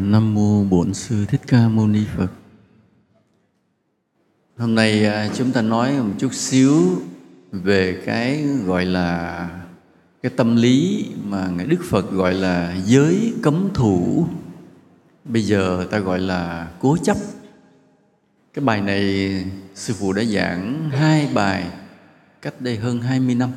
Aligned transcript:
Nam 0.00 0.34
mô 0.34 0.64
Bổn 0.64 0.94
sư 0.94 1.24
Thích 1.28 1.40
Ca 1.46 1.68
Mâu 1.68 1.86
Ni 1.86 2.04
Phật. 2.16 2.30
Hôm 4.56 4.74
nay 4.74 5.04
à, 5.04 5.28
chúng 5.34 5.52
ta 5.52 5.62
nói 5.62 6.02
một 6.02 6.12
chút 6.18 6.34
xíu 6.34 7.02
về 7.52 8.02
cái 8.06 8.42
gọi 8.42 8.84
là 8.84 9.48
cái 10.22 10.32
tâm 10.36 10.56
lý 10.56 11.06
mà 11.24 11.48
ngài 11.56 11.66
Đức 11.66 11.80
Phật 11.84 12.12
gọi 12.12 12.34
là 12.34 12.76
giới 12.84 13.34
cấm 13.42 13.68
thủ. 13.74 14.26
Bây 15.24 15.42
giờ 15.42 15.86
ta 15.90 15.98
gọi 15.98 16.18
là 16.18 16.70
cố 16.80 16.96
chấp. 16.96 17.16
Cái 18.54 18.64
bài 18.64 18.80
này 18.80 19.44
sư 19.74 19.94
phụ 19.98 20.12
đã 20.12 20.24
giảng 20.24 20.90
hai 20.90 21.28
bài 21.34 21.70
cách 22.42 22.60
đây 22.60 22.76
hơn 22.76 23.00
20 23.00 23.34
năm. 23.34 23.50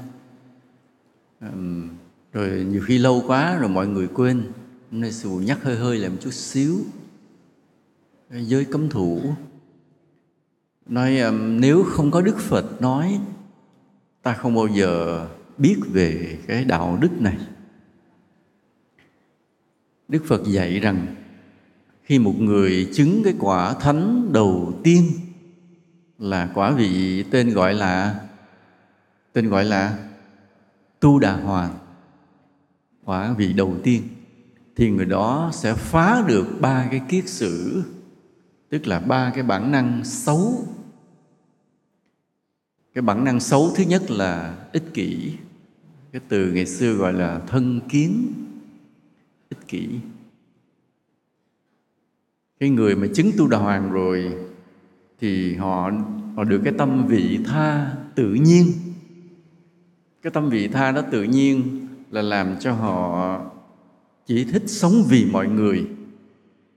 rồi 2.33 2.65
nhiều 2.69 2.81
khi 2.85 2.97
lâu 2.97 3.23
quá 3.27 3.57
rồi 3.57 3.69
mọi 3.69 3.87
người 3.87 4.07
quên 4.07 4.43
nên 4.91 5.11
sư 5.11 5.29
phụ 5.29 5.39
nhắc 5.39 5.63
hơi 5.63 5.75
hơi 5.75 5.97
lại 5.97 6.09
một 6.09 6.17
chút 6.21 6.33
xíu. 6.33 6.79
Giới 8.31 8.65
cấm 8.65 8.89
thủ 8.89 9.21
nói 10.85 11.19
nếu 11.41 11.83
không 11.83 12.11
có 12.11 12.21
đức 12.21 12.37
phật 12.37 12.81
nói, 12.81 13.19
ta 14.21 14.33
không 14.33 14.55
bao 14.55 14.67
giờ 14.67 15.27
biết 15.57 15.75
về 15.91 16.37
cái 16.47 16.65
đạo 16.65 16.97
đức 17.01 17.21
này. 17.21 17.37
Đức 20.07 20.23
phật 20.27 20.41
dạy 20.45 20.79
rằng, 20.79 21.15
khi 22.03 22.19
một 22.19 22.35
người 22.39 22.89
chứng 22.93 23.21
cái 23.23 23.33
quả 23.39 23.73
thánh 23.73 24.33
đầu 24.33 24.73
tiên 24.83 25.11
là 26.17 26.51
quả 26.53 26.71
vị 26.71 27.23
tên 27.31 27.53
gọi 27.53 27.73
là, 27.73 28.21
tên 29.33 29.49
gọi 29.49 29.65
là 29.65 30.09
tu 30.99 31.19
đà 31.19 31.35
hoàng, 31.35 31.77
quả 33.05 33.33
vị 33.37 33.53
đầu 33.53 33.75
tiên 33.83 34.01
thì 34.79 34.89
người 34.89 35.05
đó 35.05 35.49
sẽ 35.53 35.73
phá 35.73 36.23
được 36.27 36.47
ba 36.61 36.87
cái 36.91 37.01
kiết 37.09 37.29
sử, 37.29 37.83
tức 38.69 38.87
là 38.87 38.99
ba 38.99 39.31
cái 39.35 39.43
bản 39.43 39.71
năng 39.71 40.05
xấu. 40.05 40.67
Cái 42.93 43.01
bản 43.01 43.23
năng 43.23 43.39
xấu 43.39 43.71
thứ 43.75 43.83
nhất 43.83 44.11
là 44.11 44.57
ích 44.73 44.83
kỷ, 44.93 45.33
cái 46.11 46.21
từ 46.29 46.51
ngày 46.51 46.65
xưa 46.65 46.93
gọi 46.93 47.13
là 47.13 47.41
thân 47.47 47.79
kiến, 47.89 48.33
ích 49.49 49.67
kỷ. 49.67 49.89
Cái 52.59 52.69
người 52.69 52.95
mà 52.95 53.07
chứng 53.15 53.31
tu 53.37 53.47
đà 53.47 53.57
hoàng 53.57 53.91
rồi 53.91 54.33
thì 55.19 55.55
họ 55.55 55.91
họ 56.35 56.43
được 56.43 56.61
cái 56.63 56.73
tâm 56.77 57.07
vị 57.07 57.39
tha 57.45 57.95
tự 58.15 58.33
nhiên. 58.33 58.71
Cái 60.21 60.31
tâm 60.31 60.49
vị 60.49 60.67
tha 60.67 60.91
đó 60.91 61.01
tự 61.11 61.23
nhiên 61.23 61.87
là 62.11 62.21
làm 62.21 62.59
cho 62.59 62.73
họ 62.73 63.41
chỉ 64.29 64.43
thích 64.43 64.63
sống 64.65 65.03
vì 65.09 65.25
mọi 65.31 65.47
người. 65.47 65.87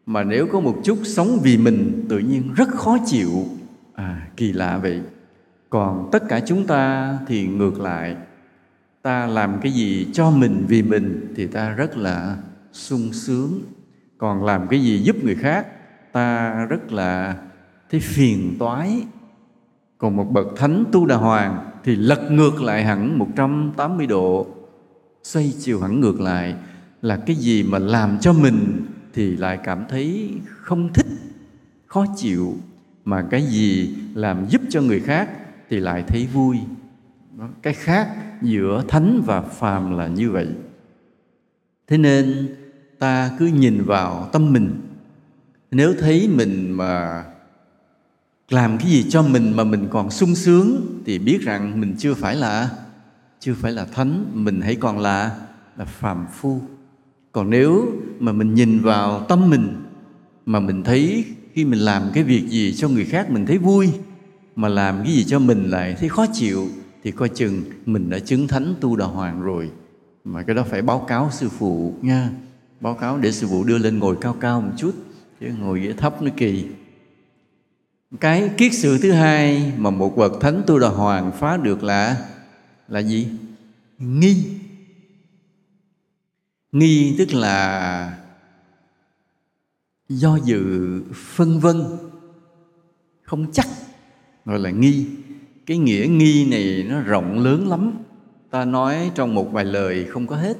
Mà 0.06 0.24
nếu 0.24 0.46
có 0.46 0.60
một 0.60 0.80
chút 0.84 0.98
sống 1.04 1.38
vì 1.42 1.58
mình, 1.58 2.06
tự 2.08 2.18
nhiên 2.18 2.54
rất 2.56 2.68
khó 2.68 2.98
chịu. 3.06 3.30
À 3.94 4.28
kỳ 4.36 4.52
lạ 4.52 4.78
vậy. 4.78 5.00
Còn 5.70 6.08
tất 6.12 6.22
cả 6.28 6.40
chúng 6.40 6.66
ta 6.66 7.14
thì 7.26 7.46
ngược 7.46 7.80
lại. 7.80 8.16
Ta 9.02 9.26
làm 9.26 9.60
cái 9.62 9.72
gì 9.72 10.06
cho 10.12 10.30
mình 10.30 10.64
vì 10.68 10.82
mình 10.82 11.32
thì 11.36 11.46
ta 11.46 11.70
rất 11.70 11.96
là 11.96 12.36
sung 12.72 13.12
sướng. 13.12 13.60
Còn 14.18 14.44
làm 14.44 14.68
cái 14.68 14.82
gì 14.82 14.98
giúp 14.98 15.16
người 15.24 15.34
khác, 15.34 15.66
ta 16.12 16.54
rất 16.64 16.92
là 16.92 17.36
thấy 17.90 18.00
phiền 18.00 18.56
toái. 18.58 19.06
Còn 19.98 20.16
một 20.16 20.30
bậc 20.30 20.46
thánh 20.56 20.84
tu 20.92 21.06
đà 21.06 21.16
hoàng 21.16 21.70
thì 21.84 21.96
lật 21.96 22.30
ngược 22.30 22.62
lại 22.62 22.84
hẳn 22.84 23.18
180 23.18 24.06
độ, 24.06 24.46
xoay 25.22 25.52
chiều 25.58 25.80
hẳn 25.80 26.00
ngược 26.00 26.20
lại 26.20 26.54
là 27.02 27.16
cái 27.16 27.36
gì 27.36 27.62
mà 27.62 27.78
làm 27.78 28.18
cho 28.20 28.32
mình 28.32 28.86
thì 29.12 29.36
lại 29.36 29.58
cảm 29.64 29.84
thấy 29.88 30.34
không 30.46 30.92
thích, 30.92 31.06
khó 31.86 32.06
chịu, 32.16 32.56
mà 33.04 33.26
cái 33.30 33.46
gì 33.46 33.94
làm 34.14 34.46
giúp 34.48 34.62
cho 34.70 34.80
người 34.80 35.00
khác 35.00 35.30
thì 35.70 35.80
lại 35.80 36.04
thấy 36.06 36.26
vui. 36.26 36.58
Cái 37.62 37.74
khác 37.74 38.08
giữa 38.42 38.84
thánh 38.88 39.22
và 39.26 39.42
phàm 39.42 39.96
là 39.96 40.06
như 40.06 40.30
vậy. 40.30 40.48
Thế 41.88 41.98
nên 41.98 42.56
ta 42.98 43.30
cứ 43.38 43.46
nhìn 43.46 43.82
vào 43.84 44.28
tâm 44.32 44.52
mình. 44.52 44.80
Nếu 45.70 45.94
thấy 46.00 46.28
mình 46.28 46.70
mà 46.70 47.24
làm 48.48 48.78
cái 48.78 48.90
gì 48.90 49.06
cho 49.10 49.22
mình 49.22 49.56
mà 49.56 49.64
mình 49.64 49.88
còn 49.90 50.10
sung 50.10 50.34
sướng 50.34 50.98
thì 51.06 51.18
biết 51.18 51.38
rằng 51.42 51.80
mình 51.80 51.94
chưa 51.98 52.14
phải 52.14 52.36
là, 52.36 52.70
chưa 53.40 53.54
phải 53.54 53.72
là 53.72 53.84
thánh, 53.84 54.24
mình 54.32 54.60
hãy 54.60 54.76
còn 54.76 54.98
là 54.98 55.36
là 55.76 55.84
phàm 55.84 56.26
phu 56.32 56.60
còn 57.32 57.50
nếu 57.50 57.92
mà 58.18 58.32
mình 58.32 58.54
nhìn 58.54 58.80
vào 58.80 59.24
tâm 59.28 59.50
mình, 59.50 59.76
mà 60.46 60.60
mình 60.60 60.82
thấy 60.82 61.24
khi 61.52 61.64
mình 61.64 61.78
làm 61.78 62.02
cái 62.14 62.24
việc 62.24 62.48
gì 62.48 62.74
cho 62.74 62.88
người 62.88 63.04
khác 63.04 63.30
mình 63.30 63.46
thấy 63.46 63.58
vui, 63.58 63.88
mà 64.56 64.68
làm 64.68 65.02
cái 65.04 65.12
gì 65.12 65.24
cho 65.24 65.38
mình 65.38 65.70
lại 65.70 65.96
thấy 66.00 66.08
khó 66.08 66.26
chịu, 66.32 66.68
thì 67.04 67.10
coi 67.10 67.28
chừng 67.28 67.62
mình 67.86 68.10
đã 68.10 68.18
chứng 68.18 68.48
thánh 68.48 68.74
tu 68.80 68.96
đà 68.96 69.04
hoàng 69.04 69.42
rồi. 69.42 69.70
Mà 70.24 70.42
cái 70.42 70.56
đó 70.56 70.62
phải 70.70 70.82
báo 70.82 70.98
cáo 70.98 71.30
sư 71.32 71.48
phụ 71.48 71.94
nha. 72.02 72.30
Báo 72.80 72.94
cáo 72.94 73.18
để 73.18 73.32
sư 73.32 73.46
phụ 73.50 73.64
đưa 73.64 73.78
lên 73.78 73.98
ngồi 73.98 74.16
cao 74.20 74.36
cao 74.40 74.60
một 74.60 74.72
chút, 74.76 74.94
chứ 75.40 75.46
ngồi 75.60 75.82
dễ 75.82 75.92
thấp 75.92 76.22
nó 76.22 76.30
kỳ. 76.36 76.64
Cái 78.20 78.50
kiết 78.56 78.72
sự 78.74 78.98
thứ 78.98 79.12
hai 79.12 79.72
mà 79.76 79.90
một 79.90 80.16
bậc 80.16 80.40
thánh 80.40 80.62
tu 80.66 80.78
đà 80.78 80.88
hoàng 80.88 81.32
phá 81.38 81.56
được 81.56 81.82
là 81.82 82.16
là 82.88 83.00
gì? 83.00 83.26
Nghi 83.98 84.36
nghi 86.72 87.14
tức 87.18 87.34
là 87.34 88.18
do 90.08 90.38
dự, 90.44 91.00
phân 91.14 91.60
vân, 91.60 91.82
không 93.22 93.52
chắc. 93.52 93.66
Gọi 94.44 94.58
là 94.58 94.70
nghi. 94.70 95.06
Cái 95.66 95.78
nghĩa 95.78 96.06
nghi 96.10 96.50
này 96.50 96.86
nó 96.88 97.00
rộng 97.00 97.38
lớn 97.38 97.68
lắm. 97.68 97.92
Ta 98.50 98.64
nói 98.64 99.10
trong 99.14 99.34
một 99.34 99.52
vài 99.52 99.64
lời 99.64 100.04
không 100.04 100.26
có 100.26 100.36
hết. 100.36 100.56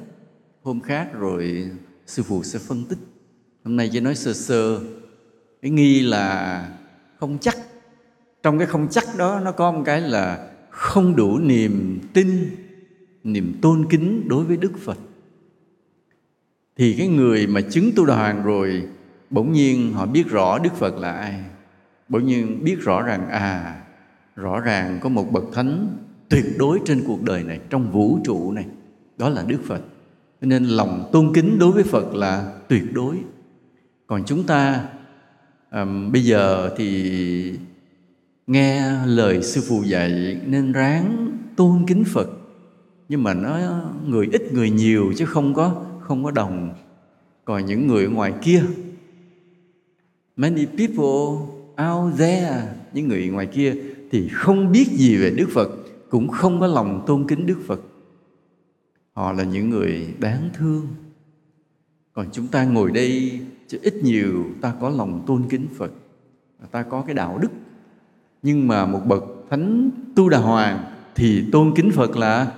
Hôm 0.61 0.81
khác 0.81 1.09
rồi 1.13 1.69
sư 2.05 2.23
phụ 2.23 2.43
sẽ 2.43 2.59
phân 2.59 2.83
tích. 2.89 2.99
Hôm 3.63 3.75
nay 3.75 3.89
chỉ 3.93 3.99
nói 3.99 4.15
sơ 4.15 4.33
sơ. 4.33 4.79
Cái 5.61 5.71
nghi 5.71 6.01
là 6.01 6.69
không 7.19 7.37
chắc. 7.41 7.57
Trong 8.43 8.57
cái 8.57 8.67
không 8.67 8.87
chắc 8.91 9.03
đó, 9.17 9.39
nó 9.39 9.51
có 9.51 9.71
một 9.71 9.81
cái 9.85 10.01
là 10.01 10.51
không 10.69 11.15
đủ 11.15 11.39
niềm 11.39 11.99
tin, 12.13 12.55
niềm 13.23 13.59
tôn 13.61 13.85
kính 13.89 14.27
đối 14.27 14.45
với 14.45 14.57
đức 14.57 14.71
phật 14.79 14.97
thì 16.77 16.95
cái 16.97 17.07
người 17.07 17.47
mà 17.47 17.61
chứng 17.61 17.91
tu 17.95 18.05
đà 18.05 18.15
hoàng 18.15 18.43
rồi 18.43 18.83
bỗng 19.29 19.51
nhiên 19.51 19.93
họ 19.93 20.05
biết 20.05 20.29
rõ 20.29 20.59
đức 20.59 20.73
phật 20.73 20.95
là 20.97 21.11
ai. 21.11 21.39
Bỗng 22.09 22.25
nhiên 22.25 22.63
biết 22.63 22.79
rõ 22.79 23.01
rằng 23.01 23.29
à 23.29 23.81
rõ 24.35 24.59
ràng 24.59 24.99
có 25.01 25.09
một 25.09 25.31
bậc 25.31 25.43
thánh 25.53 25.87
tuyệt 26.29 26.45
đối 26.57 26.79
trên 26.85 27.03
cuộc 27.07 27.23
đời 27.23 27.43
này 27.43 27.59
trong 27.69 27.91
vũ 27.91 28.19
trụ 28.23 28.51
này. 28.51 28.65
Đó 29.17 29.29
là 29.29 29.43
đức 29.47 29.59
phật. 29.67 29.81
Nên 30.41 30.65
lòng 30.65 31.09
tôn 31.11 31.33
kính 31.33 31.59
đối 31.59 31.71
với 31.71 31.83
phật 31.83 32.15
là 32.15 32.53
tuyệt 32.67 32.83
đối. 32.93 33.15
Còn 34.07 34.23
chúng 34.25 34.43
ta 34.43 34.85
um, 35.71 36.11
bây 36.11 36.23
giờ 36.23 36.69
thì 36.77 37.59
nghe 38.47 38.91
lời 39.05 39.43
sư 39.43 39.61
phụ 39.69 39.83
dạy 39.83 40.37
nên 40.45 40.71
ráng 40.71 41.37
tôn 41.55 41.85
kính 41.87 42.03
phật. 42.03 42.29
Nhưng 43.09 43.23
mà 43.23 43.33
nó 43.33 43.59
người 44.07 44.29
ít 44.31 44.53
người 44.53 44.69
nhiều 44.69 45.13
chứ 45.17 45.25
không 45.25 45.53
có 45.53 45.85
không 46.03 46.23
có 46.23 46.31
đồng. 46.31 46.73
Còn 47.45 47.65
những 47.65 47.87
người 47.87 48.07
ngoài 48.07 48.33
kia, 48.41 48.63
many 50.35 50.65
people 50.65 51.47
out 51.85 52.17
there, 52.17 52.75
những 52.93 53.07
người 53.07 53.27
ngoài 53.27 53.45
kia 53.45 53.75
thì 54.11 54.29
không 54.31 54.71
biết 54.71 54.87
gì 54.91 55.17
về 55.17 55.29
đức 55.29 55.49
phật, 55.51 55.69
cũng 56.09 56.27
không 56.27 56.59
có 56.59 56.67
lòng 56.67 57.03
tôn 57.07 57.27
kính 57.27 57.45
đức 57.45 57.59
phật. 57.65 57.79
Họ 59.13 59.31
là 59.31 59.43
những 59.43 59.69
người 59.69 60.13
đáng 60.19 60.49
thương. 60.53 60.87
Còn 62.13 62.27
chúng 62.31 62.47
ta 62.47 62.63
ngồi 62.63 62.91
đây 62.91 63.39
chứ 63.67 63.79
ít 63.81 63.95
nhiều 64.03 64.45
ta 64.61 64.73
có 64.81 64.89
lòng 64.89 65.23
tôn 65.27 65.43
kính 65.49 65.67
phật 65.77 65.91
ta 66.71 66.83
có 66.83 67.01
cái 67.01 67.15
đạo 67.15 67.37
đức. 67.37 67.51
Nhưng 68.41 68.67
mà 68.67 68.85
một 68.85 69.01
bậc 69.05 69.23
thánh 69.49 69.89
tu 70.15 70.29
đà 70.29 70.37
hoàng 70.37 70.83
thì 71.15 71.45
tôn 71.51 71.73
kính 71.75 71.91
phật 71.91 72.17
là 72.17 72.51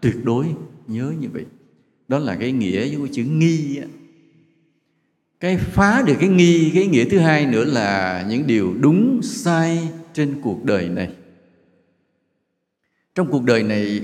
tuyệt 0.00 0.16
đối 0.24 0.46
nhớ 0.86 1.12
như 1.20 1.28
vậy 1.32 1.46
đó 2.08 2.18
là 2.18 2.36
cái 2.36 2.52
nghĩa 2.52 2.98
của 2.98 3.08
chữ 3.12 3.24
nghi 3.24 3.80
cái 5.40 5.56
phá 5.56 6.02
được 6.06 6.14
cái 6.20 6.28
nghi 6.28 6.70
cái 6.74 6.86
nghĩa 6.86 7.04
thứ 7.04 7.18
hai 7.18 7.46
nữa 7.46 7.64
là 7.64 8.24
những 8.28 8.46
điều 8.46 8.74
đúng 8.80 9.20
sai 9.22 9.88
trên 10.14 10.40
cuộc 10.42 10.64
đời 10.64 10.88
này. 10.88 11.08
Trong 13.14 13.30
cuộc 13.30 13.44
đời 13.44 13.62
này 13.62 14.00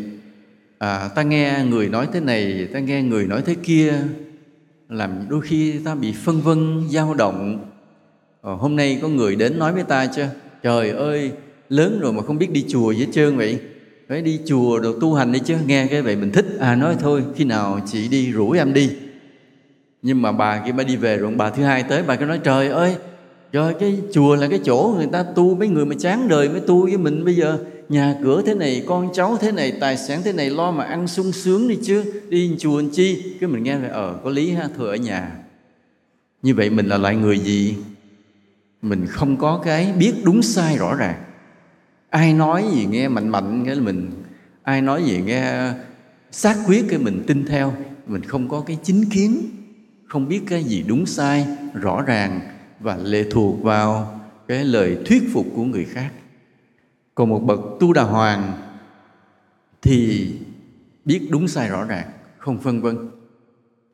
à, 0.79 1.09
ta 1.09 1.23
nghe 1.23 1.65
người 1.71 1.89
nói 1.89 2.09
thế 2.13 2.21
này 2.21 2.69
ta 2.73 2.79
nghe 2.79 3.03
người 3.03 3.27
nói 3.27 3.43
thế 3.47 3.55
kia 3.63 3.95
làm 4.89 5.11
đôi 5.29 5.41
khi 5.41 5.79
ta 5.85 5.95
bị 5.95 6.13
phân 6.13 6.41
vân 6.41 6.89
dao 6.91 7.15
động. 7.15 7.71
À, 8.43 8.53
hôm 8.53 8.77
nay 8.77 8.99
có 9.03 9.09
người 9.09 9.37
đến 9.37 9.59
nói 9.59 9.73
với 9.73 9.85
ta 9.85 10.07
chưa? 10.07 10.29
trời 10.63 10.91
ơi 10.91 11.33
lớn 11.69 11.99
rồi 12.03 12.13
mà 12.13 12.23
không 12.23 12.39
biết 12.39 12.51
đi 12.51 12.65
chùa 12.69 12.93
gì 12.93 13.01
hết 13.01 13.13
trơn 13.13 13.37
vậy 13.37 13.61
phải 14.12 14.23
đi 14.23 14.41
chùa 14.47 14.79
được 14.79 14.99
tu 15.00 15.14
hành 15.14 15.32
đi 15.32 15.38
chứ, 15.38 15.56
nghe 15.67 15.87
cái 15.87 16.03
vậy 16.03 16.17
mình 16.17 16.32
thích. 16.32 16.47
À 16.61 16.75
nói 16.75 16.97
thôi, 17.00 17.25
khi 17.37 17.44
nào 17.44 17.81
chị 17.87 18.09
đi 18.09 18.32
rủ 18.32 18.50
em 18.50 18.73
đi. 18.73 18.91
Nhưng 20.03 20.23
mà 20.23 20.32
bà 20.32 20.62
kia 20.67 20.73
bà 20.73 20.85
đi 20.85 20.97
về 20.97 21.17
rồi 21.17 21.32
bà 21.37 21.50
thứ 21.50 21.62
hai 21.62 21.82
tới, 21.82 22.03
bà 22.03 22.17
cứ 22.17 22.25
nói, 22.25 22.41
trời 22.44 22.69
ơi 22.69 22.97
rồi 23.53 23.75
cái 23.81 23.99
chùa 24.12 24.37
là 24.37 24.49
cái 24.49 24.61
chỗ 24.64 24.94
người 24.97 25.06
ta 25.12 25.23
tu 25.23 25.55
mấy 25.55 25.69
người 25.69 25.87
mà 25.87 25.97
chán 25.99 26.29
đời 26.29 26.49
mới 26.49 26.61
tu 26.61 26.82
với 26.82 26.97
mình 26.97 27.25
bây 27.25 27.35
giờ. 27.35 27.59
Nhà 27.88 28.14
cửa 28.23 28.43
thế 28.47 28.55
này, 28.55 28.85
con 28.87 29.09
cháu 29.14 29.37
thế 29.41 29.53
này, 29.53 29.73
tài 29.81 29.97
sản 29.97 30.20
thế 30.25 30.32
này, 30.32 30.50
lo 30.50 30.70
mà 30.70 30.85
ăn 30.85 31.08
sung 31.08 31.32
sướng 31.32 31.69
đi 31.69 31.79
chứ, 31.82 32.05
đi 32.29 32.56
chùa 32.58 32.76
làm 32.76 32.91
chi? 32.91 33.37
Cái 33.41 33.49
mình 33.49 33.62
nghe 33.62 33.79
là 33.79 33.88
ờ 33.88 34.19
có 34.25 34.31
lý 34.31 34.50
ha, 34.50 34.69
thôi 34.76 34.88
ở 34.88 34.97
nhà. 34.97 35.31
Như 36.43 36.55
vậy 36.55 36.70
mình 36.70 36.87
là 36.87 36.99
loại 36.99 37.17
người 37.17 37.38
gì? 37.38 37.76
Mình 38.82 39.06
không 39.06 39.37
có 39.37 39.61
cái 39.65 39.93
biết 39.99 40.12
đúng 40.25 40.43
sai 40.43 40.76
rõ 40.76 40.94
ràng 40.94 41.23
ai 42.12 42.35
nói 42.35 42.64
gì 42.73 42.87
nghe 42.87 43.09
mạnh 43.09 43.29
mạnh 43.29 43.62
cái 43.67 43.81
mình. 43.81 44.11
Ai 44.62 44.82
nói 44.82 45.05
gì 45.05 45.23
nghe 45.23 45.73
xác 46.31 46.56
quyết, 46.67 46.85
cái 46.88 46.99
mình 46.99 47.25
tin 47.26 47.44
theo. 47.47 47.75
Mình 48.06 48.23
không 48.23 48.49
có 48.49 48.61
cái 48.61 48.79
chính 48.82 49.05
kiến, 49.11 49.41
không 50.06 50.29
biết 50.29 50.41
cái 50.47 50.64
gì 50.64 50.85
đúng 50.88 51.06
sai, 51.06 51.47
rõ 51.75 52.03
ràng 52.03 52.41
và 52.81 52.97
lệ 52.97 53.25
thuộc 53.31 53.62
vào 53.62 54.20
cái 54.49 54.64
lời 54.64 54.99
thuyết 55.06 55.23
phục 55.32 55.47
của 55.55 55.64
người 55.64 55.85
khác. 55.85 56.12
Còn 57.14 57.29
một 57.29 57.38
bậc 57.38 57.61
tu 57.81 57.93
đà 57.93 58.03
hoàng 58.03 58.53
thì 59.82 60.32
biết 61.05 61.29
đúng 61.31 61.49
sai 61.49 61.69
rõ 61.69 61.85
ràng, 61.85 62.11
không 62.38 62.58
phân 62.58 62.81
vân. 62.81 62.97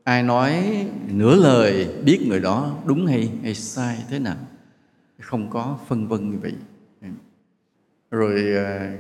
Ai 0.05 0.23
nói 0.23 0.65
nửa 1.09 1.35
lời, 1.35 1.89
biết 2.05 2.27
người 2.27 2.41
đó 2.41 2.77
đúng 2.85 3.07
hay 3.07 3.31
hay 3.43 3.55
sai, 3.55 3.99
thế 4.11 4.19
nào, 4.19 4.37
không 5.21 5.51
có 5.51 5.79
phân 5.89 6.09
vân 6.09 6.31
như 6.31 6.39
vậy 6.43 6.53
rồi 8.11 8.57
à, 8.57 8.97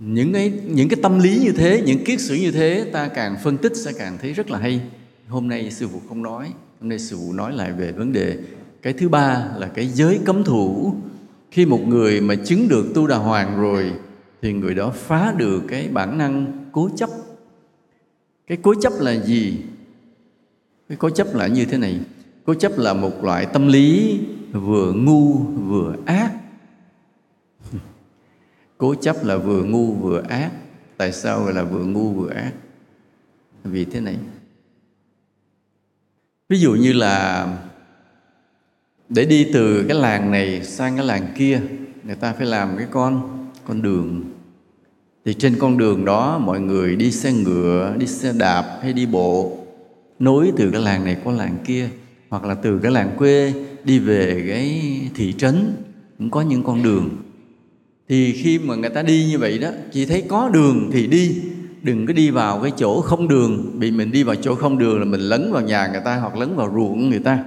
những 0.00 0.32
cái 0.32 0.52
những 0.66 0.88
cái 0.88 0.98
tâm 1.02 1.18
lý 1.18 1.38
như 1.38 1.52
thế 1.52 1.82
những 1.86 2.04
kiết 2.04 2.20
sử 2.20 2.34
như 2.34 2.50
thế 2.50 2.90
ta 2.92 3.08
càng 3.08 3.36
phân 3.42 3.56
tích 3.56 3.76
sẽ 3.76 3.92
càng 3.98 4.18
thấy 4.20 4.32
rất 4.32 4.50
là 4.50 4.58
hay. 4.58 4.80
Hôm 5.28 5.48
nay 5.48 5.70
sư 5.70 5.88
phụ 5.92 6.00
không 6.08 6.22
nói 6.22 6.52
hôm 6.80 6.88
nay 6.88 6.98
sư 6.98 7.16
phụ 7.20 7.32
nói 7.32 7.52
lại 7.52 7.72
về 7.72 7.92
vấn 7.92 8.12
đề 8.12 8.38
cái 8.82 8.92
thứ 8.92 9.08
ba 9.08 9.48
là 9.56 9.66
cái 9.66 9.86
giới 9.86 10.20
cấm 10.24 10.44
thủ. 10.44 10.94
Khi 11.50 11.66
một 11.66 11.80
người 11.86 12.20
mà 12.20 12.34
chứng 12.34 12.68
được 12.68 12.86
tu 12.94 13.06
đà 13.06 13.16
hoàng 13.16 13.60
rồi 13.60 13.92
thì 14.42 14.52
người 14.52 14.74
đó 14.74 14.92
phá 14.96 15.34
được 15.36 15.62
cái 15.68 15.88
bản 15.88 16.18
năng 16.18 16.66
cố 16.72 16.90
chấp. 16.96 17.10
Cái 18.46 18.58
cố 18.62 18.74
chấp 18.80 18.92
là 19.00 19.12
gì? 19.12 19.56
Cái 20.88 20.98
cố 20.98 21.10
chấp 21.10 21.26
là 21.34 21.46
như 21.46 21.64
thế 21.64 21.78
này. 21.78 22.00
Cố 22.44 22.54
chấp 22.54 22.72
là 22.78 22.94
một 22.94 23.24
loại 23.24 23.46
tâm 23.46 23.68
lý 23.68 24.20
vừa 24.52 24.92
ngu 24.92 25.34
vừa 25.38 25.96
ác 26.06 26.32
cố 28.78 28.94
chấp 28.94 29.24
là 29.24 29.36
vừa 29.36 29.62
ngu 29.62 29.92
vừa 29.92 30.22
ác. 30.28 30.50
Tại 30.96 31.12
sao 31.12 31.44
gọi 31.44 31.54
là 31.54 31.64
vừa 31.64 31.84
ngu 31.84 32.12
vừa 32.12 32.30
ác? 32.30 32.52
Vì 33.64 33.84
thế 33.84 34.00
này. 34.00 34.16
Ví 36.48 36.60
dụ 36.60 36.74
như 36.74 36.92
là 36.92 37.46
để 39.08 39.24
đi 39.24 39.50
từ 39.52 39.84
cái 39.88 39.96
làng 39.96 40.30
này 40.30 40.64
sang 40.64 40.96
cái 40.96 41.06
làng 41.06 41.26
kia, 41.36 41.60
người 42.04 42.16
ta 42.16 42.32
phải 42.32 42.46
làm 42.46 42.76
cái 42.76 42.86
con 42.90 43.46
con 43.64 43.82
đường. 43.82 44.24
Thì 45.24 45.34
trên 45.34 45.56
con 45.58 45.78
đường 45.78 46.04
đó 46.04 46.38
mọi 46.38 46.60
người 46.60 46.96
đi 46.96 47.12
xe 47.12 47.32
ngựa, 47.32 47.94
đi 47.98 48.06
xe 48.06 48.32
đạp 48.32 48.78
hay 48.82 48.92
đi 48.92 49.06
bộ, 49.06 49.58
nối 50.18 50.52
từ 50.56 50.70
cái 50.70 50.82
làng 50.82 51.04
này 51.04 51.16
qua 51.24 51.34
làng 51.34 51.56
kia, 51.64 51.88
hoặc 52.28 52.44
là 52.44 52.54
từ 52.54 52.78
cái 52.82 52.92
làng 52.92 53.14
quê 53.18 53.52
đi 53.84 53.98
về 53.98 54.44
cái 54.48 54.90
thị 55.14 55.32
trấn, 55.32 55.72
cũng 56.18 56.30
có 56.30 56.40
những 56.40 56.62
con 56.62 56.82
đường 56.82 57.16
thì 58.08 58.32
khi 58.32 58.58
mà 58.58 58.74
người 58.74 58.90
ta 58.90 59.02
đi 59.02 59.26
như 59.30 59.38
vậy 59.38 59.58
đó 59.58 59.70
chỉ 59.92 60.06
thấy 60.06 60.24
có 60.28 60.48
đường 60.48 60.90
thì 60.92 61.06
đi. 61.06 61.42
Đừng 61.82 62.06
có 62.06 62.12
đi 62.12 62.30
vào 62.30 62.60
cái 62.62 62.72
chỗ 62.76 63.00
không 63.00 63.28
đường. 63.28 63.78
Bị 63.78 63.90
mình 63.90 64.10
đi 64.10 64.22
vào 64.22 64.34
chỗ 64.34 64.54
không 64.54 64.78
đường 64.78 64.98
là 64.98 65.04
mình 65.04 65.20
lấn 65.20 65.52
vào 65.52 65.62
nhà 65.62 65.88
người 65.92 66.00
ta 66.04 66.16
hoặc 66.16 66.36
lấn 66.36 66.56
vào 66.56 66.72
ruộng 66.74 67.10
người 67.10 67.18
ta. 67.18 67.44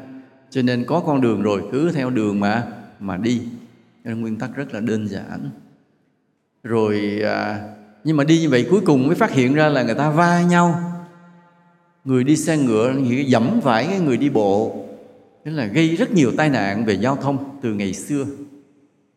Cho 0.50 0.62
nên 0.62 0.84
có 0.86 1.00
con 1.00 1.22
đường 1.22 1.42
rồi 1.42 1.62
cứ 1.72 1.92
theo 1.92 2.10
đường 2.10 2.40
mà 2.40 2.68
mà 3.00 3.18
đi. 3.18 3.42
Nên 4.04 4.22
nguyên 4.22 4.38
tắc 4.38 4.56
rất 4.56 4.74
là 4.74 4.80
đơn 4.80 5.08
giản. 5.08 5.50
Rồi 6.64 7.22
à, 7.24 7.60
nhưng 8.04 8.18
mà 8.18 8.24
đi 8.24 8.40
như 8.40 8.50
vậy 8.50 8.68
cuối 8.70 8.82
cùng 8.86 9.08
mới 9.08 9.16
phát 9.16 9.32
hiện 9.32 9.54
ra 9.54 9.70
là 9.70 9.84
người 9.84 9.96
ta 9.96 10.10
va 10.10 10.42
nhau. 10.42 10.82
Người 12.06 12.24
đi 12.24 12.38
xe 12.38 12.58
ngựa 12.58 12.94
thì 13.10 13.24
dẫm 13.24 13.62
phải 13.62 13.86
cái 13.86 14.00
người 14.00 14.18
đi 14.18 14.30
bộ. 14.30 14.86
Thế 15.46 15.52
là 15.52 15.66
gây 15.66 15.96
rất 15.96 16.12
nhiều 16.12 16.32
tai 16.38 16.50
nạn 16.50 16.86
về 16.86 16.94
giao 16.94 17.16
thông 17.16 17.60
từ 17.62 17.74
ngày 17.74 17.94
xưa 17.94 18.26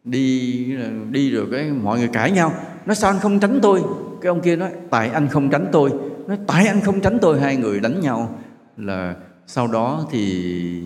đi 0.04 0.76
đi 1.10 1.30
rồi 1.30 1.46
cái 1.52 1.70
mọi 1.70 1.98
người 1.98 2.08
cãi 2.08 2.30
nhau. 2.30 2.52
Nói, 2.86 2.96
sao 2.96 3.10
anh 3.10 3.20
không 3.20 3.40
tránh 3.40 3.58
tôi? 3.62 3.82
Cái 4.20 4.28
ông 4.28 4.40
kia 4.40 4.56
nói, 4.56 4.70
tại 4.90 5.08
anh 5.08 5.28
không 5.28 5.50
tránh 5.50 5.66
tôi. 5.72 5.90
Nói, 6.26 6.38
tại 6.46 6.66
anh 6.66 6.80
không 6.80 7.00
tránh 7.00 7.18
tôi. 7.20 7.40
Hai 7.40 7.56
người 7.56 7.80
đánh 7.80 8.00
nhau. 8.00 8.38
Là 8.76 9.14
sau 9.46 9.66
đó 9.66 10.06
thì 10.10 10.82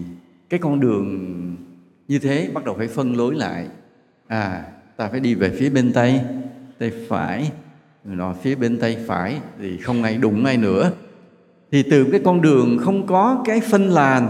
cái 0.49 0.61
con 0.61 0.81
đường 0.81 1.57
như 2.09 2.19
thế 2.19 2.51
bắt 2.55 2.65
đầu 2.65 2.75
phải 2.79 2.89
phân 2.89 3.17
lối 3.17 3.35
lại. 3.35 3.67
À 4.27 4.65
ta 4.97 5.09
phải 5.09 5.21
đi 5.21 5.35
về 5.35 5.51
phía 5.59 5.71
bên 5.71 5.93
tay 5.93 6.25
tay 6.79 6.93
phải. 7.09 7.53
Nó 8.05 8.35
phía 8.43 8.55
bên 8.55 8.79
tay 8.79 8.99
phải 9.07 9.41
thì 9.61 9.79
không 9.79 10.03
ai 10.03 10.17
đụng 10.17 10.45
ai 10.45 10.57
nữa. 10.57 10.91
Thì 11.73 11.83
từ 11.91 12.05
cái 12.13 12.21
con 12.25 12.41
đường 12.41 12.79
không 12.81 13.07
có 13.07 13.43
cái 13.45 13.61
phân 13.61 13.89
làn, 13.89 14.29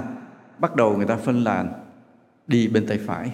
bắt 0.58 0.76
đầu 0.76 0.96
người 0.96 1.06
ta 1.06 1.16
phân 1.16 1.44
làn 1.44 1.72
đi 2.46 2.68
bên 2.68 2.86
tay 2.86 2.98
phải 3.06 3.30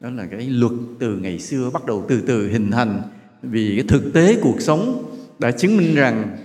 đó 0.00 0.10
là 0.10 0.26
cái 0.30 0.48
luật 0.48 0.72
từ 0.98 1.16
ngày 1.16 1.38
xưa 1.38 1.70
bắt 1.70 1.86
đầu 1.86 2.04
từ 2.08 2.20
từ 2.26 2.48
hình 2.48 2.70
thành 2.70 3.02
vì 3.42 3.76
cái 3.76 3.84
thực 3.88 4.12
tế 4.14 4.40
cuộc 4.42 4.60
sống 4.60 5.14
đã 5.38 5.50
chứng 5.50 5.76
minh 5.76 5.94
rằng 5.94 6.36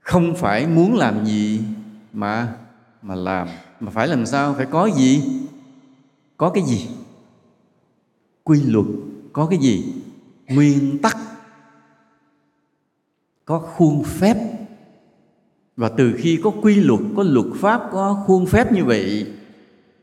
không 0.00 0.36
phải 0.36 0.66
muốn 0.66 0.94
làm 0.94 1.26
gì 1.26 1.60
mà 2.12 2.56
mà 3.02 3.14
làm. 3.14 3.48
Mà 3.80 3.90
phải 3.90 4.08
làm 4.08 4.26
sao? 4.26 4.54
Phải 4.54 4.66
có 4.66 4.90
gì? 4.96 5.22
Có 6.36 6.50
cái 6.50 6.64
gì? 6.64 6.88
Quy 8.44 8.62
luật 8.62 8.86
có 9.32 9.46
cái 9.46 9.58
gì? 9.58 9.84
Nguyên 10.48 10.98
tắc 10.98 11.16
có 13.44 13.58
khuôn 13.58 14.04
phép. 14.04 14.36
Và 15.76 15.88
từ 15.88 16.14
khi 16.18 16.40
có 16.44 16.50
quy 16.50 16.74
luật, 16.74 17.00
có 17.16 17.22
luật 17.22 17.46
pháp, 17.54 17.88
có 17.92 18.24
khuôn 18.26 18.46
phép 18.46 18.72
như 18.72 18.84
vậy 18.84 19.26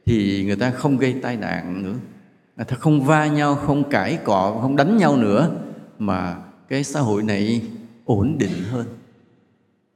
thì 0.06 0.44
người 0.46 0.56
ta 0.56 0.72
không 0.72 0.98
gây 0.98 1.16
tai 1.22 1.38
nạn 1.38 1.84
nữa. 1.84 1.94
À, 1.94 2.58
người 2.58 2.66
ta 2.66 2.76
không 2.76 3.04
va 3.04 3.28
nhau, 3.28 3.56
không 3.56 3.90
cãi 3.90 4.20
cọ, 4.24 4.58
không 4.62 4.76
đánh 4.76 4.98
nhau 4.98 5.18
nữa 5.18 5.52
mà 6.00 6.36
cái 6.68 6.84
xã 6.84 7.00
hội 7.00 7.24
này 7.24 7.62
ổn 8.06 8.38
định 8.38 8.64
hơn. 8.72 8.86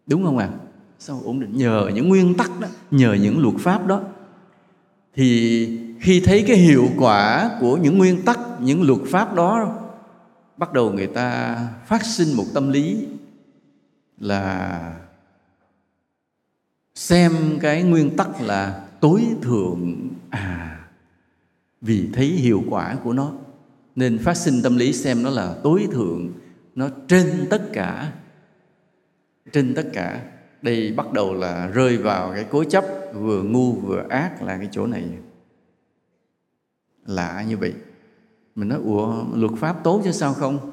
Đúng 0.07 0.25
không 0.25 0.37
ạ? 0.37 0.49
À? 0.53 0.57
sao 0.99 1.21
ổn 1.25 1.39
định. 1.39 1.57
Nhờ 1.57 1.91
những 1.93 2.09
nguyên 2.09 2.37
tắc 2.37 2.59
đó, 2.59 2.67
nhờ 2.91 3.13
những 3.13 3.39
luật 3.39 3.55
pháp 3.59 3.87
đó. 3.87 4.01
Thì 5.15 5.79
khi 5.99 6.19
thấy 6.25 6.43
cái 6.47 6.57
hiệu 6.57 6.87
quả 6.97 7.51
của 7.59 7.77
những 7.77 7.97
nguyên 7.97 8.21
tắc, 8.25 8.39
những 8.59 8.83
luật 8.83 8.99
pháp 9.11 9.35
đó, 9.35 9.75
bắt 10.57 10.73
đầu 10.73 10.91
người 10.91 11.07
ta 11.07 11.57
phát 11.85 12.05
sinh 12.05 12.33
một 12.33 12.45
tâm 12.53 12.71
lý 12.71 13.07
là 14.17 14.93
xem 16.95 17.33
cái 17.61 17.83
nguyên 17.83 18.17
tắc 18.17 18.41
là 18.41 18.86
tối 19.01 19.27
thượng 19.41 20.09
à 20.29 20.73
vì 21.81 22.09
thấy 22.13 22.25
hiệu 22.25 22.63
quả 22.69 22.97
của 23.03 23.13
nó, 23.13 23.33
nên 23.95 24.17
phát 24.17 24.37
sinh 24.37 24.61
tâm 24.63 24.77
lý 24.77 24.93
xem 24.93 25.23
nó 25.23 25.29
là 25.29 25.55
tối 25.63 25.87
thượng 25.91 26.33
nó 26.75 26.89
trên 27.07 27.47
tất 27.49 27.69
cả, 27.73 28.13
trên 29.51 29.75
tất 29.75 29.89
cả. 29.93 30.23
Đây 30.61 30.91
bắt 30.91 31.13
đầu 31.13 31.33
là 31.33 31.67
rơi 31.67 31.97
vào 31.97 32.31
cái 32.33 32.45
cố 32.49 32.63
chấp, 32.63 32.85
vừa 33.13 33.43
ngu 33.43 33.71
vừa 33.71 34.05
ác 34.09 34.43
là 34.43 34.57
cái 34.57 34.69
chỗ 34.71 34.87
này. 34.87 35.03
Lạ 37.05 37.45
như 37.47 37.57
vậy. 37.57 37.73
Mình 38.55 38.69
nói, 38.69 38.79
ủa, 38.83 39.23
luật 39.33 39.51
pháp 39.57 39.83
tốt 39.83 40.01
chứ 40.03 40.11
sao 40.11 40.33
không? 40.33 40.71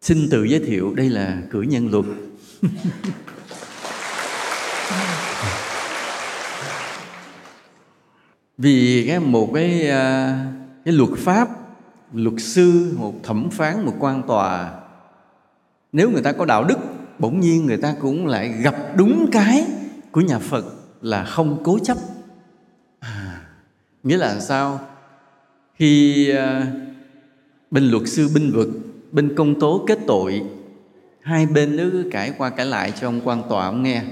Xin 0.00 0.28
tự 0.30 0.44
giới 0.44 0.60
thiệu, 0.60 0.94
đây 0.94 1.10
là 1.10 1.42
cử 1.50 1.62
nhân 1.62 1.90
luật. 1.90 2.04
vì 8.58 9.04
cái 9.08 9.20
một 9.20 9.50
cái 9.54 9.88
à, 9.88 10.38
cái 10.84 10.94
luật 10.94 11.10
pháp 11.18 11.48
luật 12.12 12.34
sư 12.38 12.94
một 12.98 13.14
thẩm 13.22 13.50
phán 13.50 13.84
một 13.84 13.94
quan 13.98 14.22
tòa 14.26 14.80
nếu 15.92 16.10
người 16.10 16.22
ta 16.22 16.32
có 16.32 16.44
đạo 16.44 16.64
đức 16.64 16.78
bỗng 17.18 17.40
nhiên 17.40 17.66
người 17.66 17.76
ta 17.76 17.94
cũng 18.00 18.26
lại 18.26 18.48
gặp 18.48 18.76
đúng 18.96 19.26
cái 19.32 19.64
của 20.12 20.20
nhà 20.20 20.38
phật 20.38 20.64
là 21.02 21.24
không 21.24 21.58
cố 21.64 21.78
chấp. 21.78 21.96
À, 23.00 23.40
nghĩa 24.02 24.16
là 24.16 24.40
sao? 24.40 24.80
Khi 25.74 26.30
à, 26.30 26.66
bên 27.70 27.84
luật 27.84 28.02
sư 28.06 28.28
binh 28.34 28.52
vực 28.52 28.68
bên 29.12 29.34
công 29.36 29.60
tố 29.60 29.84
kết 29.86 29.98
tội 30.06 30.42
hai 31.20 31.46
bên 31.46 31.76
nó 31.76 31.84
cứ 31.92 32.08
cãi 32.10 32.32
qua 32.38 32.50
cãi 32.50 32.66
lại 32.66 32.92
cho 33.00 33.08
ông 33.08 33.20
quan 33.24 33.42
tòa 33.48 33.66
ông 33.66 33.82
nghe 33.82 34.02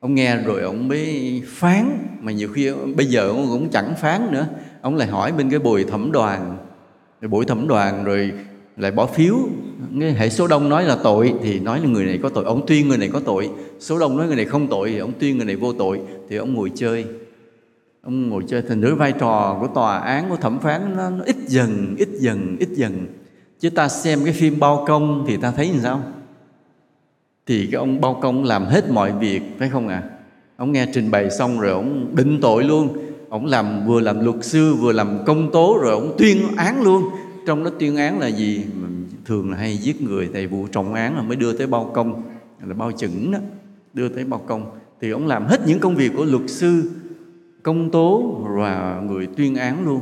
ông 0.00 0.14
nghe 0.14 0.36
rồi 0.36 0.62
ông 0.62 0.88
mới 0.88 1.42
phán 1.46 1.98
mà 2.20 2.32
nhiều 2.32 2.48
khi 2.52 2.72
bây 2.96 3.06
giờ 3.06 3.28
ông 3.28 3.46
cũng 3.50 3.68
chẳng 3.68 3.94
phán 4.00 4.32
nữa. 4.32 4.46
Ông 4.80 4.96
lại 4.96 5.08
hỏi 5.08 5.32
bên 5.32 5.50
cái 5.50 5.58
bùi 5.58 5.84
thẩm 5.84 6.12
đoàn. 6.12 6.56
Rồi 7.20 7.28
buổi 7.28 7.44
thẩm 7.44 7.68
đoàn 7.68 8.04
rồi 8.04 8.32
lại 8.76 8.90
bỏ 8.90 9.06
phiếu. 9.06 9.34
Cái 10.00 10.12
hệ 10.12 10.30
số 10.30 10.46
đông 10.46 10.68
nói 10.68 10.84
là 10.84 10.96
tội 11.02 11.34
thì 11.42 11.60
nói 11.60 11.80
là 11.80 11.86
người 11.86 12.04
này 12.04 12.18
có 12.22 12.28
tội. 12.28 12.44
Ông 12.44 12.66
tuyên 12.66 12.88
người 12.88 12.98
này 12.98 13.08
có 13.08 13.20
tội. 13.20 13.50
Số 13.80 13.98
đông 13.98 14.16
nói 14.16 14.26
người 14.26 14.36
này 14.36 14.44
không 14.44 14.68
tội 14.68 14.90
thì 14.90 14.98
ông 14.98 15.12
tuyên 15.18 15.36
người 15.36 15.46
này 15.46 15.56
vô 15.56 15.72
tội. 15.72 16.00
Thì 16.28 16.36
ông 16.36 16.54
ngồi 16.54 16.70
chơi. 16.74 17.04
Ông 18.02 18.28
ngồi 18.28 18.42
chơi 18.48 18.62
thành 18.62 18.80
nữa 18.80 18.94
vai 18.94 19.12
trò 19.12 19.56
của 19.60 19.66
tòa 19.66 19.98
án 19.98 20.28
của 20.28 20.36
thẩm 20.36 20.58
phán 20.58 20.96
nó, 20.96 21.10
nó 21.10 21.24
ít 21.24 21.36
dần 21.46 21.94
ít 21.98 22.08
dần 22.18 22.56
ít 22.60 22.68
dần. 22.68 23.06
Chứ 23.60 23.70
ta 23.70 23.88
xem 23.88 24.18
cái 24.24 24.32
phim 24.32 24.60
bao 24.60 24.84
công 24.88 25.24
thì 25.28 25.36
ta 25.36 25.50
thấy 25.50 25.68
như 25.68 25.80
sao? 25.82 26.02
Thì 27.50 27.66
cái 27.66 27.78
ông 27.78 28.00
bao 28.00 28.18
công 28.22 28.44
làm 28.44 28.64
hết 28.64 28.90
mọi 28.90 29.12
việc, 29.12 29.42
phải 29.58 29.68
không 29.68 29.88
ạ? 29.88 30.02
À? 30.06 30.10
ông 30.56 30.72
nghe 30.72 30.86
trình 30.94 31.10
bày 31.10 31.30
xong 31.30 31.60
rồi 31.60 31.70
ông 31.70 32.16
định 32.16 32.38
tội 32.42 32.64
luôn. 32.64 32.96
Ông 33.28 33.46
làm 33.46 33.86
vừa 33.86 34.00
làm 34.00 34.24
luật 34.24 34.36
sư, 34.44 34.74
vừa 34.74 34.92
làm 34.92 35.18
công 35.26 35.50
tố 35.52 35.78
rồi 35.82 35.92
ông 35.92 36.14
tuyên 36.18 36.38
án 36.56 36.82
luôn. 36.82 37.02
Trong 37.46 37.64
đó 37.64 37.70
tuyên 37.78 37.96
án 37.96 38.18
là 38.18 38.26
gì? 38.26 38.64
Thường 39.24 39.50
là 39.50 39.56
hay 39.56 39.76
giết 39.76 40.02
người, 40.02 40.28
tại 40.32 40.46
vụ 40.46 40.66
trọng 40.72 40.94
án 40.94 41.16
là 41.16 41.22
mới 41.22 41.36
đưa 41.36 41.52
tới 41.52 41.66
bao 41.66 41.90
công, 41.94 42.22
là 42.66 42.74
bao 42.74 42.92
chững 42.92 43.30
đó, 43.30 43.38
đưa 43.94 44.08
tới 44.08 44.24
bao 44.24 44.42
công. 44.46 44.70
Thì 45.00 45.10
ông 45.10 45.26
làm 45.26 45.46
hết 45.46 45.60
những 45.66 45.78
công 45.78 45.96
việc 45.96 46.12
của 46.16 46.24
luật 46.24 46.42
sư, 46.46 46.90
công 47.62 47.90
tố 47.90 48.40
và 48.56 49.02
người 49.06 49.26
tuyên 49.26 49.56
án 49.56 49.84
luôn. 49.84 50.00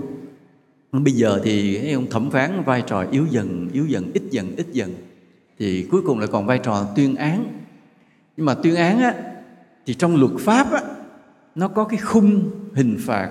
Bây 0.93 1.13
giờ 1.13 1.41
thì 1.45 1.93
ông 1.93 2.07
thẩm 2.11 2.31
phán 2.31 2.63
vai 2.65 2.83
trò 2.87 3.05
yếu 3.11 3.27
dần 3.31 3.69
yếu 3.73 3.87
dần, 3.87 4.11
ít 4.15 4.23
dần 4.31 4.57
ít 4.57 4.67
dần 4.73 4.95
thì 5.59 5.87
cuối 5.91 6.01
cùng 6.07 6.19
lại 6.19 6.29
còn 6.33 6.47
vai 6.47 6.59
trò 6.59 6.87
tuyên 6.97 7.17
án. 7.17 7.45
Nhưng 8.37 8.47
mà 8.47 8.55
tuyên 8.55 8.77
án 8.77 9.01
á, 9.01 9.15
thì 9.87 9.95
trong 9.95 10.17
luật 10.17 10.33
pháp 10.41 10.73
á, 10.73 10.81
nó 11.55 11.69
có 11.69 11.85
cái 11.85 11.99
khung 11.99 12.51
hình 12.75 12.97
phạt. 13.01 13.31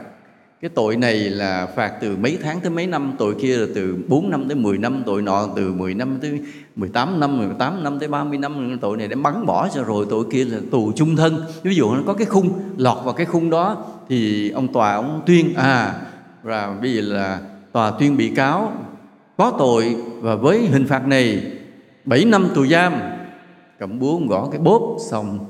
Cái 0.62 0.70
tội 0.70 0.98
này 0.98 1.16
là 1.16 1.68
phạt 1.76 1.94
từ 2.02 2.18
mấy 2.18 2.38
tháng 2.44 2.60
tới 2.60 2.72
mấy 2.72 2.88
năm, 2.88 3.14
tội 3.18 3.36
kia 3.42 3.58
là 3.58 3.68
từ 3.76 3.98
4 4.08 4.30
năm 4.30 4.48
tới 4.48 4.56
10 4.58 4.78
năm, 4.78 5.04
tội 5.06 5.22
nọ 5.22 5.48
từ 5.56 5.74
10 5.74 5.94
năm 5.94 6.18
tới 6.22 6.42
18 6.76 7.20
năm 7.20 7.38
18 7.38 7.84
năm 7.84 8.00
tới 8.00 8.10
30 8.10 8.38
năm. 8.38 8.78
Tội 8.82 8.98
này 8.98 9.08
đã 9.08 9.16
bắn 9.16 9.46
bỏ 9.46 9.70
cho 9.74 9.84
rồi 9.84 10.06
tội 10.10 10.26
kia 10.32 10.46
là 10.46 10.58
tù 10.72 10.92
chung 10.96 11.16
thân. 11.16 11.46
Ví 11.64 11.76
dụ 11.76 11.94
nó 11.94 12.02
có 12.06 12.14
cái 12.14 12.26
khung, 12.26 12.60
lọt 12.78 13.06
vào 13.06 13.14
cái 13.14 13.26
khung 13.26 13.50
đó, 13.50 13.86
thì 14.10 14.50
ông 14.50 14.74
tòa 14.74 14.94
ông 14.94 15.22
tuyên 15.26 15.54
à 15.56 16.02
và 16.44 16.78
bây 16.82 16.94
giờ 16.94 17.02
là 17.02 17.40
tòa 17.72 17.92
tuyên 18.00 18.18
bị 18.18 18.30
cáo 18.30 18.74
có 19.38 19.54
tội. 19.60 19.96
Và 20.22 20.36
với 20.36 20.68
hình 20.68 20.86
phạt 20.86 21.08
này 21.08 21.52
7 22.08 22.26
năm 22.26 22.50
tù 22.56 22.66
giam. 22.66 22.94
Cầm 23.80 24.00
búa 24.00 24.20
gõ 24.28 24.50
cái 24.52 24.60
bốp 24.60 24.98
xong 25.10 25.46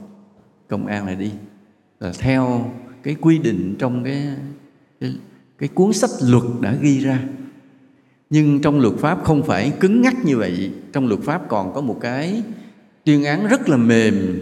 công 0.67 0.85
an 0.87 1.05
lại 1.05 1.15
đi. 1.15 1.31
Là 1.99 2.11
theo 2.19 2.71
cái 3.03 3.15
quy 3.21 3.37
định 3.37 3.75
trong 3.79 4.03
cái 4.03 4.23
cái, 4.99 5.15
cái 5.57 5.69
cuốn 5.69 5.93
sách 5.93 6.09
luật 6.21 6.43
đã 6.61 6.75
ghi 6.81 6.99
ra. 6.99 7.19
Nhưng 8.29 8.61
trong 8.61 8.79
luật 8.79 8.93
pháp 8.97 9.23
không 9.23 9.43
phải 9.43 9.73
cứng 9.79 10.01
ngắc 10.01 10.25
như 10.25 10.37
vậy. 10.37 10.71
Trong 10.93 11.07
luật 11.07 11.21
pháp 11.21 11.41
còn 11.47 11.73
có 11.73 11.81
một 11.81 11.97
cái 12.01 12.43
tuyên 13.03 13.23
án 13.23 13.47
rất 13.47 13.69
là 13.69 13.77
mềm 13.77 14.39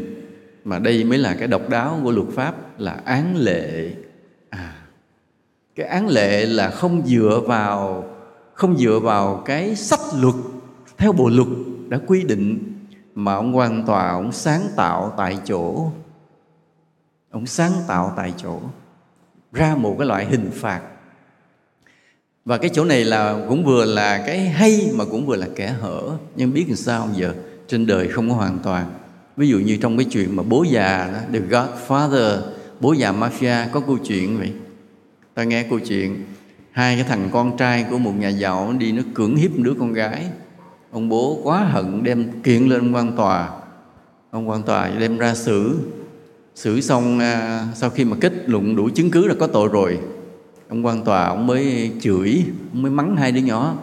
mà 0.63 0.79
đây 0.79 1.03
mới 1.03 1.17
là 1.17 1.35
cái 1.35 1.47
độc 1.47 1.69
đáo 1.69 1.99
của 2.03 2.11
luật 2.11 2.27
pháp 2.31 2.79
là 2.79 2.91
án 3.05 3.35
lệ. 3.37 3.93
À 4.49 4.75
cái 5.75 5.87
án 5.87 6.07
lệ 6.07 6.45
là 6.45 6.69
không 6.69 7.01
dựa 7.05 7.41
vào 7.47 8.03
không 8.53 8.77
dựa 8.77 8.99
vào 8.99 9.43
cái 9.45 9.75
sách 9.75 9.99
luật 10.21 10.35
theo 10.97 11.11
bộ 11.11 11.29
luật 11.29 11.47
đã 11.87 11.99
quy 12.07 12.23
định 12.23 12.73
mà 13.15 13.33
ông 13.33 13.53
hoàn 13.53 13.85
toàn 13.85 14.09
ông 14.09 14.31
sáng 14.31 14.61
tạo 14.75 15.13
tại 15.17 15.37
chỗ. 15.45 15.91
Ông 17.31 17.45
sáng 17.45 17.71
tạo 17.87 18.13
tại 18.17 18.33
chỗ 18.37 18.59
ra 19.53 19.75
một 19.75 19.95
cái 19.99 20.07
loại 20.07 20.25
hình 20.25 20.49
phạt. 20.53 20.81
Và 22.45 22.57
cái 22.57 22.69
chỗ 22.73 22.85
này 22.85 23.05
là 23.05 23.45
cũng 23.49 23.65
vừa 23.65 23.85
là 23.85 24.23
cái 24.27 24.39
hay 24.39 24.91
mà 24.93 25.05
cũng 25.05 25.25
vừa 25.25 25.35
là 25.35 25.47
kẻ 25.55 25.67
hở. 25.67 26.01
Nhưng 26.35 26.53
biết 26.53 26.65
làm 26.67 26.75
sao 26.75 27.09
giờ? 27.13 27.33
Trên 27.67 27.87
đời 27.87 28.07
không 28.07 28.29
có 28.29 28.35
hoàn 28.35 28.59
toàn. 28.59 28.93
Ví 29.37 29.47
dụ 29.47 29.59
như 29.59 29.77
trong 29.77 29.97
cái 29.97 30.05
chuyện 30.05 30.35
mà 30.35 30.43
bố 30.43 30.63
già 30.63 31.09
đó, 31.13 31.19
The 31.33 31.39
Godfather 31.39 32.41
bố 32.79 32.93
già 32.93 33.11
mafia 33.11 33.65
có 33.71 33.79
câu 33.79 33.97
chuyện 33.97 34.37
vậy. 34.37 34.53
Ta 35.33 35.43
nghe 35.43 35.63
câu 35.63 35.79
chuyện 35.79 36.25
hai 36.71 36.95
cái 36.95 37.03
thằng 37.03 37.29
con 37.31 37.57
trai 37.57 37.85
của 37.89 37.97
một 37.97 38.11
nhà 38.11 38.29
giàu 38.29 38.73
đi 38.77 38.91
nó 38.91 39.01
cưỡng 39.13 39.35
hiếp 39.35 39.51
đứa 39.57 39.73
con 39.79 39.93
gái 39.93 40.25
ông 40.95 41.09
bố 41.09 41.39
quá 41.43 41.59
hận 41.59 42.03
đem 42.03 42.41
kiện 42.43 42.63
lên 42.63 42.91
quan 42.91 43.15
tòa. 43.15 43.49
Ông 44.31 44.49
quan 44.49 44.63
tòa 44.63 44.89
đem 44.99 45.17
ra 45.17 45.35
xử. 45.35 45.79
Xử 46.55 46.81
xong 46.81 47.19
à, 47.19 47.65
sau 47.73 47.89
khi 47.89 48.05
mà 48.05 48.17
kết 48.21 48.33
luận 48.49 48.75
đủ 48.75 48.89
chứng 48.95 49.11
cứ 49.11 49.27
là 49.27 49.35
có 49.39 49.47
tội 49.47 49.69
rồi 49.71 49.99
ông 50.69 50.85
quan 50.85 51.03
tòa 51.03 51.25
ông 51.25 51.47
mới 51.47 51.91
chửi 52.01 52.43
ông 52.73 52.81
mới 52.81 52.91
mắng 52.91 53.15
hai 53.15 53.31
đứa 53.31 53.41
nhỏ. 53.41 53.73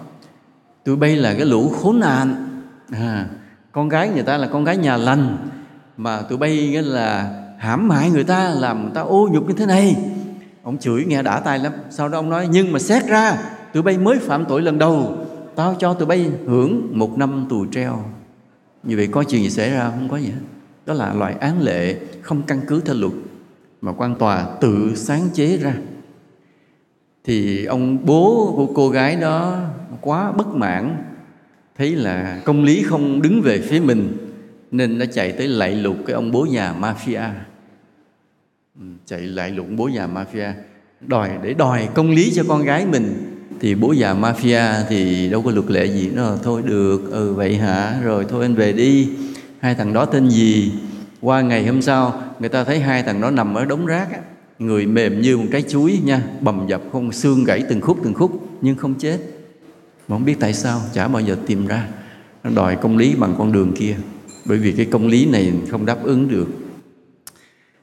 Tụi 0.84 0.96
bay 0.96 1.16
là 1.16 1.34
cái 1.34 1.46
lũ 1.46 1.68
khốn 1.68 2.00
nạn. 2.00 2.48
À, 2.90 3.26
con 3.72 3.88
gái 3.88 4.08
người 4.08 4.22
ta 4.22 4.36
là 4.36 4.48
con 4.52 4.64
gái 4.64 4.76
nhà 4.76 4.96
lành 4.96 5.36
mà 5.96 6.22
tụi 6.22 6.38
bay 6.38 6.68
nghĩa 6.70 6.82
là 6.82 7.40
hãm 7.58 7.90
hại 7.90 8.10
người 8.10 8.24
ta 8.24 8.48
làm 8.48 8.82
người 8.82 8.92
ta 8.94 9.00
ô 9.00 9.28
nhục 9.32 9.48
như 9.48 9.54
thế 9.54 9.66
này. 9.66 9.96
Ông 10.62 10.78
chửi 10.78 11.04
nghe 11.04 11.22
đã 11.22 11.40
tay 11.40 11.58
lắm. 11.58 11.72
Sau 11.90 12.08
đó 12.08 12.18
ông 12.18 12.30
nói 12.30 12.48
nhưng 12.50 12.72
mà 12.72 12.78
xét 12.78 13.06
ra 13.06 13.38
tụi 13.72 13.82
bay 13.82 13.98
mới 13.98 14.18
phạm 14.18 14.44
tội 14.44 14.62
lần 14.62 14.78
đầu 14.78 15.26
tao 15.56 15.74
cho 15.78 15.94
tụi 15.94 16.06
bay 16.06 16.30
hưởng 16.46 16.98
một 16.98 17.18
năm 17.18 17.46
tù 17.48 17.66
treo. 17.66 18.04
Như 18.82 18.96
vậy 18.96 19.06
có 19.06 19.24
chuyện 19.28 19.42
gì 19.42 19.50
xảy 19.50 19.70
ra? 19.70 19.90
Không 19.90 20.08
có 20.08 20.16
gì 20.16 20.26
hết. 20.26 20.40
Đó 20.86 20.94
là 20.94 21.14
loại 21.14 21.34
án 21.40 21.62
lệ 21.62 21.96
không 22.22 22.42
căn 22.42 22.60
cứ 22.66 22.80
theo 22.80 22.94
luật, 22.94 23.12
mà 23.80 23.92
quan 23.92 24.14
tòa 24.14 24.46
tự 24.60 24.92
sáng 24.94 25.28
chế 25.34 25.56
ra. 25.56 25.74
Thì 27.24 27.64
ông 27.64 28.06
bố 28.06 28.52
của 28.56 28.66
cô 28.74 28.88
gái 28.88 29.16
đó 29.16 29.58
quá 30.00 30.32
bất 30.32 30.48
mãn, 30.48 31.04
thấy 31.78 31.96
là 31.96 32.40
công 32.44 32.64
lý 32.64 32.82
không 32.82 33.22
đứng 33.22 33.40
về 33.42 33.60
phía 33.60 33.80
mình, 33.80 34.16
nên 34.70 34.98
đã 34.98 35.06
chạy 35.06 35.32
tới 35.32 35.48
lạy 35.48 35.74
lục 35.74 35.96
cái 36.06 36.14
ông 36.14 36.30
bố 36.30 36.44
già 36.44 36.74
mafia. 36.80 37.28
Ừ, 38.80 38.84
chạy 39.06 39.20
lại 39.20 39.50
lục 39.50 39.66
bố 39.76 39.88
già 39.88 40.06
mafia, 40.06 40.52
đòi 41.00 41.30
để 41.42 41.54
đòi 41.54 41.88
công 41.94 42.10
lý 42.10 42.32
cho 42.34 42.42
con 42.48 42.62
gái 42.62 42.86
mình 42.86 43.31
thì 43.62 43.74
bố 43.74 43.92
già 43.92 44.14
mafia 44.14 44.84
thì 44.88 45.28
đâu 45.30 45.42
có 45.42 45.50
luật 45.50 45.70
lệ 45.70 45.86
gì 45.86 46.10
nó 46.14 46.36
thôi 46.42 46.62
được 46.64 47.10
ừ 47.10 47.34
vậy 47.34 47.56
hả? 47.56 48.00
Rồi 48.02 48.26
thôi 48.28 48.42
anh 48.42 48.54
về 48.54 48.72
đi. 48.72 49.08
Hai 49.60 49.74
thằng 49.74 49.92
đó 49.92 50.04
tên 50.04 50.28
gì? 50.28 50.72
Qua 51.20 51.40
ngày 51.40 51.66
hôm 51.66 51.82
sau 51.82 52.22
người 52.38 52.48
ta 52.48 52.64
thấy 52.64 52.80
hai 52.80 53.02
thằng 53.02 53.20
đó 53.20 53.30
nằm 53.30 53.54
ở 53.54 53.64
đống 53.64 53.86
rác 53.86 54.12
á, 54.12 54.18
người 54.58 54.86
mềm 54.86 55.20
như 55.20 55.36
một 55.36 55.44
trái 55.52 55.62
chuối 55.62 56.00
nha 56.04 56.22
bầm 56.40 56.66
dập 56.68 56.82
không 56.92 57.12
xương 57.12 57.44
gãy 57.44 57.64
từng 57.68 57.80
khúc 57.80 57.98
từng 58.04 58.14
khúc 58.14 58.48
nhưng 58.60 58.76
không 58.76 58.94
chết. 58.98 59.18
Mà 60.08 60.16
không 60.16 60.24
biết 60.24 60.36
tại 60.40 60.54
sao 60.54 60.80
chả 60.92 61.08
bao 61.08 61.22
giờ 61.22 61.36
tìm 61.46 61.66
ra. 61.66 61.88
Nó 62.44 62.50
đòi 62.54 62.76
công 62.76 62.96
lý 62.96 63.14
bằng 63.14 63.34
con 63.38 63.52
đường 63.52 63.72
kia. 63.76 63.96
Bởi 64.44 64.58
vì 64.58 64.72
cái 64.72 64.86
công 64.86 65.06
lý 65.06 65.26
này 65.26 65.52
không 65.70 65.86
đáp 65.86 66.04
ứng 66.04 66.28
được. 66.28 66.46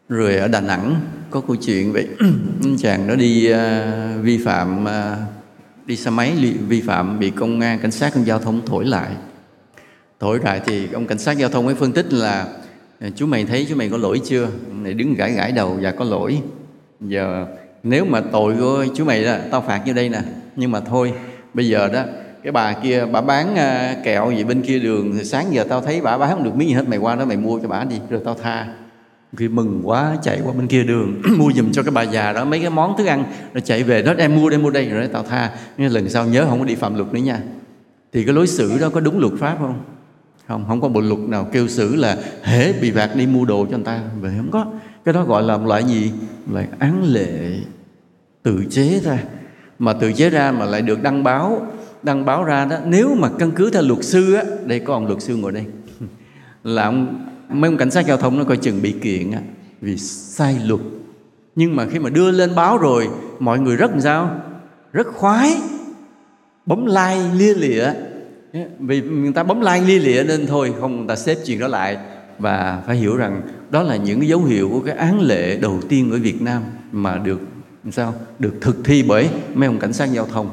Rồi 0.10 0.36
ở 0.36 0.48
Đà 0.48 0.62
Nẵng 0.62 1.02
có 1.30 1.42
câu 1.42 1.56
chuyện 1.56 1.94
vậy. 1.94 2.08
Chàng 2.78 3.08
đó 3.08 3.16
đi 3.16 3.54
uh, 3.54 4.24
vi 4.24 4.38
phạm 4.38 4.84
uh, 4.84 5.39
đi 5.90 5.96
xe 5.96 6.12
máy 6.12 6.56
vi 6.68 6.82
phạm 6.82 7.20
bị 7.20 7.30
công 7.30 7.60
an, 7.60 7.80
cảnh 7.80 7.92
sát 7.92 8.14
giao 8.26 8.40
thông 8.40 8.66
thổi 8.66 8.86
lại. 8.86 9.10
Thổi 10.20 10.40
lại 10.44 10.62
thì 10.66 10.88
ông 10.94 11.08
cảnh 11.08 11.20
sát 11.20 11.38
giao 11.38 11.50
thông 11.50 11.66
mới 11.66 11.76
phân 11.76 11.92
tích 11.92 12.14
là 12.14 12.48
ờ, 13.00 13.10
chú 13.16 13.26
mày 13.26 13.46
thấy 13.46 13.66
chú 13.70 13.76
mày 13.76 13.90
có 13.90 13.98
lỗi 13.98 14.22
chưa? 14.26 14.48
Này 14.82 14.94
đứng 14.94 15.14
gãi 15.14 15.32
gãi 15.32 15.52
đầu 15.52 15.78
và 15.82 15.92
có 15.92 16.06
lỗi. 16.06 16.42
Giờ 17.02 17.46
nếu 17.84 18.06
mà 18.06 18.22
tội 18.32 18.56
của 18.60 18.86
chú 18.96 19.06
mày 19.06 19.24
đó, 19.24 19.36
tao 19.52 19.62
phạt 19.62 19.82
như 19.86 19.94
đây 19.94 20.10
nè. 20.10 20.22
Nhưng 20.56 20.72
mà 20.72 20.80
thôi, 20.80 21.14
bây 21.54 21.68
giờ 21.68 21.90
đó, 21.94 22.04
cái 22.44 22.52
bà 22.52 22.74
kia, 22.74 23.06
bà 23.12 23.22
bán 23.22 23.56
ờ, 23.56 23.94
kẹo 24.04 24.32
gì 24.32 24.44
bên 24.44 24.62
kia 24.62 24.80
đường, 24.80 25.14
thì 25.18 25.24
sáng 25.24 25.46
giờ 25.52 25.66
tao 25.70 25.82
thấy 25.82 26.02
bà 26.02 26.18
bán 26.18 26.30
không 26.30 26.44
được 26.44 26.56
miếng 26.56 26.68
gì 26.68 26.74
hết, 26.74 26.88
mày 26.88 27.00
qua 27.00 27.16
đó 27.16 27.26
mày 27.26 27.38
mua 27.38 27.60
cho 27.60 27.68
bà 27.68 27.84
đi, 27.84 27.96
rồi 28.10 28.22
tao 28.26 28.36
tha 28.44 28.68
khi 29.38 29.48
mừng 29.48 29.82
quá, 29.84 30.18
chạy 30.24 30.42
qua 30.44 30.54
bên 30.54 30.68
kia 30.68 30.84
đường, 30.84 31.22
mua 31.38 31.52
giùm 31.56 31.72
cho 31.72 31.84
cái 31.84 31.92
bà 31.92 32.02
già 32.02 32.34
đó 32.34 32.46
mấy 32.46 32.60
cái 32.60 32.70
món 32.70 32.98
thức 32.98 33.06
ăn, 33.06 33.24
rồi 33.54 33.62
chạy 33.62 33.84
về 33.84 34.02
đó 34.02 34.14
em 34.18 34.36
mua 34.36 34.50
đây 34.50 34.60
mua 34.60 34.70
đây. 34.70 34.90
Rồi 34.90 35.08
tao 35.08 35.24
tha. 35.24 35.52
Nhưng 35.78 35.92
lần 35.92 36.10
sau 36.10 36.26
nhớ 36.26 36.46
không 36.50 36.60
có 36.60 36.66
đi 36.66 36.76
phạm 36.76 36.96
luật 36.96 37.14
nữa 37.14 37.20
nha. 37.20 37.40
Thì 38.14 38.24
cái 38.24 38.34
lối 38.34 38.48
xử 38.48 38.80
đó 38.80 38.90
có 38.90 39.00
đúng 39.00 39.20
luật 39.20 39.34
pháp 39.40 39.56
không? 39.60 39.82
Không 40.48 40.66
không 40.68 40.82
có 40.82 40.88
bộ 40.88 41.02
luật 41.02 41.20
nào 41.20 41.48
kêu 41.52 41.68
xử 41.68 41.96
là 41.96 42.18
hễ 42.44 42.74
bị 42.74 42.92
phạt 42.92 43.16
đi 43.16 43.28
mua 43.28 43.46
đồ 43.46 43.66
cho 43.66 43.78
người 43.78 43.86
ta. 43.86 44.02
Về 44.22 44.34
không 44.38 44.52
có. 44.52 44.66
Cái 45.06 45.14
đó 45.14 45.24
gọi 45.24 45.44
là 45.44 45.58
một 45.58 45.68
loại 45.68 45.84
gì? 45.84 46.12
Loại 46.52 46.68
án 46.80 47.04
lệ 47.04 47.60
tự 48.44 48.66
chế 48.70 49.00
ra 49.04 49.18
mà 49.80 49.94
tự 49.94 50.14
chế 50.14 50.30
ra 50.30 50.52
mà 50.52 50.66
lại 50.66 50.82
được 50.82 51.02
đăng 51.04 51.24
báo. 51.24 51.68
Đăng 52.04 52.26
báo 52.26 52.44
ra 52.44 52.66
đó, 52.66 52.78
nếu 52.86 53.16
mà 53.16 53.30
căn 53.40 53.52
cứ 53.52 53.70
theo 53.70 53.82
luật 53.82 54.04
sư 54.04 54.34
á, 54.34 54.44
đây 54.66 54.80
có 54.80 54.94
ông 54.94 55.08
luật 55.08 55.22
sư 55.22 55.36
ngồi 55.36 55.52
đây. 55.52 55.66
Là 56.64 56.84
ông 56.84 57.26
mấy 57.50 57.70
ông 57.72 57.78
cảnh 57.78 57.92
sát 57.92 58.06
giao 58.06 58.18
thông 58.18 58.38
nó 58.38 58.44
coi 58.44 58.58
chừng 58.58 58.82
bị 58.82 58.92
kiện 58.92 59.32
á, 59.32 59.40
vì 59.82 59.98
sai 59.98 60.60
luật. 60.66 60.82
Nhưng 61.56 61.76
mà 61.76 61.86
khi 61.86 62.00
mà 62.00 62.10
đưa 62.10 62.32
lên 62.32 62.56
báo 62.56 62.78
rồi, 62.78 63.10
mọi 63.40 63.60
người 63.60 63.76
rất 63.76 63.92
làm 63.92 64.02
sao? 64.02 64.42
Rất 64.94 65.08
khoái. 65.08 65.58
Bấm 66.66 66.86
like, 66.86 67.22
lia 67.36 67.54
lịa. 67.54 67.94
Vì 68.80 69.02
người 69.02 69.32
ta 69.34 69.44
bấm 69.44 69.62
like, 69.62 69.82
lia 69.82 70.00
lịa 70.00 70.24
nên 70.24 70.48
thôi, 70.48 70.74
không, 70.80 70.98
người 70.98 71.08
ta 71.08 71.16
xếp 71.16 71.38
chuyện 71.46 71.60
đó 71.60 71.68
lại. 71.68 71.98
Và 72.40 72.82
phải 72.88 72.96
hiểu 72.96 73.18
rằng 73.18 73.42
đó 73.70 73.84
là 73.84 73.96
những 73.96 74.20
cái 74.20 74.30
dấu 74.30 74.44
hiệu 74.44 74.70
của 74.70 74.80
cái 74.80 74.96
án 74.96 75.22
lệ 75.22 75.58
đầu 75.58 75.80
tiên 75.90 76.12
ở 76.12 76.18
Việt 76.18 76.42
Nam 76.42 76.64
mà 76.92 77.18
được 77.18 77.40
sao? 77.92 78.14
Được 78.40 78.54
thực 78.62 78.76
thi 78.84 79.04
bởi 79.04 79.30
mấy 79.54 79.68
ông 79.68 79.80
cảnh 79.80 79.94
sát 79.94 80.06
giao 80.06 80.26
thông. 80.26 80.50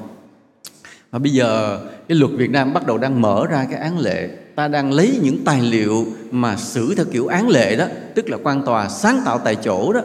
Và 1.11 1.19
bây 1.19 1.33
giờ 1.33 1.81
cái 2.09 2.19
luật 2.19 2.33
Việt 2.33 2.51
Nam 2.51 2.73
bắt 2.73 2.87
đầu 2.87 2.99
đang 2.99 3.21
mở 3.21 3.47
ra 3.51 3.67
cái 3.71 3.81
án 3.81 3.99
lệ 3.99 4.31
ta 4.57 4.69
đang 4.69 4.93
lấy 4.93 5.19
những 5.23 5.45
tài 5.45 5.63
liệu 5.63 6.07
mà 6.31 6.57
xử 6.57 6.95
theo 6.95 7.07
kiểu 7.13 7.27
án 7.27 7.49
lệ 7.49 7.77
đó, 7.77 7.87
tức 8.15 8.29
là 8.29 8.39
quan 8.43 8.63
tòa 8.65 8.89
sáng 8.89 9.21
tạo 9.25 9.39
tại 9.39 9.57
chỗ 9.57 9.93
đó, 9.93 10.01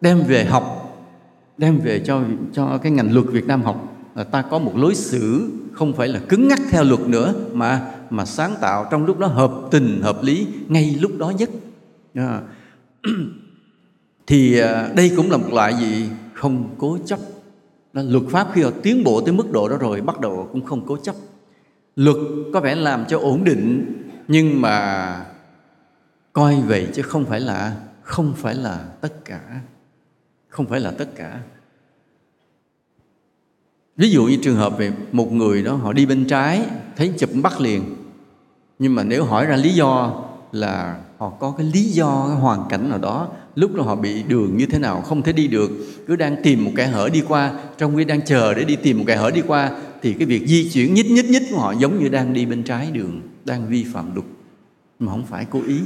đem 0.00 0.22
về 0.22 0.44
học, 0.44 0.96
đem 1.58 1.78
về 1.78 2.02
cho 2.04 2.20
cho 2.52 2.78
cái 2.82 2.92
ngành 2.92 3.14
luật 3.14 3.26
Việt 3.26 3.46
Nam 3.46 3.62
học. 3.62 3.88
Là 4.14 4.24
ta 4.24 4.42
có 4.42 4.58
một 4.58 4.76
lối 4.76 4.94
xử, 4.94 5.50
không 5.72 5.92
phải 5.92 6.08
là 6.08 6.20
cứng 6.28 6.48
ngắc 6.48 6.60
theo 6.70 6.84
luật 6.84 7.00
nữa, 7.00 7.34
mà 7.52 7.90
mà 8.10 8.24
sáng 8.24 8.54
tạo 8.60 8.86
trong 8.90 9.06
lúc 9.06 9.18
đó 9.18 9.26
hợp 9.26 9.52
tình, 9.70 10.00
hợp 10.02 10.22
lý, 10.22 10.46
ngay 10.68 10.96
lúc 11.00 11.12
đó 11.18 11.32
nhất. 11.38 11.50
À. 12.14 12.40
thì 14.26 14.60
đây 14.94 15.12
cũng 15.16 15.30
là 15.30 15.36
một 15.36 15.52
loại 15.52 15.74
gì? 15.80 16.08
Không 16.34 16.74
cố 16.78 16.98
chấp. 17.06 17.18
Luật 17.92 18.22
pháp 18.30 18.48
khi 18.52 18.62
họ 18.62 18.70
tiến 18.82 19.04
bộ 19.04 19.20
tới 19.20 19.34
mức 19.34 19.52
độ 19.52 19.68
đó 19.68 19.76
rồi, 19.76 20.00
bắt 20.00 20.20
đầu 20.20 20.48
cũng 20.52 20.64
không 20.64 20.86
cố 20.86 20.96
chấp 20.96 21.14
luật 21.96 22.16
có 22.54 22.60
vẻ 22.60 22.74
làm 22.74 23.04
cho 23.08 23.18
ổn 23.18 23.44
định, 23.44 23.96
nhưng 24.28 24.60
mà 24.60 25.26
coi 26.32 26.60
vậy 26.66 26.88
chứ 26.94 27.02
không 27.02 27.24
phải 27.24 27.40
là, 27.40 27.76
không 28.02 28.34
phải 28.36 28.54
là 28.54 28.84
tất 29.00 29.24
cả, 29.24 29.60
không 30.48 30.66
phải 30.66 30.80
là 30.80 30.90
tất 30.90 31.08
cả. 31.16 31.40
Ví 33.96 34.10
dụ 34.10 34.24
như 34.24 34.38
trường 34.42 34.56
hợp 34.56 34.78
về 34.78 34.92
một 35.12 35.32
người 35.32 35.62
đó, 35.62 35.74
họ 35.74 35.92
đi 35.92 36.06
bên 36.06 36.26
trái, 36.26 36.66
thấy 36.96 37.14
chụp 37.18 37.30
bắt 37.42 37.60
liền. 37.60 37.96
Nhưng 38.78 38.94
mà 38.94 39.02
nếu 39.04 39.24
hỏi 39.24 39.46
ra 39.46 39.56
lý 39.56 39.74
do 39.74 40.22
là 40.52 41.00
họ 41.18 41.30
có 41.30 41.54
cái 41.58 41.66
lý 41.66 41.82
do, 41.82 42.24
cái 42.28 42.36
hoàn 42.36 42.68
cảnh 42.68 42.90
nào 42.90 42.98
đó 42.98 43.28
lúc 43.54 43.74
đó 43.74 43.82
họ 43.82 43.96
bị 43.96 44.22
đường 44.22 44.56
như 44.56 44.66
thế 44.66 44.78
nào 44.78 45.00
không 45.00 45.22
thể 45.22 45.32
đi 45.32 45.46
được. 45.46 45.70
Cứ 46.06 46.16
đang 46.16 46.36
tìm 46.42 46.64
một 46.64 46.70
kẻ 46.76 46.86
hở 46.86 47.08
đi 47.12 47.22
qua, 47.28 47.52
trong 47.78 47.96
khi 47.96 48.04
đang 48.04 48.22
chờ 48.22 48.54
để 48.54 48.64
đi 48.64 48.76
tìm 48.76 48.98
một 48.98 49.04
kẻ 49.06 49.16
hở 49.16 49.30
đi 49.30 49.42
qua, 49.46 49.70
thì 50.02 50.12
cái 50.12 50.26
việc 50.26 50.46
di 50.46 50.70
chuyển 50.70 50.94
nhích 50.94 51.10
nhích 51.10 51.30
nhích 51.30 51.42
của 51.50 51.58
họ 51.58 51.72
giống 51.72 52.02
như 52.02 52.08
đang 52.08 52.32
đi 52.32 52.46
bên 52.46 52.62
trái 52.62 52.90
đường, 52.92 53.20
đang 53.44 53.68
vi 53.68 53.84
phạm 53.92 54.14
luật. 54.14 54.26
Mà 54.98 55.12
không 55.12 55.26
phải 55.26 55.46
cố 55.50 55.60
ý, 55.66 55.78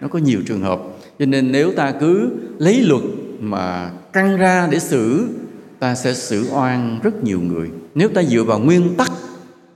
nó 0.00 0.08
có 0.08 0.18
nhiều 0.18 0.40
trường 0.46 0.60
hợp. 0.60 0.80
Cho 1.18 1.26
nên 1.26 1.52
nếu 1.52 1.72
ta 1.72 1.92
cứ 2.00 2.30
lấy 2.58 2.80
luật 2.80 3.02
mà 3.40 3.90
căng 4.12 4.36
ra 4.36 4.68
để 4.70 4.78
xử, 4.78 5.28
ta 5.78 5.94
sẽ 5.94 6.14
xử 6.14 6.46
oan 6.52 7.00
rất 7.02 7.24
nhiều 7.24 7.40
người. 7.40 7.70
Nếu 7.94 8.08
ta 8.08 8.22
dựa 8.22 8.42
vào 8.42 8.58
nguyên 8.58 8.94
tắc, 8.96 9.12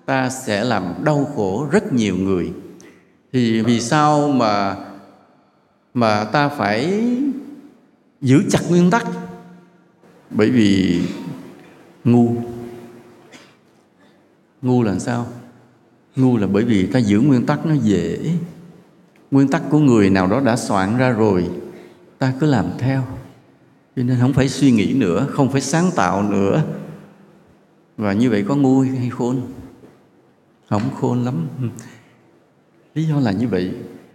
ta 0.06 0.30
sẽ 0.30 0.64
làm 0.64 0.94
đau 1.04 1.32
khổ 1.36 1.66
rất 1.70 1.92
nhiều 1.92 2.16
người. 2.16 2.52
Thì 3.32 3.60
vì 3.60 3.80
sao 3.80 4.28
mà 4.28 4.76
mà 5.94 6.24
ta 6.24 6.48
phải 6.48 7.02
giữ 8.20 8.42
chặt 8.50 8.60
nguyên 8.68 8.90
tắc. 8.90 9.06
Bởi 10.30 10.50
vì 10.50 11.00
ngu. 12.04 12.36
Ngu 14.62 14.82
là 14.82 14.98
sao? 14.98 15.26
Ngu 16.16 16.36
là 16.36 16.46
bởi 16.46 16.64
vì 16.64 16.86
ta 16.86 16.98
giữ 16.98 17.20
nguyên 17.20 17.46
tắc 17.46 17.66
nó 17.66 17.74
dễ. 17.74 18.18
Nguyên 19.30 19.48
tắc 19.48 19.62
của 19.70 19.78
người 19.78 20.10
nào 20.10 20.26
đó 20.26 20.40
đã 20.40 20.56
soạn 20.56 20.98
ra 20.98 21.10
rồi, 21.10 21.50
ta 22.18 22.32
cứ 22.40 22.46
làm 22.46 22.66
theo. 22.78 23.02
Cho 23.96 24.02
nên 24.02 24.18
không 24.20 24.32
phải 24.32 24.48
suy 24.48 24.70
nghĩ 24.70 24.92
nữa, 24.92 25.26
không 25.30 25.52
phải 25.52 25.60
sáng 25.60 25.90
tạo 25.96 26.22
nữa. 26.22 26.62
Và 27.96 28.12
như 28.12 28.30
vậy 28.30 28.44
có 28.48 28.56
ngu 28.56 28.80
hay 28.80 29.10
khôn? 29.10 29.40
Không 30.68 30.82
khôn 31.00 31.24
lắm. 31.24 31.46
Lý 32.94 33.04
do 33.04 33.20
là 33.20 33.32
như 33.32 33.48
vậy. 33.48 33.72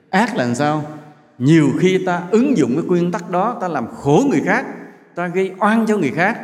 Ác 0.10 0.36
là 0.36 0.46
làm 0.46 0.56
sao? 0.56 1.01
Nhiều 1.42 1.70
khi 1.80 2.06
ta 2.06 2.24
ứng 2.32 2.58
dụng 2.58 2.76
cái 2.76 2.86
nguyên 2.86 3.12
tắc 3.12 3.30
đó, 3.30 3.58
ta 3.62 3.68
làm 3.68 3.88
khổ 3.88 4.24
người 4.30 4.42
khác, 4.46 4.66
ta 5.16 5.28
gây 5.28 5.52
oan 5.60 5.86
cho 5.86 5.98
người 5.98 6.12
khác. 6.12 6.40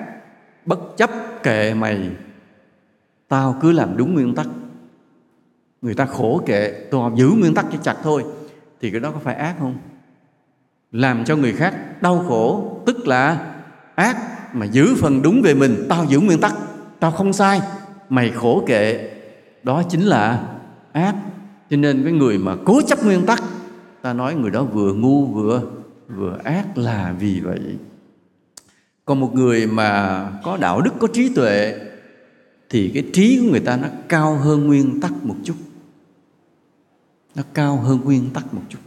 Bất 0.66 0.80
chấp 0.98 1.10
kệ 1.44 1.74
mày, 1.74 2.10
tao 3.28 3.58
cứ 3.62 3.72
làm 3.72 3.98
đúng 3.98 4.14
nguyên 4.14 4.36
tắc. 4.36 4.48
Người 5.82 5.94
ta 5.94 6.06
khổ 6.06 6.42
kệ 6.46 6.88
tôi 6.92 7.12
giữ 7.16 7.30
nguyên 7.30 7.54
tắc 7.54 7.66
cho 7.72 7.78
chặt 7.78 7.96
thôi. 8.04 8.24
Thì 8.82 8.92
cái 8.92 9.00
đó 9.00 9.12
có 9.12 9.20
phải 9.20 9.36
ác 9.36 9.56
không? 9.60 9.78
Làm 10.92 11.26
cho 11.26 11.36
người 11.36 11.54
khác 11.54 12.02
đau 12.02 12.26
khổ, 12.28 12.78
tức 12.86 13.08
là 13.08 13.54
ác 13.96 14.18
mà 14.54 14.66
giữ 14.66 14.96
phần 14.96 15.22
đúng 15.22 15.42
về 15.42 15.54
mình, 15.54 15.86
tao 15.90 16.06
giữ 16.06 16.20
nguyên 16.20 16.40
tắc. 16.40 16.54
Tao 17.00 17.12
không 17.12 17.34
sai, 17.34 17.62
mày 18.10 18.32
khổ 18.32 18.64
kệ. 18.68 19.10
Đó 19.64 19.84
chính 19.90 20.02
là 20.02 20.44
ác. 20.92 21.16
Cho 21.70 21.78
nên 21.78 22.04
cái 22.04 22.14
người 22.14 22.38
mà 22.38 22.56
cố 22.66 22.82
chấp 22.82 23.04
nguyên 23.04 23.26
tắc 23.26 23.44
ta 24.08 24.14
nói 24.14 24.36
người 24.36 24.52
đó 24.52 24.64
vừa 24.64 24.94
ngu 24.94 25.26
vừa 25.26 25.64
vừa 26.08 26.38
ác 26.44 26.78
là 26.78 27.16
vì 27.20 27.40
vậy. 27.40 27.60
Còn 29.06 29.20
một 29.20 29.36
người 29.36 29.68
mà 29.68 30.32
có 30.44 30.58
đạo 30.58 30.82
đức, 30.82 30.92
có 31.00 31.08
trí 31.14 31.36
tuệ, 31.36 31.80
thì 32.70 32.92
cái 32.94 33.04
trí 33.14 33.40
của 33.40 33.52
người 33.52 33.60
ta 33.60 33.78
nó 33.78 33.88
cao 34.08 34.36
hơn 34.36 34.68
nguyên 34.68 35.02
tắc 35.02 35.26
một 35.26 35.36
chút. 35.44 35.56
Nó 37.36 37.44
cao 37.54 37.78
hơn 37.78 38.00
nguyên 38.04 38.30
tắc 38.34 38.54
một 38.54 38.62
chút. 38.70 38.80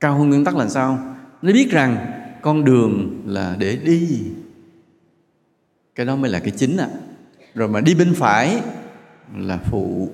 Cao 0.00 0.18
hơn 0.18 0.28
nguyên 0.28 0.44
tắc 0.44 0.56
là 0.56 0.68
sao? 0.68 1.16
Nó 1.42 1.52
biết 1.52 1.70
rằng 1.70 2.06
con 2.42 2.64
đường 2.64 3.22
là 3.26 3.56
để 3.58 3.76
đi. 3.76 4.22
Cái 5.94 6.06
đó 6.06 6.16
mới 6.16 6.30
là 6.30 6.38
cái 6.38 6.50
chính 6.56 6.76
ạ. 6.76 6.88
À. 6.92 6.98
rồi 7.54 7.68
mà 7.68 7.80
đi 7.80 7.94
bên 7.94 8.14
phải 8.14 8.62
là 9.36 9.58
phụ 9.70 10.10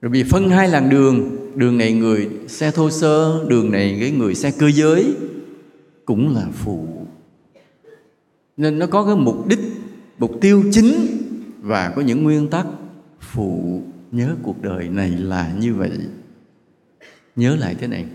rồi 0.00 0.10
bị 0.10 0.22
phân 0.22 0.48
hai 0.48 0.68
làn 0.68 0.90
đường 0.90 1.36
đường 1.54 1.78
này 1.78 1.92
người 1.92 2.30
xe 2.48 2.70
thô 2.70 2.90
sơ, 2.90 3.44
đường 3.48 3.70
này 3.70 3.96
cái 4.00 4.10
người 4.10 4.34
xe 4.34 4.50
cơ 4.58 4.70
giới, 4.70 5.14
cũng 6.04 6.34
là 6.34 6.46
phụ. 6.52 7.06
Nên 8.56 8.78
nó 8.78 8.86
có 8.86 9.04
cái 9.04 9.16
mục 9.16 9.48
đích, 9.48 9.58
mục 10.18 10.40
tiêu 10.40 10.64
chính 10.72 10.94
và 11.60 11.92
có 11.96 12.02
những 12.02 12.22
nguyên 12.22 12.48
tắc 12.48 12.66
phụ. 13.20 13.82
Nhớ 14.12 14.36
cuộc 14.42 14.62
đời 14.62 14.88
này 14.88 15.10
là 15.10 15.54
như 15.60 15.74
vậy. 15.74 15.90
Nhớ 17.36 17.56
lại 17.56 17.76
thế 17.78 17.86
này, 17.86 18.06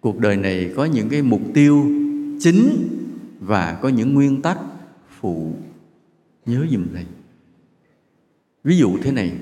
cuộc 0.00 0.18
đời 0.18 0.36
này 0.36 0.72
có 0.76 0.84
những 0.84 1.08
cái 1.08 1.22
mục 1.22 1.40
tiêu 1.54 1.86
chính 2.40 2.88
và 3.40 3.78
có 3.82 3.88
những 3.88 4.14
nguyên 4.14 4.42
tắc 4.42 4.58
phụ. 5.20 5.52
Nhớ 6.46 6.66
dùm 6.70 6.86
này 6.92 7.06
ví 8.64 8.76
dụ 8.76 8.98
thế 9.02 9.12
này 9.12 9.32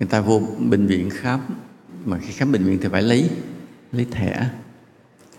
người 0.00 0.08
ta 0.08 0.20
vô 0.20 0.42
bệnh 0.58 0.86
viện 0.86 1.10
khám 1.10 1.40
mà 2.04 2.18
khi 2.18 2.32
khám 2.32 2.52
bệnh 2.52 2.64
viện 2.64 2.78
thì 2.82 2.88
phải 2.88 3.02
lấy 3.02 3.30
lấy 3.92 4.06
thẻ. 4.10 4.50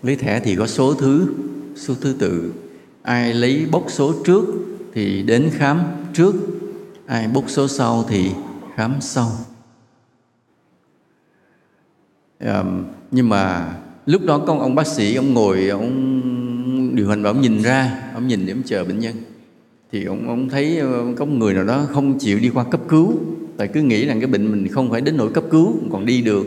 Lấy 0.02 0.16
thẻ 0.16 0.40
thì 0.40 0.56
có 0.56 0.66
số 0.66 0.94
thứ 0.94 1.34
số 1.76 1.94
thứ 2.00 2.14
tự. 2.18 2.52
Ai 3.02 3.34
lấy 3.34 3.66
bốc 3.70 3.84
số 3.88 4.14
trước 4.24 4.44
thì 4.94 5.22
đến 5.22 5.50
khám 5.52 5.82
trước. 6.12 6.34
Ai 7.06 7.28
bốc 7.28 7.44
số 7.46 7.68
sau 7.68 8.04
thì 8.08 8.30
khám 8.74 8.94
sau. 9.00 9.30
Um, 12.40 12.84
nhưng 13.10 13.28
mà 13.28 13.74
lúc 14.06 14.22
đó 14.24 14.38
có 14.46 14.58
ông 14.58 14.74
bác 14.74 14.86
sĩ 14.86 15.14
ông 15.14 15.34
ngồi 15.34 15.68
ông 15.68 16.96
điều 16.96 17.08
hành 17.08 17.22
và 17.22 17.30
ông 17.30 17.40
nhìn 17.40 17.62
ra 17.62 18.10
ông 18.14 18.28
nhìn 18.28 18.46
để 18.46 18.52
ông 18.52 18.62
chờ 18.62 18.84
bệnh 18.84 18.98
nhân. 18.98 19.14
Thì 19.92 20.04
ông 20.04 20.28
ông 20.28 20.48
thấy 20.48 20.78
ờ, 20.78 21.04
có 21.16 21.24
một 21.24 21.34
người 21.36 21.54
nào 21.54 21.64
đó 21.64 21.86
không 21.92 22.18
chịu 22.18 22.38
đi 22.38 22.48
qua 22.48 22.64
cấp 22.64 22.80
cứu 22.88 23.18
tại 23.58 23.68
cứ 23.68 23.82
nghĩ 23.82 24.06
rằng 24.06 24.20
cái 24.20 24.26
bệnh 24.26 24.50
mình 24.50 24.68
không 24.68 24.90
phải 24.90 25.00
đến 25.00 25.16
nỗi 25.16 25.30
cấp 25.32 25.44
cứu 25.50 25.74
còn 25.92 26.06
đi 26.06 26.22
được, 26.22 26.46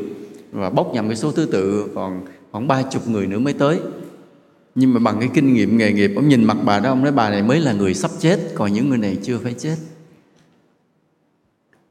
và 0.52 0.70
bốc 0.70 0.92
nhầm 0.94 1.08
cái 1.08 1.16
số 1.16 1.32
thứ 1.32 1.46
tự, 1.46 1.88
còn 1.96 2.26
khoảng 2.52 2.68
ba 2.68 2.82
chục 2.82 3.08
người 3.08 3.28
nữa 3.28 3.40
mới 3.40 3.54
tới. 3.54 3.80
Nhưng 4.76 4.94
mà 4.94 5.00
bằng 5.00 5.20
cái 5.20 5.30
kinh 5.34 5.54
nghiệm 5.54 5.78
nghề 5.78 5.94
nghiệp, 5.94 6.12
ông 6.16 6.30
nhìn 6.30 6.44
mặt 6.44 6.58
bà 6.66 6.80
đó, 6.80 6.90
ông 6.90 7.04
nói, 7.04 7.12
bà 7.12 7.30
này 7.30 7.44
mới 7.44 7.60
là 7.60 7.74
người 7.74 7.94
sắp 7.94 8.12
chết, 8.20 8.40
còn 8.56 8.74
những 8.74 8.90
người 8.90 8.98
này 8.98 9.18
chưa 9.24 9.38
phải 9.38 9.54
chết. 9.54 9.76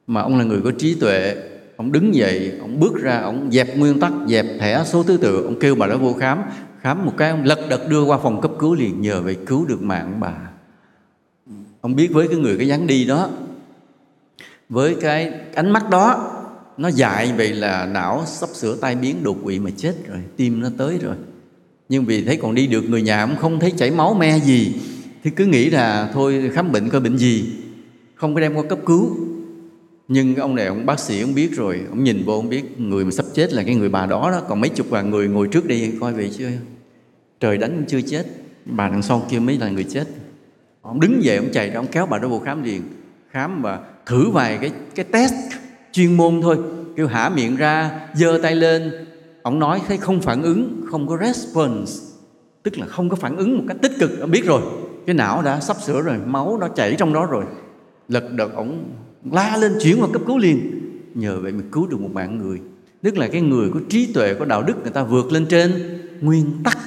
Mà 0.06 0.20
ông 0.20 0.38
là 0.38 0.44
người 0.44 0.60
có 0.64 0.70
trí 0.78 0.94
tuệ, 0.94 1.36
ông 1.76 1.92
đứng 1.92 2.14
dậy, 2.14 2.52
ông 2.60 2.80
bước 2.80 3.02
ra, 3.02 3.18
ông 3.18 3.48
dẹp 3.52 3.76
nguyên 3.76 4.00
tắc, 4.00 4.12
dẹp 4.28 4.46
thẻ 4.60 4.84
số 4.86 5.02
thứ 5.02 5.16
tự, 5.16 5.44
ông 5.44 5.58
kêu 5.60 5.74
bà 5.74 5.86
đó 5.86 5.96
vô 5.96 6.12
khám. 6.12 6.38
Khám 6.80 7.06
một 7.06 7.12
cái, 7.16 7.30
ông 7.30 7.44
lật 7.44 7.58
đật 7.70 7.88
đưa 7.88 8.02
qua 8.02 8.18
phòng 8.18 8.40
cấp 8.40 8.50
cứu 8.58 8.74
liền, 8.74 9.00
nhờ 9.00 9.22
vậy 9.22 9.36
cứu 9.46 9.66
được 9.66 9.82
mạng 9.82 10.16
bà. 10.20 10.34
Ông 11.80 11.96
biết 11.96 12.08
với 12.12 12.28
cái 12.28 12.36
người 12.36 12.56
cái 12.56 12.68
dáng 12.68 12.86
đi 12.86 13.04
đó 13.04 13.30
với 14.68 14.96
cái 15.00 15.32
ánh 15.54 15.70
mắt 15.70 15.90
đó, 15.90 16.34
nó 16.76 16.88
dại 16.88 17.32
vậy 17.36 17.52
là 17.52 17.86
não 17.86 18.22
sắp 18.26 18.48
sửa 18.54 18.76
tai 18.76 18.94
biến 18.94 19.22
đột 19.22 19.36
quỵ 19.44 19.58
mà 19.58 19.70
chết 19.76 19.94
rồi, 20.08 20.18
tim 20.36 20.60
nó 20.60 20.68
tới 20.78 20.98
rồi. 20.98 21.14
Nhưng 21.88 22.04
vì 22.04 22.24
thấy 22.24 22.36
còn 22.36 22.54
đi 22.54 22.66
được 22.66 22.84
người 22.88 23.02
nhà 23.02 23.26
cũng 23.26 23.36
không 23.36 23.60
thấy 23.60 23.72
chảy 23.76 23.90
máu 23.90 24.14
me 24.14 24.38
gì, 24.38 24.74
thì 25.24 25.30
cứ 25.30 25.46
nghĩ 25.46 25.70
là 25.70 26.10
thôi 26.12 26.50
khám 26.54 26.72
bệnh 26.72 26.88
coi 26.88 27.00
bệnh 27.00 27.16
gì. 27.16 27.52
Không 28.14 28.34
có 28.34 28.40
đem 28.40 28.54
qua 28.54 28.62
cấp 28.68 28.78
cứu. 28.86 29.16
Nhưng 30.08 30.36
ông 30.36 30.54
này, 30.54 30.66
ông 30.66 30.86
bác 30.86 31.00
sĩ 31.00 31.20
ông 31.20 31.34
biết 31.34 31.56
rồi, 31.56 31.80
ông 31.88 32.04
nhìn 32.04 32.24
vô 32.24 32.32
ông 32.32 32.48
biết 32.48 32.80
người 32.80 33.04
mà 33.04 33.10
sắp 33.10 33.26
chết 33.34 33.52
là 33.52 33.62
cái 33.62 33.74
người 33.74 33.88
bà 33.88 34.06
đó 34.06 34.30
đó. 34.30 34.42
Còn 34.48 34.60
mấy 34.60 34.70
chục 34.70 34.92
ngàn 34.92 35.10
người 35.10 35.28
ngồi 35.28 35.48
trước 35.48 35.66
đi, 35.66 35.90
coi 36.00 36.12
vậy 36.12 36.30
chưa? 36.38 36.48
Trời 37.40 37.58
đánh 37.58 37.84
chưa 37.88 38.00
chết. 38.00 38.26
Bà 38.64 38.88
đằng 38.88 39.02
sau 39.02 39.26
kia 39.30 39.38
mới 39.38 39.58
là 39.58 39.68
người 39.68 39.84
chết. 39.84 40.04
Ông 40.82 41.00
đứng 41.00 41.24
dậy 41.24 41.36
ông 41.36 41.48
chạy 41.52 41.70
ra, 41.70 41.76
ông 41.76 41.86
kéo 41.86 42.06
bà 42.06 42.18
đó 42.18 42.28
vô 42.28 42.38
khám 42.38 42.62
liền. 42.62 42.82
Khám 43.30 43.62
và 43.62 43.80
thử 44.08 44.30
vài 44.30 44.58
cái 44.60 44.72
cái 44.94 45.04
test 45.04 45.34
chuyên 45.92 46.16
môn 46.16 46.40
thôi. 46.42 46.58
Kêu 46.96 47.06
hả 47.06 47.28
miệng 47.28 47.56
ra, 47.56 48.00
giơ 48.14 48.40
tay 48.42 48.54
lên. 48.54 48.92
Ông 49.42 49.58
nói 49.58 49.80
thấy 49.88 49.96
không 49.96 50.20
phản 50.20 50.42
ứng, 50.42 50.82
không 50.90 51.08
có 51.08 51.18
response. 51.20 51.92
Tức 52.62 52.78
là 52.78 52.86
không 52.86 53.08
có 53.08 53.16
phản 53.16 53.36
ứng 53.36 53.58
một 53.58 53.64
cách 53.68 53.76
tích 53.82 53.92
cực, 53.98 54.20
ông 54.20 54.30
biết 54.30 54.44
rồi. 54.44 54.62
Cái 55.06 55.14
não 55.14 55.42
đã 55.42 55.60
sắp 55.60 55.76
sửa 55.86 56.02
rồi, 56.02 56.16
máu 56.26 56.58
nó 56.60 56.68
chảy 56.68 56.94
trong 56.98 57.12
đó 57.12 57.26
rồi. 57.26 57.44
Lật 58.08 58.32
đật 58.32 58.54
ổng 58.54 58.84
la 59.32 59.56
lên 59.56 59.72
chuyển 59.82 60.00
vào 60.00 60.10
cấp 60.12 60.22
cứu 60.26 60.38
liền. 60.38 60.80
Nhờ 61.14 61.40
vậy 61.40 61.52
mình 61.52 61.70
cứu 61.72 61.86
được 61.86 62.00
một 62.00 62.10
mạng 62.12 62.38
người. 62.38 62.60
Tức 63.02 63.18
là 63.18 63.28
cái 63.28 63.40
người 63.40 63.70
có 63.74 63.80
trí 63.88 64.12
tuệ, 64.12 64.34
có 64.34 64.44
đạo 64.44 64.62
đức 64.62 64.74
người 64.82 64.90
ta 64.90 65.02
vượt 65.02 65.32
lên 65.32 65.46
trên 65.46 65.72
nguyên 66.20 66.46
tắc. 66.64 66.78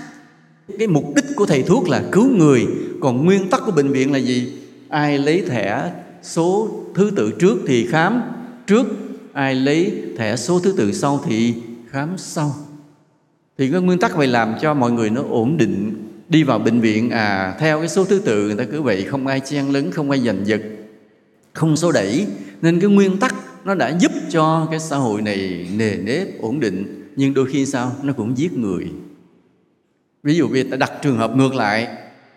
Cái 0.80 0.88
mục 0.88 1.04
đích 1.16 1.26
của 1.36 1.46
thầy 1.46 1.64
thuốc 1.64 1.90
là 1.90 2.04
cứu 2.12 2.30
người. 2.30 2.68
Còn 3.02 3.26
nguyên 3.26 3.50
tắc 3.50 3.62
của 3.66 3.72
bệnh 3.72 3.92
viện 3.92 4.12
là 4.12 4.20
gì? 4.20 4.54
Ai 4.90 5.18
lấy 5.18 5.42
thẻ 5.42 5.92
số 6.24 6.70
thứ 6.96 7.12
tự 7.16 7.32
trước 7.40 7.58
thì 7.68 7.88
khám 7.88 8.22
trước, 8.68 8.88
ai 9.34 9.56
lấy 9.56 10.04
thẻ 10.18 10.36
số 10.36 10.60
thứ 10.60 10.74
tự 10.78 10.92
sau 10.92 11.22
thì 11.26 11.54
khám 11.90 12.10
sau. 12.18 12.56
Thì 13.58 13.72
cái 13.72 13.82
nguyên 13.82 14.00
tắc 14.00 14.16
vậy 14.16 14.28
làm 14.28 14.56
cho 14.62 14.74
mọi 14.74 14.92
người 14.92 15.10
nó 15.10 15.24
ổn 15.30 15.58
định, 15.58 16.08
đi 16.30 16.44
vào 16.44 16.60
bệnh 16.60 16.80
viện. 16.80 17.10
À 17.10 17.56
theo 17.60 17.80
cái 17.80 17.90
số 17.90 18.06
thứ 18.06 18.20
tự 18.20 18.48
người 18.48 18.56
ta 18.56 18.64
cứ 18.72 18.82
vậy, 18.82 19.04
không 19.04 19.28
ai 19.28 19.40
chen 19.40 19.70
lấn, 19.70 19.92
không 19.92 20.12
ai 20.12 20.20
giành 20.20 20.48
giật, 20.48 20.62
không 21.54 21.78
số 21.78 21.92
đẩy. 21.92 22.28
Nên 22.62 22.80
cái 22.80 22.90
nguyên 22.90 23.18
tắc 23.18 23.36
nó 23.66 23.76
đã 23.76 23.98
giúp 24.00 24.12
cho 24.30 24.68
cái 24.72 24.80
xã 24.80 24.98
hội 24.98 25.22
này 25.22 25.68
nề 25.78 25.96
nếp, 25.96 26.42
ổn 26.42 26.60
định, 26.60 27.06
nhưng 27.16 27.34
đôi 27.34 27.46
khi 27.46 27.66
sao? 27.66 27.96
Nó 28.04 28.14
cũng 28.14 28.38
giết 28.38 28.54
người. 28.54 28.92
Ví 30.24 30.36
dụ 30.36 30.48
như 30.48 30.64
ta 30.64 30.78
đặt 30.78 30.92
trường 31.02 31.18
hợp 31.18 31.36
ngược 31.36 31.54
lại, 31.54 31.88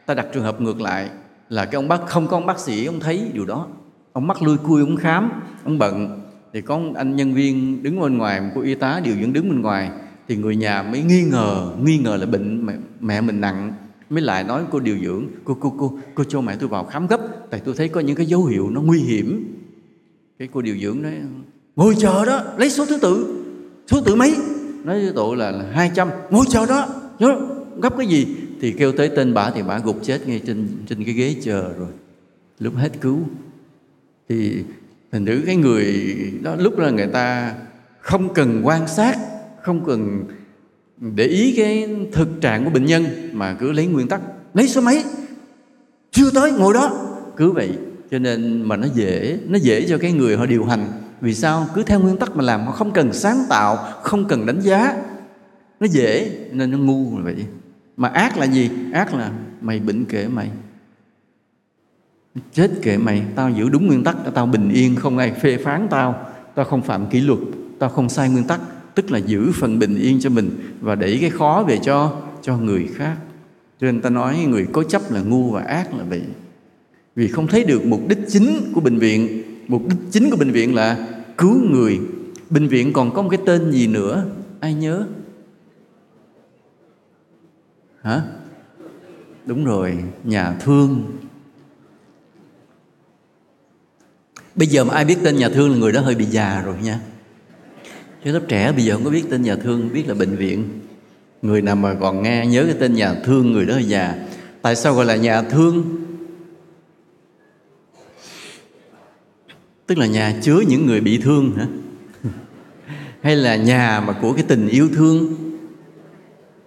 ta 0.07 0.15
đặt 0.15 0.27
trường 0.35 0.43
hợp 0.43 0.61
ngược 0.61 0.81
lại 0.81 1.09
là 1.49 1.65
cái 1.65 1.75
ông 1.75 1.89
bác 1.89 2.07
không 2.07 2.27
có 2.27 2.37
ông 2.37 2.47
bác 2.47 2.59
sĩ 2.59 2.87
ông 2.87 3.01
thấy 3.01 3.31
điều 3.33 3.45
đó. 3.45 3.67
Ông 4.13 4.27
mắc 4.27 4.43
lui 4.43 4.57
cui 4.57 4.81
ông 4.81 4.97
khám 4.97 5.31
ông 5.65 5.79
bận. 5.79 6.21
Thì 6.53 6.61
có 6.61 6.81
anh 6.95 7.17
nhân 7.17 7.35
viên 7.35 7.83
đứng 7.83 8.01
bên 8.01 8.19
ngoài 8.19 8.41
một 8.41 8.49
cô 8.55 8.61
y 8.61 8.75
tá 8.75 9.01
điều 9.05 9.15
dưỡng 9.21 9.33
đứng 9.33 9.49
bên 9.49 9.61
ngoài. 9.61 9.91
Thì 10.29 10.37
người 10.37 10.57
nhà 10.57 10.83
mới 10.83 11.03
nghi 11.03 11.23
ngờ 11.23 11.73
nghi 11.83 11.99
ngờ 11.99 12.17
là 12.17 12.27
bệnh 12.27 12.67
mẹ, 12.67 12.75
mẹ 13.01 13.21
mình 13.21 13.41
nặng. 13.41 13.73
Mới 14.11 14.23
lại 14.23 14.45
nói 14.45 14.63
cô 14.71 14.81
điều 14.81 14.99
dưỡng 14.99 15.27
cô 15.45 15.57
cô 15.61 15.75
cô 15.79 15.99
cô 16.15 16.25
cho 16.25 16.41
mẹ 16.41 16.57
tôi 16.61 16.69
vào 16.69 16.85
khám 16.85 17.07
gấp 17.07 17.21
tại 17.51 17.61
tôi 17.65 17.75
thấy 17.79 17.89
có 17.89 18.01
những 18.01 18.17
cái 18.17 18.27
dấu 18.27 18.45
hiệu 18.45 18.71
nó 18.71 18.81
nguy 18.81 19.01
hiểm. 19.01 19.57
Cái 20.39 20.49
cô 20.53 20.63
điều 20.63 20.79
dưỡng 20.79 21.03
nói 21.03 21.13
ngồi 21.77 21.95
chờ 21.99 22.25
đó 22.25 22.41
lấy 22.57 22.71
số 22.71 22.87
thứ 22.87 22.99
tự 22.99 23.45
số 23.91 24.01
tự 24.01 24.15
mấy? 24.15 24.37
Nói 24.85 25.03
với 25.05 25.13
tụi 25.13 25.37
là 25.37 25.65
hai 25.73 25.91
trăm. 25.95 26.09
Ngồi 26.31 26.45
chờ 26.49 26.67
đó 26.67 26.89
Nhớ, 27.19 27.39
gấp 27.83 27.97
cái 27.99 28.07
gì? 28.07 28.27
Thì 28.65 28.73
kêu 28.73 28.93
tới 28.93 29.09
tên 29.09 29.35
bà 29.35 29.51
thì 29.51 29.63
bà 29.63 29.79
gục 29.79 30.01
chết 30.03 30.29
ngay 30.29 30.41
trên 30.47 30.69
trên 30.87 31.05
cái 31.05 31.15
ghế 31.15 31.37
chờ 31.43 31.73
rồi. 31.79 31.89
Lúc 32.59 32.77
hết 32.77 33.01
cứu. 33.01 33.19
Thì 34.29 34.63
thành 35.13 35.25
nữ 35.25 35.43
cái 35.47 35.57
người 35.57 36.07
đó 36.43 36.55
lúc 36.59 36.79
là 36.79 36.91
người 36.91 37.07
ta 37.07 37.55
không 38.01 38.35
cần 38.35 38.61
quan 38.65 38.89
sát, 38.89 39.19
không 39.63 39.85
cần 39.85 40.25
để 40.99 41.25
ý 41.25 41.55
cái 41.57 41.89
thực 42.13 42.29
trạng 42.41 42.65
của 42.65 42.71
bệnh 42.71 42.85
nhân 42.85 43.05
mà 43.33 43.57
cứ 43.61 43.73
lấy 43.73 43.87
nguyên 43.87 44.09
tắc, 44.09 44.21
lấy 44.55 44.69
số 44.69 44.81
mấy 44.81 45.05
chưa 46.11 46.31
tới, 46.31 46.53
ngồi 46.53 46.75
đó. 46.75 47.17
Cứ 47.37 47.51
vậy, 47.51 47.71
cho 48.11 48.19
nên 48.19 48.63
mà 48.63 48.77
nó 48.77 48.87
dễ 48.95 49.39
nó 49.49 49.59
dễ 49.59 49.87
cho 49.89 49.99
cái 49.99 50.13
người 50.13 50.37
họ 50.37 50.47
điều 50.47 50.65
hành. 50.65 50.87
Vì 51.21 51.35
sao? 51.35 51.67
Cứ 51.75 51.83
theo 51.83 52.01
nguyên 52.01 52.17
tắc 52.17 52.37
mà 52.37 52.45
làm, 52.45 52.67
họ 52.67 52.73
không 52.73 52.93
cần 52.93 53.13
sáng 53.13 53.45
tạo, 53.49 53.77
không 54.03 54.29
cần 54.29 54.47
đánh 54.47 54.61
giá. 54.61 54.97
Nó 55.81 55.87
dễ, 55.87 56.31
nên 56.53 56.71
nó 56.71 56.79
ngu 56.79 57.19
là 57.19 57.25
vậy 57.25 57.47
mà 57.97 58.09
ác 58.09 58.39
là 58.39 58.47
gì? 58.47 58.71
Ác 58.93 59.15
là 59.15 59.33
mày 59.61 59.81
bệnh 59.81 60.05
kệ 60.05 60.29
mày. 60.29 60.51
Chết 62.53 62.71
kệ 62.83 62.97
mày. 62.97 63.23
Tao 63.35 63.51
giữ 63.51 63.69
đúng 63.69 63.87
nguyên 63.87 64.05
tắc, 64.05 64.17
tao 64.35 64.47
bình 64.47 64.69
yên, 64.69 64.97
không 64.97 65.19
ai 65.19 65.33
phê 65.33 65.59
phán 65.65 65.87
tao. 65.91 66.27
Tao 66.55 66.65
không 66.65 66.83
phạm 66.83 67.07
kỷ 67.07 67.21
luật, 67.21 67.39
tao 67.79 67.91
không 67.91 68.09
sai 68.09 68.31
nguyên 68.31 68.45
tắc. 68.45 68.61
Tức 68.95 69.11
là 69.11 69.19
giữ 69.19 69.53
phần 69.55 69.79
bình 69.79 69.99
yên 69.99 70.21
cho 70.21 70.31
mình 70.31 70.51
và 70.81 70.95
đẩy 70.95 71.19
cái 71.21 71.31
khó 71.31 71.65
về 71.69 71.79
cho 71.83 72.21
cho 72.43 72.59
người 72.59 72.89
khác. 72.95 73.17
Cho 73.81 73.87
nên 73.87 74.01
ta 74.01 74.11
nói 74.11 74.47
người 74.49 74.67
cố 74.73 74.83
chấp 74.83 75.03
là 75.11 75.21
ngu 75.21 75.51
và 75.51 75.63
ác 75.63 75.95
là 75.95 76.05
vậy. 76.05 76.23
Vì 77.17 77.29
không 77.29 77.47
thấy 77.47 77.65
được 77.65 77.87
mục 77.87 78.01
đích 78.09 78.19
chính 78.29 78.73
của 78.75 78.81
bệnh 78.81 78.99
viện. 78.99 79.43
Mục 79.69 79.83
đích 79.89 79.99
chính 80.11 80.31
của 80.31 80.37
bệnh 80.37 80.51
viện 80.51 80.75
là 80.75 81.09
cứu 81.39 81.61
người. 81.71 82.01
Bệnh 82.51 82.69
viện 82.69 82.93
còn 82.93 83.15
có 83.15 83.23
một 83.23 83.29
cái 83.29 83.41
tên 83.47 83.73
gì 83.73 83.87
nữa? 83.87 84.25
Ai 84.61 84.75
nhớ? 84.75 85.07
Hả? 88.05 88.23
Đúng 89.47 89.65
rồi, 89.65 90.05
nhà 90.25 90.55
thương. 90.61 91.17
Bây 94.55 94.69
giờ 94.69 94.85
mà 94.85 94.95
ai 94.95 95.05
biết 95.05 95.17
tên 95.25 95.37
nhà 95.37 95.49
thương 95.49 95.71
là 95.71 95.77
người 95.77 95.93
đó 95.93 96.01
hơi 96.01 96.15
bị 96.15 96.25
già 96.25 96.63
rồi 96.63 96.77
nha. 96.83 97.01
Chứ 98.25 98.33
lớp 98.33 98.43
trẻ 98.49 98.73
bây 98.73 98.85
giờ 98.85 98.95
không 98.95 99.05
có 99.05 99.11
biết 99.11 99.25
tên 99.31 99.43
nhà 99.43 99.57
thương, 99.57 99.93
biết 99.93 100.09
là 100.09 100.15
bệnh 100.15 100.37
viện. 100.37 100.81
Người 101.43 101.63
nào 101.63 101.77
mà 101.77 101.95
còn 102.01 102.23
nghe, 102.23 102.47
nhớ 102.47 102.65
cái 102.65 102.77
tên 102.81 102.95
nhà 102.95 103.15
thương, 103.25 103.53
người 103.53 103.67
đó 103.67 103.75
hơi 103.75 103.85
già. 103.85 104.15
Tại 104.63 104.77
sao 104.77 104.95
gọi 104.95 105.05
là 105.05 105.17
nhà 105.17 105.43
thương? 105.43 106.05
Tức 109.87 109.99
là 109.99 110.07
nhà 110.07 110.39
chứa 110.43 110.61
những 110.69 110.87
người 110.87 111.01
bị 111.01 111.19
thương 111.19 111.57
hả? 111.57 111.67
Hay 113.23 113.37
là 113.37 113.57
nhà 113.57 114.01
mà 114.07 114.13
của 114.13 114.33
cái 114.33 114.45
tình 114.49 114.69
yêu 114.69 114.89
thương? 114.95 115.35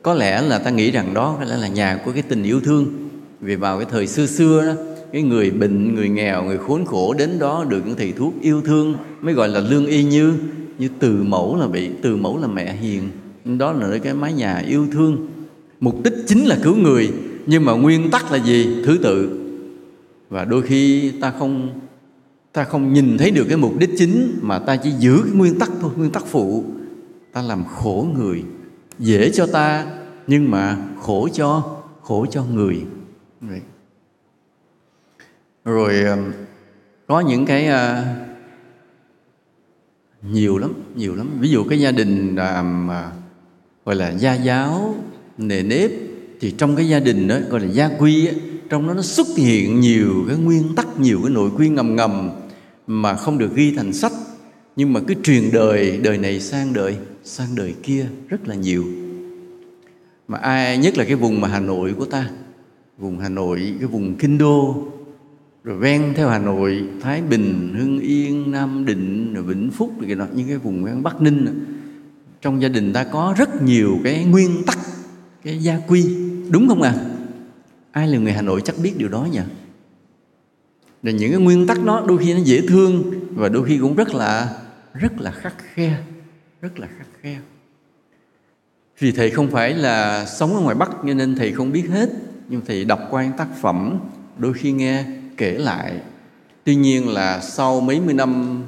Có 0.08 0.14
lẽ 0.14 0.42
là 0.42 0.60
ta 0.60 0.70
nghĩ 0.70 0.92
rằng 0.92 1.14
đó 1.14 1.36
có 1.40 1.46
lẽ 1.46 1.58
là 1.58 1.68
nhà 1.68 2.00
của 2.06 2.12
cái 2.12 2.22
tình 2.22 2.44
yêu 2.44 2.62
thương. 2.62 2.86
Vì 3.42 3.56
vào 3.56 3.78
cái 3.78 3.88
thời 3.92 4.08
xưa 4.08 4.26
xưa 4.26 4.66
đó, 4.66 4.82
cái 5.14 5.22
người 5.22 5.52
bệnh, 5.52 5.96
người 5.96 6.10
nghèo, 6.10 6.44
người 6.44 6.58
khốn 6.58 6.86
khổ 6.86 7.14
đến 7.14 7.40
đó 7.40 7.66
được 7.70 7.82
những 7.86 7.96
thầy 7.98 8.12
thuốc 8.12 8.34
yêu 8.42 8.62
thương, 8.62 8.96
mới 9.22 9.34
gọi 9.34 9.50
là 9.50 9.60
lương 9.60 9.86
y 9.86 10.04
như 10.04 10.34
như 10.80 10.90
từ 11.00 11.24
mẫu 11.24 11.60
là 11.60 11.68
bị, 11.68 11.90
từ 12.02 12.16
mẫu 12.16 12.38
là 12.42 12.48
mẹ 12.48 12.74
hiền. 12.74 13.10
Đó 13.58 13.72
là 13.72 13.98
cái 14.04 14.14
mái 14.14 14.34
nhà 14.34 14.58
yêu 14.58 14.88
thương. 14.92 15.28
Mục 15.80 16.04
đích 16.04 16.14
chính 16.28 16.46
là 16.46 16.58
cứu 16.64 16.76
người, 16.76 17.12
nhưng 17.46 17.66
mà 17.66 17.74
nguyên 17.74 18.12
tắc 18.12 18.32
là 18.32 18.38
gì? 18.38 18.84
Thứ 18.86 18.98
tự. 19.04 19.40
Và 20.30 20.46
đôi 20.46 20.62
khi 20.62 21.12
ta 21.22 21.34
không 21.40 21.70
ta 22.54 22.64
không 22.64 22.94
nhìn 22.94 23.18
thấy 23.18 23.32
được 23.32 23.46
cái 23.48 23.58
mục 23.58 23.80
đích 23.80 23.90
chính 23.98 24.40
mà 24.42 24.60
ta 24.60 24.76
chỉ 24.76 24.92
giữ 25.00 25.22
cái 25.24 25.34
nguyên 25.34 25.60
tắc 25.60 25.72
thôi, 25.82 25.92
nguyên 25.98 26.12
tắc 26.12 26.26
phụ. 26.26 26.64
Ta 27.34 27.42
làm 27.42 27.64
khổ 27.66 28.08
người 28.18 28.44
dễ 29.00 29.32
cho 29.32 29.46
ta 29.46 29.86
nhưng 30.28 30.52
mà 30.52 30.78
khổ 31.02 31.30
cho 31.34 31.78
khổ 32.02 32.26
cho 32.32 32.44
người. 32.44 32.86
Rồi 35.66 36.04
có 37.08 37.20
những 37.20 37.46
cái 37.46 37.68
uh, 37.68 38.06
nhiều 40.32 40.58
lắm 40.58 40.74
nhiều 40.96 41.16
lắm. 41.16 41.30
Ví 41.40 41.50
dụ 41.50 41.64
cái 41.64 41.80
gia 41.80 41.92
đình 41.92 42.36
làm 42.36 42.90
uh, 42.90 43.14
gọi 43.86 43.96
là 43.96 44.12
gia 44.12 44.34
giáo 44.34 44.96
nề 45.38 45.64
nếp 45.64 45.92
thì 46.40 46.52
trong 46.52 46.76
cái 46.76 46.90
gia 46.90 47.00
đình 47.00 47.28
đó 47.28 47.38
gọi 47.50 47.62
là 47.62 47.68
gia 47.68 47.90
quy 48.00 48.28
á, 48.28 48.34
trong 48.70 48.88
đó 48.88 48.94
nó 48.94 49.02
xuất 49.02 49.28
hiện 49.38 49.80
nhiều 49.80 50.26
cái 50.28 50.38
nguyên 50.38 50.76
tắc 50.76 51.00
nhiều 51.00 51.20
cái 51.24 51.32
nội 51.32 51.52
quy 51.58 51.70
ngầm 51.70 51.96
ngầm 51.96 52.30
mà 52.88 53.16
không 53.16 53.38
được 53.38 53.56
ghi 53.56 53.74
thành 53.76 53.94
sách 53.94 54.12
nhưng 54.78 54.94
mà 54.94 55.00
cứ 55.08 55.14
truyền 55.24 55.52
đời 55.52 56.00
đời 56.04 56.18
này 56.18 56.40
sang 56.40 56.74
đời 56.74 56.96
sang 57.24 57.56
đời 57.56 57.76
kia 57.84 58.06
rất 58.28 58.48
là 58.48 58.56
nhiều 58.56 58.86
mà 60.28 60.38
ai, 60.38 60.78
nhất 60.78 60.98
là 60.98 61.04
cái 61.04 61.16
vùng 61.16 61.42
mà 61.42 61.48
Hà 61.48 61.60
Nội 61.60 61.94
của 61.98 62.06
ta, 62.06 62.30
vùng 62.98 63.20
Hà 63.20 63.30
Nội, 63.30 63.74
cái 63.80 63.88
vùng 63.88 64.16
kinh 64.16 64.38
đô, 64.38 64.88
rồi 65.64 65.78
ven 65.78 66.14
theo 66.16 66.30
Hà 66.30 66.40
Nội, 66.40 66.84
Thái 67.02 67.22
Bình, 67.22 67.74
Hưng 67.78 68.00
Yên, 68.00 68.52
Nam 68.52 68.86
Định, 68.86 69.34
rồi 69.34 69.44
Vĩnh 69.44 69.72
Phúc 69.72 69.94
rồi 70.00 70.16
cái 70.18 70.28
những 70.36 70.48
cái 70.48 70.58
vùng 70.58 70.84
ven 70.84 71.04
Bắc 71.04 71.22
Ninh 71.22 71.66
trong 72.42 72.62
gia 72.62 72.68
đình 72.68 72.94
ta 72.94 73.04
có 73.04 73.36
rất 73.38 73.62
nhiều 73.62 73.98
cái 74.04 74.26
nguyên 74.26 74.64
tắc, 74.66 74.78
cái 75.44 75.58
gia 75.58 75.80
quy, 75.88 76.06
đúng 76.50 76.68
không 76.68 76.82
ạ 76.82 76.94
à? 76.98 77.06
ai 77.92 78.08
là 78.08 78.18
người 78.18 78.34
Hà 78.34 78.42
Nội 78.42 78.62
chắc 78.66 78.76
biết 78.84 78.98
điều 78.98 79.10
đó 79.10 79.28
nhỉ 79.32 79.40
là 81.04 81.12
những 81.12 81.32
cái 81.32 81.40
nguyên 81.40 81.68
tắc 81.68 81.84
đó 81.84 82.06
đôi 82.08 82.18
khi 82.18 82.34
nó 82.34 82.40
dễ 82.44 82.62
thương 82.68 83.04
và 83.36 83.50
đôi 83.50 83.66
khi 83.66 83.78
cũng 83.78 83.96
rất 83.96 84.16
là 84.16 84.58
rất 85.00 85.22
là 85.22 85.32
khắc 85.32 85.56
khe, 85.74 85.98
rất 86.62 86.80
là 86.80 86.88
khắc 86.98 87.08
khe. 87.22 87.38
Vì 89.00 89.12
thầy 89.12 89.30
không 89.30 89.52
phải 89.52 89.74
là 89.74 90.26
sống 90.26 90.56
ở 90.56 90.62
ngoài 90.62 90.76
Bắc 90.76 90.90
cho 91.08 91.14
nên 91.14 91.36
thầy 91.36 91.52
không 91.52 91.72
biết 91.72 91.90
hết, 91.90 92.10
nhưng 92.50 92.62
thầy 92.66 92.86
đọc 92.86 93.00
qua 93.10 93.24
những 93.24 93.38
tác 93.38 93.48
phẩm, 93.62 94.00
đôi 94.38 94.54
khi 94.54 94.72
nghe 94.72 95.06
kể 95.38 95.52
lại. 95.52 96.02
Tuy 96.64 96.76
nhiên 96.76 97.10
là 97.10 97.40
sau 97.40 97.82
mấy 97.82 98.00
mươi 98.00 98.14
năm 98.14 98.64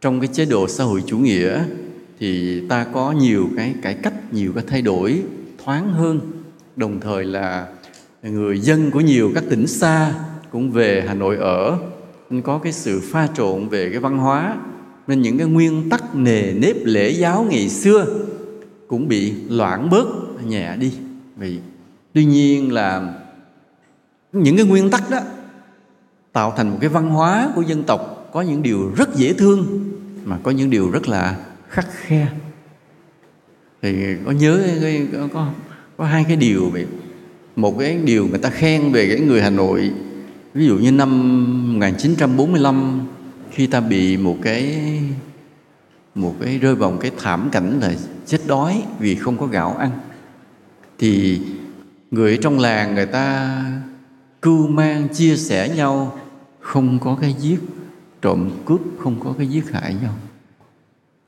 trong 0.00 0.20
cái 0.20 0.28
chế 0.32 0.44
độ 0.44 0.68
xã 0.68 0.84
hội 0.84 1.02
chủ 1.06 1.18
nghĩa 1.18 1.64
thì 2.18 2.62
ta 2.68 2.86
có 2.92 3.12
nhiều 3.12 3.48
cái 3.56 3.74
cải 3.82 3.94
cách, 3.94 4.14
nhiều 4.32 4.52
cái 4.54 4.64
thay 4.66 4.82
đổi 4.82 5.22
thoáng 5.64 5.92
hơn. 5.92 6.20
Đồng 6.76 7.00
thời 7.00 7.24
là 7.24 7.66
người 8.22 8.58
dân 8.58 8.90
của 8.90 9.00
nhiều 9.00 9.32
các 9.34 9.44
tỉnh 9.50 9.66
xa 9.66 10.14
cũng 10.50 10.70
về 10.70 11.04
Hà 11.08 11.14
Nội 11.14 11.36
ở, 11.36 11.78
nên 12.30 12.42
có 12.42 12.58
cái 12.58 12.72
sự 12.72 13.00
pha 13.12 13.26
trộn 13.26 13.68
về 13.68 13.90
cái 13.90 14.00
văn 14.00 14.18
hóa 14.18 14.56
nên 15.10 15.22
những 15.22 15.38
cái 15.38 15.46
nguyên 15.46 15.90
tắc 15.90 16.14
nề 16.14 16.52
nếp 16.52 16.76
lễ 16.84 17.10
giáo 17.10 17.46
ngày 17.50 17.68
xưa 17.68 18.06
cũng 18.88 19.08
bị 19.08 19.32
loãng 19.48 19.90
bớt 19.90 20.06
nhẹ 20.46 20.76
đi. 20.76 20.92
Vì 21.36 21.58
tuy 22.12 22.24
nhiên 22.24 22.72
là 22.72 23.14
những 24.32 24.56
cái 24.56 24.66
nguyên 24.66 24.90
tắc 24.90 25.10
đó 25.10 25.18
tạo 26.32 26.52
thành 26.56 26.70
một 26.70 26.76
cái 26.80 26.90
văn 26.90 27.08
hóa 27.08 27.52
của 27.54 27.62
dân 27.62 27.82
tộc 27.82 28.30
có 28.32 28.42
những 28.42 28.62
điều 28.62 28.92
rất 28.96 29.14
dễ 29.14 29.32
thương 29.32 29.90
mà 30.24 30.38
có 30.42 30.50
những 30.50 30.70
điều 30.70 30.90
rất 30.90 31.08
là 31.08 31.36
khắc 31.68 31.86
khe. 31.90 32.28
Thì 33.82 33.94
có 34.26 34.30
nhớ 34.30 34.62
có 35.12 35.28
có, 35.32 35.50
có 35.96 36.04
hai 36.04 36.24
cái 36.24 36.36
điều 36.36 36.70
vậy. 36.70 36.86
Một 37.56 37.78
cái 37.78 37.98
điều 38.04 38.26
người 38.26 38.38
ta 38.38 38.50
khen 38.50 38.92
về 38.92 39.08
cái 39.08 39.20
người 39.20 39.42
Hà 39.42 39.50
Nội 39.50 39.90
ví 40.54 40.66
dụ 40.66 40.78
như 40.78 40.92
năm 40.92 41.72
1945 41.72 43.06
khi 43.50 43.66
ta 43.66 43.80
bị 43.80 44.16
một 44.16 44.36
cái 44.42 44.80
một 46.14 46.34
cái 46.40 46.58
rơi 46.58 46.74
vào 46.74 46.90
một 46.90 46.98
cái 47.00 47.10
thảm 47.18 47.48
cảnh 47.52 47.80
là 47.80 47.92
chết 48.26 48.38
đói 48.46 48.82
vì 48.98 49.14
không 49.14 49.38
có 49.38 49.46
gạo 49.46 49.76
ăn, 49.76 49.90
thì 50.98 51.40
người 52.10 52.38
trong 52.42 52.58
làng 52.58 52.94
người 52.94 53.06
ta 53.06 53.56
cưu 54.42 54.66
mang, 54.66 55.08
chia 55.08 55.36
sẻ 55.36 55.68
nhau, 55.68 56.18
không 56.60 56.98
có 56.98 57.18
cái 57.20 57.34
giết, 57.38 57.60
trộm 58.22 58.50
cướp, 58.64 58.80
không 58.98 59.20
có 59.24 59.34
cái 59.38 59.46
giết 59.46 59.70
hại 59.72 59.96
nhau. 60.02 60.14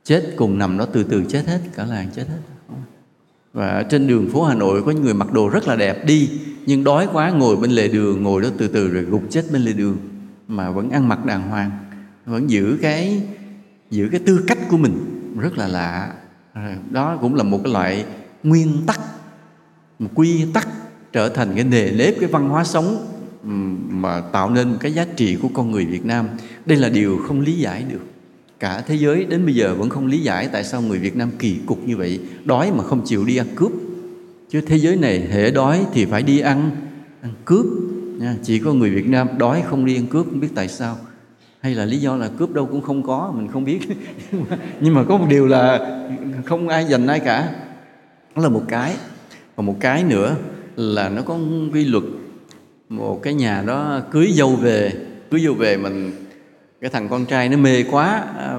Chết 0.03 0.33
cùng 0.35 0.57
nằm 0.57 0.77
đó 0.77 0.85
từ 0.93 1.03
từ 1.03 1.23
chết 1.29 1.43
hết, 1.47 1.59
cả 1.75 1.85
làng 1.85 2.09
chết 2.15 2.27
hết. 2.27 2.75
Và 3.53 3.83
trên 3.89 4.07
đường 4.07 4.29
phố 4.29 4.43
Hà 4.43 4.55
Nội 4.55 4.83
có 4.83 4.91
những 4.91 5.03
người 5.03 5.13
mặc 5.13 5.33
đồ 5.33 5.49
rất 5.49 5.67
là 5.67 5.75
đẹp 5.75 6.05
đi, 6.05 6.29
nhưng 6.65 6.83
đói 6.83 7.07
quá, 7.13 7.29
ngồi 7.29 7.55
bên 7.55 7.71
lề 7.71 7.87
đường, 7.87 8.23
ngồi 8.23 8.41
đó 8.41 8.49
từ 8.57 8.67
từ 8.67 8.87
rồi 8.87 9.03
gục 9.03 9.23
chết 9.29 9.45
bên 9.51 9.61
lề 9.61 9.73
đường, 9.73 9.97
mà 10.47 10.71
vẫn 10.71 10.89
ăn 10.89 11.09
mặc 11.09 11.25
đàng 11.25 11.49
hoàng 11.49 11.71
vẫn 12.25 12.49
giữ 12.49 12.77
cái 12.81 13.21
giữ 13.91 14.09
cái 14.11 14.19
tư 14.25 14.43
cách 14.47 14.57
của 14.69 14.77
mình 14.77 14.95
rất 15.39 15.57
là 15.57 15.67
lạ. 15.67 16.13
À, 16.53 16.77
đó 16.91 17.17
cũng 17.21 17.35
là 17.35 17.43
một 17.43 17.59
cái 17.63 17.73
loại 17.73 18.05
nguyên 18.43 18.83
tắc, 18.87 18.99
một 19.99 20.09
quy 20.15 20.45
tắc 20.53 20.67
trở 21.11 21.29
thành 21.29 21.51
cái 21.55 21.63
nề 21.63 21.91
nếp 21.91 22.19
cái 22.19 22.29
văn 22.29 22.49
hóa 22.49 22.63
sống 22.63 23.07
mà 23.89 24.21
tạo 24.21 24.49
nên 24.49 24.69
một 24.69 24.77
cái 24.79 24.93
giá 24.93 25.05
trị 25.15 25.37
của 25.41 25.49
con 25.53 25.71
người 25.71 25.85
Việt 25.85 26.05
Nam. 26.05 26.27
Đây 26.65 26.77
là 26.77 26.89
điều 26.89 27.17
không 27.27 27.41
lý 27.41 27.53
giải 27.53 27.85
được. 27.91 28.01
Cả 28.59 28.83
thế 28.87 28.95
giới 28.95 29.25
đến 29.25 29.45
bây 29.45 29.55
giờ 29.55 29.75
vẫn 29.75 29.89
không 29.89 30.07
lý 30.07 30.19
giải 30.19 30.49
tại 30.51 30.63
sao 30.63 30.81
người 30.81 30.99
Việt 30.99 31.15
Nam 31.15 31.29
kỳ 31.39 31.57
cục 31.65 31.87
như 31.87 31.97
vậy. 31.97 32.19
Đói 32.45 32.71
mà 32.71 32.83
không 32.83 33.01
chịu 33.05 33.25
đi 33.25 33.37
ăn 33.37 33.47
cướp. 33.55 33.71
Chứ 34.49 34.61
thế 34.61 34.77
giới 34.77 34.95
này 34.95 35.27
hệ 35.31 35.51
đói 35.51 35.85
thì 35.93 36.05
phải 36.05 36.23
đi 36.23 36.39
ăn 36.39 36.71
ăn 37.21 37.31
cướp. 37.45 37.65
Chỉ 38.43 38.59
có 38.59 38.73
người 38.73 38.89
Việt 38.89 39.07
Nam 39.07 39.27
đói 39.37 39.63
không 39.69 39.85
đi 39.85 39.95
ăn 39.95 40.07
cướp, 40.07 40.25
không 40.25 40.39
biết 40.39 40.51
tại 40.55 40.67
sao 40.67 40.97
hay 41.63 41.75
là 41.75 41.85
lý 41.85 41.97
do 41.97 42.15
là 42.15 42.29
cướp 42.37 42.53
đâu 42.53 42.65
cũng 42.65 42.81
không 42.81 43.03
có, 43.03 43.33
mình 43.35 43.47
không 43.47 43.63
biết. 43.63 43.79
Nhưng 44.79 44.93
mà 44.93 45.03
có 45.03 45.17
một 45.17 45.25
điều 45.29 45.47
là 45.47 45.79
không 46.45 46.67
ai 46.67 46.85
giành 46.85 47.07
ai 47.07 47.19
cả. 47.19 47.49
Đó 48.35 48.41
là 48.41 48.49
một 48.49 48.61
cái. 48.67 48.93
Còn 49.55 49.65
một 49.65 49.75
cái 49.79 50.03
nữa 50.03 50.35
là 50.75 51.09
nó 51.09 51.21
có 51.21 51.37
quy 51.73 51.85
luật. 51.85 52.03
Một 52.89 53.23
cái 53.23 53.33
nhà 53.33 53.63
đó 53.65 53.99
cưới 54.11 54.31
dâu 54.33 54.55
về. 54.55 54.91
Cưới 55.31 55.41
dâu 55.41 55.53
về 55.53 55.77
mình, 55.77 56.11
cái 56.81 56.89
thằng 56.89 57.09
con 57.09 57.25
trai 57.25 57.49
nó 57.49 57.57
mê 57.57 57.83
quá. 57.83 58.23
À, 58.37 58.57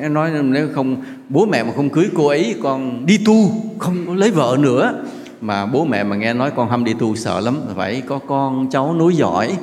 nó 0.00 0.08
nói 0.08 0.30
nếu 0.42 0.68
không, 0.74 0.96
bố 1.28 1.46
mẹ 1.46 1.62
mà 1.62 1.72
không 1.76 1.90
cưới 1.90 2.08
cô 2.14 2.26
ấy, 2.26 2.54
con 2.62 3.06
đi 3.06 3.18
tu, 3.26 3.50
không 3.78 3.96
có 4.06 4.14
lấy 4.14 4.30
vợ 4.30 4.56
nữa. 4.60 5.04
Mà 5.40 5.66
bố 5.66 5.84
mẹ 5.84 6.04
mà 6.04 6.16
nghe 6.16 6.34
nói 6.34 6.50
con 6.56 6.68
hâm 6.68 6.84
đi 6.84 6.94
tu 6.98 7.16
sợ 7.16 7.40
lắm. 7.40 7.60
Phải 7.74 8.02
có 8.06 8.18
con 8.18 8.70
cháu 8.70 8.94
nối 8.94 9.14
giỏi 9.14 9.56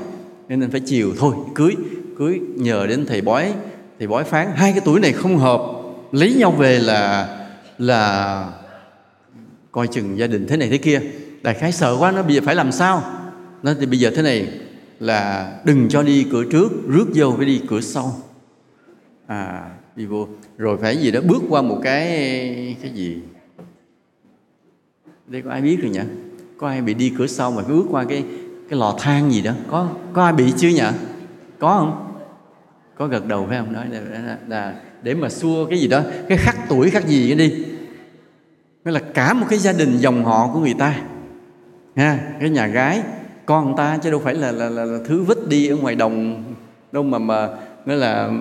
nên 0.49 0.71
phải 0.71 0.79
chiều 0.79 1.13
thôi, 1.17 1.36
cưới 1.56 1.75
cưới 2.24 2.42
nhờ 2.56 2.88
đến 2.88 3.06
thầy 3.06 3.22
bói. 3.22 3.54
Thầy 4.00 4.08
bói 4.08 4.24
phán, 4.24 4.48
hai 4.56 4.72
cái 4.72 4.82
tuổi 4.86 5.00
này 5.00 5.12
không 5.12 5.38
hợp, 5.38 5.62
lấy 6.12 6.34
nhau 6.34 6.52
về 6.52 6.80
là 6.80 7.28
là 7.78 8.52
coi 9.72 9.88
chừng 9.88 10.18
gia 10.18 10.28
đình 10.28 10.48
thế 10.48 10.58
này 10.58 10.70
thế 10.70 10.78
kia. 10.78 11.02
Đại 11.42 11.54
khái 11.54 11.72
sợ 11.72 11.98
quá, 12.00 12.12
nó 12.12 12.24
bây 12.24 12.36
giờ 12.36 12.42
phải 12.46 12.56
làm 12.56 12.72
sao? 12.72 13.04
Nó 13.64 13.74
thì 13.80 13.86
bây 13.86 14.00
giờ 14.00 14.12
thế 14.16 14.22
này 14.22 14.48
là 15.00 15.52
đừng 15.66 15.90
cho 15.90 16.04
đi 16.04 16.26
cửa 16.32 16.44
trước, 16.52 16.72
rước 16.88 17.06
vô 17.16 17.34
phải 17.38 17.46
đi 17.46 17.62
cửa 17.70 17.82
sau. 17.82 18.16
À 19.28 19.70
đi 19.96 20.06
vô. 20.06 20.28
Rồi 20.58 20.78
phải 20.82 20.98
gì 20.98 21.12
đó, 21.12 21.20
bước 21.28 21.44
qua 21.50 21.62
một 21.62 21.80
cái 21.84 22.08
cái 22.82 22.92
gì? 22.94 23.18
Đây 25.28 25.42
có 25.42 25.52
ai 25.52 25.62
biết 25.62 25.78
rồi 25.82 25.92
nhỉ? 25.92 26.00
Có 26.58 26.68
ai 26.68 26.82
bị 26.82 26.94
đi 26.94 27.14
cửa 27.18 27.28
sau 27.28 27.52
mà 27.52 27.64
bước 27.64 27.86
qua 27.90 28.04
cái 28.04 28.24
cái 28.70 28.80
lò 28.80 28.96
than 29.00 29.32
gì 29.32 29.42
đó? 29.42 29.52
Có 29.68 29.90
có 30.14 30.24
ai 30.24 30.34
bị 30.34 30.54
chưa 30.58 30.70
nhỉ? 30.70 30.82
Có 31.60 31.78
không? 31.80 32.12
Có 32.97 33.08
gật 33.08 33.27
đầu 33.27 33.45
phải 33.49 33.58
không? 33.58 33.73
Nói 33.73 33.86
là, 33.91 33.99
là, 33.99 34.38
là 34.47 34.75
để 35.03 35.13
mà 35.13 35.29
xua 35.29 35.65
cái 35.65 35.79
gì 35.79 35.88
đó 35.88 36.01
cái 36.29 36.38
khắc 36.38 36.58
tuổi 36.69 36.89
khắc 36.89 37.08
gì 37.08 37.27
cái 37.27 37.38
đi. 37.38 37.65
Nghĩa 38.86 38.91
là 38.91 38.99
cả 38.99 39.34
một 39.34 39.45
cái 39.49 39.60
gia 39.60 39.73
đình 39.73 39.97
dòng 39.97 40.25
họ 40.25 40.49
của 40.53 40.60
người 40.60 40.75
ta 40.79 41.01
ha 41.95 42.19
cái 42.39 42.49
nhà 42.49 42.67
gái 42.67 43.01
con 43.45 43.65
người 43.65 43.73
ta 43.77 43.97
chứ 43.97 44.12
đâu 44.12 44.19
phải 44.19 44.34
là, 44.34 44.51
là, 44.51 44.69
là, 44.69 44.86
là 44.86 44.99
thứ 45.08 45.23
vứt 45.23 45.47
đi 45.47 45.67
ở 45.67 45.75
ngoài 45.75 45.95
đồng 45.95 46.43
đâu 46.91 47.03
mà 47.03 47.19
mà 47.19 47.49
nghĩa 47.86 47.95
là 47.95 48.32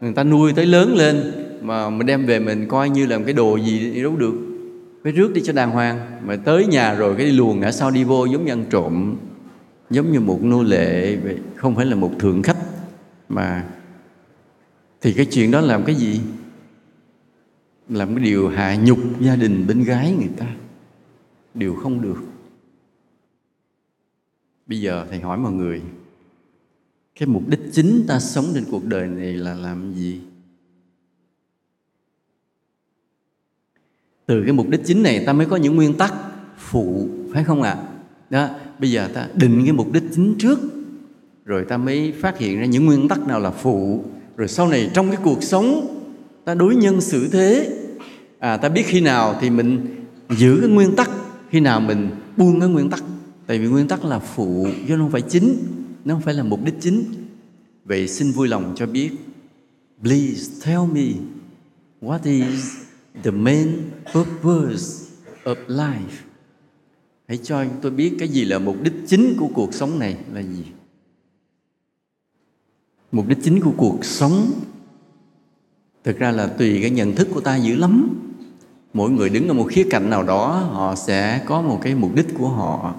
người 0.00 0.12
ta 0.12 0.24
nuôi 0.24 0.52
tới 0.52 0.66
lớn 0.66 0.94
lên 0.96 1.32
mà 1.60 1.90
mình 1.90 2.06
đem 2.06 2.26
về 2.26 2.38
mình 2.38 2.68
coi 2.68 2.90
như 2.90 3.06
là 3.06 3.18
một 3.18 3.24
cái 3.26 3.34
đồ 3.34 3.56
gì 3.56 4.02
đâu 4.02 4.16
được. 4.16 4.34
Phải 5.02 5.12
rước 5.12 5.34
đi 5.34 5.40
cho 5.44 5.52
đàng 5.52 5.70
hoàng 5.70 6.00
mà 6.24 6.36
tới 6.36 6.66
nhà 6.66 6.94
rồi 6.94 7.14
cái 7.16 7.26
đi 7.26 7.32
luồn 7.32 7.60
ngã 7.60 7.72
sau 7.72 7.90
đi 7.90 8.04
vô 8.04 8.24
giống 8.24 8.44
như 8.44 8.52
ăn 8.52 8.64
trộm 8.70 9.16
giống 9.90 10.12
như 10.12 10.20
một 10.20 10.42
nô 10.42 10.62
lệ 10.62 11.16
không 11.56 11.76
phải 11.76 11.86
là 11.86 11.94
một 11.94 12.10
thượng 12.18 12.42
khách 12.42 12.56
mà 13.28 13.64
thì 15.02 15.12
cái 15.12 15.26
chuyện 15.26 15.50
đó 15.50 15.60
làm 15.60 15.84
cái 15.84 15.94
gì? 15.94 16.20
Làm 17.88 18.16
cái 18.16 18.24
điều 18.24 18.48
hạ 18.48 18.76
nhục 18.76 18.98
gia 19.20 19.36
đình 19.36 19.66
bên 19.66 19.84
gái 19.84 20.14
người 20.18 20.30
ta. 20.36 20.46
Điều 21.54 21.74
không 21.74 22.02
được. 22.02 22.22
Bây 24.66 24.80
giờ 24.80 25.06
thầy 25.10 25.20
hỏi 25.20 25.38
mọi 25.38 25.52
người, 25.52 25.82
cái 27.18 27.28
mục 27.28 27.48
đích 27.48 27.60
chính 27.72 28.04
ta 28.08 28.20
sống 28.20 28.44
trên 28.54 28.64
cuộc 28.70 28.84
đời 28.84 29.08
này 29.08 29.32
là 29.32 29.54
làm 29.54 29.94
gì? 29.94 30.20
Từ 34.26 34.42
cái 34.44 34.52
mục 34.52 34.68
đích 34.68 34.80
chính 34.84 35.02
này 35.02 35.22
ta 35.26 35.32
mới 35.32 35.46
có 35.46 35.56
những 35.56 35.76
nguyên 35.76 35.94
tắc 35.94 36.14
phụ, 36.56 37.08
phải 37.32 37.44
không 37.44 37.62
ạ? 37.62 37.70
À? 37.70 37.88
đó, 38.30 38.48
bây 38.78 38.90
giờ 38.90 39.08
ta 39.14 39.28
định 39.34 39.62
cái 39.64 39.72
mục 39.72 39.92
đích 39.92 40.02
chính 40.14 40.34
trước, 40.38 40.58
rồi 41.44 41.64
ta 41.64 41.76
mới 41.76 42.12
phát 42.12 42.38
hiện 42.38 42.60
ra 42.60 42.66
những 42.66 42.86
nguyên 42.86 43.08
tắc 43.08 43.26
nào 43.26 43.40
là 43.40 43.50
phụ 43.50 44.04
rồi 44.36 44.48
sau 44.48 44.68
này 44.68 44.90
trong 44.94 45.10
cái 45.10 45.18
cuộc 45.24 45.42
sống 45.42 45.98
ta 46.44 46.54
đối 46.54 46.76
nhân 46.76 47.00
xử 47.00 47.28
thế 47.28 47.78
à, 48.38 48.56
ta 48.56 48.68
biết 48.68 48.82
khi 48.86 49.00
nào 49.00 49.38
thì 49.40 49.50
mình 49.50 49.86
giữ 50.30 50.58
cái 50.60 50.70
nguyên 50.70 50.96
tắc 50.96 51.10
khi 51.50 51.60
nào 51.60 51.80
mình 51.80 52.10
buông 52.36 52.60
cái 52.60 52.68
nguyên 52.68 52.90
tắc. 52.90 53.04
Tại 53.46 53.58
vì 53.58 53.66
nguyên 53.66 53.88
tắc 53.88 54.04
là 54.04 54.18
phụ 54.18 54.66
chứ 54.88 54.96
không 54.96 55.10
phải 55.10 55.22
chính 55.22 55.56
nó 56.04 56.14
không 56.14 56.22
phải 56.22 56.34
là 56.34 56.42
mục 56.42 56.64
đích 56.64 56.74
chính. 56.80 57.04
Vậy 57.84 58.08
xin 58.08 58.30
vui 58.30 58.48
lòng 58.48 58.72
cho 58.76 58.86
biết 58.86 59.10
please 60.02 60.66
tell 60.66 60.80
me 60.92 61.06
what 62.00 62.18
is 62.24 62.74
the 63.22 63.30
main 63.30 63.68
purpose 64.14 65.06
of 65.44 65.54
life? 65.68 66.22
Hãy 67.28 67.38
cho 67.42 67.64
tôi 67.82 67.92
biết 67.92 68.12
cái 68.18 68.28
gì 68.28 68.44
là 68.44 68.58
mục 68.58 68.76
đích 68.82 68.94
chính 69.06 69.34
của 69.38 69.48
cuộc 69.54 69.74
sống 69.74 69.98
này 69.98 70.16
là 70.32 70.42
gì? 70.42 70.64
Mục 73.12 73.28
đích 73.28 73.38
chính 73.42 73.60
của 73.60 73.72
cuộc 73.76 74.04
sống, 74.04 74.50
thực 76.04 76.18
ra 76.18 76.30
là 76.30 76.46
tùy 76.46 76.78
cái 76.80 76.90
nhận 76.90 77.14
thức 77.14 77.28
của 77.34 77.40
ta 77.40 77.56
dữ 77.56 77.74
lắm. 77.76 78.18
Mỗi 78.94 79.10
người 79.10 79.28
đứng 79.28 79.48
ở 79.48 79.54
một 79.54 79.66
khía 79.70 79.86
cạnh 79.90 80.10
nào 80.10 80.22
đó, 80.22 80.68
họ 80.72 80.94
sẽ 80.94 81.42
có 81.46 81.62
một 81.62 81.78
cái 81.82 81.94
mục 81.94 82.14
đích 82.14 82.26
của 82.38 82.48
họ. 82.48 82.94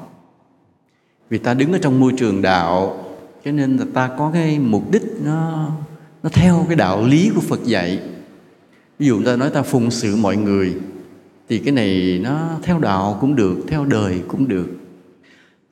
Vì 1.30 1.38
ta 1.38 1.54
đứng 1.54 1.71
ở 1.71 1.80
trong 1.82 1.99
môi 1.99 2.13
trường 2.17 2.41
đạo, 2.41 3.06
cho 3.45 3.52
nên 3.52 3.78
là 3.78 3.86
ta 3.93 4.10
có 4.17 4.32
cái 4.34 4.60
mục 4.60 4.91
đích 4.91 5.04
nó 5.23 5.69
nó 6.23 6.30
theo 6.30 6.65
cái 6.67 6.76
đạo 6.76 7.06
lý 7.06 7.32
của 7.36 7.41
Phật 7.41 7.63
dạy. 7.63 7.99
Ví 8.99 9.08
dụ 9.08 9.23
ta 9.23 9.36
nói 9.36 9.49
ta 9.49 9.62
phụng 9.62 9.91
sự 9.91 10.15
mọi 10.15 10.38
người, 10.38 10.76
thì 11.49 11.60
cái 11.60 11.71
này 11.71 12.19
nó 12.23 12.49
theo 12.63 12.80
đạo 12.80 13.17
cũng 13.21 13.36
được, 13.36 13.58
theo 13.67 13.86
đời 13.86 14.21
cũng 14.28 14.47
được. 14.47 14.67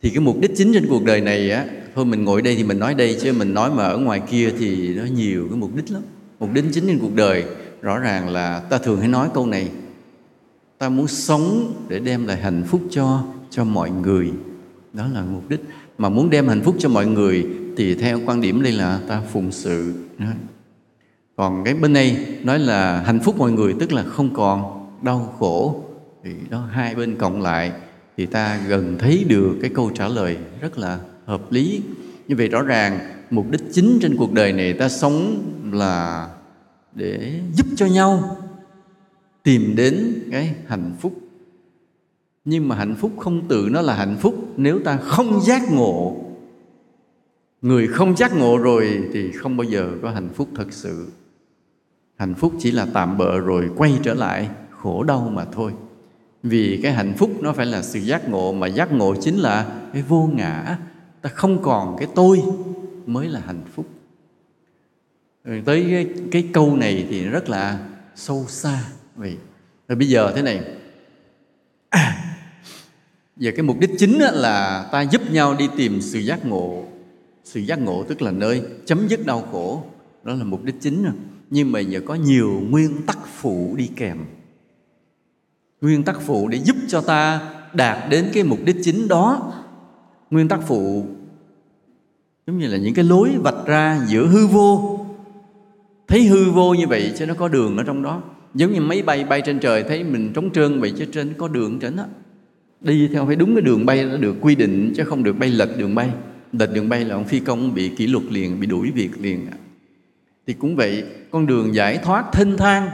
Thì 0.01 0.09
cái 0.09 0.19
mục 0.19 0.37
đích 0.39 0.51
chính 0.57 0.73
trên 0.73 0.87
cuộc 0.89 1.05
đời 1.05 1.21
này 1.21 1.51
á 1.51 1.65
thôi 1.95 2.05
mình 2.05 2.23
ngồi 2.23 2.41
đây 2.41 2.55
thì 2.55 2.63
mình 2.63 2.79
nói 2.79 2.93
đây 2.93 3.17
chứ, 3.21 3.33
mình 3.33 3.53
nói 3.53 3.71
mà 3.71 3.83
ở 3.83 3.97
ngoài 3.97 4.21
kia 4.29 4.53
thì 4.59 4.95
nó 4.95 5.03
nhiều 5.03 5.47
cái 5.49 5.57
mục 5.57 5.75
đích 5.75 5.91
lắm. 5.91 6.01
Mục 6.39 6.49
đích 6.53 6.65
chính 6.73 6.87
trên 6.87 6.99
cuộc 6.99 7.15
đời, 7.15 7.45
rõ 7.81 7.99
ràng 7.99 8.29
là 8.29 8.59
ta 8.59 8.77
thường 8.77 8.99
hay 8.99 9.07
nói 9.07 9.29
câu 9.33 9.45
này, 9.45 9.69
ta 10.77 10.89
muốn 10.89 11.07
sống 11.07 11.73
để 11.87 11.99
đem 11.99 12.27
lại 12.27 12.37
hạnh 12.37 12.63
phúc 12.67 12.81
cho 12.91 13.23
cho 13.49 13.63
mọi 13.63 13.91
người. 13.91 14.31
Đó 14.93 15.07
là 15.13 15.21
mục 15.21 15.49
đích. 15.49 15.59
Mà 15.97 16.09
muốn 16.09 16.29
đem 16.29 16.47
hạnh 16.47 16.61
phúc 16.61 16.75
cho 16.79 16.89
mọi 16.89 17.05
người 17.05 17.47
thì 17.77 17.95
theo 17.95 18.19
quan 18.25 18.41
điểm 18.41 18.63
đây 18.63 18.71
là 18.71 18.99
ta 19.07 19.21
phụng 19.31 19.51
sự. 19.51 19.93
Còn 21.35 21.63
cái 21.63 21.73
bên 21.73 21.93
này 21.93 22.17
nói 22.43 22.59
là 22.59 23.01
hạnh 23.01 23.19
phúc 23.19 23.35
mọi 23.37 23.51
người 23.51 23.75
tức 23.79 23.93
là 23.93 24.03
không 24.03 24.33
còn 24.33 24.87
đau 25.01 25.35
khổ. 25.39 25.83
Thì 26.23 26.31
đó, 26.49 26.67
hai 26.71 26.95
bên 26.95 27.15
cộng 27.15 27.41
lại 27.41 27.71
thì 28.17 28.25
ta 28.25 28.59
gần 28.67 28.97
thấy 28.99 29.25
được 29.27 29.57
cái 29.61 29.71
câu 29.73 29.91
trả 29.95 30.07
lời 30.07 30.37
rất 30.61 30.77
là 30.77 30.99
hợp 31.31 31.51
lý. 31.51 31.81
Như 32.27 32.35
vậy 32.35 32.47
rõ 32.47 32.61
ràng, 32.61 32.99
mục 33.29 33.51
đích 33.51 33.61
chính 33.71 33.99
trên 34.01 34.17
cuộc 34.17 34.33
đời 34.33 34.53
này 34.53 34.73
ta 34.73 34.89
sống 34.89 35.43
là 35.73 36.27
để 36.95 37.39
giúp 37.53 37.67
cho 37.75 37.85
nhau 37.85 38.37
tìm 39.43 39.75
đến 39.75 40.23
cái 40.31 40.55
hạnh 40.67 40.95
phúc. 40.99 41.13
Nhưng 42.45 42.67
mà 42.67 42.75
hạnh 42.75 42.95
phúc 42.95 43.11
không 43.19 43.47
tự 43.47 43.67
nó 43.71 43.81
là 43.81 43.95
hạnh 43.95 44.17
phúc. 44.19 44.35
Nếu 44.57 44.79
ta 44.79 44.97
không 44.97 45.41
giác 45.41 45.71
ngộ, 45.71 46.15
người 47.61 47.87
không 47.87 48.17
giác 48.17 48.35
ngộ 48.35 48.57
rồi 48.57 49.09
thì 49.13 49.31
không 49.31 49.57
bao 49.57 49.63
giờ 49.63 49.91
có 50.01 50.09
hạnh 50.09 50.29
phúc 50.35 50.47
thật 50.55 50.67
sự. 50.69 51.07
Hạnh 52.17 52.33
phúc 52.35 52.53
chỉ 52.59 52.71
là 52.71 52.87
tạm 52.93 53.17
bợ 53.17 53.39
rồi 53.39 53.69
quay 53.77 53.99
trở 54.03 54.13
lại, 54.13 54.49
khổ 54.69 55.03
đau 55.03 55.31
mà 55.33 55.45
thôi. 55.45 55.71
Vì 56.43 56.79
cái 56.83 56.91
hạnh 56.91 57.13
phúc 57.17 57.31
nó 57.41 57.53
phải 57.53 57.65
là 57.65 57.81
sự 57.81 57.99
giác 57.99 58.29
ngộ, 58.29 58.53
mà 58.53 58.67
giác 58.67 58.91
ngộ 58.91 59.15
chính 59.21 59.37
là 59.37 59.81
cái 59.93 60.01
vô 60.01 60.29
ngã 60.33 60.77
ta 61.21 61.29
không 61.29 61.61
còn 61.61 61.95
cái 61.99 62.07
tôi 62.15 62.43
mới 63.05 63.27
là 63.27 63.41
hạnh 63.45 63.63
phúc. 63.75 63.85
Rồi 65.43 65.63
tới 65.65 65.85
cái, 65.89 66.07
cái 66.31 66.49
câu 66.53 66.75
này 66.75 67.07
thì 67.09 67.23
rất 67.23 67.49
là 67.49 67.87
sâu 68.15 68.45
xa 68.47 68.83
vậy 69.15 69.37
rồi 69.87 69.95
bây 69.95 70.09
giờ 70.09 70.31
thế 70.35 70.41
này. 70.41 70.61
À, 71.89 72.35
giờ 73.37 73.51
cái 73.55 73.63
mục 73.63 73.79
đích 73.79 73.91
chính 73.97 74.19
là 74.19 74.89
ta 74.91 75.01
giúp 75.01 75.21
nhau 75.31 75.55
đi 75.55 75.69
tìm 75.77 76.01
sự 76.01 76.19
giác 76.19 76.45
ngộ. 76.45 76.85
Sự 77.43 77.59
giác 77.59 77.79
ngộ 77.79 78.03
tức 78.03 78.21
là 78.21 78.31
nơi 78.31 78.63
chấm 78.85 79.07
dứt 79.07 79.25
đau 79.25 79.47
khổ. 79.51 79.83
Đó 80.23 80.33
là 80.33 80.43
mục 80.43 80.63
đích 80.63 80.75
chính 80.81 81.03
rồi 81.03 81.13
nhưng 81.49 81.71
mà 81.71 81.79
giờ 81.79 82.01
có 82.05 82.15
nhiều 82.15 82.63
nguyên 82.69 83.01
tắc 83.05 83.17
phụ 83.25 83.75
đi 83.77 83.89
kèm. 83.95 84.17
Nguyên 85.81 86.03
tắc 86.03 86.21
phụ 86.21 86.47
để 86.47 86.57
giúp 86.57 86.75
cho 86.87 87.01
ta 87.01 87.49
đạt 87.73 88.09
đến 88.09 88.29
cái 88.33 88.43
mục 88.43 88.59
đích 88.65 88.75
chính 88.83 89.07
đó 89.07 89.53
nguyên 90.31 90.47
tắc 90.47 90.59
phụ. 90.67 91.05
Giống 92.47 92.57
như 92.57 92.67
là 92.67 92.77
những 92.77 92.93
cái 92.93 93.05
lối 93.05 93.29
vạch 93.43 93.65
ra 93.65 94.01
giữa 94.07 94.27
hư 94.27 94.47
vô. 94.47 94.99
Thấy 96.07 96.23
hư 96.23 96.51
vô 96.51 96.73
như 96.73 96.87
vậy 96.87 97.13
cho 97.17 97.25
nó 97.25 97.33
có 97.33 97.47
đường 97.47 97.77
ở 97.77 97.83
trong 97.83 98.03
đó. 98.03 98.21
Giống 98.53 98.71
như 98.73 98.81
máy 98.81 99.01
bay 99.01 99.23
bay 99.23 99.41
trên 99.41 99.59
trời, 99.59 99.83
thấy 99.83 100.03
mình 100.03 100.33
trống 100.33 100.51
trơn 100.51 100.79
vậy 100.79 100.93
chứ 100.97 101.05
trên 101.11 101.33
có 101.37 101.47
đường 101.47 101.79
trên 101.79 101.95
đó. 101.95 102.05
Đi 102.81 103.07
theo 103.07 103.25
phải 103.25 103.35
đúng 103.35 103.55
cái 103.55 103.61
đường 103.61 103.85
bay 103.85 104.05
nó 104.05 104.17
được 104.17 104.35
quy 104.41 104.55
định, 104.55 104.93
chứ 104.95 105.03
không 105.03 105.23
được 105.23 105.39
bay 105.39 105.49
lệch 105.49 105.77
đường 105.77 105.95
bay. 105.95 106.09
Lệch 106.51 106.73
đường 106.73 106.89
bay 106.89 107.05
là 107.05 107.15
ông 107.15 107.23
phi 107.23 107.39
công 107.39 107.73
bị 107.73 107.89
kỷ 107.89 108.07
luật 108.07 108.23
liền, 108.29 108.59
bị 108.59 108.67
đuổi 108.67 108.91
việc 108.91 109.21
liền. 109.21 109.47
Thì 110.47 110.53
cũng 110.53 110.75
vậy, 110.75 111.03
con 111.31 111.47
đường 111.47 111.75
giải 111.75 111.97
thoát 111.97 112.25
thênh 112.33 112.57
thang 112.57 112.89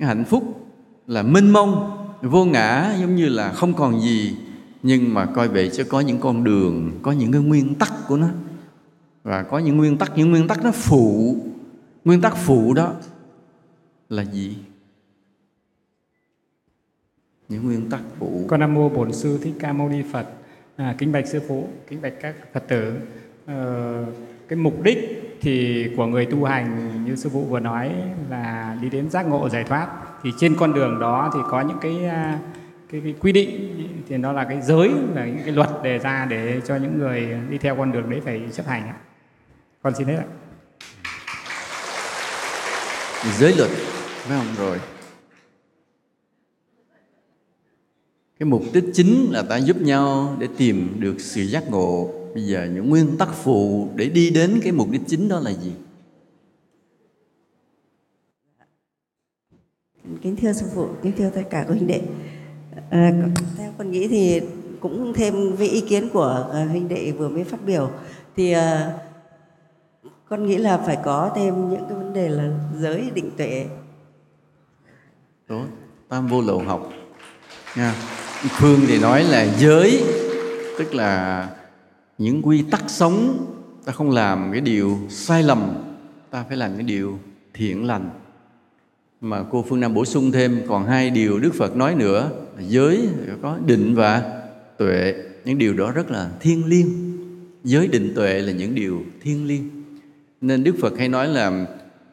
hạnh 0.00 0.24
phúc 0.24 0.66
là 1.06 1.22
mênh 1.22 1.50
mông, 1.50 1.90
vô 2.22 2.44
ngã 2.44 2.94
giống 3.00 3.16
như 3.16 3.28
là 3.28 3.52
không 3.52 3.74
còn 3.74 4.00
gì 4.00 4.36
nhưng 4.88 5.14
mà 5.14 5.26
coi 5.26 5.48
vậy 5.48 5.70
chứ 5.72 5.84
có 5.84 6.00
những 6.00 6.18
con 6.20 6.44
đường 6.44 6.98
có 7.02 7.12
những 7.12 7.32
cái 7.32 7.42
nguyên 7.42 7.74
tắc 7.74 7.92
của 8.08 8.16
nó. 8.16 8.28
Và 9.22 9.42
có 9.42 9.58
những 9.58 9.76
nguyên 9.76 9.98
tắc 9.98 10.12
những 10.16 10.30
nguyên 10.30 10.48
tắc 10.48 10.64
nó 10.64 10.70
phụ. 10.72 11.36
Nguyên 12.04 12.20
tắc 12.20 12.36
phụ 12.36 12.74
đó 12.74 12.92
là 14.08 14.24
gì? 14.24 14.56
Những 17.48 17.64
nguyên 17.64 17.90
tắc 17.90 18.00
phụ. 18.18 18.44
Con 18.48 18.60
nam 18.60 18.74
mô 18.74 18.88
bổn 18.88 19.12
sư 19.12 19.38
thích 19.42 19.54
ca 19.60 19.72
mâu 19.72 19.88
ni 19.88 20.02
phật. 20.12 20.26
À, 20.76 20.94
kính 20.98 21.12
bạch 21.12 21.26
sư 21.26 21.40
phụ 21.48 21.68
kính 21.88 22.02
bạch 22.02 22.14
các 22.20 22.34
phật 22.52 22.68
tử. 22.68 22.94
Ờ, 23.46 24.04
cái 24.48 24.56
mục 24.56 24.82
đích 24.82 24.98
thì 25.40 25.86
của 25.96 26.06
người 26.06 26.26
tu 26.26 26.44
hành 26.44 26.90
như 27.04 27.16
sư 27.16 27.28
phụ 27.32 27.44
vừa 27.44 27.60
nói 27.60 27.92
là 28.30 28.78
đi 28.82 28.90
đến 28.90 29.10
giác 29.10 29.26
ngộ 29.26 29.48
giải 29.48 29.64
thoát. 29.64 29.88
Thì 30.22 30.30
trên 30.38 30.54
con 30.58 30.74
đường 30.74 30.98
đó 31.00 31.30
thì 31.34 31.40
có 31.50 31.60
những 31.60 31.78
cái 31.80 32.04
à, 32.04 32.38
cái, 32.92 33.00
cái 33.04 33.14
quy 33.20 33.32
định 33.32 33.48
thì 34.08 34.16
nó 34.16 34.32
là 34.32 34.44
cái 34.44 34.60
giới 34.62 34.88
là 35.14 35.26
những 35.26 35.42
cái 35.44 35.52
luật 35.52 35.70
đề 35.82 35.98
ra 35.98 36.26
để 36.30 36.60
cho 36.66 36.76
những 36.76 36.98
người 36.98 37.38
đi 37.50 37.58
theo 37.58 37.76
con 37.76 37.92
đường 37.92 38.10
đấy 38.10 38.20
phải 38.24 38.42
chấp 38.52 38.66
hành 38.66 38.92
con 39.82 39.94
xin 39.94 40.06
hết 40.06 40.16
ạ. 40.16 40.26
Giới 43.38 43.54
luật 43.56 43.70
phải 43.70 44.38
không? 44.38 44.54
Rồi. 44.56 44.78
Cái 48.38 48.48
mục 48.48 48.62
đích 48.72 48.84
chính 48.94 49.30
là 49.30 49.42
ta 49.42 49.56
giúp 49.56 49.76
nhau 49.80 50.36
để 50.38 50.48
tìm 50.56 51.00
được 51.00 51.20
sự 51.20 51.42
giác 51.42 51.64
ngộ. 51.70 52.14
Bây 52.34 52.42
giờ 52.46 52.68
những 52.74 52.88
nguyên 52.88 53.18
tắc 53.18 53.28
phụ 53.32 53.90
để 53.94 54.08
đi 54.08 54.30
đến 54.30 54.60
cái 54.62 54.72
mục 54.72 54.88
đích 54.90 55.02
chính 55.06 55.28
đó 55.28 55.40
là 55.40 55.52
gì? 55.52 55.72
Kính 60.22 60.36
thưa 60.36 60.52
sư 60.52 60.66
phụ 60.74 60.88
kính 61.02 61.12
thưa 61.18 61.30
tất 61.30 61.42
cả 61.50 61.64
các 61.68 61.74
huynh 61.74 61.86
đệ 61.86 62.02
à, 62.90 63.12
theo 63.56 63.72
con 63.78 63.90
nghĩ 63.90 64.08
thì 64.08 64.40
cũng 64.80 65.12
thêm 65.14 65.56
với 65.56 65.68
ý 65.68 65.80
kiến 65.80 66.08
của 66.12 66.48
ờ, 66.50 66.64
huynh 66.64 66.88
đệ 66.88 67.12
vừa 67.12 67.28
mới 67.28 67.44
phát 67.44 67.64
biểu 67.66 67.90
thì 68.36 68.52
à, 68.52 68.92
con 70.28 70.46
nghĩ 70.46 70.56
là 70.56 70.78
phải 70.78 70.98
có 71.04 71.30
thêm 71.36 71.70
những 71.70 71.84
cái 71.88 71.98
vấn 71.98 72.12
đề 72.12 72.28
là 72.28 72.50
giới 72.78 73.10
định 73.14 73.30
tuệ. 73.36 73.66
Đúng 75.48 75.66
tam 76.08 76.26
vô 76.26 76.40
lậu 76.40 76.58
học. 76.58 76.92
Nha. 77.76 77.94
Phương 78.58 78.80
thì 78.86 78.98
nói 78.98 79.24
là 79.24 79.46
giới 79.58 80.04
tức 80.78 80.94
là 80.94 81.48
những 82.18 82.42
quy 82.42 82.64
tắc 82.70 82.84
sống 82.86 83.46
ta 83.84 83.92
không 83.92 84.10
làm 84.10 84.52
cái 84.52 84.60
điều 84.60 84.98
sai 85.08 85.42
lầm 85.42 85.74
ta 86.30 86.44
phải 86.48 86.56
làm 86.56 86.74
cái 86.74 86.82
điều 86.82 87.18
thiện 87.54 87.86
lành 87.86 88.10
mà 89.20 89.44
cô 89.50 89.64
phương 89.68 89.80
nam 89.80 89.94
bổ 89.94 90.04
sung 90.04 90.32
thêm 90.32 90.60
còn 90.68 90.86
hai 90.86 91.10
điều 91.10 91.38
đức 91.38 91.54
phật 91.54 91.76
nói 91.76 91.94
nữa. 91.94 92.30
Giới 92.68 93.08
có 93.42 93.58
định 93.66 93.94
và 93.94 94.42
tuệ. 94.78 95.14
Những 95.44 95.58
điều 95.58 95.74
đó 95.74 95.92
rất 95.92 96.10
là 96.10 96.30
thiêng 96.40 96.66
liêng. 96.66 96.88
Giới 97.64 97.88
định 97.88 98.12
tuệ 98.14 98.40
là 98.40 98.52
những 98.52 98.74
điều 98.74 99.02
thiêng 99.22 99.46
liêng. 99.46 99.70
Nên 100.40 100.64
đức 100.64 100.74
phật 100.80 100.98
hay 100.98 101.08
nói 101.08 101.28
là 101.28 101.66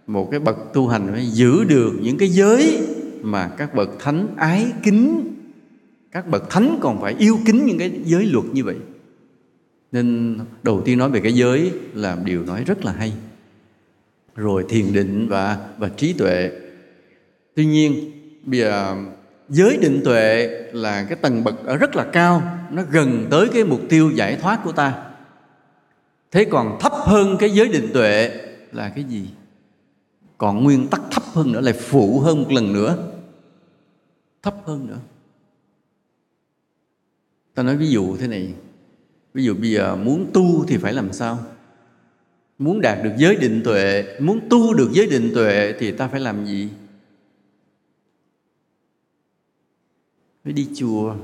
một 0.07 0.31
cái 0.31 0.39
bậc 0.39 0.73
tu 0.73 0.87
hành 0.87 1.07
phải 1.11 1.25
giữ 1.25 1.63
được 1.63 1.91
những 2.01 2.17
cái 2.17 2.29
giới 2.29 2.79
mà 3.21 3.47
các 3.47 3.75
bậc 3.75 3.89
thánh 3.99 4.27
ái 4.37 4.65
kính. 4.83 5.33
Các 6.11 6.27
bậc 6.27 6.49
thánh 6.49 6.77
còn 6.81 7.01
phải 7.01 7.15
yêu 7.19 7.39
kính 7.45 7.65
những 7.65 7.77
cái 7.77 7.91
giới 8.05 8.25
luật 8.25 8.45
như 8.53 8.63
vậy. 8.63 8.75
Nên 9.91 10.37
đầu 10.63 10.81
tiên 10.85 10.97
nói 10.97 11.09
về 11.09 11.19
cái 11.19 11.33
giới 11.33 11.71
là 11.93 12.17
điều 12.25 12.43
nói 12.43 12.63
rất 12.63 12.85
là 12.85 12.91
hay. 12.91 13.13
Rồi 14.35 14.65
thiền 14.69 14.93
định 14.93 15.27
và 15.29 15.57
và 15.77 15.89
trí 15.89 16.13
tuệ 16.13 16.51
tuy 17.55 17.65
nhiên 17.65 18.11
bây 18.43 18.59
giờ 18.59 18.95
giới 19.49 19.77
định 19.77 20.01
tuệ 20.05 20.47
là 20.73 21.05
cái 21.09 21.17
tầng 21.21 21.43
bậc 21.43 21.65
ở 21.65 21.77
rất 21.77 21.95
là 21.95 22.05
cao, 22.13 22.57
nó 22.71 22.83
gần 22.91 23.27
tới 23.31 23.49
cái 23.53 23.63
mục 23.63 23.81
tiêu 23.89 24.11
giải 24.11 24.35
thoát 24.35 24.59
của 24.63 24.71
ta. 24.71 25.03
Thế 26.31 26.45
còn 26.45 26.77
thấp 26.79 26.91
hơn 26.95 27.37
cái 27.39 27.49
giới 27.49 27.67
định 27.67 27.89
tuệ 27.93 28.31
là 28.71 28.89
cái 28.89 29.03
gì? 29.03 29.29
Còn 30.37 30.63
nguyên 30.63 30.87
tắc 30.87 31.01
thấp 31.11 31.23
hơn 31.33 31.51
nữa, 31.51 31.61
lại 31.61 31.73
phụ 31.73 32.19
hơn 32.19 32.43
một 32.43 32.51
lần 32.51 32.73
nữa. 32.73 33.11
Thấp 34.43 34.55
hơn 34.65 34.87
nữa. 34.87 34.97
Ta 37.53 37.63
nói 37.63 37.77
ví 37.77 37.87
dụ 37.87 38.17
thế 38.17 38.27
này, 38.27 38.53
ví 39.33 39.43
dụ 39.43 39.53
bây 39.53 39.71
giờ 39.71 39.95
muốn 39.95 40.29
tu 40.33 40.65
thì 40.67 40.77
phải 40.77 40.93
làm 40.93 41.13
sao? 41.13 41.39
Muốn 42.57 42.81
đạt 42.81 43.03
được 43.03 43.11
giới 43.17 43.35
định 43.35 43.61
tuệ, 43.63 44.03
muốn 44.19 44.39
tu 44.49 44.73
được 44.73 44.89
giới 44.91 45.07
định 45.07 45.31
tuệ 45.35 45.73
thì 45.79 45.91
ta 45.91 46.07
phải 46.07 46.19
làm 46.19 46.45
gì? 46.45 46.69
Phải 50.45 50.53
đi 50.53 50.69
chùa, 50.75 51.15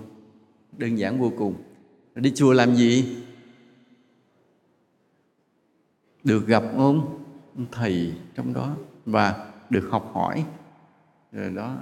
đơn 0.78 0.96
giản 0.96 1.20
vô 1.20 1.32
cùng. 1.38 1.56
Đi 2.16 2.32
chùa 2.36 2.54
làm 2.54 2.76
gì? 2.76 3.18
Được 6.24 6.48
gặp 6.48 6.64
ông 6.78 7.24
thầy 7.72 8.14
trong 8.36 8.54
đó 8.54 8.76
và 9.06 9.52
được 9.70 9.88
học 9.92 10.12
hỏi. 10.14 10.46
Rồi 11.32 11.50
đó. 11.50 11.78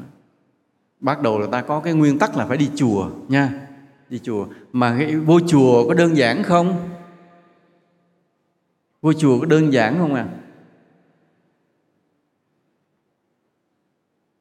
Bắt 0.99 1.21
đầu 1.21 1.39
là 1.39 1.47
ta 1.51 1.61
có 1.61 1.79
cái 1.79 1.93
nguyên 1.93 2.19
tắc 2.19 2.37
là 2.37 2.45
phải 2.45 2.57
đi 2.57 2.69
chùa 2.75 3.09
nha. 3.27 3.67
Đi 4.09 4.19
chùa. 4.19 4.47
Mà 4.71 4.95
cái 4.99 5.15
vô 5.15 5.39
chùa 5.39 5.87
có 5.87 5.93
đơn 5.93 6.17
giản 6.17 6.43
không? 6.43 6.89
Vô 9.01 9.13
chùa 9.13 9.39
có 9.39 9.45
đơn 9.45 9.73
giản 9.73 9.97
không 9.97 10.13
à? 10.13 10.27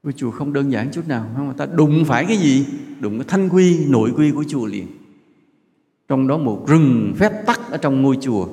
Của 0.08 0.12
chùa 0.16 0.30
không 0.30 0.52
đơn 0.52 0.72
giản 0.72 0.90
chút 0.92 1.08
nào 1.08 1.26
không? 1.36 1.54
Ta 1.56 1.66
đụng 1.66 2.04
phải 2.04 2.24
cái 2.24 2.36
gì? 2.36 2.66
Đụng 3.00 3.18
cái 3.18 3.24
thanh 3.28 3.48
quy, 3.48 3.86
nội 3.88 4.12
quy 4.16 4.30
của 4.30 4.44
chùa 4.48 4.66
liền. 4.66 4.86
Trong 6.08 6.28
đó 6.28 6.38
một 6.38 6.68
rừng 6.68 7.14
phép 7.18 7.46
tắc 7.46 7.70
ở 7.70 7.76
trong 7.76 8.02
ngôi 8.02 8.18
chùa. 8.20 8.48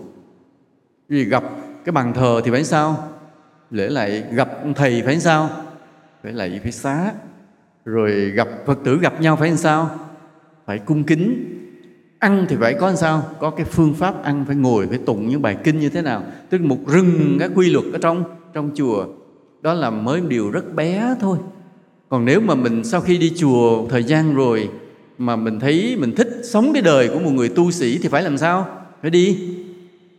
Vì 1.09 1.23
gặp 1.23 1.43
cái 1.85 1.91
bàn 1.91 2.13
thờ 2.13 2.41
thì 2.45 2.51
phải 2.51 2.63
sao? 2.63 3.11
Lễ 3.71 3.89
lại 3.89 4.23
gặp 4.31 4.49
thầy 4.75 5.01
phải 5.05 5.19
sao? 5.19 5.49
Phải 6.23 6.33
lạy 6.33 6.59
phải 6.63 6.71
xá. 6.71 7.11
Rồi 7.85 8.31
gặp 8.31 8.47
phật 8.65 8.79
tử 8.83 8.99
gặp 8.99 9.21
nhau 9.21 9.35
phải 9.35 9.57
sao? 9.57 9.99
Phải 10.65 10.79
cung 10.79 11.03
kính. 11.03 11.51
Ăn 12.19 12.45
thì 12.49 12.55
phải 12.59 12.73
có 12.79 12.87
làm 12.87 12.95
sao? 12.95 13.23
Có 13.39 13.49
cái 13.49 13.65
phương 13.65 13.93
pháp 13.93 14.23
ăn, 14.23 14.45
phải 14.47 14.55
ngồi, 14.55 14.87
phải 14.87 14.97
tụng 14.97 15.27
những 15.27 15.41
bài 15.41 15.57
kinh 15.63 15.79
như 15.79 15.89
thế 15.89 16.01
nào? 16.01 16.23
Tức 16.49 16.61
một 16.61 16.79
rừng 16.87 17.37
các 17.39 17.51
quy 17.55 17.69
luật 17.69 17.85
ở 17.93 17.99
trong 18.01 18.23
trong 18.53 18.71
chùa 18.75 19.05
đó 19.65 19.73
là 19.73 19.89
mới 19.89 20.21
điều 20.21 20.51
rất 20.51 20.75
bé 20.75 21.15
thôi. 21.21 21.37
Còn 22.09 22.25
nếu 22.25 22.41
mà 22.41 22.55
mình 22.55 22.83
sau 22.83 23.01
khi 23.01 23.17
đi 23.17 23.33
chùa 23.35 23.87
thời 23.87 24.03
gian 24.03 24.35
rồi 24.35 24.69
mà 25.17 25.35
mình 25.35 25.59
thấy 25.59 25.95
mình 25.99 26.15
thích 26.15 26.41
sống 26.43 26.73
cái 26.73 26.81
đời 26.81 27.07
của 27.07 27.19
một 27.19 27.29
người 27.31 27.49
tu 27.49 27.71
sĩ 27.71 27.97
thì 27.97 28.09
phải 28.09 28.23
làm 28.23 28.37
sao? 28.37 28.67
Phải 29.01 29.11
đi. 29.11 29.37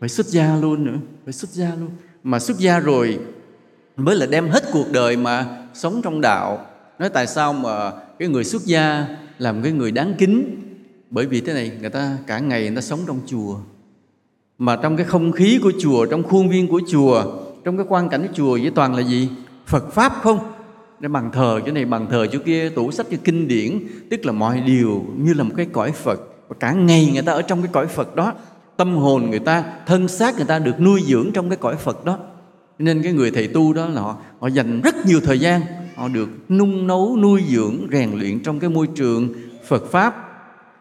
Phải 0.01 0.09
xuất 0.09 0.27
gia 0.27 0.57
luôn 0.57 0.85
nữa, 0.85 0.99
phải 1.25 1.33
xuất 1.33 1.51
gia 1.51 1.75
luôn. 1.81 1.91
Mà 2.23 2.39
xuất 2.39 2.59
gia 2.59 2.79
rồi 2.79 3.19
mới 3.97 4.17
là 4.17 4.27
đem 4.27 4.49
hết 4.49 4.65
cuộc 4.73 4.87
đời 4.93 5.17
mà 5.17 5.67
sống 5.75 6.01
trong 6.03 6.21
đạo. 6.21 6.67
Nói 6.99 7.09
tại 7.09 7.27
sao 7.27 7.53
mà 7.53 7.93
cái 8.19 8.29
người 8.29 8.45
xuất 8.45 8.65
gia 8.65 9.07
làm 9.39 9.63
cái 9.63 9.73
người 9.73 9.91
đáng 9.91 10.15
kính? 10.19 10.63
Bởi 11.11 11.27
vì 11.27 11.41
thế 11.41 11.55
này, 11.55 11.73
người 11.81 11.91
ta 11.91 12.17
cả 12.27 12.39
ngày 12.39 12.63
người 12.63 12.77
ta 12.77 12.81
sống 12.83 13.01
trong 13.07 13.21
chùa. 13.27 13.57
Mà 14.59 14.77
trong 14.77 14.97
cái 14.97 15.07
không 15.07 15.33
khí 15.33 15.59
của 15.63 15.73
chùa, 15.79 16.07
trong 16.07 16.23
khuôn 16.23 16.49
viên 16.49 16.69
của 16.69 16.81
chùa 16.89 17.25
trong 17.67 17.77
cái 17.77 17.87
quan 17.89 18.09
cảnh 18.09 18.29
chùa 18.35 18.59
với 18.63 18.71
toàn 18.75 18.95
là 18.95 19.03
gì? 19.03 19.29
Phật 19.67 19.93
pháp 19.93 20.13
không? 20.23 20.39
Để 21.01 21.09
bằng 21.09 21.31
thờ 21.33 21.61
chỗ 21.67 21.73
này 21.73 21.85
bằng 21.85 22.07
thờ 22.11 22.27
chỗ 22.27 22.39
kia 22.45 22.69
tủ 22.69 22.91
sách 22.91 23.07
cho 23.11 23.17
kinh 23.25 23.49
điển. 23.49 23.81
Tức 24.11 24.27
là 24.27 24.33
mọi 24.33 24.61
điều 24.61 25.05
như 25.17 25.35
là 25.35 25.45
một 25.45 25.55
cái 25.57 25.67
cõi 25.73 25.93
phật. 25.93 26.21
Và 26.49 26.57
cả 26.61 26.73
ngày 26.73 27.11
người 27.13 27.23
ta 27.23 27.33
ở 27.33 27.43
trong 27.43 27.63
cái 27.63 27.71
cõi 27.73 27.87
phật 27.87 28.17
đó 28.17 28.33
tâm 28.77 28.97
hồn 28.97 29.31
người 29.31 29.39
ta 29.39 29.65
thân 29.87 30.09
xác 30.09 30.37
người 30.37 30.45
ta 30.45 30.59
được 30.59 30.81
nuôi 30.81 31.03
dưỡng 31.07 31.31
trong 31.33 31.51
cái 31.51 31.57
cõi 31.57 31.77
phật 31.77 32.05
đó. 32.05 32.19
Nên 32.79 33.03
cái 33.03 33.13
người 33.13 33.31
thầy 33.31 33.49
tu 33.49 33.73
đó 33.73 33.87
là 33.87 34.01
họ 34.01 34.17
họ 34.41 34.49
dành 34.49 34.81
rất 34.81 35.07
nhiều 35.07 35.21
thời 35.21 35.39
gian 35.39 35.61
họ 35.97 36.09
được 36.09 36.29
nung 36.49 36.87
nấu 36.87 37.17
nuôi 37.17 37.43
dưỡng 37.49 37.87
rèn 37.93 38.11
luyện 38.19 38.41
trong 38.43 38.61
cái 38.61 38.71
môi 38.71 38.87
trường 38.87 39.35
phật 39.69 39.91
pháp. 39.91 40.15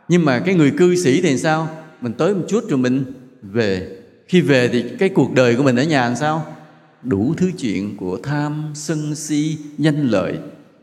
Nhưng 0.07 0.25
mà 0.25 0.39
cái 0.39 0.55
người 0.55 0.71
cư 0.71 0.95
sĩ 0.95 1.21
thì 1.21 1.37
sao? 1.37 1.67
Mình 2.01 2.13
tới 2.13 2.35
một 2.35 2.43
chút 2.47 2.63
rồi 2.69 2.77
mình 2.77 3.03
về. 3.41 3.97
Khi 4.27 4.41
về 4.41 4.67
thì 4.67 4.83
cái 4.99 5.09
cuộc 5.09 5.33
đời 5.33 5.55
của 5.55 5.63
mình 5.63 5.75
ở 5.75 5.83
nhà 5.83 6.05
làm 6.07 6.15
sao 6.15 6.45
đủ 7.05 7.33
thứ 7.37 7.51
chuyện 7.57 7.97
của 7.97 8.17
tham, 8.23 8.71
sân, 8.73 9.15
si, 9.15 9.57
danh 9.77 10.07
lợi. 10.07 10.37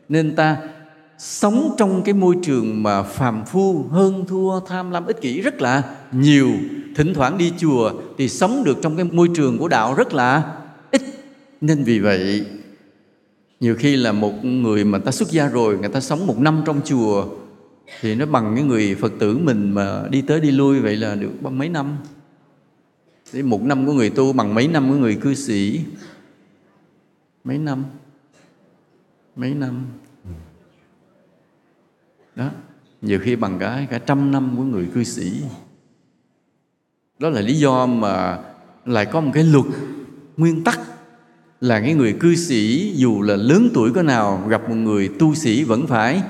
Nên 0.08 0.36
ta 0.36 0.56
sống 1.18 1.74
trong 1.78 2.02
cái 2.02 2.14
môi 2.14 2.36
trường 2.42 2.82
mà 2.82 3.02
phàm 3.02 3.44
phu, 3.44 3.82
hơn 3.82 4.24
thua, 4.28 4.60
tham 4.60 4.90
lam 4.90 5.06
ích 5.06 5.20
kỷ 5.20 5.40
rất 5.40 5.60
là 5.60 5.82
nhiều. 6.12 6.50
Thỉnh 6.96 7.14
thoảng 7.14 7.38
đi 7.38 7.52
chùa 7.58 7.92
thì 8.18 8.28
sống 8.28 8.64
được 8.64 8.78
trong 8.82 8.96
cái 8.96 9.04
môi 9.04 9.28
trường 9.36 9.58
của 9.58 9.68
đạo 9.68 9.94
rất 9.94 10.14
là 10.14 10.56
ít. 10.90 11.02
Nên 11.60 11.84
vì 11.84 11.98
vậy, 11.98 12.46
nhiều 13.60 13.74
khi 13.78 13.96
là 13.96 14.12
một 14.12 14.44
người 14.44 14.84
mà 14.84 14.98
ta 14.98 15.12
xuất 15.12 15.30
gia 15.30 15.48
rồi, 15.48 15.78
người 15.78 15.88
ta 15.88 16.00
sống 16.00 16.26
một 16.26 16.38
năm 16.38 16.62
trong 16.66 16.80
chùa 16.84 17.26
thì 18.00 18.14
nó 18.14 18.26
bằng 18.26 18.52
cái 18.54 18.64
người 18.64 18.94
phật 18.94 19.12
tử 19.18 19.38
mình 19.38 19.70
mà 19.70 20.02
đi 20.10 20.22
tới 20.22 20.40
đi 20.40 20.50
lui 20.50 20.80
vậy 20.80 20.96
là 20.96 21.14
được 21.14 21.42
mấy 21.42 21.68
năm. 21.68 21.96
Thì 23.32 23.42
một 23.42 23.62
năm 23.62 23.86
của 23.86 23.92
người 23.92 24.10
tu 24.10 24.32
bằng 24.32 24.54
mấy 24.54 24.68
năm 24.68 24.88
của 24.88 24.94
người 24.94 25.14
cư 25.14 25.34
sĩ 25.34 25.80
mấy 27.44 27.58
năm? 27.58 27.84
Mấy 29.36 29.54
năm? 29.54 29.86
Đó. 32.36 32.50
Nhiều 33.02 33.18
khi 33.22 33.36
bằng 33.36 33.58
cả 33.58 33.86
cả 33.90 33.98
trăm 33.98 34.30
năm 34.30 34.54
của 34.56 34.62
người 34.62 34.88
cư 34.94 35.04
sĩ. 35.04 35.42
Đó 37.18 37.28
là 37.28 37.40
lý 37.40 37.54
do 37.54 37.86
mà 37.86 38.38
lại 38.84 39.06
có 39.06 39.20
một 39.20 39.30
cái 39.34 39.44
luật, 39.44 39.64
nguyên 40.36 40.64
tắc 40.64 40.80
là 41.60 41.80
cái 41.80 41.94
người 41.94 42.16
cư 42.20 42.34
sĩ 42.34 42.92
dù 42.96 43.22
là 43.22 43.36
lớn 43.36 43.68
tuổi 43.74 43.92
có 43.92 44.02
nào, 44.02 44.44
gặp 44.48 44.68
một 44.68 44.74
người 44.74 45.10
tu 45.18 45.34
sĩ 45.34 45.64
vẫn 45.64 45.86
phải 45.86 46.22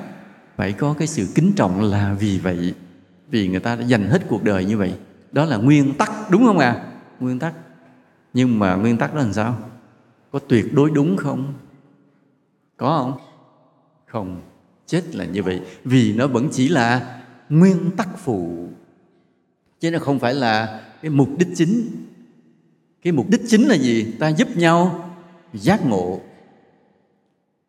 phải 0.56 0.72
có 0.72 0.94
cái 0.98 1.08
sự 1.08 1.26
kính 1.34 1.52
trọng 1.56 1.80
là 1.80 2.16
vì 2.20 2.38
vậy, 2.38 2.74
vì 3.30 3.48
người 3.48 3.60
ta 3.60 3.76
đã 3.76 3.84
dành 3.84 4.06
hết 4.06 4.22
cuộc 4.28 4.44
đời 4.44 4.64
như 4.64 4.78
vậy. 4.78 4.94
Đó 5.32 5.44
là 5.44 5.56
nguyên 5.56 5.94
tắc, 5.94 6.30
đúng 6.30 6.44
không 6.44 6.58
à 6.58 6.92
nguyên 7.20 7.38
tắc. 7.38 7.54
Nhưng 8.34 8.58
mà 8.58 8.74
nguyên 8.74 8.96
tắc 8.96 9.14
đó 9.14 9.20
làm 9.20 9.32
sao? 9.32 9.71
Có 10.32 10.38
tuyệt 10.38 10.74
đối 10.74 10.90
đúng 10.90 11.16
không? 11.16 11.54
Có 12.76 12.98
không? 12.98 13.20
Không. 14.06 14.40
Chết 14.86 15.14
là 15.14 15.24
như 15.24 15.42
vậy. 15.42 15.60
Vì 15.84 16.12
nó 16.12 16.26
vẫn 16.26 16.48
chỉ 16.52 16.68
là 16.68 17.20
nguyên 17.48 17.90
tắc 17.96 18.18
phụ. 18.18 18.68
Chứ 19.80 19.90
nó 19.90 19.98
không 19.98 20.18
phải 20.18 20.34
là 20.34 20.80
cái 21.02 21.10
mục 21.10 21.28
đích 21.38 21.48
chính. 21.54 21.90
Cái 23.02 23.12
mục 23.12 23.30
đích 23.30 23.40
chính 23.48 23.62
là 23.62 23.74
gì? 23.74 24.06
Ta 24.18 24.28
giúp 24.28 24.56
nhau 24.56 25.10
giác 25.52 25.86
ngộ. 25.86 26.20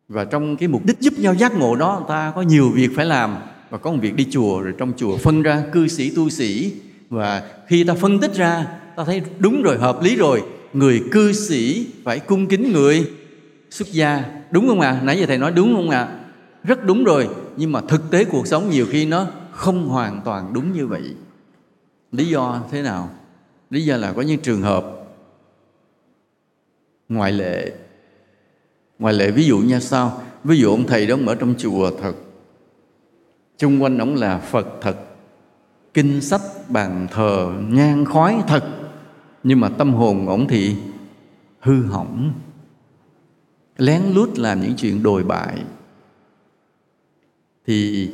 Và 0.08 0.24
trong 0.24 0.56
cái 0.56 0.68
mục 0.68 0.84
đích 0.84 1.00
giúp 1.00 1.14
nhau 1.18 1.34
giác 1.34 1.54
ngộ 1.54 1.76
đó, 1.76 2.04
ta 2.08 2.32
có 2.34 2.42
nhiều 2.42 2.70
việc 2.70 2.90
phải 2.96 3.06
làm. 3.06 3.36
Và 3.70 3.78
có 3.78 3.92
một 3.92 3.98
việc 4.00 4.16
đi 4.16 4.26
chùa, 4.30 4.60
rồi 4.60 4.74
trong 4.78 4.92
chùa 4.96 5.16
phân 5.16 5.42
ra 5.42 5.64
cư 5.72 5.88
sĩ, 5.88 6.14
tu 6.16 6.30
sĩ. 6.30 6.72
Và 7.10 7.50
khi 7.66 7.84
ta 7.84 7.94
phân 7.94 8.20
tích 8.20 8.34
ra, 8.34 8.66
ta 8.96 9.04
thấy 9.04 9.22
đúng 9.38 9.62
rồi, 9.62 9.78
hợp 9.78 10.02
lý 10.02 10.16
rồi 10.16 10.42
người 10.74 11.02
cư 11.12 11.32
sĩ 11.32 11.86
phải 12.04 12.20
cung 12.20 12.46
kính 12.46 12.72
người. 12.72 13.10
Xuất 13.70 13.92
gia, 13.92 14.24
đúng 14.50 14.68
không 14.68 14.80
ạ? 14.80 14.90
À? 14.90 15.00
nãy 15.02 15.18
giờ 15.18 15.26
thầy 15.26 15.38
nói 15.38 15.52
đúng 15.52 15.74
không 15.74 15.90
ạ? 15.90 16.00
À? 16.00 16.18
rất 16.64 16.84
đúng 16.84 17.04
rồi, 17.04 17.28
nhưng 17.56 17.72
mà 17.72 17.80
thực 17.80 18.10
tế 18.10 18.24
cuộc 18.24 18.46
sống 18.46 18.70
nhiều 18.70 18.86
khi 18.90 19.06
nó 19.06 19.26
không 19.50 19.88
hoàn 19.88 20.20
toàn 20.24 20.52
đúng 20.52 20.72
như 20.72 20.86
vậy. 20.86 21.14
Lý 22.12 22.28
do 22.28 22.62
thế 22.70 22.82
nào? 22.82 23.10
Lý 23.70 23.84
do 23.84 23.96
là 23.96 24.12
có 24.12 24.22
những 24.22 24.40
trường 24.40 24.62
hợp 24.62 24.84
ngoại 27.08 27.32
lệ. 27.32 27.72
Ngoại 28.98 29.14
lệ, 29.14 29.30
ví 29.30 29.44
dụ 29.44 29.58
như 29.58 29.80
sao? 29.80 30.22
Ví 30.44 30.58
dụ 30.58 30.70
ông 30.70 30.86
thầy 30.86 31.06
đó 31.06 31.14
ông 31.14 31.28
ở 31.28 31.34
trong 31.34 31.54
chùa 31.58 31.90
thật. 32.02 32.12
Chung 33.58 33.82
quanh 33.82 33.98
ông 33.98 34.14
là 34.14 34.38
phật 34.38 34.66
thật. 34.80 34.96
Kinh 35.94 36.20
sách 36.20 36.40
bàn 36.68 37.06
thờ 37.10 37.52
nhang 37.68 38.04
khói 38.04 38.42
thật 38.46 38.64
nhưng 39.44 39.60
mà 39.60 39.68
tâm 39.68 39.94
hồn 39.94 40.26
ổng 40.26 40.48
thì 40.48 40.76
hư 41.60 41.82
hỏng. 41.82 42.32
Lén 43.78 44.02
lút 44.14 44.38
làm 44.38 44.60
những 44.60 44.74
chuyện 44.76 45.02
đồi 45.02 45.24
bại. 45.24 45.62
Thì 47.66 48.10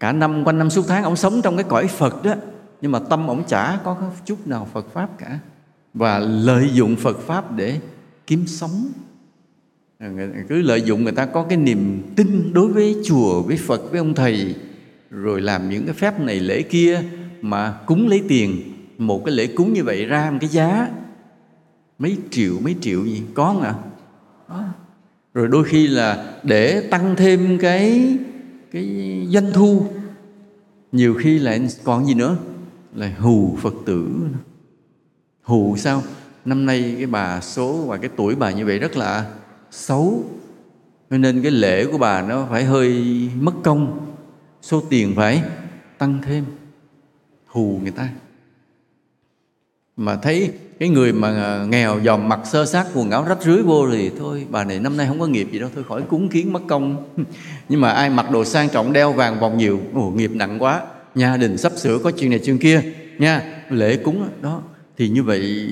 cả 0.00 0.12
năm, 0.12 0.44
quanh 0.44 0.58
năm 0.58 0.70
suốt 0.70 0.84
tháng 0.88 1.04
ông 1.04 1.16
sống 1.16 1.40
trong 1.42 1.56
cái 1.56 1.64
cõi 1.68 1.86
Phật 1.86 2.24
đó. 2.24 2.34
Nhưng 2.80 2.92
mà 2.92 2.98
tâm 2.98 3.26
ổng 3.26 3.44
chả 3.46 3.78
có 3.84 4.12
chút 4.24 4.46
nào 4.46 4.68
Phật 4.72 4.86
pháp 4.92 5.18
cả. 5.18 5.38
Và 5.94 6.18
lợi 6.18 6.70
dụng 6.72 6.96
Phật 6.96 7.18
pháp 7.18 7.56
để 7.56 7.80
kiếm 8.26 8.46
sống. 8.46 8.88
Cứ 10.48 10.62
lợi 10.62 10.82
dụng 10.82 11.04
người 11.04 11.12
ta 11.12 11.26
có 11.26 11.42
cái 11.48 11.58
niềm 11.58 12.02
tin 12.16 12.52
đối 12.52 12.72
với 12.72 12.96
chùa, 13.04 13.42
với 13.42 13.56
Phật, 13.56 13.90
với 13.90 13.98
ông 13.98 14.14
thầy, 14.14 14.54
rồi 15.10 15.40
làm 15.40 15.70
những 15.70 15.84
cái 15.84 15.94
phép 15.94 16.20
này 16.20 16.40
lễ 16.40 16.62
kia 16.62 17.02
mà 17.40 17.80
cúng 17.86 18.08
lấy 18.08 18.22
tiền 18.28 18.73
một 18.98 19.22
cái 19.24 19.34
lễ 19.34 19.46
cúng 19.46 19.72
như 19.72 19.84
vậy 19.84 20.04
ra 20.04 20.30
một 20.30 20.38
cái 20.40 20.50
giá 20.50 20.88
mấy 21.98 22.16
triệu 22.30 22.54
mấy 22.60 22.76
triệu 22.80 23.04
gì 23.04 23.22
có 23.34 23.54
à? 23.62 23.74
rồi 25.34 25.48
đôi 25.48 25.64
khi 25.64 25.86
là 25.86 26.32
để 26.42 26.88
tăng 26.90 27.16
thêm 27.16 27.58
cái 27.58 28.16
cái 28.70 29.26
doanh 29.30 29.52
thu 29.52 29.86
nhiều 30.92 31.14
khi 31.14 31.38
lại 31.38 31.68
còn 31.84 32.06
gì 32.06 32.14
nữa 32.14 32.36
là 32.94 33.12
hù 33.18 33.56
phật 33.60 33.74
tử. 33.86 34.08
Hù 35.42 35.76
sao? 35.76 36.02
Năm 36.44 36.66
nay 36.66 36.94
cái 36.96 37.06
bà 37.06 37.40
số 37.40 37.84
và 37.86 37.96
cái 37.96 38.10
tuổi 38.16 38.34
bà 38.34 38.50
như 38.50 38.66
vậy 38.66 38.78
rất 38.78 38.96
là 38.96 39.30
xấu 39.70 40.24
nên 41.10 41.42
cái 41.42 41.50
lễ 41.50 41.86
của 41.86 41.98
bà 41.98 42.22
nó 42.22 42.46
phải 42.50 42.64
hơi 42.64 43.04
mất 43.40 43.52
công 43.62 44.06
số 44.62 44.82
tiền 44.90 45.12
phải 45.16 45.42
tăng 45.98 46.18
thêm 46.22 46.44
hù 47.46 47.78
người 47.82 47.90
ta 47.90 48.08
mà 49.96 50.16
thấy 50.16 50.50
cái 50.78 50.88
người 50.88 51.12
mà 51.12 51.28
à, 51.28 51.64
nghèo 51.64 52.00
dòm 52.04 52.28
mặt 52.28 52.40
sơ 52.44 52.66
sát 52.66 52.86
quần 52.94 53.10
áo 53.10 53.24
rách 53.28 53.42
rưới 53.42 53.62
vô 53.62 53.90
thì 53.90 54.10
thôi, 54.18 54.46
bà 54.50 54.64
này 54.64 54.78
năm 54.78 54.96
nay 54.96 55.06
không 55.06 55.20
có 55.20 55.26
nghiệp 55.26 55.48
gì 55.52 55.58
đâu, 55.58 55.70
thôi 55.74 55.84
khỏi 55.88 56.02
cúng 56.02 56.28
kiến 56.28 56.52
mất 56.52 56.60
công. 56.68 57.04
Nhưng 57.68 57.80
mà 57.80 57.90
ai 57.90 58.10
mặc 58.10 58.30
đồ 58.30 58.44
sang 58.44 58.68
trọng 58.68 58.92
đeo 58.92 59.12
vàng 59.12 59.40
vòng 59.40 59.58
nhiều, 59.58 59.80
ồ, 59.94 60.10
nghiệp 60.10 60.30
nặng 60.34 60.58
quá. 60.58 60.82
Nhà 61.14 61.36
đình 61.36 61.58
sắp 61.58 61.72
sửa 61.76 61.98
có 61.98 62.10
chuyện 62.10 62.30
này 62.30 62.40
chuyện 62.44 62.58
kia, 62.58 62.82
nha, 63.18 63.62
lễ 63.70 63.96
cúng 63.96 64.28
đó. 64.42 64.62
Thì 64.96 65.08
như 65.08 65.22
vậy, 65.22 65.68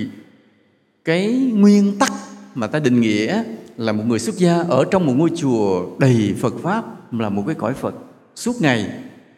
cái 1.05 1.51
nguyên 1.55 1.99
tắc 1.99 2.13
mà 2.55 2.67
ta 2.67 2.79
định 2.79 3.01
nghĩa 3.01 3.43
là 3.77 3.93
một 3.93 4.05
người 4.07 4.19
xuất 4.19 4.37
gia 4.37 4.63
ở 4.63 4.85
trong 4.91 5.07
một 5.07 5.13
ngôi 5.17 5.31
chùa 5.37 5.87
đầy 5.99 6.35
Phật 6.41 6.55
pháp 6.63 7.13
là 7.13 7.29
một 7.29 7.43
cái 7.47 7.55
cõi 7.55 7.75
Phật. 7.75 7.95
Suốt 8.35 8.53
ngày 8.61 8.91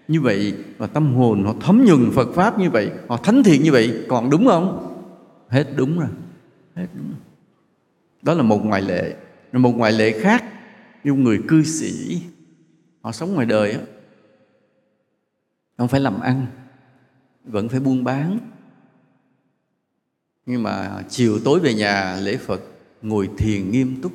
như 0.08 0.20
vậy 0.20 0.54
và 0.78 0.86
tâm 0.86 1.14
hồn 1.14 1.44
họ 1.44 1.54
thấm 1.60 1.84
nhuần 1.84 2.10
Phật 2.10 2.28
pháp 2.34 2.58
như 2.58 2.70
vậy 2.70 2.90
họ 3.08 3.16
thánh 3.16 3.42
thiện 3.42 3.62
như 3.62 3.72
vậy 3.72 4.04
còn 4.08 4.30
đúng 4.30 4.46
không? 4.46 4.94
Hết 5.48 5.66
đúng 5.76 5.98
rồi. 5.98 6.08
Hết 6.74 6.86
đúng 6.94 7.08
rồi. 7.08 7.18
đó 8.22 8.34
là 8.34 8.42
một 8.42 8.64
ngoại 8.64 8.82
lệ. 8.82 9.16
Một 9.52 9.76
ngoại 9.76 9.92
lệ 9.92 10.20
khác 10.20 10.44
như 11.04 11.12
người 11.12 11.40
cư 11.48 11.62
sĩ. 11.62 12.22
Họ 13.00 13.12
sống 13.12 13.34
ngoài 13.34 13.46
đời 13.46 13.72
á. 13.72 13.80
Không 15.78 15.88
phải 15.88 16.00
làm 16.00 16.20
ăn 16.20 16.46
vẫn 17.44 17.68
phải 17.68 17.80
buôn 17.80 18.04
bán. 18.04 18.38
Nhưng 20.46 20.62
mà 20.62 21.02
chiều 21.08 21.38
tối 21.44 21.60
về 21.60 21.74
nhà 21.74 22.16
lễ 22.16 22.36
Phật 22.36 22.60
ngồi 23.02 23.30
thiền 23.38 23.70
nghiêm 23.70 24.02
túc. 24.02 24.12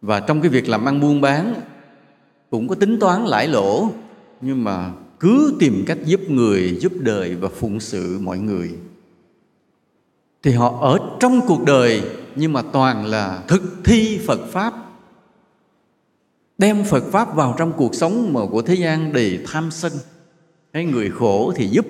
Và 0.00 0.20
trong 0.20 0.40
cái 0.40 0.50
việc 0.50 0.68
làm 0.68 0.84
ăn 0.84 1.00
buôn 1.00 1.20
bán 1.20 1.54
cũng 2.50 2.68
có 2.68 2.74
tính 2.74 2.98
toán 3.00 3.24
lãi 3.24 3.48
lỗ 3.48 3.92
nhưng 4.40 4.64
mà 4.64 4.92
cứ 5.20 5.56
tìm 5.58 5.84
cách 5.86 5.98
giúp 6.04 6.20
người, 6.30 6.78
giúp 6.80 6.92
đời 7.00 7.34
và 7.34 7.48
phụng 7.48 7.80
sự 7.80 8.18
mọi 8.22 8.38
người. 8.38 8.70
Thì 10.42 10.52
họ 10.52 10.78
ở 10.80 10.98
trong 11.20 11.40
cuộc 11.46 11.64
đời, 11.64 12.02
nhưng 12.36 12.52
mà 12.52 12.62
toàn 12.62 13.06
là 13.06 13.42
thực 13.48 13.62
thi 13.84 14.20
phật 14.26 14.40
pháp. 14.52 14.74
Đem 16.58 16.84
phật 16.84 17.04
pháp 17.12 17.34
vào 17.34 17.54
trong 17.58 17.72
cuộc 17.76 17.94
sống 17.94 18.32
mà 18.32 18.40
của 18.50 18.62
thế 18.62 18.74
gian 18.74 19.12
đầy 19.12 19.38
tham 19.46 19.70
sân. 19.70 19.92
Thấy 20.72 20.84
người 20.84 21.10
khổ 21.10 21.52
thì 21.56 21.66
giúp, 21.66 21.86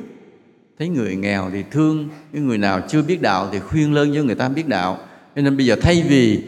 thấy 0.78 0.88
người 0.88 1.16
nghèo 1.16 1.50
thì 1.52 1.64
thương 1.70 2.08
cái 2.32 2.42
người 2.42 2.58
nào 2.58 2.80
chưa 2.88 3.02
biết 3.02 3.22
đạo 3.22 3.48
thì 3.52 3.58
khuyên 3.58 3.94
lơn 3.94 4.14
cho 4.14 4.22
người 4.22 4.34
ta 4.34 4.48
biết 4.48 4.68
đạo. 4.68 4.98
Cho 5.36 5.42
nên 5.42 5.56
bây 5.56 5.66
giờ 5.66 5.76
thay 5.80 6.06
vì 6.08 6.42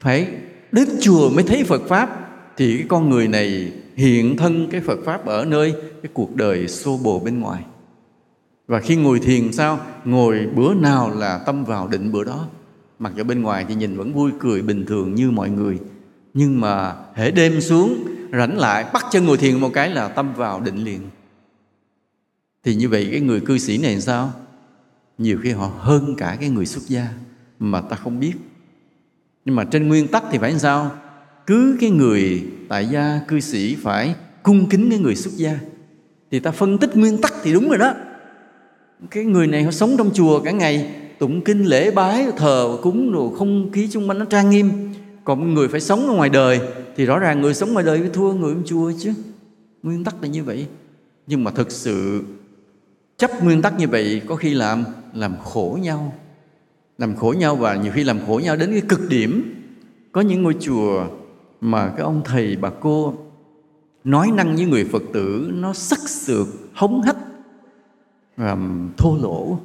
phải 0.00 0.28
đến 0.72 0.88
chùa 1.00 1.30
mới 1.30 1.44
thấy 1.44 1.64
phật 1.64 1.82
pháp, 1.88 2.30
thì 2.56 2.76
cái 2.76 2.86
con 2.88 3.10
người 3.10 3.28
này 3.28 3.72
hiện 3.96 4.36
thân 4.36 4.68
cái 4.70 4.80
Phật 4.80 4.98
pháp 5.04 5.26
ở 5.26 5.44
nơi 5.44 5.74
cái 6.02 6.10
cuộc 6.14 6.36
đời 6.36 6.68
xô 6.68 6.98
bồ 7.02 7.18
bên 7.18 7.40
ngoài. 7.40 7.64
Và 8.66 8.80
khi 8.80 8.96
ngồi 8.96 9.20
thiền 9.20 9.52
sao? 9.52 9.80
Ngồi 10.04 10.48
bữa 10.54 10.74
nào 10.74 11.10
là 11.10 11.38
tâm 11.38 11.64
vào 11.64 11.88
định 11.88 12.12
bữa 12.12 12.24
đó. 12.24 12.48
Mặc 12.98 13.12
dù 13.16 13.24
bên 13.24 13.42
ngoài 13.42 13.64
thì 13.68 13.74
nhìn 13.74 13.96
vẫn 13.96 14.12
vui, 14.12 14.30
cười 14.38 14.62
bình 14.62 14.86
thường 14.86 15.14
như 15.14 15.30
mọi 15.30 15.50
người. 15.50 15.78
Nhưng 16.34 16.60
mà 16.60 16.96
hễ 17.14 17.30
đêm 17.30 17.60
xuống, 17.60 18.04
rảnh 18.32 18.58
lại, 18.58 18.84
bắt 18.92 19.04
chân 19.10 19.26
ngồi 19.26 19.38
thiền 19.38 19.60
một 19.60 19.70
cái 19.72 19.90
là 19.90 20.08
tâm 20.08 20.34
vào 20.34 20.60
định 20.60 20.84
liền. 20.84 21.00
Thì 22.64 22.74
như 22.74 22.88
vậy 22.88 23.08
cái 23.10 23.20
người 23.20 23.40
cư 23.40 23.58
sĩ 23.58 23.78
này 23.78 23.92
làm 23.92 24.00
sao? 24.00 24.32
Nhiều 25.18 25.38
khi 25.42 25.52
họ 25.52 25.72
hơn 25.78 26.14
cả 26.18 26.36
cái 26.40 26.48
người 26.48 26.66
xuất 26.66 26.82
gia 26.88 27.08
mà 27.58 27.80
ta 27.80 27.96
không 27.96 28.20
biết. 28.20 28.34
Nhưng 29.44 29.56
mà 29.56 29.64
trên 29.64 29.88
nguyên 29.88 30.08
tắc 30.08 30.24
thì 30.30 30.38
phải 30.38 30.50
làm 30.50 30.58
sao? 30.58 30.90
Cứ 31.46 31.76
cái 31.80 31.90
người 31.90 32.42
tại 32.68 32.86
gia, 32.86 33.20
cư 33.28 33.40
sĩ 33.40 33.74
phải 33.74 34.14
cung 34.42 34.68
kính 34.68 34.90
cái 34.90 34.98
người 34.98 35.16
xuất 35.16 35.34
gia. 35.36 35.58
Thì 36.30 36.40
ta 36.40 36.50
phân 36.50 36.78
tích 36.78 36.96
nguyên 36.96 37.18
tắc 37.18 37.34
thì 37.42 37.52
đúng 37.52 37.68
rồi 37.68 37.78
đó. 37.78 37.94
Cái 39.10 39.24
người 39.24 39.46
này 39.46 39.62
họ 39.62 39.70
sống 39.70 39.94
trong 39.98 40.10
chùa 40.14 40.40
cả 40.40 40.50
ngày, 40.50 40.90
tụng 41.18 41.40
kinh, 41.44 41.64
lễ 41.64 41.90
bái, 41.90 42.26
thờ, 42.36 42.78
cúng 42.82 43.12
rồi 43.12 43.30
không 43.38 43.72
khí 43.72 43.88
chung 43.92 44.08
quanh 44.08 44.18
nó 44.18 44.24
trang 44.24 44.50
nghiêm. 44.50 44.70
Còn 45.24 45.54
người 45.54 45.68
phải 45.68 45.80
sống 45.80 46.08
ở 46.08 46.14
ngoài 46.14 46.30
đời, 46.30 46.60
thì 46.96 47.06
rõ 47.06 47.18
ràng 47.18 47.40
người 47.40 47.54
sống 47.54 47.72
ngoài 47.72 47.84
đời 47.84 48.00
phải 48.00 48.10
thua 48.12 48.32
người 48.32 48.54
trong 48.54 48.62
chùa 48.66 48.92
chứ. 48.98 49.12
Nguyên 49.82 50.04
tắc 50.04 50.22
là 50.22 50.28
như 50.28 50.44
vậy. 50.44 50.66
Nhưng 51.26 51.44
mà 51.44 51.50
thực 51.50 51.70
sự, 51.70 52.22
chấp 53.16 53.44
nguyên 53.44 53.62
tắc 53.62 53.78
như 53.78 53.88
vậy 53.88 54.22
có 54.26 54.36
khi 54.36 54.54
làm 54.54 54.84
làm 55.14 55.34
khổ 55.44 55.78
nhau. 55.82 56.14
Làm 56.98 57.16
khổ 57.16 57.34
nhau 57.38 57.56
và 57.56 57.74
nhiều 57.74 57.92
khi 57.94 58.04
làm 58.04 58.18
khổ 58.26 58.40
nhau 58.44 58.56
đến 58.56 58.70
cái 58.70 58.80
cực 58.80 59.08
điểm. 59.08 59.54
Có 60.12 60.20
những 60.20 60.42
ngôi 60.42 60.54
chùa 60.60 61.06
mà 61.60 61.88
cái 61.88 62.00
ông 62.00 62.22
thầy 62.24 62.56
bà 62.56 62.70
cô 62.80 63.14
nói 64.04 64.30
năng 64.34 64.56
với 64.56 64.64
người 64.64 64.84
phật 64.84 65.02
tử 65.12 65.50
nó 65.54 65.72
sắc 65.72 66.08
sược 66.08 66.46
hống 66.74 67.02
hách 67.02 67.16
và 68.36 68.56
thô 68.96 69.18
lỗ. 69.22 69.58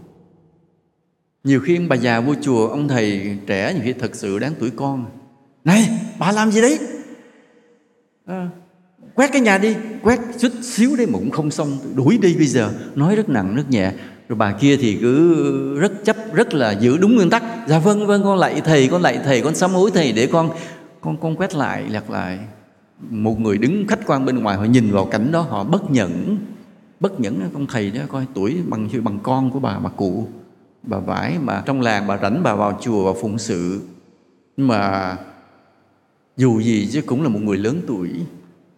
Nhiều 1.44 1.60
khi 1.60 1.80
bà 1.80 1.96
già 1.96 2.20
vô 2.20 2.34
chùa 2.42 2.68
ông 2.68 2.88
thầy 2.88 3.38
trẻ 3.48 3.74
nhiều 3.74 3.82
khi 3.86 3.94
thật 3.94 4.16
sự 4.16 4.40
đáng 4.40 4.54
tuổi 4.60 4.72
con. 4.76 5.06
Này 5.64 5.90
bà 6.20 6.32
làm 6.32 6.52
gì 6.52 6.62
đấy? 6.62 6.80
À, 8.26 8.50
quét 9.16 9.30
cái 9.34 9.42
nhà 9.42 9.58
đi 9.58 9.76
quét 10.04 10.20
chút 10.40 10.52
xíu 10.62 10.96
đấy 10.96 11.08
mà 11.08 11.20
cũng 11.20 11.32
không 11.32 11.52
xong. 11.52 11.78
Đuổi 11.96 12.18
đi 12.18 12.36
bây 12.36 12.48
giờ 12.48 12.74
nói 12.96 13.16
rất 13.16 13.30
nặng 13.30 13.56
rất 13.56 13.70
nhẹ. 13.70 13.92
Rồi 14.30 14.36
bà 14.36 14.52
kia 14.52 14.78
thì 14.78 14.98
cứ 15.02 15.80
rất 15.80 15.92
chấp 16.06 16.16
rất 16.34 16.54
là 16.54 16.72
giữ 16.72 16.98
đúng 16.98 17.16
nguyên 17.16 17.30
tắc. 17.30 17.44
Dạ 17.68 17.80
vâng 17.80 18.08
vâng 18.08 18.24
con 18.24 18.38
lạy 18.38 18.62
thầy 18.62 18.88
con 18.88 19.02
lạy 19.02 19.20
thầy 19.24 19.42
con 19.42 19.56
sám 19.56 19.72
hối 19.72 19.92
thầy 19.92 20.12
để 20.12 20.28
con 20.28 20.50
con 21.02 21.18
con 21.18 21.36
quét 21.36 21.56
lại, 21.56 21.90
lật 21.90 22.10
lại. 22.10 22.40
Một 23.10 23.40
người 23.40 23.58
đứng 23.58 23.88
khách 23.88 24.00
quan 24.06 24.26
bên 24.26 24.40
ngoài, 24.40 24.58
họ 24.58 24.64
nhìn 24.64 24.92
vào 24.92 25.06
cảnh 25.06 25.32
đó, 25.32 25.42
họ 25.42 25.64
bất 25.64 25.92
nhẫn. 25.92 26.38
Bất 27.00 27.20
nhẫn 27.20 27.50
con 27.54 27.68
thầy 27.68 27.92
đó, 27.92 28.02
coi 28.08 28.26
tuổi 28.34 28.58
bằng 28.68 28.88
như 28.88 29.02
bằng 29.02 29.20
con 29.24 29.52
của 29.52 29.60
bà 29.60 29.80
bà 29.80 29.90
cụ, 29.90 30.28
bà 30.84 31.00
vải 31.00 31.38
mà 31.42 31.64
trong 31.66 31.82
làng 31.82 32.08
bà 32.08 32.18
rảnh 32.18 32.44
bà 32.44 32.56
vào 32.56 32.80
chùa 32.82 33.14
và 33.14 33.20
phụng 33.22 33.38
sự. 33.38 33.82
Nhưng 34.58 34.68
mà 34.68 35.16
dù 36.38 36.62
gì 36.62 36.90
chứ 36.92 37.02
cũng 37.02 37.24
là 37.24 37.30
một 37.30 37.40
người 37.42 37.58
lớn 37.58 37.82
tuổi. 37.88 38.10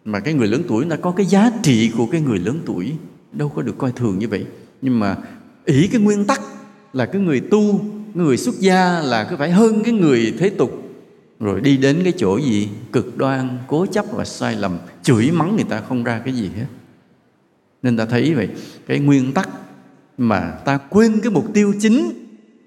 Mà 0.04 0.20
cái 0.20 0.34
người 0.34 0.48
lớn 0.48 0.62
tuổi 0.68 0.84
nó 0.84 0.96
có 1.02 1.10
cái 1.10 1.26
giá 1.26 1.50
trị 1.62 1.92
của 1.96 2.06
cái 2.06 2.20
người 2.20 2.38
lớn 2.38 2.58
tuổi, 2.66 2.92
đâu 3.32 3.48
có 3.48 3.62
được 3.62 3.78
coi 3.78 3.92
thường 3.92 4.18
như 4.18 4.28
vậy. 4.28 4.46
Nhưng 4.82 5.00
mà 5.00 5.16
ý 5.64 5.88
cái 5.88 6.00
nguyên 6.00 6.24
tắc 6.24 6.40
là 6.92 7.06
cái 7.06 7.22
người 7.22 7.40
tu, 7.40 7.80
người 8.14 8.36
xuất 8.36 8.54
gia 8.60 9.00
là 9.00 9.24
cứ 9.24 9.36
phải 9.36 9.50
hơn 9.50 9.82
cái 9.84 9.92
người 9.92 10.34
thế 10.38 10.50
tục 10.50 10.83
rồi 11.44 11.60
đi 11.60 11.76
đến 11.76 12.00
cái 12.04 12.12
chỗ 12.16 12.36
gì? 12.36 12.68
Cực 12.92 13.16
đoan, 13.16 13.58
cố 13.66 13.86
chấp 13.86 14.04
và 14.12 14.24
sai 14.24 14.56
lầm, 14.56 14.78
chửi 15.02 15.30
mắng 15.30 15.56
người 15.56 15.64
ta 15.64 15.80
không 15.80 16.04
ra 16.04 16.18
cái 16.24 16.34
gì 16.34 16.50
hết. 16.56 16.66
Nên 17.82 17.96
ta 17.96 18.06
thấy 18.06 18.34
vậy, 18.34 18.48
cái 18.86 19.00
nguyên 19.00 19.32
tắc 19.32 19.48
mà 20.18 20.50
ta 20.50 20.78
quên 20.78 21.20
cái 21.22 21.32
mục 21.32 21.54
tiêu 21.54 21.74
chính 21.80 22.12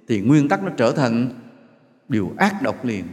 thì 0.07 0.21
nguyên 0.21 0.47
tắc 0.47 0.63
nó 0.63 0.69
trở 0.77 0.91
thành 0.91 1.29
điều 2.09 2.33
ác 2.37 2.61
độc 2.61 2.85
liền. 2.85 3.03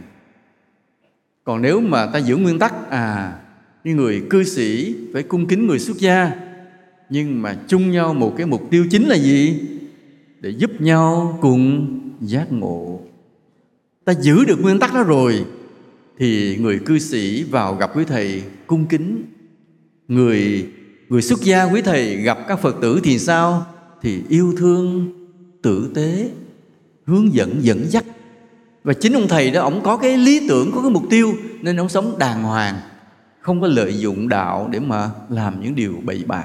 Còn 1.43 1.61
nếu 1.61 1.79
mà 1.79 2.05
ta 2.05 2.19
giữ 2.19 2.37
nguyên 2.37 2.59
tắc 2.59 2.89
à 2.89 3.39
như 3.83 3.95
người 3.95 4.23
cư 4.29 4.43
sĩ 4.43 4.95
phải 5.13 5.23
cung 5.23 5.47
kính 5.47 5.67
người 5.67 5.79
xuất 5.79 5.97
gia, 5.97 6.31
nhưng 7.09 7.41
mà 7.41 7.57
chung 7.67 7.91
nhau 7.91 8.13
một 8.13 8.33
cái 8.37 8.45
mục 8.45 8.67
tiêu 8.71 8.85
chính 8.91 9.07
là 9.07 9.15
gì? 9.15 9.61
Để 10.39 10.49
giúp 10.49 10.81
nhau 10.81 11.37
cùng 11.41 11.99
giác 12.21 12.51
ngộ 12.51 12.99
ta 14.05 14.13
giữ 14.13 14.45
được 14.45 14.61
nguyên 14.61 14.79
tắc 14.79 14.93
đó 14.93 15.03
rồi. 15.03 15.45
Thì 16.17 16.57
người 16.57 16.79
cư 16.79 16.99
sĩ 16.99 17.43
vào 17.43 17.75
gặp 17.75 17.97
quý 17.97 18.03
thầy 18.07 18.43
cung 18.67 18.85
kính. 18.85 19.23
Người 20.07 20.67
người 21.09 21.21
xuất 21.21 21.41
gia 21.41 21.63
quý 21.63 21.81
thầy 21.81 22.15
gặp 22.15 22.37
các 22.47 22.59
phật 22.59 22.75
tử 22.81 22.99
thì 23.03 23.19
sao? 23.19 23.65
Thì 24.01 24.21
yêu 24.29 24.53
thương, 24.57 25.13
tử 25.61 25.91
tế, 25.95 26.29
hướng 27.05 27.33
dẫn 27.33 27.57
dẫn 27.61 27.85
dắt. 27.89 28.05
Và 28.83 28.93
chính 28.93 29.13
ông 29.13 29.27
thầy 29.27 29.51
đó, 29.51 29.61
ông 29.61 29.81
có 29.83 29.97
cái 29.97 30.17
lý 30.17 30.47
tưởng, 30.49 30.71
có 30.75 30.81
cái 30.81 30.91
mục 30.91 31.03
tiêu 31.09 31.33
nên 31.61 31.79
ông 31.79 31.89
sống 31.89 32.15
đàng 32.19 32.43
hoàng. 32.43 32.75
Không 33.39 33.61
có 33.61 33.67
lợi 33.67 33.99
dụng 33.99 34.29
đạo 34.29 34.69
để 34.71 34.79
mà 34.79 35.09
làm 35.29 35.61
những 35.61 35.75
điều 35.75 35.93
bậy 36.03 36.23
bạ. 36.27 36.43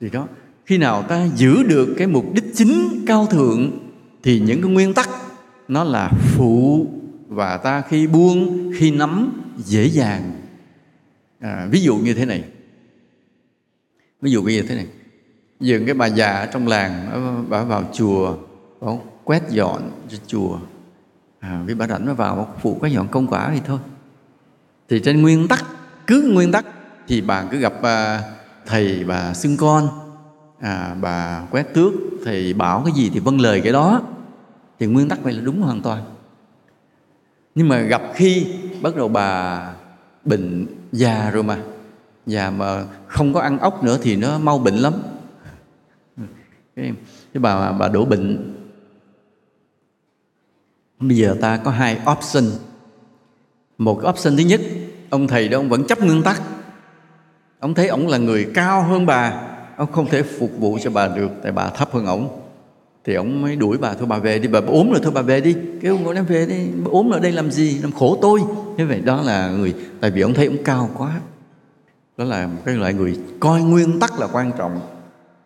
Thì 0.00 0.10
đó, 0.10 0.28
khi 0.66 0.78
nào 0.78 1.02
ta 1.02 1.28
giữ 1.36 1.62
được 1.62 1.94
cái 1.98 2.06
mục 2.06 2.34
đích 2.34 2.44
chính 2.54 3.04
cao 3.06 3.26
thượng 3.26 3.70
thì 4.22 4.40
những 4.40 4.62
cái 4.62 4.70
nguyên 4.70 4.94
tắc 4.94 5.08
nó 5.68 5.84
là 5.84 6.10
phụ 6.36 6.86
và 7.28 7.56
ta 7.56 7.80
khi 7.80 8.06
buông 8.06 8.72
khi 8.76 8.90
nắm 8.90 9.42
dễ 9.56 9.86
dàng. 9.86 10.32
À, 11.40 11.68
ví 11.70 11.80
dụ 11.80 11.96
như 11.96 12.14
thế 12.14 12.24
này. 12.24 12.44
Ví 14.20 14.30
dụ 14.30 14.42
như 14.42 14.62
thế 14.62 14.74
này. 14.74 14.86
Giờ 15.60 15.80
cái 15.86 15.94
bà 15.94 16.06
già 16.06 16.32
ở 16.32 16.46
trong 16.46 16.66
làng 16.66 17.46
bà 17.50 17.62
vào 17.62 17.84
chùa 17.92 18.36
bà 18.80 18.88
quét 19.24 19.42
dọn 19.50 19.90
cho 20.08 20.18
chùa. 20.26 20.58
À, 21.40 21.64
cái 21.66 21.74
bà 21.74 21.86
rảnh 21.86 22.06
nó 22.06 22.14
vào 22.14 22.54
phụ 22.60 22.76
quét 22.80 22.90
dọn 22.90 23.08
công 23.08 23.26
quả 23.26 23.50
thì 23.54 23.60
thôi. 23.66 23.78
Thì 24.88 25.00
trên 25.00 25.22
nguyên 25.22 25.48
tắc 25.48 25.64
cứ 26.06 26.30
nguyên 26.34 26.52
tắc 26.52 26.66
thì 27.08 27.20
bà 27.20 27.44
cứ 27.50 27.58
gặp 27.58 27.82
à, 27.82 28.22
thầy 28.66 29.04
bà 29.04 29.34
xưng 29.34 29.56
con. 29.56 29.88
À, 30.60 30.94
bà 31.00 31.46
quét 31.50 31.74
tước 31.74 31.92
thầy 32.24 32.52
bảo 32.52 32.82
cái 32.84 32.94
gì 32.94 33.10
thì 33.14 33.20
vâng 33.20 33.40
lời 33.40 33.60
cái 33.60 33.72
đó 33.72 34.02
thì 34.78 34.86
nguyên 34.86 35.08
tắc 35.08 35.22
vậy 35.22 35.32
là 35.32 35.40
đúng 35.40 35.60
hoàn 35.60 35.82
toàn. 35.82 36.02
Nhưng 37.54 37.68
mà 37.68 37.78
gặp 37.78 38.02
khi 38.14 38.46
bắt 38.82 38.96
đầu 38.96 39.08
bà 39.08 39.60
bệnh 40.24 40.66
già 40.92 41.30
rồi 41.30 41.42
mà 41.42 41.58
già 42.26 42.50
mà 42.50 42.84
không 43.06 43.34
có 43.34 43.40
ăn 43.40 43.58
ốc 43.58 43.84
nữa 43.84 43.98
thì 44.02 44.16
nó 44.16 44.38
mau 44.38 44.58
bệnh 44.58 44.74
lắm. 44.74 44.92
Cái, 46.76 46.92
cái 47.34 47.40
bà 47.40 47.72
bà 47.72 47.88
đổ 47.88 48.04
bệnh. 48.04 48.54
Bây 50.98 51.16
giờ 51.16 51.36
ta 51.40 51.56
có 51.56 51.70
hai 51.70 52.00
option. 52.12 52.44
Một 53.78 54.00
cái 54.02 54.10
option 54.10 54.36
thứ 54.36 54.42
nhất 54.42 54.60
ông 55.10 55.28
thầy 55.28 55.48
đó 55.48 55.58
ông 55.58 55.68
vẫn 55.68 55.86
chấp 55.86 56.02
nguyên 56.02 56.22
tắc. 56.22 56.42
Ông 57.60 57.74
thấy 57.74 57.88
ông 57.88 58.08
là 58.08 58.18
người 58.18 58.50
cao 58.54 58.82
hơn 58.82 59.06
bà 59.06 59.42
ông 59.76 59.92
không 59.92 60.06
thể 60.06 60.22
phục 60.22 60.50
vụ 60.58 60.78
cho 60.82 60.90
bà 60.90 61.08
được 61.08 61.30
tại 61.42 61.52
bà 61.52 61.68
thấp 61.68 61.92
hơn 61.92 62.06
ông 62.06 62.45
thì 63.06 63.14
ông 63.14 63.42
mới 63.42 63.56
đuổi 63.56 63.78
bà 63.78 63.94
thôi 63.94 64.06
bà 64.08 64.18
về 64.18 64.38
đi. 64.38 64.48
Bà 64.48 64.60
ốm 64.66 64.90
rồi 64.90 65.00
thôi 65.02 65.12
bà 65.14 65.22
về 65.22 65.40
đi. 65.40 65.56
Cái 65.82 65.90
ông 65.90 66.10
em 66.10 66.26
về 66.26 66.46
đi. 66.46 66.68
Bà 66.84 66.90
ốm 66.90 67.10
ở 67.10 67.20
đây 67.20 67.32
làm 67.32 67.50
gì? 67.50 67.78
Làm 67.82 67.92
khổ 67.92 68.18
tôi. 68.22 68.40
Thế 68.78 68.84
vậy 68.84 69.00
đó 69.00 69.22
là 69.22 69.50
người, 69.50 69.74
tại 70.00 70.10
vì 70.10 70.20
ông 70.20 70.34
thấy 70.34 70.46
ông 70.46 70.64
cao 70.64 70.90
quá. 70.98 71.20
Đó 72.16 72.24
là 72.24 72.46
một 72.46 72.62
cái 72.64 72.74
loại 72.74 72.94
người 72.94 73.18
coi 73.40 73.62
nguyên 73.62 74.00
tắc 74.00 74.20
là 74.20 74.26
quan 74.32 74.52
trọng. 74.58 74.80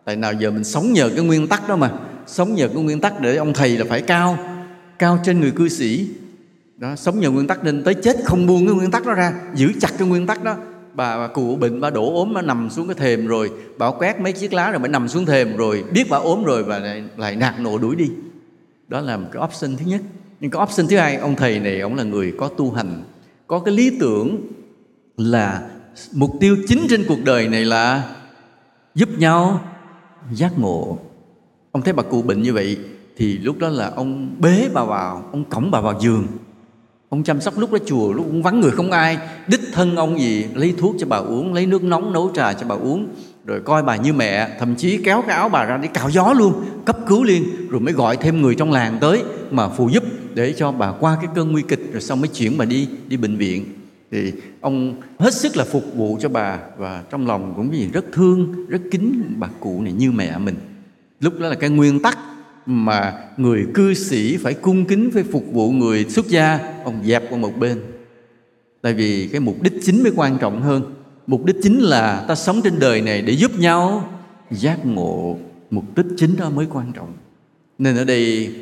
Tại 0.05 0.15
nào 0.15 0.33
giờ 0.33 0.51
mình 0.51 0.63
sống 0.63 0.93
nhờ 0.93 1.09
cái 1.15 1.25
nguyên 1.25 1.47
tắc 1.47 1.69
đó 1.69 1.75
mà. 1.75 1.91
Sống 2.27 2.55
nhờ 2.55 2.67
cái 2.67 2.83
nguyên 2.83 3.01
tắc 3.01 3.21
để 3.21 3.35
ông 3.35 3.53
thầy 3.53 3.77
là 3.77 3.85
phải 3.89 4.01
cao. 4.01 4.37
Cao 4.99 5.19
trên 5.23 5.39
người 5.39 5.51
cư 5.51 5.69
sĩ. 5.69 6.07
Đó, 6.77 6.95
sống 6.95 7.19
nhờ 7.19 7.31
nguyên 7.31 7.47
tắc 7.47 7.63
nên 7.63 7.83
tới 7.83 7.93
chết 7.93 8.17
không 8.23 8.47
buông 8.47 8.67
cái 8.67 8.75
nguyên 8.75 8.91
tắc 8.91 9.05
đó 9.05 9.13
ra. 9.13 9.33
Giữ 9.55 9.71
chặt 9.79 9.89
cái 9.97 10.07
nguyên 10.07 10.27
tắc 10.27 10.43
đó 10.43 10.55
bà, 10.93 11.17
bà 11.17 11.27
cụ 11.27 11.55
bệnh 11.55 11.81
bà 11.81 11.89
đổ 11.89 12.15
ốm 12.15 12.33
bà 12.33 12.41
nằm 12.41 12.69
xuống 12.69 12.87
cái 12.87 12.95
thềm 12.95 13.27
rồi 13.27 13.51
bà 13.77 13.91
quét 13.91 14.19
mấy 14.19 14.33
chiếc 14.33 14.53
lá 14.53 14.71
rồi 14.71 14.79
bà 14.79 14.87
nằm 14.87 15.07
xuống 15.07 15.25
thềm 15.25 15.57
rồi 15.57 15.83
biết 15.93 16.03
bà 16.09 16.17
ốm 16.17 16.43
rồi 16.43 16.63
và 16.63 16.79
lại, 16.79 17.03
lại 17.17 17.35
nạt 17.35 17.59
nộ 17.59 17.77
đuổi 17.77 17.95
đi. 17.95 18.09
Đó 18.87 19.01
là 19.01 19.17
một 19.17 19.27
cái 19.31 19.43
option 19.43 19.77
thứ 19.77 19.85
nhất. 19.85 20.01
Nhưng 20.39 20.51
cái 20.51 20.63
option 20.63 20.87
thứ 20.87 20.97
hai 20.97 21.15
ông 21.15 21.35
thầy 21.35 21.59
này 21.59 21.79
ông 21.79 21.95
là 21.95 22.03
người 22.03 22.33
có 22.37 22.47
tu 22.47 22.71
hành 22.71 23.03
có 23.47 23.59
cái 23.59 23.75
lý 23.75 23.97
tưởng 23.99 24.37
là 25.17 25.69
mục 26.13 26.31
tiêu 26.39 26.57
chính 26.67 26.85
trên 26.89 27.05
cuộc 27.07 27.19
đời 27.23 27.47
này 27.47 27.65
là 27.65 28.15
giúp 28.95 29.09
nhau 29.17 29.61
giác 30.31 30.59
ngộ. 30.59 30.99
Ông 31.71 31.81
thấy 31.81 31.93
bà 31.93 32.03
cụ 32.03 32.21
bệnh 32.21 32.41
như 32.41 32.53
vậy 32.53 32.77
thì 33.17 33.37
lúc 33.37 33.57
đó 33.59 33.69
là 33.69 33.91
ông 33.95 34.35
bế 34.39 34.69
bà 34.73 34.83
vào 34.83 35.29
ông 35.31 35.43
cõng 35.43 35.71
bà 35.71 35.81
vào 35.81 35.99
giường 36.01 36.27
ông 37.13 37.23
chăm 37.23 37.41
sóc 37.41 37.57
lúc 37.57 37.71
đó 37.71 37.77
chùa, 37.85 38.13
lúc 38.13 38.25
cũng 38.25 38.43
vắng 38.43 38.59
người 38.59 38.71
không 38.71 38.91
ai. 38.91 39.17
Đích 39.47 39.59
thân 39.73 39.95
ông 39.95 40.19
gì, 40.19 40.45
lấy 40.55 40.73
thuốc 40.77 40.95
cho 40.99 41.07
bà 41.07 41.17
uống, 41.17 41.53
lấy 41.53 41.65
nước 41.65 41.83
nóng 41.83 42.13
nấu 42.13 42.31
trà 42.35 42.53
cho 42.53 42.67
bà 42.67 42.75
uống. 42.75 43.07
Rồi 43.45 43.59
coi 43.59 43.83
bà 43.83 43.95
như 43.95 44.13
mẹ, 44.13 44.57
thậm 44.59 44.75
chí 44.75 44.97
kéo 45.03 45.23
cái 45.27 45.35
áo 45.35 45.49
bà 45.49 45.65
ra 45.65 45.77
để 45.77 45.87
cạo 45.87 46.09
gió 46.09 46.33
luôn, 46.33 46.53
cấp 46.85 46.97
cứu 47.07 47.23
liền, 47.23 47.43
rồi 47.69 47.81
mới 47.81 47.93
gọi 47.93 48.17
thêm 48.17 48.41
người 48.41 48.55
trong 48.55 48.71
làng 48.71 48.97
tới 49.01 49.23
mà 49.51 49.69
phù 49.69 49.89
giúp 49.89 50.03
để 50.33 50.53
cho 50.53 50.71
bà 50.71 50.91
qua 50.91 51.17
cái 51.21 51.31
cơn 51.35 51.51
nguy 51.51 51.61
kịch, 51.61 51.89
rồi 51.91 52.01
xong 52.01 52.21
mới 52.21 52.27
chuyển 52.27 52.57
bà 52.57 52.65
đi 52.65 52.87
đi 53.07 53.17
bệnh 53.17 53.37
viện. 53.37 53.65
Thì 54.11 54.33
ông 54.61 54.95
hết 55.19 55.33
sức 55.33 55.57
là 55.57 55.65
phục 55.71 55.83
vụ 55.95 56.17
cho 56.21 56.29
bà 56.29 56.59
và 56.77 57.03
trong 57.09 57.27
lòng 57.27 57.53
cũng 57.55 57.73
gì 57.73 57.89
rất 57.93 58.05
thương, 58.13 58.65
rất 58.67 58.81
kính 58.91 59.33
bà 59.37 59.47
cụ 59.59 59.81
này 59.81 59.93
như 59.93 60.11
mẹ 60.11 60.37
mình. 60.37 60.55
Lúc 61.19 61.39
đó 61.39 61.47
là 61.47 61.55
cái 61.55 61.69
nguyên 61.69 61.99
tắc 61.99 62.17
mà 62.65 63.13
người 63.37 63.67
cư 63.73 63.93
sĩ 63.93 64.37
phải 64.37 64.53
cung 64.53 64.85
kính 64.85 65.09
phải 65.13 65.23
phục 65.23 65.45
vụ 65.51 65.71
người 65.71 66.05
xuất 66.09 66.27
gia, 66.27 66.59
ông 66.83 67.03
dẹp 67.05 67.23
qua 67.29 67.37
một 67.37 67.57
bên. 67.59 67.81
Tại 68.81 68.93
vì 68.93 69.29
cái 69.31 69.41
mục 69.41 69.61
đích 69.61 69.73
chính 69.83 70.03
mới 70.03 70.11
quan 70.15 70.37
trọng 70.37 70.61
hơn. 70.61 70.93
Mục 71.27 71.45
đích 71.45 71.55
chính 71.63 71.79
là 71.79 72.25
ta 72.27 72.35
sống 72.35 72.61
trên 72.63 72.79
đời 72.79 73.01
này 73.01 73.21
để 73.21 73.33
giúp 73.33 73.51
nhau 73.59 74.09
giác 74.51 74.85
ngộ. 74.85 75.37
Mục 75.69 75.85
đích 75.95 76.05
chính 76.17 76.37
đó 76.37 76.49
mới 76.49 76.67
quan 76.73 76.91
trọng. 76.93 77.13
Nên 77.77 77.97
ở 77.97 78.03
đây 78.03 78.55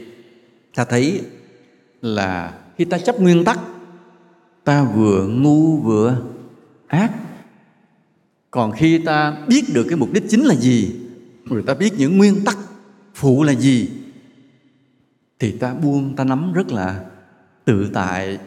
ta 0.76 0.86
thấy 0.86 1.22
là 2.02 2.54
khi 2.78 2.86
ta 2.86 2.98
chấp 2.98 3.20
nguyên 3.20 3.44
tắc, 3.44 3.60
ta 4.64 4.84
vừa 4.84 5.28
ngu 5.28 5.78
vừa 5.78 6.22
ác. 6.88 7.12
Còn 8.52 8.72
khi 8.72 8.98
ta 8.98 9.38
biết 9.48 9.64
được 9.74 9.86
cái 9.90 9.98
mục 9.98 10.14
đích 10.14 10.24
chính 10.30 10.42
là 10.46 10.56
gì, 10.56 10.92
rồi 11.46 11.64
ta 11.68 11.74
biết 11.74 11.94
những 11.98 12.18
nguyên 12.18 12.44
tắc 12.46 12.58
phụ 13.20 13.44
là 13.44 13.54
gì? 13.54 13.90
Thì 15.40 15.52
ta 15.52 15.74
buông, 15.74 16.16
ta 16.16 16.24
nắm 16.24 16.54
rất 16.54 16.72
là 16.72 17.04
tự 17.66 17.90
tại, 17.94 18.38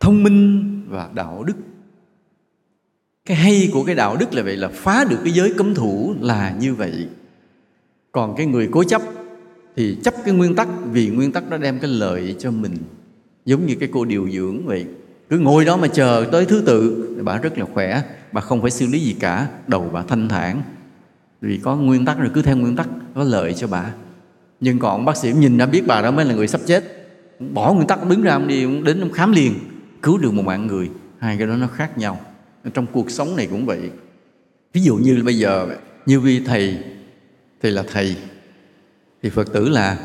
thông 0.00 0.22
minh 0.22 0.64
và 0.88 1.08
đạo 1.14 1.44
đức. 1.44 1.54
Cái 3.24 3.36
hay 3.36 3.70
của 3.72 3.84
cái 3.84 3.94
đạo 3.94 4.16
đức 4.16 4.34
là 4.34 4.42
vậy, 4.42 4.56
là 4.56 4.68
phá 4.68 5.04
được 5.10 5.18
cái 5.24 5.32
giới 5.32 5.54
cấm 5.56 5.74
thủ 5.74 6.14
là 6.20 6.56
như 6.60 6.74
vậy. 6.74 7.08
Còn 8.12 8.34
cái 8.36 8.46
người 8.46 8.68
cố 8.72 8.84
chấp 8.84 9.02
thì 9.76 9.96
chấp 10.04 10.14
cái 10.24 10.34
nguyên 10.34 10.54
tắc, 10.54 10.68
vì 10.92 11.08
nguyên 11.08 11.32
tắc 11.32 11.50
đó 11.50 11.56
đem 11.56 11.78
cái 11.78 11.90
lợi 11.90 12.36
cho 12.38 12.50
mình. 12.50 12.76
Giống 13.44 13.66
như 13.66 13.74
cái 13.80 13.88
cô 13.92 14.04
điều 14.04 14.30
dưỡng 14.30 14.66
vậy, 14.66 14.86
cứ 15.28 15.38
ngồi 15.38 15.64
đó 15.64 15.76
mà 15.76 15.88
chờ 15.88 16.28
tới 16.32 16.44
thứ 16.44 16.62
tự, 16.66 17.08
bà 17.24 17.38
rất 17.38 17.58
là 17.58 17.64
khỏe, 17.74 18.02
bà 18.32 18.40
không 18.40 18.62
phải 18.62 18.70
xử 18.70 18.86
lý 18.86 19.00
gì 19.00 19.16
cả, 19.20 19.48
đầu 19.66 19.90
bà 19.92 20.02
thanh 20.02 20.28
thản 20.28 20.62
vì 21.40 21.60
có 21.62 21.76
nguyên 21.76 22.04
tắc 22.04 22.18
rồi, 22.18 22.30
cứ 22.34 22.42
theo 22.42 22.56
nguyên 22.56 22.76
tắc, 22.76 22.88
có 23.14 23.24
lợi 23.24 23.54
cho 23.54 23.66
bà. 23.66 23.92
Nhưng 24.60 24.78
còn 24.78 25.04
bác 25.04 25.16
sĩ 25.16 25.32
nhìn 25.32 25.58
đã 25.58 25.66
biết 25.66 25.86
bà 25.86 26.02
đó 26.02 26.10
mới 26.10 26.24
là 26.24 26.34
người 26.34 26.48
sắp 26.48 26.60
chết. 26.66 26.84
Bỏ 27.52 27.72
nguyên 27.72 27.86
tắc, 27.86 28.08
đứng 28.08 28.22
ra 28.22 28.32
ông 28.32 28.48
đi, 28.48 28.64
ông 28.64 28.84
đến 28.84 29.00
ông 29.00 29.12
khám 29.12 29.32
liền, 29.32 29.54
cứu 30.02 30.18
được 30.18 30.32
một 30.32 30.44
mạng 30.44 30.66
người. 30.66 30.90
Hai 31.18 31.38
cái 31.38 31.46
đó 31.46 31.56
nó 31.56 31.66
khác 31.66 31.98
nhau. 31.98 32.20
Trong 32.74 32.86
cuộc 32.92 33.10
sống 33.10 33.36
này 33.36 33.46
cũng 33.50 33.66
vậy. 33.66 33.90
Ví 34.72 34.80
dụ 34.80 34.96
như 34.96 35.22
bây 35.24 35.38
giờ, 35.38 35.68
như 36.06 36.20
vi 36.20 36.40
thầy 36.44 36.78
thì 37.62 37.70
là 37.70 37.84
thầy, 37.92 38.16
thì 39.22 39.30
phật 39.30 39.52
tử 39.52 39.68
là 39.68 39.96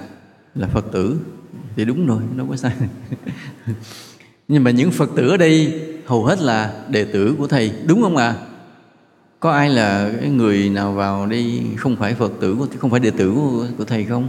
là 0.56 0.68
phật 0.68 0.86
tử, 0.92 1.20
thì 1.76 1.86
đúng 1.86 2.08
rồi, 2.08 2.22
đâu 2.38 2.48
có 2.50 2.56
sai. 2.56 2.72
Nhưng 4.48 4.64
mà 4.64 4.72
những 4.72 4.92
phật 4.92 5.10
tử 5.16 5.30
ở 5.30 5.38
đây, 5.38 5.82
hầu 6.06 6.26
hết 6.26 6.42
là 6.42 6.86
đệ 6.90 7.06
tử 7.06 7.36
của 7.38 7.48
thầy, 7.48 7.74
đúng 7.88 8.02
không 8.02 8.18
ạ? 8.18 8.28
à? 8.28 8.53
Có 9.44 9.52
ai 9.52 9.70
là 9.70 10.12
cái 10.22 10.30
người 10.30 10.70
nào 10.70 10.94
vào 10.94 11.26
đi 11.26 11.62
không 11.78 11.96
phải 11.96 12.14
phật 12.14 12.32
tử 12.40 12.58
không 12.80 12.90
phải 12.90 13.00
đệ 13.00 13.12
tử 13.12 13.32
của, 13.36 13.66
của 13.78 13.86
thầy 13.86 14.06
không? 14.06 14.28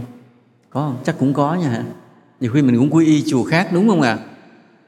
Có 0.69 0.81
không? 0.81 0.97
chắc 1.05 1.15
cũng 1.19 1.33
có 1.33 1.55
nha 1.55 1.69
hả? 1.69 1.83
Nhiều 2.39 2.51
khi 2.51 2.61
mình 2.61 2.77
cũng 2.77 2.89
quy 2.93 3.05
y 3.05 3.23
chùa 3.31 3.43
khác 3.43 3.67
đúng 3.73 3.89
không 3.89 4.01
ạ? 4.01 4.11
À? 4.11 4.25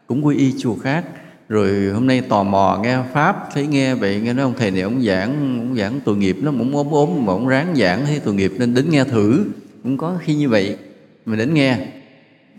cũng 0.07 0.25
quy 0.25 0.37
y 0.37 0.53
chùa 0.59 0.75
khác. 0.75 1.05
Rồi 1.49 1.91
hôm 1.93 2.07
nay 2.07 2.21
tò 2.21 2.43
mò 2.43 2.79
nghe 2.83 2.97
pháp 3.13 3.49
thấy 3.53 3.67
nghe 3.67 3.95
vậy 3.95 4.21
nghe 4.23 4.33
nói 4.33 4.43
ông 4.43 4.53
thầy 4.57 4.71
này 4.71 4.81
ông 4.81 5.01
giảng 5.01 5.29
ông 5.59 5.75
giảng 5.77 5.99
tội 6.05 6.17
nghiệp 6.17 6.37
nó 6.41 6.51
cũng 6.51 6.75
ốm 6.75 6.91
ốm 6.91 7.09
mà 7.25 7.33
ông 7.33 7.47
ráng 7.47 7.75
giảng 7.75 8.05
thấy 8.05 8.19
tội 8.19 8.33
nghiệp 8.33 8.53
nên 8.57 8.73
đến 8.73 8.89
nghe 8.89 9.03
thử. 9.03 9.45
Cũng 9.83 9.97
có 9.97 10.17
khi 10.21 10.35
như 10.35 10.49
vậy 10.49 10.77
mình 11.25 11.39
đến 11.39 11.53
nghe. 11.53 11.77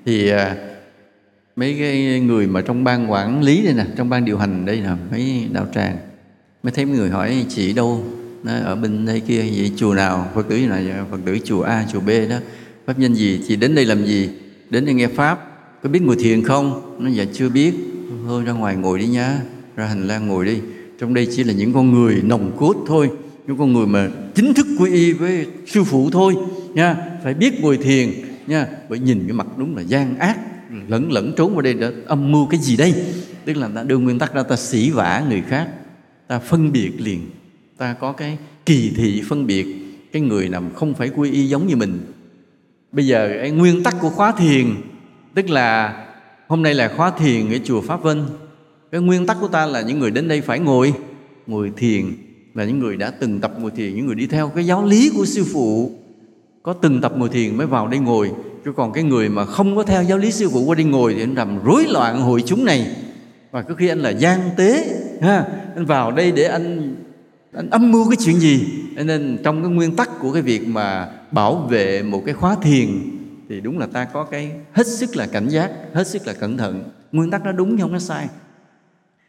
Thì 0.04 0.30
à, 0.30 0.56
mấy 1.56 1.76
cái 1.78 2.20
người 2.20 2.46
mà 2.46 2.60
trong 2.60 2.84
ban 2.84 3.10
quản 3.12 3.42
lý 3.42 3.62
đây 3.64 3.74
nè 3.74 3.84
trong 3.96 4.08
ban 4.08 4.24
điều 4.24 4.38
hành 4.38 4.66
đây 4.66 4.80
nè 4.80 4.90
mấy 5.10 5.48
đạo 5.52 5.66
tràng 5.74 5.96
mới 6.68 6.72
thấy 6.72 6.84
người 6.84 7.10
hỏi, 7.10 7.46
chị 7.48 7.72
đâu? 7.72 8.04
Nó 8.42 8.52
ở 8.52 8.76
bên 8.76 9.06
đây 9.06 9.20
kia, 9.20 9.40
vậy 9.56 9.72
chùa 9.76 9.94
nào? 9.94 10.30
Phật 10.34 10.48
tử 10.48 10.56
này, 10.56 10.86
phật 11.10 11.18
tử 11.26 11.38
chùa 11.44 11.62
a, 11.62 11.86
chùa 11.92 12.00
b 12.00 12.08
đó. 12.30 12.36
Pháp 12.86 12.98
nhân 12.98 13.14
gì, 13.14 13.40
chị 13.48 13.56
đến 13.56 13.74
đây 13.74 13.84
làm 13.86 14.06
gì? 14.06 14.28
Đến 14.70 14.84
đây 14.84 14.94
nghe 14.94 15.06
pháp. 15.06 15.38
Có 15.82 15.88
biết 15.88 16.02
ngồi 16.02 16.16
thiền 16.16 16.42
không? 16.42 16.96
Nó 16.98 17.10
dạ 17.10 17.24
chưa 17.32 17.48
biết. 17.48 17.74
Thôi, 18.26 18.44
ra 18.44 18.52
ngoài 18.52 18.76
ngồi 18.76 18.98
đi 18.98 19.06
nhá 19.06 19.38
ra 19.76 19.86
hành 19.86 20.06
lang 20.06 20.28
ngồi 20.28 20.44
đi. 20.44 20.58
Trong 21.00 21.14
đây 21.14 21.28
chỉ 21.36 21.44
là 21.44 21.52
những 21.52 21.72
con 21.72 21.92
người 21.92 22.20
nồng 22.24 22.56
cốt 22.56 22.76
thôi. 22.86 23.10
Những 23.46 23.58
con 23.58 23.72
người 23.72 23.86
mà 23.86 24.08
chính 24.34 24.54
thức 24.54 24.66
quy 24.78 24.90
y 24.90 25.12
với 25.12 25.46
sư 25.66 25.84
phụ 25.84 26.10
thôi, 26.12 26.34
nha. 26.74 26.96
Phải 27.24 27.34
biết 27.34 27.60
ngồi 27.60 27.76
thiền, 27.76 28.10
nha. 28.46 28.66
Bởi 28.88 28.98
nhìn 28.98 29.24
cái 29.26 29.32
mặt 29.32 29.46
đúng 29.56 29.76
là 29.76 29.82
gian 29.82 30.18
ác, 30.18 30.38
lẫn 30.88 31.12
lẫn 31.12 31.32
trốn 31.36 31.52
vào 31.52 31.62
đây 31.62 31.74
để 31.74 31.92
âm 32.06 32.32
mưu 32.32 32.46
cái 32.46 32.60
gì 32.60 32.76
đây? 32.76 32.94
Tức 33.44 33.56
là 33.56 33.68
ta 33.74 33.82
đưa 33.82 33.98
nguyên 33.98 34.18
tắc 34.18 34.34
ra, 34.34 34.42
ta 34.42 34.56
xỉ 34.56 34.90
vả 34.90 35.24
người 35.28 35.42
khác 35.48 35.68
ta 36.28 36.38
phân 36.38 36.72
biệt 36.72 36.92
liền. 36.98 37.30
Ta 37.76 37.94
có 38.00 38.12
cái 38.12 38.38
kỳ 38.66 38.92
thị 38.96 39.22
phân 39.28 39.46
biệt. 39.46 39.66
Cái 40.12 40.22
người 40.22 40.48
nào 40.48 40.62
không 40.74 40.94
phải 40.94 41.08
quy 41.08 41.30
y 41.30 41.48
giống 41.48 41.66
như 41.66 41.76
mình. 41.76 41.98
Bây 42.92 43.06
giờ 43.06 43.30
cái 43.40 43.50
nguyên 43.50 43.82
tắc 43.82 43.96
của 44.00 44.10
khóa 44.10 44.32
thiền, 44.32 44.74
tức 45.34 45.50
là 45.50 46.04
hôm 46.48 46.62
nay 46.62 46.74
là 46.74 46.92
khóa 46.96 47.10
thiền 47.10 47.52
ở 47.52 47.58
chùa 47.64 47.80
Pháp 47.80 48.02
Vân. 48.02 48.24
Cái 48.92 49.00
nguyên 49.00 49.26
tắc 49.26 49.36
của 49.40 49.48
ta 49.48 49.66
là 49.66 49.80
những 49.80 49.98
người 49.98 50.10
đến 50.10 50.28
đây 50.28 50.40
phải 50.40 50.58
ngồi 50.58 50.92
ngồi 51.46 51.72
thiền, 51.76 52.04
là 52.54 52.64
những 52.64 52.78
người 52.78 52.96
đã 52.96 53.10
từng 53.10 53.40
tập 53.40 53.52
ngồi 53.58 53.70
thiền, 53.70 53.94
những 53.94 54.06
người 54.06 54.14
đi 54.14 54.26
theo 54.26 54.48
cái 54.48 54.66
giáo 54.66 54.86
lý 54.86 55.10
của 55.16 55.24
sư 55.26 55.44
phụ. 55.52 55.92
Có 56.62 56.72
từng 56.72 57.00
tập 57.00 57.12
ngồi 57.16 57.28
thiền 57.28 57.56
mới 57.56 57.66
vào 57.66 57.88
đây 57.88 58.00
ngồi. 58.00 58.30
Chứ 58.64 58.72
còn 58.76 58.92
cái 58.92 59.04
người 59.04 59.28
mà 59.28 59.44
không 59.44 59.76
có 59.76 59.82
theo 59.82 60.02
giáo 60.02 60.18
lý 60.18 60.32
sư 60.32 60.48
phụ 60.52 60.64
qua 60.64 60.74
đây 60.74 60.84
ngồi 60.84 61.14
thì 61.14 61.22
anh 61.22 61.34
làm 61.34 61.64
rối 61.64 61.86
loạn 61.88 62.20
hội 62.20 62.42
chúng 62.46 62.64
này. 62.64 62.96
Và 63.50 63.62
có 63.62 63.74
khi 63.74 63.88
anh 63.88 63.98
là 63.98 64.10
gian 64.10 64.40
tế 64.56 64.97
ha, 65.22 65.44
anh 65.76 65.84
vào 65.84 66.12
đây 66.12 66.32
để 66.32 66.44
anh 66.44 66.96
anh 67.52 67.70
âm 67.70 67.92
mưu 67.92 68.10
cái 68.10 68.16
chuyện 68.20 68.40
gì? 68.40 68.66
Nên 68.94 69.38
trong 69.44 69.62
cái 69.62 69.70
nguyên 69.70 69.96
tắc 69.96 70.18
của 70.20 70.32
cái 70.32 70.42
việc 70.42 70.68
mà 70.68 71.08
bảo 71.30 71.56
vệ 71.56 72.02
một 72.02 72.22
cái 72.26 72.34
khóa 72.34 72.56
thiền 72.62 72.88
thì 73.48 73.60
đúng 73.60 73.78
là 73.78 73.86
ta 73.86 74.04
có 74.04 74.24
cái 74.24 74.52
hết 74.72 74.86
sức 74.86 75.16
là 75.16 75.26
cảnh 75.26 75.48
giác, 75.48 75.70
hết 75.94 76.06
sức 76.06 76.26
là 76.26 76.32
cẩn 76.32 76.58
thận. 76.58 76.84
Nguyên 77.12 77.30
tắc 77.30 77.44
nó 77.44 77.52
đúng 77.52 77.76
chứ 77.76 77.82
không 77.82 77.92
nó 77.92 77.98
sai. 77.98 78.28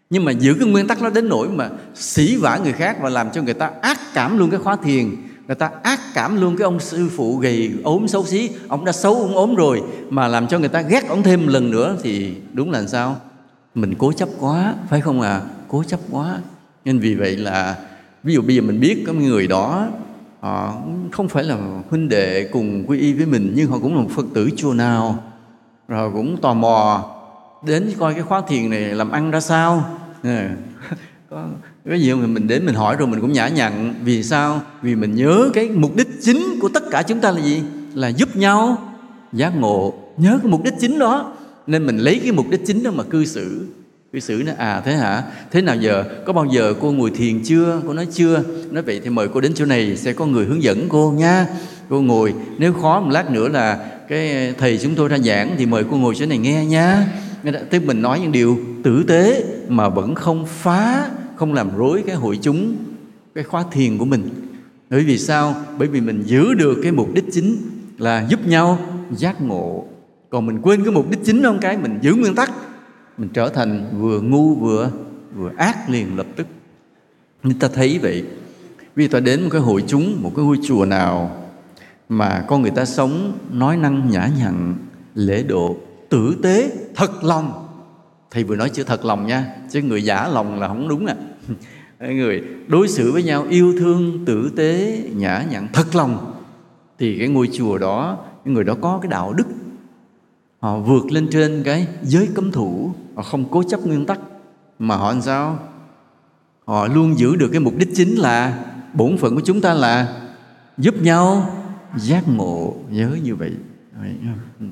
Nhưng 0.09 0.25
mà 0.25 0.31
giữ 0.31 0.55
cái 0.59 0.69
nguyên 0.69 0.87
tắc 0.87 1.01
nó 1.01 1.09
đến 1.09 1.29
nỗi 1.29 1.49
mà 1.49 1.69
xỉ 1.95 2.35
vả 2.35 2.59
người 2.63 2.73
khác 2.73 2.97
và 3.01 3.09
làm 3.09 3.31
cho 3.31 3.41
người 3.41 3.53
ta 3.53 3.71
ác 3.81 3.99
cảm 4.13 4.37
luôn 4.37 4.49
cái 4.49 4.59
khóa 4.59 4.75
thiền, 4.75 5.15
người 5.47 5.55
ta 5.55 5.71
ác 5.83 5.99
cảm 6.13 6.41
luôn 6.41 6.57
cái 6.57 6.63
ông 6.63 6.79
sư 6.79 7.09
phụ 7.15 7.37
gầy 7.37 7.71
ốm 7.83 8.07
xấu 8.07 8.25
xí, 8.25 8.49
ông 8.67 8.85
đã 8.85 8.91
xấu 8.91 9.15
ông 9.15 9.35
ốm 9.35 9.55
rồi 9.55 9.81
mà 10.09 10.27
làm 10.27 10.47
cho 10.47 10.59
người 10.59 10.69
ta 10.69 10.81
ghét 10.81 11.07
ông 11.09 11.23
thêm 11.23 11.47
lần 11.47 11.71
nữa 11.71 11.97
thì 12.03 12.33
đúng 12.53 12.71
là 12.71 12.87
sao? 12.87 13.15
Mình 13.75 13.95
cố 13.97 14.11
chấp 14.11 14.29
quá, 14.39 14.75
phải 14.89 15.01
không 15.01 15.21
à? 15.21 15.41
Cố 15.69 15.83
chấp 15.83 15.99
quá. 16.11 16.39
Nên 16.85 16.99
vì 16.99 17.15
vậy 17.15 17.37
là, 17.37 17.75
ví 18.23 18.33
dụ 18.33 18.41
bây 18.41 18.55
giờ 18.55 18.61
mình 18.61 18.79
biết 18.79 19.03
có 19.07 19.13
người 19.13 19.47
đó, 19.47 19.87
họ 20.39 20.81
không 21.11 21.29
phải 21.29 21.43
là 21.43 21.57
huynh 21.89 22.09
đệ 22.09 22.49
cùng 22.51 22.83
quy 22.87 22.99
y 22.99 23.13
với 23.13 23.25
mình, 23.25 23.53
nhưng 23.55 23.71
họ 23.71 23.79
cũng 23.79 23.95
là 23.95 24.01
một 24.01 24.09
phật 24.15 24.25
tử 24.33 24.49
chùa 24.55 24.73
nào. 24.73 25.23
Rồi 25.87 26.11
cũng 26.13 26.37
tò 26.41 26.53
mò, 26.53 27.11
đến 27.65 27.91
coi 27.99 28.13
cái 28.13 28.23
khóa 28.23 28.41
thiền 28.47 28.69
này 28.69 28.81
làm 28.81 29.11
ăn 29.11 29.31
ra 29.31 29.39
sao. 29.39 29.99
Có 31.29 31.45
cái 31.89 32.01
gì 32.01 32.13
mình 32.13 32.47
đến 32.47 32.65
mình 32.65 32.75
hỏi 32.75 32.95
rồi 32.95 33.07
mình 33.07 33.21
cũng 33.21 33.33
nhã 33.33 33.47
nhặn, 33.47 33.93
vì 34.03 34.23
sao? 34.23 34.61
Vì 34.81 34.95
mình 34.95 35.15
nhớ 35.15 35.49
cái 35.53 35.69
mục 35.69 35.95
đích 35.95 36.07
chính 36.21 36.59
của 36.61 36.69
tất 36.73 36.83
cả 36.91 37.03
chúng 37.03 37.19
ta 37.19 37.31
là 37.31 37.39
gì? 37.39 37.63
Là 37.93 38.07
giúp 38.07 38.35
nhau 38.35 38.77
giác 39.33 39.55
ngộ, 39.55 39.93
nhớ 40.17 40.39
cái 40.43 40.51
mục 40.51 40.63
đích 40.63 40.73
chính 40.79 40.99
đó. 40.99 41.33
Nên 41.67 41.85
mình 41.85 41.97
lấy 41.97 42.19
cái 42.23 42.31
mục 42.31 42.45
đích 42.49 42.61
chính 42.65 42.83
đó 42.83 42.91
mà 42.91 43.03
cư 43.03 43.25
xử 43.25 43.67
cư 44.13 44.19
xử 44.19 44.43
nói 44.45 44.55
à 44.57 44.81
thế 44.85 44.95
hả? 44.95 45.23
Thế 45.51 45.61
nào 45.61 45.75
giờ? 45.75 46.03
Có 46.25 46.33
bao 46.33 46.45
giờ 46.45 46.73
cô 46.81 46.91
ngồi 46.91 47.11
thiền 47.11 47.43
chưa? 47.43 47.81
Cô 47.87 47.93
nói, 47.93 48.07
chưa. 48.13 48.43
Nói, 48.71 48.83
vậy 48.83 49.01
thì 49.03 49.09
mời 49.09 49.27
cô 49.33 49.41
đến 49.41 49.53
chỗ 49.55 49.65
này 49.65 49.97
sẽ 49.97 50.13
có 50.13 50.25
người 50.25 50.45
hướng 50.45 50.63
dẫn 50.63 50.85
cô 50.89 51.11
nha. 51.11 51.47
Cô 51.89 52.01
ngồi, 52.01 52.33
nếu 52.57 52.73
khó 52.73 52.99
một 52.99 53.09
lát 53.11 53.31
nữa 53.31 53.47
là 53.47 53.89
cái 54.09 54.53
thầy 54.57 54.77
chúng 54.77 54.95
tôi 54.95 55.09
ra 55.09 55.17
giảng 55.17 55.55
thì 55.57 55.65
mời 55.65 55.83
cô 55.91 55.97
ngồi 55.97 56.15
chỗ 56.15 56.25
này 56.25 56.37
nghe 56.37 56.65
nha. 56.65 57.07
Tức 57.69 57.83
mình 57.85 58.01
nói 58.01 58.19
những 58.19 58.31
điều 58.31 58.59
tử 58.83 59.03
tế 59.07 59.43
mà 59.67 59.89
vẫn 59.89 60.15
không 60.15 60.45
phá, 60.47 61.09
không 61.35 61.53
làm 61.53 61.77
rối 61.77 62.03
cái 62.07 62.15
hội 62.15 62.39
chúng, 62.41 62.75
cái 63.35 63.43
khóa 63.43 63.63
thiền 63.71 63.97
của 63.97 64.05
mình. 64.05 64.29
Bởi 64.89 65.03
vì 65.03 65.17
sao? 65.17 65.55
Bởi 65.77 65.87
vì 65.87 66.01
mình 66.01 66.23
giữ 66.25 66.53
được 66.53 66.79
cái 66.83 66.91
mục 66.91 67.13
đích 67.13 67.25
chính 67.31 67.57
là 67.97 68.25
giúp 68.29 68.47
nhau 68.47 68.79
giác 69.11 69.41
ngộ. 69.41 69.85
Còn 70.29 70.45
mình 70.45 70.61
quên 70.61 70.83
cái 70.83 70.93
mục 70.93 71.09
đích 71.09 71.19
chính 71.25 71.43
không 71.43 71.59
cái, 71.59 71.77
mình 71.77 71.99
giữ 72.01 72.13
nguyên 72.13 72.35
tắc 72.35 72.51
mình 73.19 73.29
trở 73.33 73.49
thành 73.49 73.85
vừa 73.99 74.21
ngu 74.21 74.55
vừa 74.55 74.91
vừa 75.35 75.51
ác 75.57 75.89
liền 75.89 76.17
lập 76.17 76.27
tức. 76.35 76.47
Nên 77.43 77.59
ta 77.59 77.67
thấy 77.73 77.99
vậy. 78.01 78.23
Vì 78.95 79.07
ta 79.07 79.19
đến 79.19 79.43
một 79.43 79.49
cái 79.51 79.61
hội 79.61 79.83
chúng, 79.87 80.21
một 80.21 80.31
cái 80.35 80.45
ngôi 80.45 80.57
chùa 80.63 80.85
nào 80.85 81.37
mà 82.09 82.45
con 82.47 82.61
người 82.61 82.71
ta 82.71 82.85
sống 82.85 83.37
nói 83.51 83.77
năng 83.77 84.09
nhã 84.09 84.29
nhặn, 84.39 84.75
lễ 85.15 85.43
độ, 85.43 85.75
tử 86.09 86.35
tế, 86.43 86.71
thật 86.95 87.23
lòng. 87.23 87.67
Thầy 88.31 88.43
vừa 88.43 88.55
nói 88.55 88.69
chữ 88.69 88.83
thật 88.83 89.05
lòng 89.05 89.27
nha, 89.27 89.55
chứ 89.71 89.81
người 89.81 90.03
giả 90.03 90.27
lòng 90.27 90.59
là 90.59 90.67
không 90.67 90.87
đúng 90.87 91.05
à. 91.05 91.15
Người 91.99 92.43
đối 92.67 92.87
xử 92.87 93.11
với 93.11 93.23
nhau 93.23 93.45
yêu 93.49 93.75
thương, 93.79 94.25
tử 94.25 94.51
tế, 94.55 95.03
nhã 95.15 95.45
nhặn, 95.49 95.67
thật 95.73 95.95
lòng. 95.95 96.33
Thì 96.99 97.19
cái 97.19 97.27
ngôi 97.27 97.49
chùa 97.53 97.77
đó 97.77 98.17
người 98.45 98.63
đó 98.63 98.75
có 98.81 98.99
cái 99.01 99.11
đạo 99.11 99.33
đức 99.33 99.47
họ 100.59 100.79
vượt 100.79 101.11
lên 101.11 101.27
trên 101.31 101.61
cái 101.65 101.87
giới 102.03 102.29
cấm 102.35 102.51
thủ. 102.51 102.93
Họ 103.15 103.23
không 103.23 103.45
cố 103.51 103.63
chấp 103.63 103.85
nguyên 103.85 104.05
tắc. 104.05 104.19
Mà 104.79 104.95
họ 104.95 105.11
làm 105.11 105.21
sao? 105.21 105.59
Họ 106.65 106.87
luôn 106.87 107.17
giữ 107.17 107.35
được 107.35 107.49
cái 107.51 107.59
mục 107.59 107.73
đích 107.77 107.89
chính 107.95 108.15
là 108.15 108.65
bổn 108.93 109.17
phận 109.17 109.35
của 109.35 109.41
chúng 109.45 109.61
ta 109.61 109.73
là 109.73 110.25
giúp 110.77 111.01
nhau 111.01 111.55
giác 111.97 112.23
ngộ 112.27 112.75
nhớ 112.89 113.17
như 113.23 113.35
vậy. 113.35 113.51
Ừ. 114.59 114.65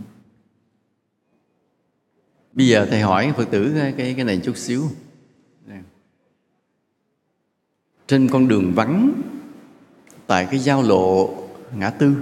Bây 2.53 2.67
giờ 2.67 2.87
thầy 2.89 3.01
hỏi 3.01 3.33
phật 3.37 3.51
tử 3.51 3.73
cái 3.95 4.13
cái, 4.15 4.23
này 4.25 4.41
chút 4.43 4.57
xíu. 4.57 4.83
Trên 8.07 8.27
con 8.29 8.47
đường 8.47 8.73
vắng 8.73 9.21
tại 10.27 10.47
cái 10.51 10.59
giao 10.59 10.81
lộ 10.81 11.29
ngã 11.75 11.89
tư 11.89 12.15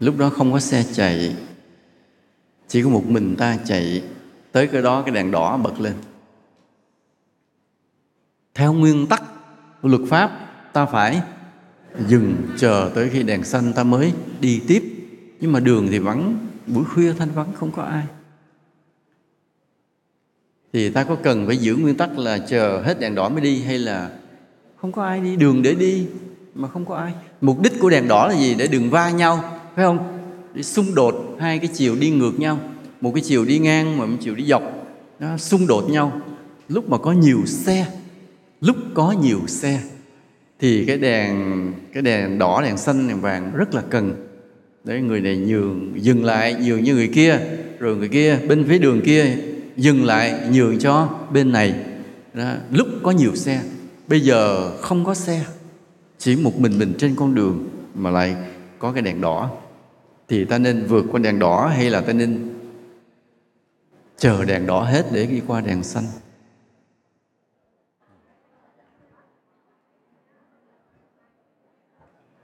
lúc 0.00 0.18
đó 0.18 0.30
không 0.30 0.52
có 0.52 0.60
xe 0.60 0.84
chạy 0.92 1.36
chỉ 2.68 2.82
có 2.82 2.88
một 2.88 3.06
mình 3.06 3.36
ta 3.38 3.58
chạy 3.64 4.02
tới 4.52 4.66
cái 4.66 4.82
đó, 4.82 5.02
cái 5.02 5.14
đèn 5.14 5.30
đỏ 5.30 5.56
bật 5.56 5.80
lên. 5.80 5.94
Theo 8.54 8.72
nguyên 8.72 9.06
tắc 9.06 9.22
của 9.82 9.88
luật 9.88 10.02
pháp, 10.08 10.30
ta 10.72 10.86
phải 10.86 11.22
dừng 12.06 12.36
chờ 12.58 12.90
tới 12.94 13.10
khi 13.10 13.22
đèn 13.22 13.44
xanh 13.44 13.72
ta 13.72 13.84
mới 13.84 14.12
đi 14.40 14.60
tiếp. 14.68 14.82
Nhưng 15.40 15.52
mà 15.52 15.60
đường 15.60 15.88
thì 15.90 15.98
vắng, 15.98 16.46
buổi 16.66 16.84
khuya 16.84 17.12
thanh 17.12 17.30
vắng, 17.30 17.52
không 17.54 17.72
có 17.72 17.82
ai. 17.82 18.04
Thì 20.72 20.90
ta 20.90 21.04
có 21.04 21.16
cần 21.22 21.46
phải 21.46 21.56
giữ 21.56 21.76
nguyên 21.76 21.96
tắc 21.96 22.18
là 22.18 22.38
chờ 22.38 22.82
hết 22.84 23.00
đèn 23.00 23.14
đỏ 23.14 23.28
mới 23.28 23.40
đi 23.40 23.62
hay 23.62 23.78
là 23.78 24.10
không 24.80 24.92
có 24.92 25.04
ai 25.04 25.20
đi? 25.20 25.36
Đường 25.36 25.62
để 25.62 25.74
đi 25.74 26.06
mà 26.54 26.68
không 26.68 26.86
có 26.86 26.96
ai. 26.96 27.12
Mục 27.40 27.60
đích 27.62 27.72
của 27.80 27.90
đèn 27.90 28.08
đỏ 28.08 28.26
là 28.26 28.34
gì? 28.34 28.54
Để 28.54 28.66
đừng 28.66 28.90
va 28.90 29.10
nhau, 29.10 29.60
phải 29.76 29.84
không? 29.84 30.17
Xung 30.62 30.94
đột 30.94 31.36
hai 31.40 31.58
cái 31.58 31.68
chiều 31.74 31.96
đi 31.96 32.10
ngược 32.10 32.40
nhau. 32.40 32.58
Một 33.00 33.12
cái 33.14 33.22
chiều 33.26 33.44
đi 33.44 33.58
ngang 33.58 33.98
mà 33.98 34.06
một 34.06 34.16
chiều 34.20 34.34
đi 34.34 34.44
dọc. 34.44 34.62
Nó 35.20 35.36
xung 35.36 35.66
đột 35.66 35.90
nhau. 35.90 36.20
Lúc 36.68 36.90
mà 36.90 36.98
có 36.98 37.12
nhiều 37.12 37.42
xe 37.46 37.86
lúc 38.60 38.76
có 38.94 39.12
nhiều 39.12 39.40
xe 39.46 39.80
thì 40.60 40.84
cái 40.84 40.98
đèn 40.98 41.72
cái 41.92 42.02
đèn 42.02 42.38
đỏ 42.38 42.62
đèn 42.62 42.76
xanh 42.76 43.08
đèn 43.08 43.20
vàng 43.20 43.52
rất 43.54 43.74
là 43.74 43.82
cần. 43.90 44.26
Để 44.84 45.00
người 45.00 45.20
này 45.20 45.36
nhường 45.36 45.92
dừng 45.96 46.24
lại 46.24 46.54
nhường 46.54 46.82
như 46.82 46.94
người 46.94 47.08
kia 47.08 47.40
rồi 47.78 47.96
người 47.96 48.08
kia 48.08 48.38
bên 48.48 48.64
phía 48.68 48.78
đường 48.78 49.00
kia 49.04 49.36
dừng 49.76 50.04
lại 50.04 50.34
nhường 50.52 50.78
cho 50.78 51.08
bên 51.32 51.52
này. 51.52 51.74
Đó, 52.34 52.52
lúc 52.70 52.88
có 53.02 53.10
nhiều 53.10 53.36
xe 53.36 53.62
bây 54.08 54.20
giờ 54.20 54.70
không 54.76 55.04
có 55.04 55.14
xe 55.14 55.44
chỉ 56.18 56.36
một 56.36 56.60
mình 56.60 56.78
mình 56.78 56.94
trên 56.98 57.14
con 57.14 57.34
đường 57.34 57.68
mà 57.94 58.10
lại 58.10 58.36
có 58.78 58.92
cái 58.92 59.02
đèn 59.02 59.20
đỏ 59.20 59.50
thì 60.28 60.44
ta 60.44 60.58
nên 60.58 60.86
vượt 60.86 61.04
qua 61.10 61.20
đèn 61.20 61.38
đỏ 61.38 61.72
hay 61.76 61.90
là 61.90 62.00
ta 62.00 62.12
nên 62.12 62.54
chờ 64.16 64.44
đèn 64.44 64.66
đỏ 64.66 64.82
hết 64.82 65.06
để 65.12 65.26
đi 65.26 65.42
qua 65.46 65.60
đèn 65.60 65.82
xanh 65.82 66.04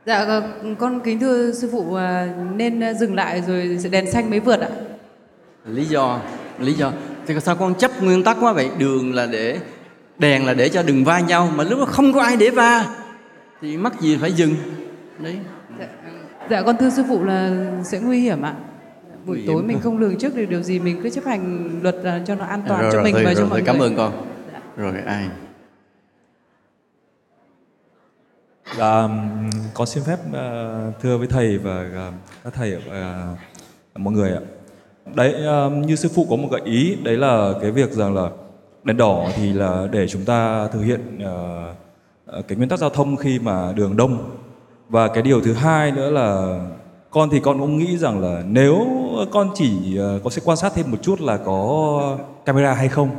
Dạ 0.07 0.17
ờ, 0.17 0.43
con 0.79 1.01
kính 1.01 1.21
thưa 1.21 1.53
sư 1.53 1.69
phụ 1.73 1.95
à, 1.95 2.35
nên 2.55 2.83
dừng 3.01 3.15
lại 3.15 3.43
rồi 3.47 3.79
đèn 3.91 4.11
xanh 4.11 4.31
mới 4.31 4.41
vượt 4.41 4.61
ạ. 4.61 4.69
Lý 5.67 5.85
do 5.85 6.21
lý 6.59 6.73
do 6.73 6.93
thì 7.27 7.35
sao 7.41 7.57
con 7.57 7.75
chấp 7.75 8.03
nguyên 8.03 8.25
tắc 8.25 8.37
quá 8.41 8.53
vậy? 8.53 8.71
Đường 8.79 9.15
là 9.15 9.27
để 9.27 9.59
đèn 10.19 10.47
là 10.47 10.55
để 10.55 10.69
cho 10.69 10.83
đừng 10.83 11.05
va 11.05 11.21
nhau 11.21 11.53
mà 11.55 11.65
lúc 11.65 11.79
đó 11.79 11.85
không 11.85 12.13
có 12.13 12.23
ai 12.23 12.37
để 12.37 12.51
va 12.51 12.97
thì 13.61 13.77
mắc 13.77 14.01
gì 14.01 14.19
phải 14.21 14.33
dừng. 14.33 14.55
Đấy. 15.19 15.39
Dạ, 16.51 16.63
con 16.63 16.77
thưa 16.77 16.91
sư 16.91 17.05
phụ 17.09 17.25
là 17.25 17.71
sẽ 17.85 18.01
nguy 18.01 18.21
hiểm 18.21 18.43
ạ. 18.43 18.55
Buổi 19.27 19.45
tối 19.47 19.63
mình 19.63 19.81
không 19.81 19.99
lường 19.99 20.19
trước 20.19 20.37
được 20.37 20.45
điều 20.45 20.63
gì 20.63 20.79
mình 20.79 21.01
cứ 21.03 21.11
chấp 21.11 21.25
hành 21.25 21.71
luật 21.83 21.97
à, 22.05 22.23
cho 22.27 22.35
nó 22.35 22.45
an 22.45 22.63
toàn 22.69 22.83
rồi, 22.83 22.91
cho 22.93 22.97
rồi, 22.97 23.05
mình 23.05 23.15
thôi, 23.15 23.25
và 23.25 23.35
rồi, 23.35 23.41
cho 23.43 23.47
mọi 23.47 23.59
người. 23.59 23.67
cảm 23.67 23.79
ơn 23.79 23.97
con. 23.97 24.13
Dạ. 24.53 24.61
Rồi 24.77 24.93
ai? 25.07 25.29
Dạ, 28.79 29.09
con 29.75 29.87
xin 29.87 30.05
phép 30.05 30.19
ờ, 30.33 30.93
thưa 31.03 31.19
với 31.19 31.27
thầy 31.27 31.59
và 31.59 31.91
ờ, 31.95 32.13
các 32.45 32.55
thầy 32.55 32.77
và 32.89 33.35
mọi 33.97 34.15
người 34.15 34.31
ạ. 34.31 34.41
Đấy 35.15 35.35
như 35.87 35.97
sư 35.97 36.09
phụ 36.15 36.27
có 36.31 36.37
một 36.37 36.49
gợi 36.51 36.61
ý 36.65 36.97
đấy 37.05 37.17
là 37.17 37.53
cái 37.61 37.71
việc 37.71 37.93
rằng 37.93 38.15
là 38.15 38.31
đèn 38.85 38.97
đỏ 38.97 39.29
thì 39.37 39.53
là 39.53 39.89
để 39.93 40.09
chúng 40.09 40.25
ta 40.25 40.69
thực 40.69 40.83
hiện 40.83 41.19
cái 42.49 42.57
nguyên 42.57 42.69
tắc 42.69 42.79
giao 42.79 42.91
thông 42.91 43.17
khi 43.17 43.39
mà 43.39 43.73
đường 43.73 43.97
đông 43.97 44.31
và 44.89 45.09
cái 45.09 45.23
điều 45.23 45.41
thứ 45.41 45.53
hai 45.53 45.93
nữa 45.93 46.11
là 46.11 46.59
con 47.11 47.31
thì 47.31 47.41
con 47.41 47.61
cũng 47.61 47.79
nghĩ 47.79 47.99
rằng 47.99 48.21
là 48.21 48.43
nếu 48.47 48.87
con 49.31 49.51
chỉ 49.55 49.97
ờ, 49.99 50.21
có 50.25 50.31
sẽ 50.31 50.43
quan 50.45 50.57
sát 50.57 50.73
thêm 50.75 50.91
một 50.91 50.97
chút 51.03 51.21
là 51.21 51.37
có 51.37 52.19
camera 52.45 52.75
hay 52.75 52.89
không. 52.89 53.11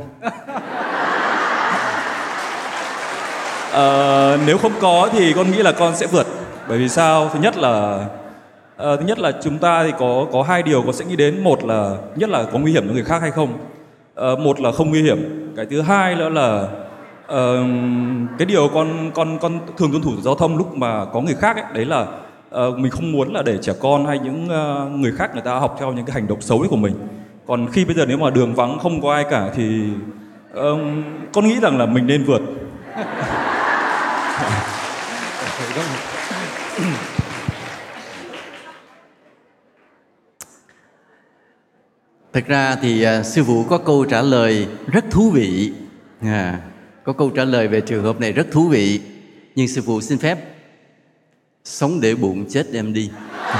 À, 3.72 4.36
nếu 4.46 4.58
không 4.58 4.72
có 4.80 5.08
thì 5.12 5.32
con 5.32 5.50
nghĩ 5.50 5.58
là 5.58 5.72
con 5.72 5.96
sẽ 5.96 6.06
vượt. 6.06 6.26
Bởi 6.68 6.78
vì 6.78 6.88
sao? 6.88 7.30
Thứ 7.32 7.40
nhất 7.40 7.56
là 7.56 8.06
à, 8.76 8.96
thứ 8.96 9.04
nhất 9.06 9.18
là 9.18 9.32
chúng 9.42 9.58
ta 9.58 9.84
thì 9.84 9.92
có 9.98 10.26
có 10.32 10.42
hai 10.42 10.62
điều 10.62 10.82
con 10.82 10.92
sẽ 10.92 11.04
nghĩ 11.04 11.16
đến. 11.16 11.44
Một 11.44 11.64
là 11.64 11.96
nhất 12.16 12.30
là 12.30 12.44
có 12.52 12.58
nguy 12.58 12.72
hiểm 12.72 12.88
cho 12.88 12.94
người 12.94 13.04
khác 13.04 13.22
hay 13.22 13.30
không. 13.30 13.58
À, 14.14 14.26
một 14.38 14.60
là 14.60 14.72
không 14.72 14.90
nguy 14.90 15.02
hiểm. 15.02 15.52
Cái 15.56 15.66
thứ 15.70 15.80
hai 15.80 16.14
nữa 16.14 16.28
là 16.28 16.68
ờ, 17.26 17.64
cái 18.38 18.46
điều 18.46 18.68
con 18.74 19.10
con 19.14 19.38
con 19.38 19.60
thường 19.76 19.90
tuân 19.90 20.02
thủ 20.02 20.12
giao 20.20 20.34
thông 20.34 20.56
lúc 20.56 20.76
mà 20.76 21.04
có 21.04 21.20
người 21.20 21.34
khác 21.34 21.56
ấy, 21.56 21.64
đấy 21.74 21.84
là 21.84 22.06
uh, 22.68 22.78
mình 22.78 22.90
không 22.90 23.12
muốn 23.12 23.32
là 23.32 23.42
để 23.42 23.58
trẻ 23.62 23.72
con 23.80 24.06
hay 24.06 24.18
những 24.18 24.44
uh, 24.44 25.00
người 25.00 25.12
khác 25.12 25.30
người 25.32 25.42
ta 25.42 25.54
học 25.54 25.76
theo 25.78 25.92
những 25.92 26.04
cái 26.04 26.14
hành 26.14 26.28
động 26.28 26.40
xấu 26.40 26.58
ấy 26.58 26.68
của 26.68 26.76
mình. 26.76 26.94
Còn 27.46 27.68
khi 27.72 27.84
bây 27.84 27.94
giờ 27.94 28.06
nếu 28.08 28.18
mà 28.18 28.30
đường 28.30 28.54
vắng 28.54 28.78
không 28.78 29.02
có 29.02 29.14
ai 29.14 29.24
cả 29.30 29.50
thì 29.54 29.82
ờ, 30.54 30.76
con 31.32 31.48
nghĩ 31.48 31.60
rằng 31.60 31.78
là 31.78 31.86
mình 31.86 32.06
nên 32.06 32.24
vượt. 32.24 32.42
Thực 42.32 42.46
ra 42.46 42.76
thì 42.82 43.06
uh, 43.06 43.26
sư 43.26 43.44
phụ 43.46 43.64
có 43.70 43.78
câu 43.78 44.04
trả 44.04 44.22
lời 44.22 44.66
rất 44.86 45.04
thú 45.10 45.30
vị. 45.30 45.72
À, 46.22 46.58
có 47.06 47.12
câu 47.12 47.30
trả 47.30 47.44
lời 47.44 47.68
về 47.68 47.80
trường 47.80 48.04
hợp 48.04 48.20
này 48.20 48.32
rất 48.32 48.46
thú 48.50 48.68
vị. 48.68 49.00
Nhưng 49.54 49.68
sư 49.68 49.82
phụ 49.86 50.00
xin 50.00 50.18
phép 50.18 50.38
sống 51.64 52.00
để 52.00 52.14
bụng 52.14 52.46
chết 52.50 52.66
đem 52.72 52.92
đi. 52.92 53.10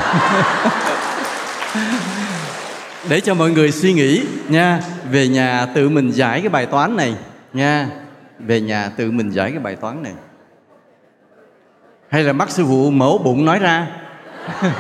để 3.09 3.21
cho 3.21 3.35
mọi 3.35 3.51
người 3.51 3.73
suy 3.73 3.93
nghĩ 3.93 4.23
nha, 4.49 4.83
về 5.11 5.29
nhà 5.29 5.67
tự 5.67 5.89
mình 5.89 6.11
giải 6.11 6.41
cái 6.41 6.49
bài 6.49 6.67
toán 6.67 6.97
này 6.97 7.15
nha. 7.53 7.91
Về 8.39 8.61
nhà 8.61 8.89
tự 8.89 9.11
mình 9.11 9.31
giải 9.31 9.51
cái 9.51 9.61
bài 9.61 9.77
toán 9.77 10.03
này. 10.03 10.15
Hay 12.09 12.25
là 12.25 12.33
bắt 12.33 12.51
sư 12.51 12.65
phụ 12.69 12.91
mổ 12.91 13.19
bụng 13.19 13.45
nói 13.45 13.59
ra. 13.59 13.87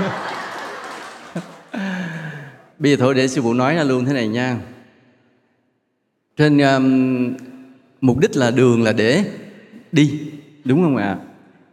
Bây 2.78 2.90
giờ 2.90 2.96
thôi 3.00 3.14
để 3.14 3.28
sư 3.28 3.42
phụ 3.42 3.54
nói 3.54 3.74
ra 3.74 3.84
luôn 3.84 4.04
thế 4.04 4.12
này 4.12 4.28
nha. 4.28 4.56
Trên 6.36 6.58
um, 6.58 7.36
mục 8.06 8.18
đích 8.18 8.36
là 8.36 8.50
đường 8.50 8.82
là 8.82 8.92
để 8.92 9.24
đi, 9.92 10.20
đúng 10.64 10.82
không 10.82 10.96
ạ? 10.96 11.18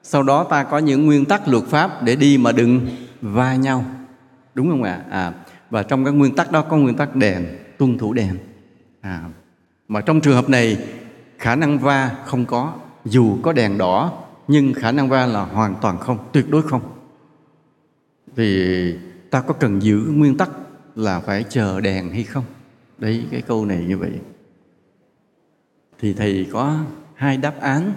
Sau 0.03 0.23
đó 0.23 0.43
ta 0.43 0.63
có 0.63 0.77
những 0.77 1.05
nguyên 1.05 1.25
tắc 1.25 1.47
luật 1.47 1.63
pháp 1.63 2.03
để 2.03 2.15
đi 2.15 2.37
mà 2.37 2.51
đừng 2.51 2.87
va 3.21 3.55
nhau, 3.55 3.85
đúng 4.53 4.69
không 4.69 4.83
ạ? 4.83 5.03
À, 5.09 5.33
và 5.69 5.83
trong 5.83 6.05
các 6.05 6.11
nguyên 6.11 6.35
tắc 6.35 6.51
đó 6.51 6.61
có 6.61 6.77
nguyên 6.77 6.95
tắc 6.95 7.15
đèn, 7.15 7.45
tuân 7.77 7.97
thủ 7.97 8.13
đèn. 8.13 8.37
À, 9.01 9.21
mà 9.87 10.01
trong 10.01 10.21
trường 10.21 10.35
hợp 10.35 10.49
này 10.49 10.77
khả 11.39 11.55
năng 11.55 11.79
va 11.79 12.11
không 12.25 12.45
có, 12.45 12.73
dù 13.05 13.37
có 13.41 13.53
đèn 13.53 13.77
đỏ 13.77 14.23
nhưng 14.47 14.73
khả 14.73 14.91
năng 14.91 15.09
va 15.09 15.25
là 15.25 15.41
hoàn 15.41 15.75
toàn 15.81 15.97
không, 15.99 16.17
tuyệt 16.31 16.49
đối 16.49 16.61
không. 16.61 16.81
Thì 18.35 18.95
ta 19.29 19.41
có 19.41 19.53
cần 19.53 19.81
giữ 19.81 19.97
nguyên 20.07 20.37
tắc 20.37 20.49
là 20.95 21.19
phải 21.19 21.45
chờ 21.49 21.81
đèn 21.81 22.09
hay 22.09 22.23
không? 22.23 22.43
Đấy 22.97 23.25
cái 23.31 23.41
câu 23.41 23.65
này 23.65 23.85
như 23.87 23.97
vậy. 23.97 24.11
Thì 25.99 26.13
thầy 26.13 26.47
có 26.51 26.79
hai 27.15 27.37
đáp 27.37 27.61
án, 27.61 27.93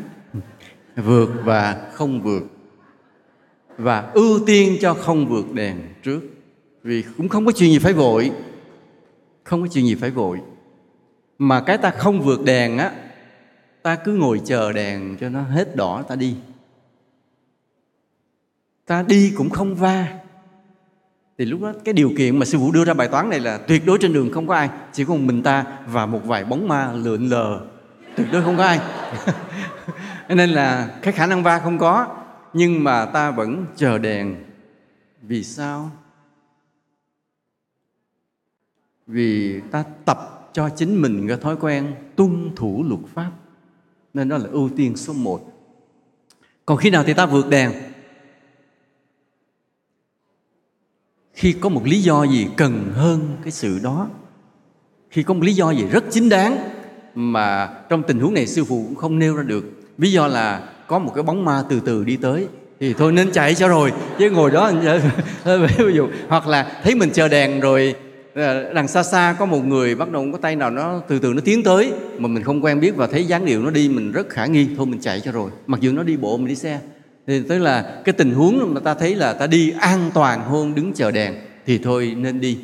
vượt 0.97 1.29
và 1.45 1.91
không 1.93 2.23
vượt. 2.23 2.43
Và 3.79 4.11
ưu 4.15 4.41
tiên 4.47 4.77
cho 4.81 4.95
không 4.95 5.27
vượt 5.27 5.53
đèn 5.53 5.77
trước. 6.03 6.21
Vì 6.83 7.05
cũng 7.17 7.29
không 7.29 7.47
có 7.47 7.53
chuyện 7.53 7.71
gì 7.71 7.79
phải 7.79 7.93
vội. 7.93 8.33
Không 9.45 9.63
có 9.63 9.69
chuyện 9.73 9.87
gì 9.87 9.95
phải 9.95 10.11
vội. 10.11 10.41
Mà 11.39 11.61
cái 11.61 11.79
ta 11.79 11.91
không 11.91 12.21
vượt 12.21 12.45
đèn 12.45 12.79
á, 12.79 12.93
ta 13.83 13.97
cứ 13.97 14.13
ngồi 14.13 14.41
chờ 14.45 14.73
đèn 14.73 15.17
cho 15.21 15.29
nó 15.29 15.43
hết 15.43 15.77
đỏ 15.77 16.03
ta 16.09 16.17
đi. 16.17 16.37
Ta 18.87 19.03
đi 19.03 19.33
cũng 19.37 19.51
không 19.51 19.75
va. 19.75 20.19
Thì 21.39 21.45
lúc 21.45 21.63
đó 21.63 21.73
cái 21.85 21.95
điều 21.95 22.13
kiện 22.19 22.39
mà 22.39 22.45
sư 22.45 22.59
phụ 22.59 22.73
đưa 22.73 22.85
ra 22.85 22.95
bài 22.95 23.09
toán 23.09 23.31
này 23.31 23.41
là 23.41 23.59
tuyệt 23.59 23.87
đối 23.87 23.99
trên 24.01 24.13
đường 24.13 24.33
không 24.33 24.47
có 24.47 24.55
ai. 24.55 24.71
Chỉ 24.93 25.05
có 25.05 25.15
một 25.15 25.21
mình 25.25 25.43
ta 25.43 25.79
và 25.87 26.07
một 26.07 26.21
vài 26.25 26.45
bóng 26.45 26.69
ma 26.69 26.93
lượn 26.93 27.29
lờ 27.29 27.67
tuyệt 28.17 28.27
đối 28.33 28.43
không 28.43 28.57
có 28.57 28.65
ai. 28.65 28.81
Nên 30.29 30.51
là 30.51 30.99
cái 31.03 31.13
khả 31.13 31.27
năng 31.27 31.43
va 31.43 31.59
không 31.59 31.79
có, 31.79 32.17
nhưng 32.53 32.85
mà 32.85 33.07
ta 33.07 33.31
vẫn 33.31 33.67
chờ 33.77 33.99
đèn. 33.99 34.37
Vì 35.23 35.45
sao? 35.45 35.91
Vì 39.07 39.61
ta 39.61 39.85
tập 40.05 40.51
cho 40.53 40.69
chính 40.69 41.03
mình 41.03 41.29
cái 41.29 41.37
thói 41.37 41.57
quen 41.57 41.95
tuân 42.17 42.53
thủ 42.57 42.85
luật 42.89 43.01
pháp. 43.15 43.31
Nên 44.15 44.29
đó 44.29 44.39
là 44.39 44.49
ưu 44.51 44.71
tiên 44.77 44.97
số 44.97 45.13
một. 45.13 45.53
Còn 46.67 46.79
khi 46.79 46.91
nào 46.91 47.05
thì 47.05 47.15
ta 47.15 47.27
vượt 47.27 47.49
đèn? 47.49 47.73
Khi 51.33 51.53
có 51.53 51.69
một 51.69 51.83
lý 51.85 52.03
do 52.03 52.25
gì 52.25 52.49
cần 52.57 52.93
hơn 52.95 53.37
cái 53.43 53.53
sự 53.53 53.79
đó. 53.83 54.09
Khi 55.11 55.23
có 55.23 55.35
một 55.35 55.43
lý 55.43 55.53
do 55.53 55.71
gì 55.71 55.87
rất 55.87 56.05
chính 56.11 56.29
đáng 56.29 56.76
mà 57.17 57.69
trong 57.89 58.03
tình 58.03 58.21
huống 58.21 58.35
này 58.35 58.47
sư 58.47 58.65
phụ 58.65 58.85
cũng 58.89 58.95
không 58.95 59.19
nêu 59.19 59.37
ra 59.37 59.43
được. 59.43 59.65
Lý 59.99 60.13
do 60.13 60.27
là 60.27 60.61
có 60.87 60.99
một 60.99 61.13
cái 61.15 61.23
bóng 61.23 61.45
ma 61.45 61.63
từ 61.69 61.81
từ 61.81 62.05
đi 62.05 62.17
tới. 62.17 62.47
Thì 62.81 62.95
thôi 62.95 63.13
nên 63.13 63.33
chạy 63.33 63.55
cho 63.55 63.69
rồi, 63.69 63.93
chứ 64.19 64.31
ngồi 64.31 64.51
đó 64.51 64.73
ví 65.79 65.95
dụ, 65.95 66.09
hoặc 66.29 66.47
là 66.47 66.81
thấy 66.85 66.95
mình 66.95 67.11
chờ 67.13 67.29
đèn 67.29 67.61
rồi 67.61 67.95
ờ, 68.35 68.73
đằng 68.73 68.89
xa 68.89 69.03
xa 69.03 69.37
có 69.39 69.47
một 69.47 69.65
người 69.65 69.95
bắt 69.95 70.11
đầu 70.13 70.27
có 70.33 70.39
tay 70.39 70.57
nào 70.57 70.71
nó 70.71 71.01
từ 71.09 71.19
từ 71.19 71.33
nó 71.33 71.41
tiến 71.45 71.63
tới, 71.63 71.93
mà 72.19 72.29
mình 72.29 72.43
không 72.43 72.65
quen 72.65 72.81
biết 72.81 72.97
và 72.97 73.07
thấy 73.07 73.25
dáng 73.25 73.45
điệu 73.45 73.63
nó 73.63 73.71
đi, 73.71 73.89
mình 73.89 74.13
rất 74.13 74.29
khả 74.29 74.47
nghi. 74.47 74.69
Thôi 74.77 74.87
mình 74.87 75.01
chạy 75.01 75.21
cho 75.21 75.33
rồi. 75.33 75.51
Mặc 75.67 75.81
dù 75.81 75.93
nó 75.93 76.03
đi 76.03 76.17
bộ, 76.17 76.37
mình 76.37 76.49
đi 76.49 76.55
xe. 76.55 76.81
Thì 77.27 77.43
tức 77.49 77.59
là 77.59 78.01
cái 78.05 78.13
tình 78.13 78.35
huống 78.35 78.75
mà 78.75 78.81
ta 78.81 78.95
thấy 78.95 79.15
là 79.15 79.33
ta 79.33 79.47
đi 79.47 79.73
an 79.81 80.11
toàn 80.15 80.45
hơn 80.45 80.75
đứng 80.75 80.93
chờ 80.93 81.11
đèn, 81.11 81.35
thì 81.67 81.79
thôi 81.79 82.15
nên 82.19 82.41
đi 82.41 82.59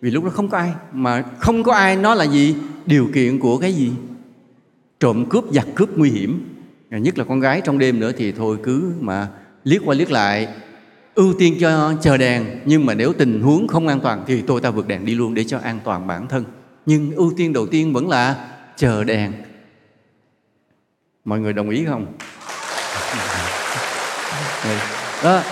vì 0.00 0.10
lúc 0.10 0.24
đó 0.24 0.30
không 0.30 0.48
có 0.48 0.58
ai. 0.58 0.72
Mà 0.92 1.24
không 1.38 1.62
có 1.62 1.72
ai 1.72 1.96
nó 1.96 2.14
là 2.14 2.24
gì? 2.24 2.56
Điều 2.86 3.08
kiện 3.14 3.38
của 3.38 3.58
cái 3.58 3.72
gì? 3.72 3.92
Trộm 5.00 5.26
cướp, 5.28 5.44
giặc 5.52 5.66
cướp 5.74 5.96
nguy 5.96 6.10
hiểm. 6.10 6.54
Nhất 6.90 7.18
là 7.18 7.24
con 7.24 7.40
gái, 7.40 7.60
trong 7.64 7.78
đêm 7.78 8.00
nữa 8.00 8.12
thì 8.16 8.32
thôi 8.32 8.58
cứ 8.62 8.92
mà 9.00 9.28
liếc 9.64 9.82
qua 9.84 9.94
liếc 9.94 10.10
lại, 10.10 10.48
ưu 11.14 11.34
tiên 11.38 11.56
cho 11.60 11.94
chờ 12.00 12.16
đèn. 12.16 12.46
Nhưng 12.64 12.86
mà 12.86 12.94
nếu 12.94 13.12
tình 13.12 13.42
huống 13.42 13.68
không 13.68 13.88
an 13.88 14.00
toàn 14.00 14.24
thì 14.26 14.42
tôi 14.42 14.60
ta 14.60 14.70
vượt 14.70 14.86
đèn 14.86 15.04
đi 15.04 15.14
luôn 15.14 15.34
để 15.34 15.44
cho 15.44 15.58
an 15.58 15.80
toàn 15.84 16.06
bản 16.06 16.28
thân. 16.28 16.44
Nhưng 16.86 17.12
ưu 17.12 17.32
tiên 17.36 17.52
đầu 17.52 17.66
tiên 17.66 17.92
vẫn 17.92 18.08
là 18.08 18.48
chờ 18.76 19.04
đèn. 19.04 19.32
Mọi 21.24 21.40
người 21.40 21.52
đồng 21.52 21.70
ý 21.70 21.84
không? 21.84 22.06
Đó. 25.24 25.42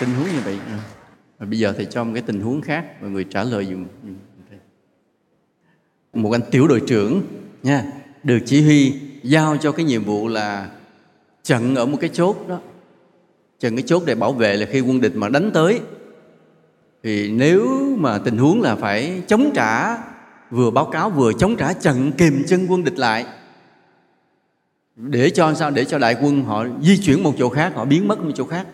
Tình 0.00 0.14
huống 0.14 0.26
như 0.26 0.40
vậy. 0.44 0.58
Ừ 0.66 1.01
và 1.42 1.46
bây 1.46 1.58
giờ 1.58 1.72
thầy 1.76 1.86
cho 1.86 2.04
một 2.04 2.10
cái 2.14 2.22
tình 2.22 2.40
huống 2.40 2.60
khác, 2.60 2.84
mọi 3.00 3.10
người 3.10 3.24
trả 3.24 3.44
lời 3.44 3.66
dùm. 3.70 3.84
Một 6.12 6.32
anh 6.32 6.40
tiểu 6.50 6.68
đội 6.68 6.82
trưởng, 6.86 7.22
nha, 7.62 7.84
được 8.22 8.38
chỉ 8.46 8.62
huy, 8.62 8.94
giao 9.22 9.56
cho 9.56 9.72
cái 9.72 9.84
nhiệm 9.84 10.04
vụ 10.04 10.28
là 10.28 10.70
chặn 11.42 11.74
ở 11.74 11.86
một 11.86 11.98
cái 12.00 12.10
chốt 12.12 12.36
đó. 12.48 12.60
Chặn 13.60 13.76
cái 13.76 13.82
chốt 13.86 14.02
để 14.06 14.14
bảo 14.14 14.32
vệ 14.32 14.56
là 14.56 14.66
khi 14.70 14.80
quân 14.80 15.00
địch 15.00 15.16
mà 15.16 15.28
đánh 15.28 15.50
tới. 15.54 15.80
Thì 17.02 17.30
nếu 17.30 17.68
mà 17.98 18.18
tình 18.18 18.38
huống 18.38 18.60
là 18.60 18.76
phải 18.76 19.22
chống 19.26 19.50
trả, 19.54 19.98
vừa 20.50 20.70
báo 20.70 20.84
cáo 20.84 21.10
vừa 21.10 21.32
chống 21.32 21.56
trả 21.56 21.72
chặn 21.72 22.12
kìm 22.18 22.42
chân 22.46 22.66
quân 22.66 22.84
địch 22.84 22.98
lại, 22.98 23.26
để 24.96 25.30
cho 25.30 25.54
sao? 25.54 25.70
Để 25.70 25.84
cho 25.84 25.98
đại 25.98 26.16
quân 26.22 26.44
họ 26.44 26.66
di 26.82 26.98
chuyển 26.98 27.22
một 27.22 27.34
chỗ 27.38 27.48
khác, 27.48 27.72
họ 27.74 27.84
biến 27.84 28.08
mất 28.08 28.20
một 28.20 28.32
chỗ 28.34 28.44
khác 28.44 28.66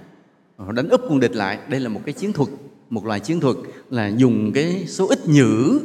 họ 0.58 0.72
đánh 0.72 0.88
úp 0.88 1.00
quân 1.08 1.20
địch 1.20 1.36
lại. 1.36 1.58
Đây 1.68 1.80
là 1.80 1.88
một 1.88 2.00
cái 2.04 2.12
chiến 2.12 2.32
thuật, 2.32 2.48
một 2.90 3.06
loại 3.06 3.20
chiến 3.20 3.40
thuật 3.40 3.56
là 3.90 4.08
dùng 4.08 4.52
cái 4.54 4.84
số 4.86 5.08
ít 5.08 5.28
nhử 5.28 5.80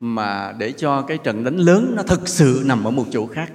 mà 0.00 0.52
để 0.58 0.72
cho 0.72 1.02
cái 1.02 1.18
trận 1.18 1.44
đánh 1.44 1.56
lớn 1.56 1.92
nó 1.96 2.02
thực 2.02 2.28
sự 2.28 2.62
nằm 2.66 2.84
ở 2.84 2.90
một 2.90 3.04
chỗ 3.10 3.26
khác. 3.26 3.52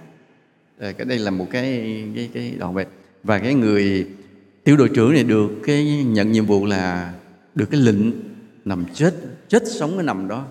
Ờ, 0.80 0.94
cái 0.94 1.06
đây 1.06 1.20
là 1.20 1.32
một 1.32 1.48
cái 1.52 2.04
cái 2.16 2.30
cái 2.34 2.56
đoạn 2.60 2.74
về. 2.74 2.86
Và 3.24 3.40
cái 3.40 3.54
người 3.54 4.08
tiểu 4.64 4.78
đội 4.78 4.90
trưởng 4.90 5.14
này 5.14 5.24
được 5.24 5.50
cái 5.64 6.04
nhận 6.04 6.32
nhiệm 6.32 6.46
vụ 6.46 6.66
là 6.66 7.14
được 7.56 7.66
cái 7.72 7.82
lệnh 7.82 8.12
nằm 8.66 8.86
chết 8.94 9.14
chết 9.48 9.64
sống 9.80 9.92
cái 9.96 10.04
nằm 10.04 10.28
đó. 10.28 10.46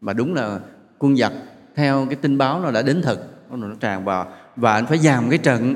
Mà 0.00 0.12
đúng 0.12 0.34
là 0.34 0.60
quân 0.98 1.16
giặc 1.16 1.32
theo 1.74 2.06
cái 2.10 2.16
tin 2.16 2.38
báo 2.38 2.60
nó 2.60 2.70
đã 2.70 2.82
đến 2.82 3.02
thật. 3.02 3.28
Nó 3.50 3.74
tràn 3.80 4.04
vào 4.04 4.32
và 4.56 4.72
anh 4.72 4.86
phải 4.86 4.98
dàn 4.98 5.30
cái 5.30 5.38
trận 5.38 5.74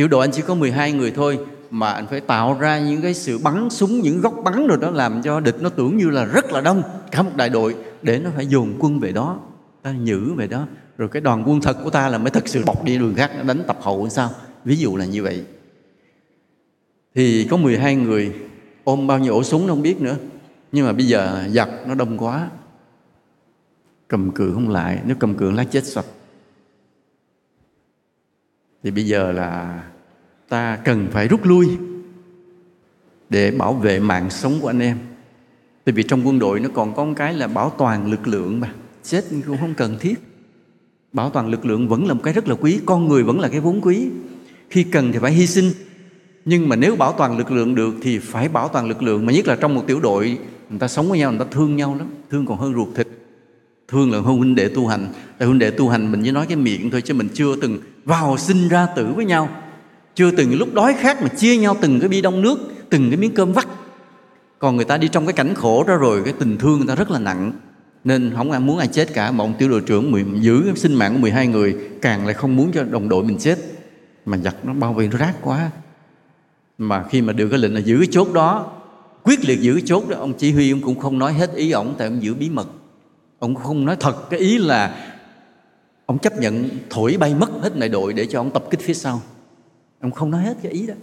tiểu 0.00 0.08
đội 0.08 0.24
anh 0.24 0.30
chỉ 0.32 0.42
có 0.42 0.54
12 0.54 0.92
người 0.92 1.10
thôi, 1.10 1.38
mà 1.70 1.92
anh 1.92 2.06
phải 2.06 2.20
tạo 2.20 2.58
ra 2.60 2.78
những 2.78 3.02
cái 3.02 3.14
sự 3.14 3.38
bắn 3.38 3.70
súng, 3.70 4.00
những 4.00 4.20
góc 4.20 4.34
bắn 4.44 4.66
rồi 4.66 4.78
đó 4.80 4.90
làm 4.90 5.22
cho 5.22 5.40
địch 5.40 5.56
nó 5.60 5.68
tưởng 5.68 5.96
như 5.96 6.10
là 6.10 6.24
rất 6.24 6.52
là 6.52 6.60
đông. 6.60 6.82
Cả 7.10 7.22
một 7.22 7.30
đại 7.36 7.48
đội 7.48 7.76
để 8.02 8.18
nó 8.18 8.30
phải 8.36 8.46
dồn 8.46 8.74
quân 8.78 9.00
về 9.00 9.12
đó, 9.12 9.38
ta 9.82 9.92
nhử 9.92 10.34
về 10.36 10.46
đó. 10.46 10.66
Rồi 10.98 11.08
cái 11.08 11.22
đoàn 11.22 11.44
quân 11.46 11.60
thật 11.60 11.76
của 11.84 11.90
ta 11.90 12.08
là 12.08 12.18
mới 12.18 12.30
thật 12.30 12.48
sự 12.48 12.64
bọc 12.64 12.84
đi 12.84 12.98
đường 12.98 13.14
khác 13.14 13.30
đánh 13.46 13.62
tập 13.66 13.78
hậu 13.80 14.02
hay 14.02 14.10
sao? 14.10 14.30
Ví 14.64 14.76
dụ 14.76 14.96
là 14.96 15.04
như 15.04 15.22
vậy. 15.22 15.44
Thì 17.14 17.46
có 17.50 17.56
12 17.56 17.96
người, 17.96 18.34
ôm 18.84 19.06
bao 19.06 19.18
nhiêu 19.18 19.34
ổ 19.34 19.42
súng 19.42 19.66
nó 19.66 19.72
không 19.72 19.82
biết 19.82 20.00
nữa. 20.00 20.16
Nhưng 20.72 20.86
mà 20.86 20.92
bây 20.92 21.06
giờ 21.06 21.44
giặc 21.50 21.68
nó 21.86 21.94
đông 21.94 22.18
quá, 22.18 22.48
cầm 24.08 24.30
cự 24.30 24.52
không 24.54 24.68
lại 24.68 25.00
nếu 25.06 25.16
cầm 25.18 25.34
cự 25.34 25.50
lá 25.50 25.64
chết 25.64 25.84
sạch 25.84 26.06
thì 28.82 28.90
bây 28.90 29.06
giờ 29.06 29.32
là 29.32 29.82
ta 30.48 30.78
cần 30.84 31.08
phải 31.10 31.28
rút 31.28 31.44
lui 31.44 31.68
để 33.30 33.50
bảo 33.50 33.74
vệ 33.74 34.00
mạng 34.00 34.30
sống 34.30 34.58
của 34.60 34.68
anh 34.68 34.80
em. 34.80 34.98
Tại 35.84 35.92
vì 35.92 36.02
trong 36.02 36.26
quân 36.26 36.38
đội 36.38 36.60
nó 36.60 36.68
còn 36.74 36.94
có 36.94 37.04
một 37.04 37.12
cái 37.16 37.34
là 37.34 37.46
bảo 37.46 37.70
toàn 37.78 38.10
lực 38.10 38.28
lượng 38.28 38.60
mà. 38.60 38.72
Chết 39.02 39.24
cũng 39.46 39.56
không 39.60 39.74
cần 39.74 39.96
thiết. 40.00 40.14
Bảo 41.12 41.30
toàn 41.30 41.48
lực 41.48 41.66
lượng 41.66 41.88
vẫn 41.88 42.06
là 42.06 42.14
một 42.14 42.20
cái 42.22 42.32
rất 42.32 42.48
là 42.48 42.54
quý, 42.60 42.80
con 42.86 43.08
người 43.08 43.22
vẫn 43.22 43.40
là 43.40 43.48
cái 43.48 43.60
vốn 43.60 43.80
quý. 43.82 44.08
Khi 44.70 44.82
cần 44.82 45.12
thì 45.12 45.18
phải 45.18 45.32
hy 45.32 45.46
sinh. 45.46 45.72
Nhưng 46.44 46.68
mà 46.68 46.76
nếu 46.76 46.96
bảo 46.96 47.12
toàn 47.12 47.38
lực 47.38 47.50
lượng 47.50 47.74
được 47.74 47.94
thì 48.02 48.18
phải 48.18 48.48
bảo 48.48 48.68
toàn 48.68 48.88
lực 48.88 49.02
lượng. 49.02 49.26
Mà 49.26 49.32
nhất 49.32 49.46
là 49.46 49.56
trong 49.56 49.74
một 49.74 49.84
tiểu 49.86 50.00
đội, 50.00 50.38
người 50.70 50.78
ta 50.78 50.88
sống 50.88 51.08
với 51.08 51.18
nhau, 51.18 51.30
người 51.30 51.38
ta 51.38 51.46
thương 51.50 51.76
nhau 51.76 51.96
lắm. 51.98 52.08
Thương 52.30 52.46
còn 52.46 52.58
hơn 52.58 52.74
ruột 52.74 52.88
thịt, 52.94 53.08
thương 53.88 54.12
là 54.12 54.20
hơn 54.20 54.36
huynh 54.36 54.54
đệ 54.54 54.68
tu 54.68 54.86
hành. 54.86 55.06
Tại 55.38 55.48
huynh 55.48 55.58
đệ 55.58 55.70
tu 55.70 55.88
hành 55.88 56.12
mình 56.12 56.22
chỉ 56.24 56.30
nói 56.30 56.46
cái 56.46 56.56
miệng 56.56 56.90
thôi 56.90 57.02
chứ 57.02 57.14
mình 57.14 57.28
chưa 57.34 57.56
từng 57.56 57.78
vào 58.04 58.38
sinh 58.38 58.68
ra 58.68 58.86
tử 58.86 59.12
với 59.16 59.24
nhau. 59.24 59.48
Chưa 60.14 60.30
từng 60.30 60.58
lúc 60.58 60.74
đói 60.74 60.94
khát 60.98 61.22
mà 61.22 61.28
chia 61.28 61.56
nhau 61.56 61.76
từng 61.80 62.00
cái 62.00 62.08
bi 62.08 62.20
đông 62.20 62.42
nước, 62.42 62.58
từng 62.90 63.10
cái 63.10 63.16
miếng 63.16 63.34
cơm 63.34 63.52
vắt. 63.52 63.66
Còn 64.58 64.76
người 64.76 64.84
ta 64.84 64.96
đi 64.96 65.08
trong 65.08 65.26
cái 65.26 65.32
cảnh 65.32 65.54
khổ 65.54 65.84
đó 65.88 65.96
rồi, 65.96 66.22
cái 66.24 66.34
tình 66.38 66.58
thương 66.58 66.78
người 66.78 66.88
ta 66.88 66.94
rất 66.94 67.10
là 67.10 67.18
nặng. 67.18 67.52
Nên 68.04 68.32
không 68.36 68.50
ai 68.50 68.60
muốn 68.60 68.78
ai 68.78 68.88
chết 68.88 69.14
cả, 69.14 69.30
mà 69.30 69.44
ông 69.44 69.54
tiểu 69.58 69.68
đội 69.68 69.80
trưởng 69.80 70.42
giữ 70.42 70.62
cái 70.66 70.76
sinh 70.76 70.94
mạng 70.94 71.12
của 71.12 71.18
12 71.18 71.46
người, 71.46 71.76
càng 72.02 72.24
lại 72.24 72.34
không 72.34 72.56
muốn 72.56 72.72
cho 72.72 72.84
đồng 72.84 73.08
đội 73.08 73.24
mình 73.24 73.38
chết. 73.38 73.58
Mà 74.26 74.36
giặc 74.36 74.56
nó 74.64 74.72
bao 74.72 74.92
vây 74.92 75.08
nó 75.08 75.18
rác 75.18 75.34
quá. 75.42 75.70
Mà 76.78 77.04
khi 77.10 77.22
mà 77.22 77.32
được 77.32 77.48
cái 77.48 77.58
lệnh 77.58 77.74
là 77.74 77.80
giữ 77.80 77.96
cái 77.98 78.08
chốt 78.10 78.28
đó, 78.32 78.72
quyết 79.22 79.44
liệt 79.44 79.60
giữ 79.60 79.74
cái 79.74 79.82
chốt 79.86 80.08
đó, 80.08 80.16
ông 80.18 80.32
chỉ 80.32 80.52
huy 80.52 80.72
ông 80.72 80.80
cũng 80.80 80.98
không 80.98 81.18
nói 81.18 81.32
hết 81.32 81.54
ý 81.54 81.70
ổng, 81.70 81.94
tại 81.98 82.08
ông 82.08 82.22
giữ 82.22 82.34
bí 82.34 82.50
mật. 82.50 82.66
Ông 83.38 83.54
không 83.54 83.84
nói 83.84 83.96
thật, 84.00 84.30
cái 84.30 84.40
ý 84.40 84.58
là 84.58 85.09
ông 86.10 86.18
chấp 86.18 86.38
nhận 86.38 86.68
thổi 86.90 87.16
bay 87.20 87.34
mất 87.34 87.50
hết 87.62 87.78
đại 87.78 87.88
đội 87.88 88.12
để 88.12 88.26
cho 88.26 88.40
ông 88.40 88.50
tập 88.50 88.64
kích 88.70 88.80
phía 88.80 88.94
sau. 88.94 89.22
Ông 90.00 90.10
không 90.10 90.30
nói 90.30 90.42
hết 90.42 90.56
cái 90.62 90.72
ý 90.72 90.86
đó. 90.86 90.94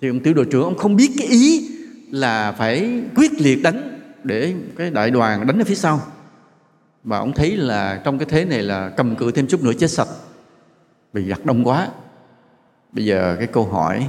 Thì 0.00 0.08
ông 0.08 0.20
tiểu 0.20 0.34
đội 0.34 0.46
trưởng, 0.50 0.64
ông 0.64 0.78
không 0.78 0.96
biết 0.96 1.10
cái 1.18 1.26
ý 1.26 1.68
là 2.10 2.52
phải 2.52 3.02
quyết 3.16 3.40
liệt 3.40 3.62
đánh 3.62 4.00
để 4.24 4.54
cái 4.76 4.90
đại 4.90 5.10
đoàn 5.10 5.46
đánh 5.46 5.58
ở 5.58 5.64
phía 5.64 5.74
sau. 5.74 6.00
Và 7.04 7.18
ông 7.18 7.32
thấy 7.32 7.56
là 7.56 8.02
trong 8.04 8.18
cái 8.18 8.26
thế 8.30 8.44
này 8.44 8.62
là 8.62 8.88
cầm 8.88 9.16
cự 9.16 9.30
thêm 9.30 9.46
chút 9.46 9.62
nữa 9.62 9.72
chết 9.78 9.90
sạch. 9.90 10.08
Vì 11.12 11.28
giặc 11.28 11.46
đông 11.46 11.64
quá. 11.64 11.88
Bây 12.92 13.04
giờ 13.04 13.36
cái 13.38 13.46
câu 13.46 13.64
hỏi, 13.64 14.08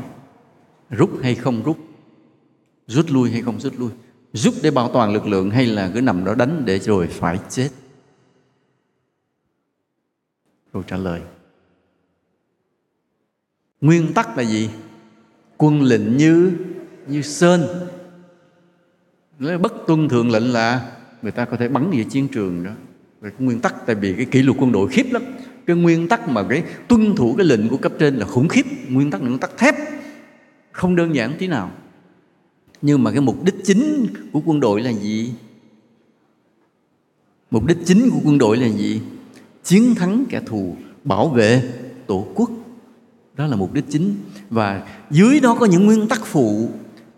rút 0.89 1.10
hay 1.24 1.36
không 1.36 1.64
rút? 1.64 1.78
Rút 2.88 3.06
lui 3.10 3.32
hay 3.32 3.41
không 3.41 3.60
rút 3.60 3.74
lui? 3.80 3.89
Rút 4.34 4.54
để 4.62 4.72
bảo 4.72 4.89
toàn 4.93 5.14
lực 5.14 5.28
lượng 5.28 5.50
hay 5.50 5.66
là 5.66 5.91
cứ 5.93 6.02
nằm 6.02 6.26
đó 6.26 6.36
đánh 6.36 6.64
để 6.66 6.80
rồi 6.80 7.08
phải 7.08 7.39
chết? 7.50 7.70
Câu 10.74 10.84
trả 10.84 10.97
lời. 10.97 11.22
Nguyên 13.82 14.13
tắc 14.13 14.38
là 14.38 14.43
gì? 14.43 14.70
Quân 15.57 15.82
lệnh 15.82 16.18
như 16.18 16.51
như 17.07 17.22
sơn. 17.22 17.61
Nếu 19.39 19.59
bất 19.59 19.74
tuân 19.88 20.09
thượng 20.09 20.32
lệnh 20.32 20.53
là 20.53 20.97
người 21.22 21.32
ta 21.32 21.45
có 21.45 21.57
thể 21.57 21.68
bắn 21.68 21.91
về 21.91 22.03
chiến 22.03 22.28
trường 22.28 22.63
đó. 22.63 22.72
Về 23.22 23.30
cái 23.30 23.39
nguyên 23.39 23.59
tắc, 23.59 23.86
tại 23.86 23.95
vì 23.95 24.13
cái 24.13 24.26
kỷ 24.26 24.41
luật 24.41 24.57
quân 24.59 24.72
đội 24.72 24.89
khiếp 24.89 25.05
lắm. 25.11 25.24
Cái 25.65 25.76
nguyên 25.76 26.07
tắc 26.07 26.30
mà 26.30 26.43
cái 26.49 26.63
tuân 26.88 27.15
thủ 27.15 27.36
cái 27.38 27.45
lệnh 27.45 27.70
của 27.70 27.78
cấp 27.78 27.91
trên 27.99 28.15
là 28.15 28.26
khủng 28.26 28.47
khiếp. 28.47 28.65
Nguyên 28.89 29.11
tắc 29.11 29.22
là 29.22 29.28
nguyên 29.28 29.39
tắc 29.39 29.57
thép. 29.57 29.76
Không 30.72 30.95
đơn 30.95 31.15
giản 31.15 31.34
tí 31.39 31.47
nào. 31.47 31.72
Nhưng 32.82 33.03
mà 33.03 33.11
cái 33.11 33.22
mục 33.22 33.43
đích 33.43 33.55
chính 33.63 34.07
của 34.32 34.41
quân 34.45 34.59
đội 34.59 34.82
là 34.82 34.91
gì? 34.91 35.34
Mục 37.51 37.65
đích 37.65 37.78
chính 37.86 38.09
của 38.11 38.20
quân 38.24 38.38
đội 38.38 38.57
là 38.57 38.68
gì? 38.68 39.01
Chiến 39.68 39.95
thắng 39.95 40.26
kẻ 40.30 40.41
thù, 40.45 40.76
bảo 41.03 41.30
vệ 41.30 41.63
tổ 42.07 42.28
quốc. 42.36 42.49
Đó 43.36 43.47
là 43.47 43.55
mục 43.55 43.74
đích 43.74 43.84
chính. 43.89 44.15
Và 44.49 44.88
dưới 45.09 45.39
đó 45.39 45.55
có 45.59 45.65
những 45.65 45.86
nguyên 45.86 46.07
tắc 46.07 46.26
phụ. 46.26 46.70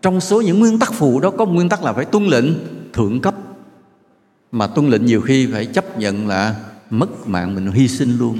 Trong 0.02 0.20
số 0.20 0.40
những 0.40 0.60
nguyên 0.60 0.78
tắc 0.78 0.92
phụ 0.92 1.20
đó 1.20 1.30
có 1.30 1.44
một 1.44 1.52
nguyên 1.52 1.68
tắc 1.68 1.84
là 1.84 1.92
phải 1.92 2.04
tuân 2.04 2.26
lệnh, 2.26 2.46
thượng 2.92 3.20
cấp. 3.20 3.34
Mà 4.52 4.66
tuân 4.66 4.88
lệnh 4.88 5.06
nhiều 5.06 5.20
khi 5.20 5.46
phải 5.52 5.66
chấp 5.66 5.98
nhận 5.98 6.28
là 6.28 6.56
mất 6.90 7.28
mạng 7.28 7.54
mình 7.54 7.72
hy 7.72 7.88
sinh 7.88 8.18
luôn. 8.18 8.38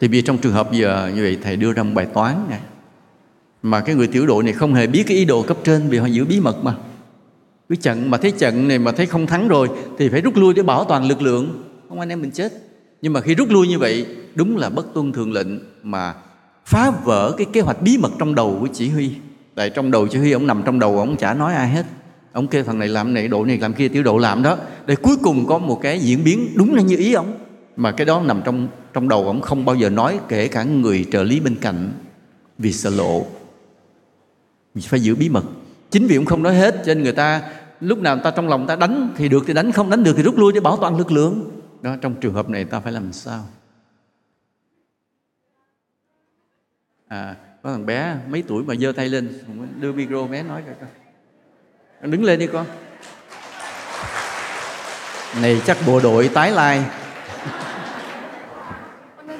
Thì 0.00 0.08
vì 0.08 0.22
trong 0.22 0.38
trường 0.38 0.52
hợp 0.52 0.72
giờ, 0.72 1.10
như 1.14 1.22
vậy 1.22 1.38
thầy 1.42 1.56
đưa 1.56 1.72
ra 1.72 1.82
một 1.82 1.92
bài 1.94 2.06
toán 2.06 2.46
này 2.50 2.60
mà 3.62 3.80
cái 3.80 3.94
người 3.94 4.06
tiểu 4.06 4.26
đội 4.26 4.44
này 4.44 4.52
không 4.52 4.74
hề 4.74 4.86
biết 4.86 5.04
cái 5.06 5.16
ý 5.16 5.24
đồ 5.24 5.42
cấp 5.42 5.56
trên 5.64 5.88
vì 5.88 5.98
họ 5.98 6.06
giữ 6.06 6.24
bí 6.24 6.40
mật 6.40 6.64
mà. 6.64 6.74
Cứ 7.68 7.76
trận 7.76 8.10
mà 8.10 8.18
thấy 8.18 8.30
trận 8.30 8.68
này 8.68 8.78
mà 8.78 8.92
thấy 8.92 9.06
không 9.06 9.26
thắng 9.26 9.48
rồi 9.48 9.68
thì 9.98 10.08
phải 10.08 10.20
rút 10.20 10.36
lui 10.36 10.54
để 10.54 10.62
bảo 10.62 10.84
toàn 10.84 11.08
lực 11.08 11.22
lượng. 11.22 11.64
Không 11.88 12.00
anh 12.00 12.08
em 12.08 12.22
mình 12.22 12.30
chết 12.30 12.65
nhưng 13.06 13.12
mà 13.12 13.20
khi 13.20 13.34
rút 13.34 13.50
lui 13.50 13.68
như 13.68 13.78
vậy, 13.78 14.06
đúng 14.34 14.56
là 14.56 14.70
bất 14.70 14.94
tuân 14.94 15.12
thường 15.12 15.32
lệnh 15.32 15.46
mà 15.82 16.14
phá 16.64 16.90
vỡ 17.04 17.34
cái 17.36 17.46
kế 17.52 17.60
hoạch 17.60 17.82
bí 17.82 17.98
mật 17.98 18.10
trong 18.18 18.34
đầu 18.34 18.58
của 18.60 18.68
chỉ 18.72 18.88
huy. 18.88 19.10
Tại 19.54 19.70
trong 19.70 19.90
đầu 19.90 20.08
chỉ 20.08 20.18
huy, 20.18 20.32
ông 20.32 20.46
nằm 20.46 20.62
trong 20.64 20.78
đầu, 20.78 20.98
ông 20.98 21.16
chả 21.16 21.34
nói 21.34 21.54
ai 21.54 21.68
hết. 21.68 21.86
Ông 22.32 22.46
kêu 22.46 22.64
thằng 22.64 22.78
này 22.78 22.88
làm 22.88 23.14
này 23.14 23.28
đội 23.28 23.46
này 23.46 23.58
làm 23.58 23.72
kia, 23.72 23.88
tiểu 23.88 24.02
độ 24.02 24.18
làm 24.18 24.42
đó. 24.42 24.56
Để 24.86 24.96
cuối 24.96 25.16
cùng 25.22 25.46
có 25.46 25.58
một 25.58 25.78
cái 25.82 25.98
diễn 25.98 26.24
biến 26.24 26.48
đúng 26.54 26.74
là 26.74 26.82
như 26.82 26.96
ý 26.96 27.12
ông. 27.12 27.34
Mà 27.76 27.92
cái 27.92 28.04
đó 28.04 28.22
nằm 28.24 28.42
trong 28.44 28.68
trong 28.92 29.08
đầu 29.08 29.26
ông, 29.26 29.40
không 29.40 29.64
bao 29.64 29.76
giờ 29.76 29.90
nói, 29.90 30.20
kể 30.28 30.48
cả 30.48 30.62
người 30.62 31.06
trợ 31.12 31.22
lý 31.22 31.40
bên 31.40 31.54
cạnh, 31.60 31.92
vì 32.58 32.72
sợ 32.72 32.90
lộ. 32.90 33.26
Mình 34.74 34.84
phải 34.88 35.00
giữ 35.00 35.14
bí 35.14 35.28
mật. 35.28 35.44
Chính 35.90 36.06
vì 36.06 36.16
ông 36.16 36.24
không 36.24 36.42
nói 36.42 36.54
hết, 36.54 36.74
cho 36.86 36.94
nên 36.94 37.02
người 37.02 37.12
ta, 37.12 37.42
lúc 37.80 37.98
nào 37.98 38.18
ta 38.24 38.30
trong 38.30 38.48
lòng 38.48 38.66
ta 38.66 38.76
đánh 38.76 39.08
thì 39.16 39.28
được 39.28 39.44
thì 39.46 39.54
đánh, 39.54 39.72
không 39.72 39.90
đánh 39.90 40.04
được 40.04 40.12
thì 40.16 40.22
rút 40.22 40.38
lui 40.38 40.52
để 40.52 40.60
bảo 40.60 40.76
toàn 40.76 40.98
lực 40.98 41.12
lượng 41.12 41.50
đó, 41.86 41.96
trong 42.00 42.14
trường 42.20 42.34
hợp 42.34 42.48
này 42.48 42.64
ta 42.64 42.80
phải 42.80 42.92
làm 42.92 43.12
sao? 43.12 43.44
À 47.08 47.36
có 47.62 47.72
thằng 47.72 47.86
bé 47.86 48.16
mấy 48.28 48.42
tuổi 48.48 48.64
mà 48.64 48.74
giơ 48.74 48.92
tay 48.92 49.08
lên 49.08 49.38
đưa 49.80 49.92
micro 49.92 50.26
bé 50.26 50.42
nói 50.42 50.62
coi 50.66 50.74
con 50.80 52.10
đứng 52.10 52.24
lên 52.24 52.38
đi 52.38 52.46
con. 52.46 52.66
Này, 55.42 55.60
chắc 55.66 55.76
bộ 55.86 56.00
đội 56.00 56.28
tái 56.28 56.50
lai. 56.50 56.82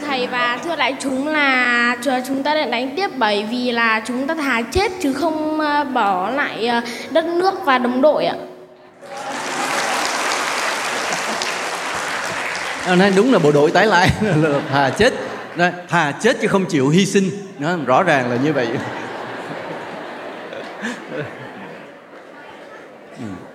Thầy 0.01 0.27
và 0.27 0.59
thưa 0.65 0.77
đại 0.77 0.97
chúng 1.01 1.29
là 1.29 1.97
chúng 2.27 2.43
ta 2.43 2.55
đã 2.55 2.67
đánh 2.67 2.93
tiếp 2.97 3.11
bởi 3.19 3.47
vì 3.51 3.73
là 3.73 4.03
chúng 4.07 4.27
ta 4.27 4.35
thà 4.35 4.63
chết 4.63 4.93
chứ 5.01 5.13
không 5.13 5.61
ờ, 5.61 5.85
bỏ 5.85 6.31
lại 6.31 6.67
ờ, 6.67 6.81
đất 7.11 7.25
nước 7.25 7.55
và 7.65 7.79
đồng 7.79 8.03
đội 8.03 8.25
ạ. 8.25 8.37
À, 12.87 12.97
nói 12.97 13.13
đúng 13.17 13.33
là 13.33 13.39
bộ 13.39 13.53
đội 13.53 13.71
tái 13.71 13.87
lại 13.87 14.11
thà 14.71 14.91
chết. 14.91 15.13
Nói, 15.57 15.73
thà 15.89 16.13
chết 16.13 16.37
chứ 16.41 16.49
không 16.49 16.65
chịu 16.65 16.89
hy 16.89 17.07
sinh. 17.07 17.31
Nó 17.59 17.77
rõ 17.87 18.03
ràng 18.03 18.31
là 18.31 18.37
như 18.37 18.53
vậy. 18.53 18.69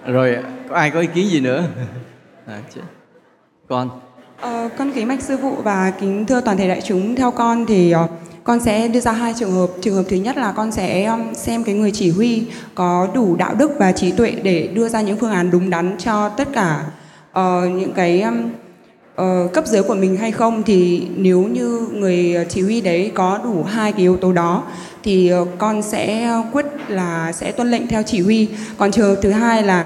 Ừ. 0.05 0.11
Rồi 0.11 0.37
có 0.69 0.75
ai 0.75 0.89
có 0.89 0.99
ý 0.99 1.07
kiến 1.15 1.29
gì 1.29 1.39
nữa? 1.39 1.63
À, 2.47 2.59
chết. 2.75 2.81
con. 3.69 3.89
Ờ, 4.39 4.69
con 4.77 4.91
kính 4.91 5.07
bạch 5.07 5.21
sư 5.21 5.37
phụ 5.41 5.55
và 5.63 5.91
kính 5.99 6.25
thưa 6.25 6.41
toàn 6.41 6.57
thể 6.57 6.67
đại 6.67 6.81
chúng. 6.81 7.15
Theo 7.15 7.31
con 7.31 7.65
thì 7.65 7.95
uh, 7.95 8.09
con 8.43 8.59
sẽ 8.59 8.87
đưa 8.87 8.99
ra 8.99 9.11
hai 9.11 9.33
trường 9.39 9.51
hợp. 9.51 9.67
Trường 9.81 9.95
hợp 9.95 10.03
thứ 10.09 10.15
nhất 10.15 10.37
là 10.37 10.51
con 10.51 10.71
sẽ 10.71 11.05
um, 11.05 11.33
xem 11.33 11.63
cái 11.63 11.75
người 11.75 11.91
chỉ 11.91 12.11
huy 12.11 12.43
có 12.75 13.07
đủ 13.13 13.35
đạo 13.35 13.55
đức 13.55 13.71
và 13.79 13.91
trí 13.91 14.11
tuệ 14.11 14.31
để 14.43 14.67
đưa 14.73 14.89
ra 14.89 15.01
những 15.01 15.17
phương 15.19 15.31
án 15.31 15.51
đúng 15.51 15.69
đắn 15.69 15.95
cho 15.99 16.29
tất 16.29 16.47
cả 16.53 16.83
uh, 17.39 17.71
những 17.71 17.93
cái 17.93 18.21
um, 18.21 18.49
uh, 19.21 19.53
cấp 19.53 19.67
dưới 19.67 19.83
của 19.83 19.95
mình 19.95 20.17
hay 20.17 20.31
không 20.31 20.63
thì 20.63 21.07
nếu 21.15 21.41
như 21.41 21.87
người 21.93 22.45
chỉ 22.49 22.61
huy 22.61 22.81
đấy 22.81 23.11
có 23.15 23.39
đủ 23.43 23.63
hai 23.63 23.91
cái 23.91 24.01
yếu 24.01 24.17
tố 24.17 24.33
đó 24.33 24.63
thì 25.03 25.33
uh, 25.33 25.47
con 25.57 25.81
sẽ 25.81 26.35
quyết 26.51 26.65
là 26.87 27.31
sẽ 27.31 27.51
tuân 27.51 27.71
lệnh 27.71 27.87
theo 27.87 28.03
chỉ 28.03 28.21
huy. 28.21 28.49
Còn 28.77 28.91
trường 28.91 29.15
thứ 29.21 29.31
hai 29.31 29.63
là 29.63 29.85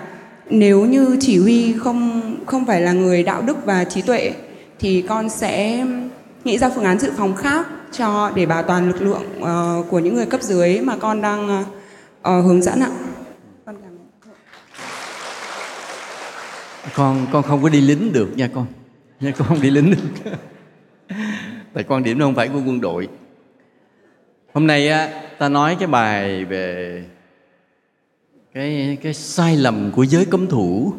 nếu 0.49 0.85
như 0.85 1.17
chỉ 1.19 1.39
huy 1.39 1.73
không 1.73 2.21
không 2.45 2.65
phải 2.65 2.81
là 2.81 2.91
người 2.91 3.23
đạo 3.23 3.41
đức 3.41 3.65
và 3.65 3.83
trí 3.83 4.01
tuệ 4.01 4.33
thì 4.79 5.01
con 5.01 5.29
sẽ 5.29 5.85
nghĩ 6.43 6.57
ra 6.57 6.69
phương 6.75 6.83
án 6.83 6.99
dự 6.99 7.11
phòng 7.17 7.35
khác 7.35 7.67
cho 7.91 8.31
để 8.35 8.45
bảo 8.45 8.63
toàn 8.63 8.87
lực 8.87 9.01
lượng 9.01 9.23
uh, 9.39 9.89
của 9.89 9.99
những 9.99 10.15
người 10.15 10.25
cấp 10.25 10.41
dưới 10.41 10.81
mà 10.81 10.97
con 10.97 11.21
đang 11.21 11.61
uh, 11.61 11.65
hướng 12.23 12.61
dẫn 12.61 12.79
ạ. 12.79 12.89
Con 13.65 13.75
con 16.95 17.27
con 17.31 17.43
không 17.43 17.63
có 17.63 17.69
đi 17.69 17.81
lính 17.81 18.13
được 18.13 18.27
nha 18.35 18.49
con 18.55 18.65
nha 19.19 19.31
con 19.37 19.47
không 19.47 19.61
đi 19.61 19.69
lính 19.69 19.91
được 19.91 20.31
tại 21.73 21.83
quan 21.83 22.03
điểm 22.03 22.19
nó 22.19 22.25
không 22.25 22.35
phải 22.35 22.47
của 22.47 22.61
quân 22.65 22.81
đội 22.81 23.07
hôm 24.53 24.67
nay 24.67 24.89
á, 24.89 25.23
ta 25.39 25.49
nói 25.49 25.77
cái 25.79 25.87
bài 25.87 26.45
về 26.45 27.03
cái 28.53 28.97
cái 29.01 29.13
sai 29.13 29.57
lầm 29.57 29.91
của 29.95 30.03
giới 30.03 30.25
cấm 30.25 30.47
thủ 30.47 30.93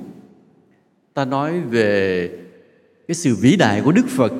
ta 1.15 1.25
nói 1.25 1.61
về 1.61 2.31
cái 3.09 3.15
sự 3.15 3.37
vĩ 3.41 3.57
đại 3.57 3.83
của 3.85 3.93
Đức 3.93 4.07
Phật 4.09 4.33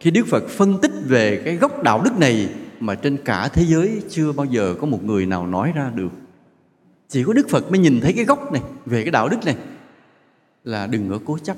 khi 0.00 0.10
Đức 0.10 0.26
Phật 0.26 0.48
phân 0.48 0.78
tích 0.80 0.92
về 1.04 1.42
cái 1.44 1.56
gốc 1.56 1.82
đạo 1.82 2.02
đức 2.04 2.18
này 2.18 2.48
mà 2.80 2.94
trên 2.94 3.16
cả 3.24 3.48
thế 3.48 3.64
giới 3.64 4.02
chưa 4.08 4.32
bao 4.32 4.46
giờ 4.46 4.74
có 4.80 4.86
một 4.86 5.04
người 5.04 5.26
nào 5.26 5.46
nói 5.46 5.72
ra 5.74 5.90
được. 5.94 6.12
Chỉ 7.08 7.24
có 7.24 7.32
Đức 7.32 7.48
Phật 7.48 7.70
mới 7.70 7.78
nhìn 7.78 8.00
thấy 8.00 8.12
cái 8.12 8.24
gốc 8.24 8.52
này, 8.52 8.62
về 8.86 9.02
cái 9.02 9.10
đạo 9.10 9.28
đức 9.28 9.44
này, 9.44 9.56
là 10.64 10.86
đừng 10.86 11.10
có 11.10 11.18
cố 11.24 11.38
chấp. 11.38 11.56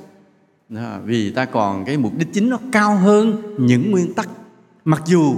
Đó, 0.71 0.99
vì 1.05 1.31
ta 1.31 1.45
còn 1.45 1.85
cái 1.85 1.97
mục 1.97 2.13
đích 2.19 2.33
chính 2.33 2.51
nó 2.51 2.59
cao 2.73 2.97
hơn 2.97 3.43
những 3.59 3.91
nguyên 3.91 4.15
tắc. 4.15 4.29
Mặc 4.85 5.03
dù 5.07 5.35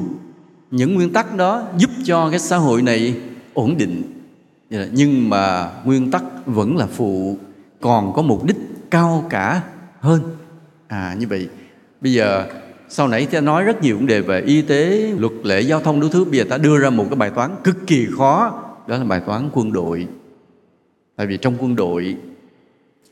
những 0.70 0.94
nguyên 0.94 1.12
tắc 1.12 1.36
đó 1.36 1.62
giúp 1.76 1.90
cho 2.04 2.30
cái 2.30 2.38
xã 2.38 2.56
hội 2.56 2.82
này 2.82 3.20
ổn 3.54 3.76
định 3.76 4.02
nhưng 4.92 5.30
mà 5.30 5.70
nguyên 5.84 6.10
tắc 6.10 6.24
vẫn 6.46 6.76
là 6.76 6.86
phụ 6.86 7.36
còn 7.80 8.12
có 8.12 8.22
mục 8.22 8.44
đích 8.44 8.56
cao 8.90 9.26
cả 9.30 9.62
hơn. 10.00 10.20
À 10.88 11.16
như 11.18 11.26
vậy 11.26 11.48
bây 12.00 12.12
giờ 12.12 12.46
sau 12.88 13.08
nãy 13.08 13.26
ta 13.26 13.40
nói 13.40 13.64
rất 13.64 13.82
nhiều 13.82 13.96
vấn 13.96 14.06
đề 14.06 14.20
về 14.20 14.40
y 14.40 14.62
tế 14.62 15.12
luật 15.18 15.32
lệ 15.42 15.60
giao 15.60 15.80
thông 15.80 16.00
đủ 16.00 16.08
thứ. 16.08 16.24
Bây 16.24 16.38
giờ 16.38 16.44
ta 16.50 16.58
đưa 16.58 16.78
ra 16.78 16.90
một 16.90 17.06
cái 17.10 17.16
bài 17.16 17.30
toán 17.30 17.50
cực 17.64 17.86
kỳ 17.86 18.06
khó 18.16 18.62
đó 18.86 18.98
là 18.98 19.04
bài 19.04 19.20
toán 19.26 19.50
quân 19.52 19.72
đội. 19.72 20.06
Tại 21.16 21.26
vì 21.26 21.36
trong 21.36 21.54
quân 21.58 21.76
đội 21.76 22.16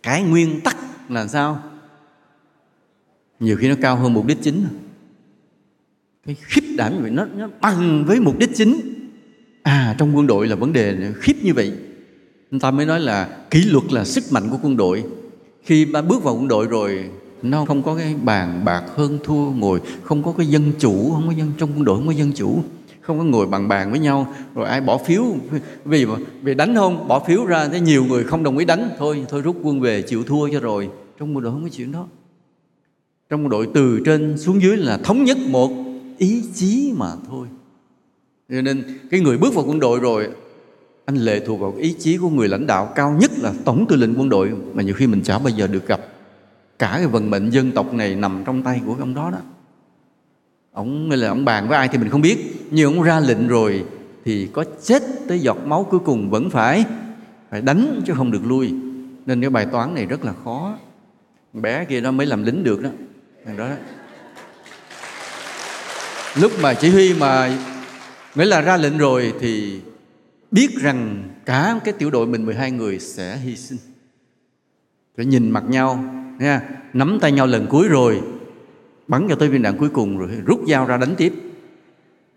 cái 0.02 0.22
nguyên 0.22 0.60
tắc 0.60 0.76
là 1.08 1.26
sao? 1.26 1.62
Nhiều 3.40 3.56
khi 3.56 3.68
nó 3.68 3.74
cao 3.80 3.96
hơn 3.96 4.14
mục 4.14 4.26
đích 4.26 4.38
chính. 4.42 4.64
Cái 6.26 6.36
khiếp 6.40 6.62
đảm 6.76 6.94
như 6.94 7.00
vậy 7.00 7.10
nó, 7.10 7.26
nó 7.36 7.48
bằng 7.60 8.04
với 8.06 8.20
mục 8.20 8.38
đích 8.38 8.50
chính. 8.54 8.80
À 9.62 9.94
trong 9.98 10.16
quân 10.16 10.26
đội 10.26 10.46
là 10.48 10.56
vấn 10.56 10.72
đề 10.72 11.12
khiếp 11.20 11.34
như 11.42 11.54
vậy. 11.54 11.72
Người 12.50 12.60
ta 12.60 12.70
mới 12.70 12.86
nói 12.86 13.00
là 13.00 13.28
kỷ 13.50 13.62
luật 13.62 13.92
là 13.92 14.04
sức 14.04 14.24
mạnh 14.30 14.50
của 14.50 14.58
quân 14.62 14.76
đội. 14.76 15.04
Khi 15.62 15.84
ba 15.84 16.02
bước 16.02 16.22
vào 16.22 16.34
quân 16.34 16.48
đội 16.48 16.66
rồi 16.66 17.10
nó 17.42 17.64
không 17.64 17.82
có 17.82 17.96
cái 17.96 18.14
bàn 18.22 18.64
bạc 18.64 18.82
hơn 18.94 19.18
thua 19.24 19.50
ngồi 19.50 19.80
không 20.02 20.22
có 20.22 20.32
cái 20.32 20.46
dân 20.46 20.72
chủ 20.78 21.12
không 21.12 21.26
có 21.26 21.32
dân 21.32 21.52
trong 21.58 21.70
quân 21.76 21.84
đội 21.84 21.96
không 21.96 22.06
có 22.06 22.12
dân 22.12 22.32
chủ. 22.32 22.62
Không 23.00 23.18
có 23.18 23.24
ngồi 23.24 23.46
bằng 23.46 23.68
bàn 23.68 23.90
với 23.90 24.00
nhau 24.00 24.34
rồi 24.54 24.68
ai 24.68 24.80
bỏ 24.80 24.98
phiếu. 24.98 25.24
Vì 25.84 26.06
vì 26.42 26.54
đánh 26.54 26.74
không 26.74 27.08
bỏ 27.08 27.24
phiếu 27.26 27.44
ra 27.44 27.68
thế 27.68 27.80
nhiều 27.80 28.04
người 28.04 28.24
không 28.24 28.42
đồng 28.42 28.58
ý 28.58 28.64
đánh. 28.64 28.90
Thôi 28.98 29.24
thôi 29.28 29.42
rút 29.42 29.56
quân 29.62 29.80
về 29.80 30.02
chịu 30.02 30.24
thua 30.24 30.48
cho 30.48 30.60
rồi. 30.60 30.88
Trong 31.18 31.36
quân 31.36 31.44
đội 31.44 31.52
không 31.52 31.62
có 31.62 31.68
chuyện 31.68 31.92
đó 31.92 32.06
trong 33.30 33.42
quân 33.42 33.50
đội 33.50 33.68
từ 33.74 34.00
trên 34.04 34.38
xuống 34.38 34.62
dưới 34.62 34.76
là 34.76 34.98
thống 34.98 35.24
nhất 35.24 35.38
một 35.48 35.70
ý 36.18 36.42
chí 36.54 36.92
mà 36.96 37.06
thôi. 37.28 37.46
Cho 38.50 38.62
nên 38.62 38.84
cái 39.10 39.20
người 39.20 39.38
bước 39.38 39.54
vào 39.54 39.64
quân 39.68 39.80
đội 39.80 40.00
rồi, 40.00 40.28
anh 41.04 41.16
lệ 41.16 41.40
thuộc 41.46 41.60
vào 41.60 41.74
ý 41.78 41.94
chí 41.98 42.16
của 42.16 42.28
người 42.28 42.48
lãnh 42.48 42.66
đạo 42.66 42.92
cao 42.94 43.16
nhất 43.20 43.30
là 43.38 43.52
tổng 43.64 43.86
tư 43.88 43.96
lệnh 43.96 44.14
quân 44.18 44.28
đội 44.28 44.52
mà 44.74 44.82
nhiều 44.82 44.94
khi 44.94 45.06
mình 45.06 45.22
chả 45.22 45.38
bao 45.38 45.48
giờ 45.48 45.66
được 45.66 45.86
gặp. 45.86 46.00
Cả 46.78 46.92
cái 46.96 47.06
vận 47.06 47.30
mệnh 47.30 47.50
dân 47.50 47.72
tộc 47.72 47.94
này 47.94 48.14
nằm 48.14 48.42
trong 48.46 48.62
tay 48.62 48.80
của 48.86 48.96
ông 48.98 49.14
đó 49.14 49.30
đó. 49.30 49.38
Ông 50.72 51.10
là 51.10 51.28
ông 51.28 51.44
bàn 51.44 51.68
với 51.68 51.78
ai 51.78 51.88
thì 51.88 51.98
mình 51.98 52.08
không 52.08 52.20
biết, 52.20 52.66
nhưng 52.70 52.96
ông 52.96 53.02
ra 53.04 53.20
lệnh 53.20 53.48
rồi 53.48 53.84
thì 54.24 54.46
có 54.46 54.64
chết 54.82 55.02
tới 55.28 55.38
giọt 55.38 55.58
máu 55.66 55.86
cuối 55.90 56.00
cùng 56.00 56.30
vẫn 56.30 56.50
phải 56.50 56.84
phải 57.50 57.62
đánh 57.62 58.00
chứ 58.06 58.12
không 58.16 58.30
được 58.30 58.46
lui. 58.46 58.74
Nên 59.26 59.40
cái 59.40 59.50
bài 59.50 59.66
toán 59.66 59.94
này 59.94 60.06
rất 60.06 60.24
là 60.24 60.32
khó. 60.44 60.78
Bé 61.52 61.84
kia 61.84 62.00
nó 62.00 62.10
mới 62.10 62.26
làm 62.26 62.44
lính 62.44 62.64
được 62.64 62.82
đó 62.82 62.90
đó, 63.44 63.52
đó. 63.56 63.70
Lúc 66.36 66.52
mà 66.62 66.74
chỉ 66.74 66.90
huy 66.90 67.14
mà 67.14 67.58
nghĩa 68.34 68.44
là 68.44 68.60
ra 68.60 68.76
lệnh 68.76 68.98
rồi 68.98 69.34
thì 69.40 69.80
biết 70.50 70.68
rằng 70.80 71.28
cả 71.44 71.80
cái 71.84 71.94
tiểu 71.98 72.10
đội 72.10 72.26
mình 72.26 72.46
12 72.46 72.70
người 72.70 72.98
sẽ 72.98 73.36
hy 73.36 73.56
sinh. 73.56 73.78
Phải 75.16 75.26
nhìn 75.26 75.50
mặt 75.50 75.64
nhau 75.68 76.04
nha 76.38 76.62
nắm 76.92 77.18
tay 77.20 77.32
nhau 77.32 77.46
lần 77.46 77.66
cuối 77.66 77.88
rồi 77.88 78.20
bắn 79.08 79.26
cho 79.28 79.34
tới 79.34 79.48
viên 79.48 79.62
đạn 79.62 79.78
cuối 79.78 79.88
cùng 79.88 80.18
rồi 80.18 80.28
rút 80.46 80.60
dao 80.68 80.86
ra 80.86 80.96
đánh 80.96 81.14
tiếp. 81.16 81.32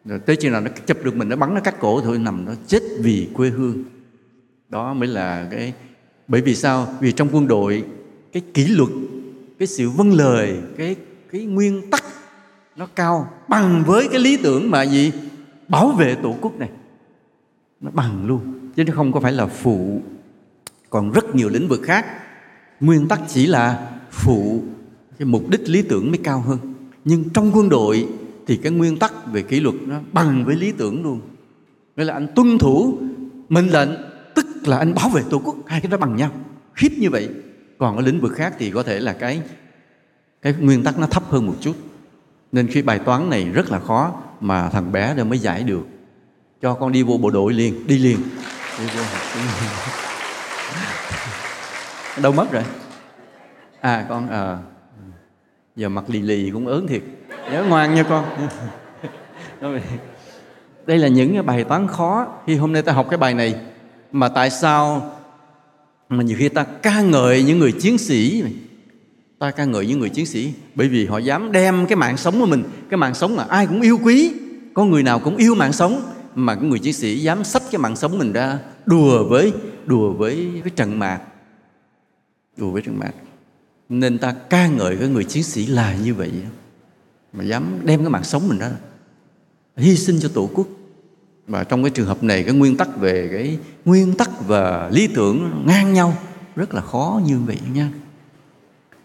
Rồi 0.05 0.19
tới 0.19 0.35
chừng 0.35 0.51
nào 0.51 0.61
nó 0.61 0.69
chụp 0.85 1.03
được 1.03 1.15
mình 1.15 1.29
nó 1.29 1.35
bắn 1.35 1.53
nó 1.53 1.59
cắt 1.59 1.75
cổ 1.79 2.01
thôi 2.01 2.19
nằm 2.19 2.45
nó 2.45 2.51
chết 2.67 2.81
vì 2.99 3.29
quê 3.33 3.49
hương. 3.49 3.83
Đó 4.69 4.93
mới 4.93 5.07
là 5.07 5.47
cái 5.51 5.73
bởi 6.27 6.41
vì 6.41 6.55
sao? 6.55 6.97
Vì 6.99 7.11
trong 7.11 7.29
quân 7.31 7.47
đội 7.47 7.83
cái 8.31 8.43
kỷ 8.53 8.67
luật 8.67 8.89
cái 9.63 9.67
sự 9.67 9.89
vâng 9.89 10.13
lời, 10.13 10.57
cái 10.77 10.95
cái 11.31 11.45
nguyên 11.45 11.89
tắc 11.89 12.03
nó 12.75 12.87
cao 12.95 13.29
bằng 13.47 13.83
với 13.87 14.07
cái 14.11 14.19
lý 14.19 14.37
tưởng 14.37 14.71
mà 14.71 14.83
gì? 14.83 15.11
Bảo 15.67 15.91
vệ 15.91 16.15
tổ 16.15 16.35
quốc 16.41 16.59
này. 16.59 16.69
Nó 17.81 17.91
bằng 17.93 18.27
luôn, 18.27 18.69
chứ 18.75 18.83
nó 18.83 18.93
không 18.95 19.11
có 19.11 19.19
phải 19.19 19.31
là 19.31 19.45
phụ. 19.45 20.01
Còn 20.89 21.11
rất 21.11 21.35
nhiều 21.35 21.49
lĩnh 21.49 21.67
vực 21.67 21.81
khác, 21.83 22.05
nguyên 22.79 23.07
tắc 23.07 23.21
chỉ 23.27 23.47
là 23.47 23.91
phụ. 24.11 24.63
Cái 25.19 25.25
mục 25.25 25.49
đích 25.49 25.69
lý 25.69 25.81
tưởng 25.81 26.11
mới 26.11 26.19
cao 26.23 26.39
hơn. 26.39 26.59
Nhưng 27.05 27.29
trong 27.29 27.51
quân 27.53 27.69
đội 27.69 28.07
thì 28.47 28.57
cái 28.57 28.71
nguyên 28.71 28.97
tắc 28.97 29.31
về 29.31 29.41
kỷ 29.41 29.59
luật 29.59 29.75
nó 29.85 29.99
bằng 30.11 30.45
với 30.45 30.55
lý 30.55 30.71
tưởng 30.71 31.03
luôn. 31.03 31.21
Nghĩa 31.95 32.03
là 32.03 32.13
anh 32.13 32.27
tuân 32.35 32.57
thủ 32.57 32.97
mệnh 33.49 33.71
lệnh, 33.71 33.89
tức 34.35 34.45
là 34.65 34.77
anh 34.77 34.93
bảo 34.93 35.09
vệ 35.09 35.21
tổ 35.29 35.39
quốc, 35.39 35.55
hai 35.65 35.81
cái 35.81 35.91
đó 35.91 35.97
bằng 35.97 36.15
nhau. 36.15 36.31
Khiếp 36.73 36.91
như 36.97 37.09
vậy 37.09 37.29
còn 37.83 37.95
ở 37.95 38.01
lĩnh 38.01 38.21
vực 38.21 38.33
khác 38.35 38.53
thì 38.59 38.71
có 38.71 38.83
thể 38.83 38.99
là 38.99 39.13
cái 39.13 39.41
cái 40.41 40.53
nguyên 40.59 40.83
tắc 40.83 40.99
nó 40.99 41.07
thấp 41.07 41.23
hơn 41.29 41.47
một 41.47 41.53
chút. 41.61 41.75
Nên 42.51 42.67
khi 42.67 42.81
bài 42.81 42.99
toán 42.99 43.29
này 43.29 43.45
rất 43.53 43.71
là 43.71 43.79
khó 43.79 44.13
mà 44.39 44.69
thằng 44.69 44.91
bé 44.91 45.13
đó 45.17 45.23
mới 45.23 45.39
giải 45.39 45.63
được. 45.63 45.87
Cho 46.61 46.73
con 46.73 46.91
đi 46.91 47.03
vô 47.03 47.17
bộ 47.17 47.29
đội 47.29 47.53
liền 47.53 47.87
đi 47.87 47.97
liền. 47.97 48.17
Đi 48.79 48.85
vô. 48.95 49.01
đâu 52.21 52.31
mất 52.31 52.51
rồi? 52.51 52.63
À 53.81 54.05
con 54.09 54.29
à, 54.29 54.57
giờ 55.75 55.89
mặt 55.89 56.03
lì 56.07 56.21
lì 56.21 56.51
cũng 56.53 56.67
ớn 56.67 56.87
thiệt. 56.87 57.01
Nhớ 57.51 57.63
ngoan 57.69 57.95
nha 57.95 58.03
con. 58.03 58.25
Đây 60.85 60.97
là 60.97 61.07
những 61.07 61.33
cái 61.33 61.43
bài 61.43 61.63
toán 61.63 61.87
khó. 61.87 62.27
Khi 62.47 62.55
hôm 62.55 62.73
nay 62.73 62.81
ta 62.81 62.93
học 62.93 63.07
cái 63.09 63.17
bài 63.17 63.33
này 63.33 63.55
mà 64.11 64.29
tại 64.29 64.49
sao 64.49 65.11
mà 66.09 66.23
nhiều 66.23 66.37
khi 66.39 66.49
ta 66.49 66.63
ca 66.63 67.01
ngợi 67.01 67.43
những 67.43 67.59
người 67.59 67.71
chiến 67.71 67.97
sĩ. 67.97 68.43
Ta 69.39 69.51
ca 69.51 69.65
ngợi 69.65 69.87
những 69.87 69.99
người 69.99 70.09
chiến 70.09 70.25
sĩ. 70.25 70.53
Bởi 70.75 70.87
vì 70.87 71.05
họ 71.05 71.17
dám 71.17 71.51
đem 71.51 71.85
cái 71.85 71.95
mạng 71.95 72.17
sống 72.17 72.39
của 72.39 72.45
mình, 72.45 72.63
cái 72.89 72.97
mạng 72.97 73.13
sống 73.13 73.35
mà 73.35 73.43
ai 73.43 73.67
cũng 73.67 73.81
yêu 73.81 73.99
quý. 74.03 74.31
Có 74.73 74.85
người 74.85 75.03
nào 75.03 75.19
cũng 75.19 75.37
yêu 75.37 75.55
mạng 75.55 75.73
sống, 75.73 76.01
mà 76.35 76.55
cái 76.55 76.63
người 76.63 76.79
chiến 76.79 76.93
sĩ 76.93 77.19
dám 77.19 77.43
xách 77.43 77.63
cái 77.71 77.79
mạng 77.79 77.95
sống 77.95 78.17
mình 78.17 78.33
ra 78.33 78.59
đùa 78.85 79.23
với 79.23 79.53
đùa 79.85 80.13
với 80.13 80.61
với 80.61 80.71
trận 80.75 80.99
mạc. 80.99 81.19
Đùa 82.57 82.71
với 82.71 82.81
trận 82.81 82.99
mạc. 82.99 83.11
Nên 83.89 84.17
ta 84.17 84.35
ca 84.49 84.67
ngợi 84.67 84.97
cái 84.97 85.07
người 85.07 85.23
chiến 85.23 85.43
sĩ 85.43 85.65
là 85.65 85.95
như 85.95 86.13
vậy. 86.13 86.31
Mà 87.33 87.43
dám 87.43 87.79
đem 87.83 87.99
cái 87.99 88.09
mạng 88.09 88.23
sống 88.23 88.47
mình 88.47 88.59
ra. 88.59 88.71
Hy 89.77 89.95
sinh 89.95 90.19
cho 90.21 90.29
tổ 90.33 90.49
quốc 90.53 90.67
và 91.47 91.63
trong 91.63 91.83
cái 91.83 91.89
trường 91.89 92.07
hợp 92.07 92.23
này 92.23 92.43
cái 92.43 92.53
nguyên 92.53 92.77
tắc 92.77 92.97
về 92.97 93.29
cái 93.31 93.59
nguyên 93.85 94.13
tắc 94.13 94.47
và 94.47 94.89
lý 94.91 95.07
tưởng 95.07 95.63
ngang 95.67 95.93
nhau 95.93 96.17
rất 96.55 96.73
là 96.73 96.81
khó 96.81 97.21
như 97.25 97.39
vậy 97.39 97.57
nha. 97.73 97.89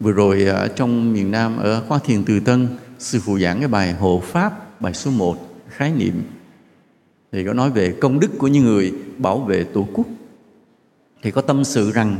Vừa 0.00 0.12
rồi 0.12 0.44
ở 0.44 0.68
trong 0.68 1.12
miền 1.12 1.30
Nam 1.30 1.56
ở 1.56 1.82
khóa 1.88 1.98
thiền 1.98 2.24
từ 2.24 2.40
Tân 2.40 2.68
sư 2.98 3.20
phụ 3.24 3.38
giảng 3.38 3.58
cái 3.58 3.68
bài 3.68 3.92
hộ 3.92 4.22
pháp 4.26 4.80
bài 4.80 4.94
số 4.94 5.10
1 5.10 5.36
khái 5.68 5.92
niệm. 5.92 6.22
Thì 7.32 7.44
có 7.44 7.52
nói 7.52 7.70
về 7.70 7.94
công 8.00 8.20
đức 8.20 8.30
của 8.38 8.48
những 8.48 8.64
người 8.64 8.94
bảo 9.18 9.38
vệ 9.38 9.64
tổ 9.64 9.88
quốc. 9.92 10.06
Thì 11.22 11.30
có 11.30 11.40
tâm 11.40 11.64
sự 11.64 11.92
rằng 11.92 12.16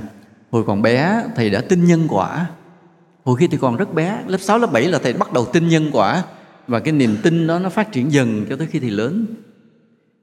hồi 0.50 0.64
còn 0.66 0.82
bé 0.82 1.24
thầy 1.36 1.50
đã 1.50 1.60
tin 1.60 1.84
nhân 1.84 2.06
quả. 2.08 2.50
Hồi 3.24 3.36
khi 3.36 3.46
thì 3.46 3.58
còn 3.60 3.76
rất 3.76 3.94
bé 3.94 4.22
lớp 4.26 4.38
6, 4.40 4.58
lớp 4.58 4.72
7 4.72 4.82
là 4.82 4.98
thầy 4.98 5.12
bắt 5.12 5.32
đầu 5.32 5.46
tin 5.46 5.68
nhân 5.68 5.90
quả. 5.92 6.24
Và 6.66 6.80
cái 6.80 6.92
niềm 6.92 7.16
tin 7.22 7.46
đó 7.46 7.58
nó 7.58 7.68
phát 7.68 7.92
triển 7.92 8.12
dần 8.12 8.46
cho 8.48 8.56
tới 8.56 8.66
khi 8.66 8.80
thầy 8.80 8.90
lớn 8.90 9.26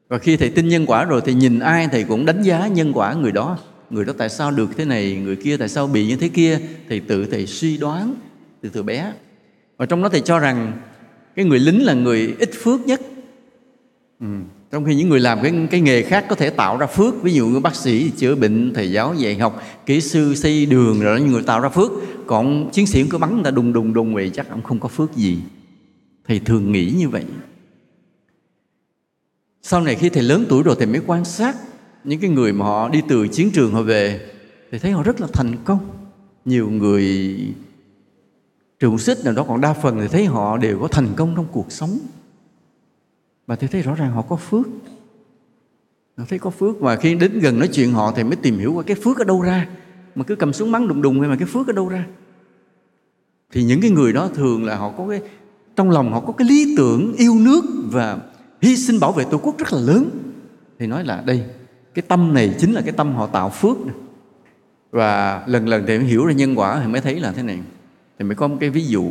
và 0.10 0.18
khi 0.18 0.38
thầy 0.38 0.50
tin 0.50 0.68
nhân 0.68 0.86
quả 0.86 1.06
rồi 1.06 1.22
thì 1.26 1.34
nhìn 1.34 1.60
ai 1.60 1.88
thầy 1.92 2.04
cũng 2.04 2.26
đánh 2.26 2.42
giá 2.42 2.68
nhân 2.68 2.92
quả 2.96 3.14
người 3.14 3.32
đó. 3.32 3.58
Người 3.90 4.06
đó 4.06 4.14
tại 4.18 4.30
sao 4.30 4.52
được 4.52 4.70
thế 4.78 4.86
này, 4.86 5.16
người 5.24 5.36
kia 5.36 5.58
tại 5.58 5.70
sao 5.70 5.88
bị 5.88 6.08
như 6.08 6.16
thế 6.16 6.30
kia? 6.30 6.60
Thầy 6.90 7.00
tự 7.00 7.26
thầy 7.26 7.48
suy 7.48 7.78
đoán 7.78 8.16
từ 8.62 8.70
từ 8.70 8.84
bé. 8.84 9.14
Và 9.78 9.86
trong 9.86 10.04
đó 10.04 10.10
thầy 10.10 10.22
cho 10.22 10.40
rằng 10.40 10.74
cái 11.36 11.46
người 11.46 11.60
lính 11.60 11.86
là 11.86 11.94
người 11.94 12.36
ít 12.40 12.50
phước 12.64 12.88
nhất. 12.88 13.02
Ừ. 14.20 14.28
trong 14.72 14.86
khi 14.86 14.96
những 14.96 15.10
người 15.10 15.20
làm 15.20 15.40
cái 15.42 15.54
cái 15.72 15.82
nghề 15.82 16.02
khác 16.02 16.26
có 16.30 16.36
thể 16.36 16.50
tạo 16.50 16.78
ra 16.78 16.88
phước. 16.88 17.24
Ví 17.24 17.34
dụ 17.34 17.48
như 17.48 17.60
bác 17.60 17.76
sĩ 17.76 18.10
chữa 18.18 18.36
bệnh, 18.36 18.74
thầy 18.74 18.92
giáo 18.92 19.14
dạy 19.14 19.36
học, 19.36 19.64
kỹ 19.86 20.02
sư 20.02 20.36
xây 20.36 20.66
đường 20.66 21.02
rồi 21.02 21.22
những 21.22 21.32
người 21.32 21.44
tạo 21.44 21.60
ra 21.60 21.70
phước. 21.70 21.92
Còn 22.28 22.70
chiến 22.72 22.88
sĩ 22.88 23.04
cứ 23.10 23.18
bắn, 23.18 23.36
người 23.36 23.44
ta 23.44 23.52
đùng 23.52 23.74
đùng 23.74 23.94
đùng 23.94 24.14
vậy, 24.14 24.32
chắc 24.34 24.50
ông 24.50 24.64
không 24.64 24.80
có 24.80 24.88
phước 24.88 25.16
gì. 25.16 25.38
Thầy 26.28 26.40
thường 26.40 26.72
nghĩ 26.72 26.94
như 26.98 27.10
vậy 27.10 27.24
sau 29.68 29.82
này 29.82 29.96
khi 29.96 30.10
thầy 30.10 30.24
lớn 30.24 30.46
tuổi 30.50 30.64
rồi 30.64 30.76
thầy 30.78 30.88
mới 30.88 31.02
quan 31.08 31.26
sát 31.26 31.56
những 32.04 32.20
cái 32.20 32.30
người 32.30 32.54
mà 32.54 32.66
họ 32.66 32.90
đi 32.90 33.02
từ 33.08 33.28
chiến 33.28 33.52
trường 33.52 33.72
họ 33.72 33.82
về 33.82 34.32
thì 34.72 34.80
thấy 34.80 34.92
họ 34.92 35.04
rất 35.04 35.22
là 35.22 35.28
thành 35.34 35.56
công. 35.66 35.80
Nhiều 36.46 36.70
người 36.70 37.38
trường 38.80 38.98
xích 38.98 39.18
nào 39.26 39.34
đó 39.34 39.46
còn 39.48 39.62
đa 39.62 39.74
phần 39.74 40.00
thì 40.02 40.08
thấy 40.08 40.26
họ 40.26 40.58
đều 40.58 40.80
có 40.80 40.88
thành 40.88 41.08
công 41.16 41.36
trong 41.36 41.46
cuộc 41.52 41.72
sống. 41.72 41.98
Và 43.48 43.56
thầy 43.56 43.70
thấy 43.70 43.82
rõ 43.82 43.96
ràng 43.96 44.12
họ 44.12 44.22
có 44.22 44.36
phước. 44.36 44.68
Họ 46.18 46.24
thấy 46.30 46.40
có 46.40 46.50
phước 46.50 46.80
và 46.80 46.96
khi 46.96 47.16
đến 47.16 47.40
gần 47.40 47.60
nói 47.60 47.70
chuyện 47.74 47.92
họ 47.92 48.14
thì 48.16 48.24
mới 48.24 48.36
tìm 48.36 48.60
hiểu 48.60 48.74
qua 48.74 48.84
cái 48.84 48.96
phước 49.04 49.18
ở 49.18 49.24
đâu 49.24 49.42
ra. 49.42 49.68
Mà 50.16 50.24
cứ 50.24 50.36
cầm 50.36 50.54
súng 50.54 50.72
bắn 50.72 50.88
đùng 50.88 51.02
đùng 51.02 51.20
hay 51.20 51.30
mà 51.30 51.36
cái 51.36 51.48
phước 51.48 51.68
ở 51.68 51.74
đâu 51.74 51.90
ra. 51.90 52.06
Thì 53.52 53.64
những 53.64 53.82
cái 53.82 53.92
người 53.92 54.14
đó 54.14 54.30
thường 54.36 54.66
là 54.66 54.76
họ 54.76 54.92
có 54.98 55.08
cái, 55.10 55.22
trong 55.76 55.90
lòng 55.90 56.12
họ 56.12 56.20
có 56.20 56.34
cái 56.34 56.48
lý 56.48 56.76
tưởng 56.78 57.14
yêu 57.14 57.36
nước 57.36 57.64
và 57.92 58.20
hy 58.66 58.78
sinh 58.78 59.00
bảo 59.00 59.12
vệ 59.12 59.24
tổ 59.32 59.38
quốc 59.38 59.58
rất 59.58 59.74
là 59.74 59.80
lớn. 59.80 60.10
Thì 60.80 60.88
nói 60.88 61.04
là 61.04 61.24
đây, 61.26 61.44
cái 61.94 62.04
tâm 62.08 62.34
này 62.34 62.56
chính 62.60 62.74
là 62.74 62.82
cái 62.82 62.92
tâm 62.92 63.16
họ 63.16 63.28
tạo 63.28 63.50
phước 63.50 63.78
và 64.92 65.44
lần 65.48 65.68
lần 65.68 65.86
thì 65.88 65.98
mới 65.98 66.08
hiểu 66.08 66.26
ra 66.26 66.34
nhân 66.34 66.60
quả 66.60 66.80
thì 66.82 66.88
mới 66.88 67.02
thấy 67.02 67.20
là 67.20 67.32
thế 67.32 67.44
này. 67.44 67.60
Thì 68.20 68.26
mới 68.26 68.36
có 68.36 68.48
một 68.48 68.58
cái 68.60 68.70
ví 68.70 68.86
dụ. 68.86 69.04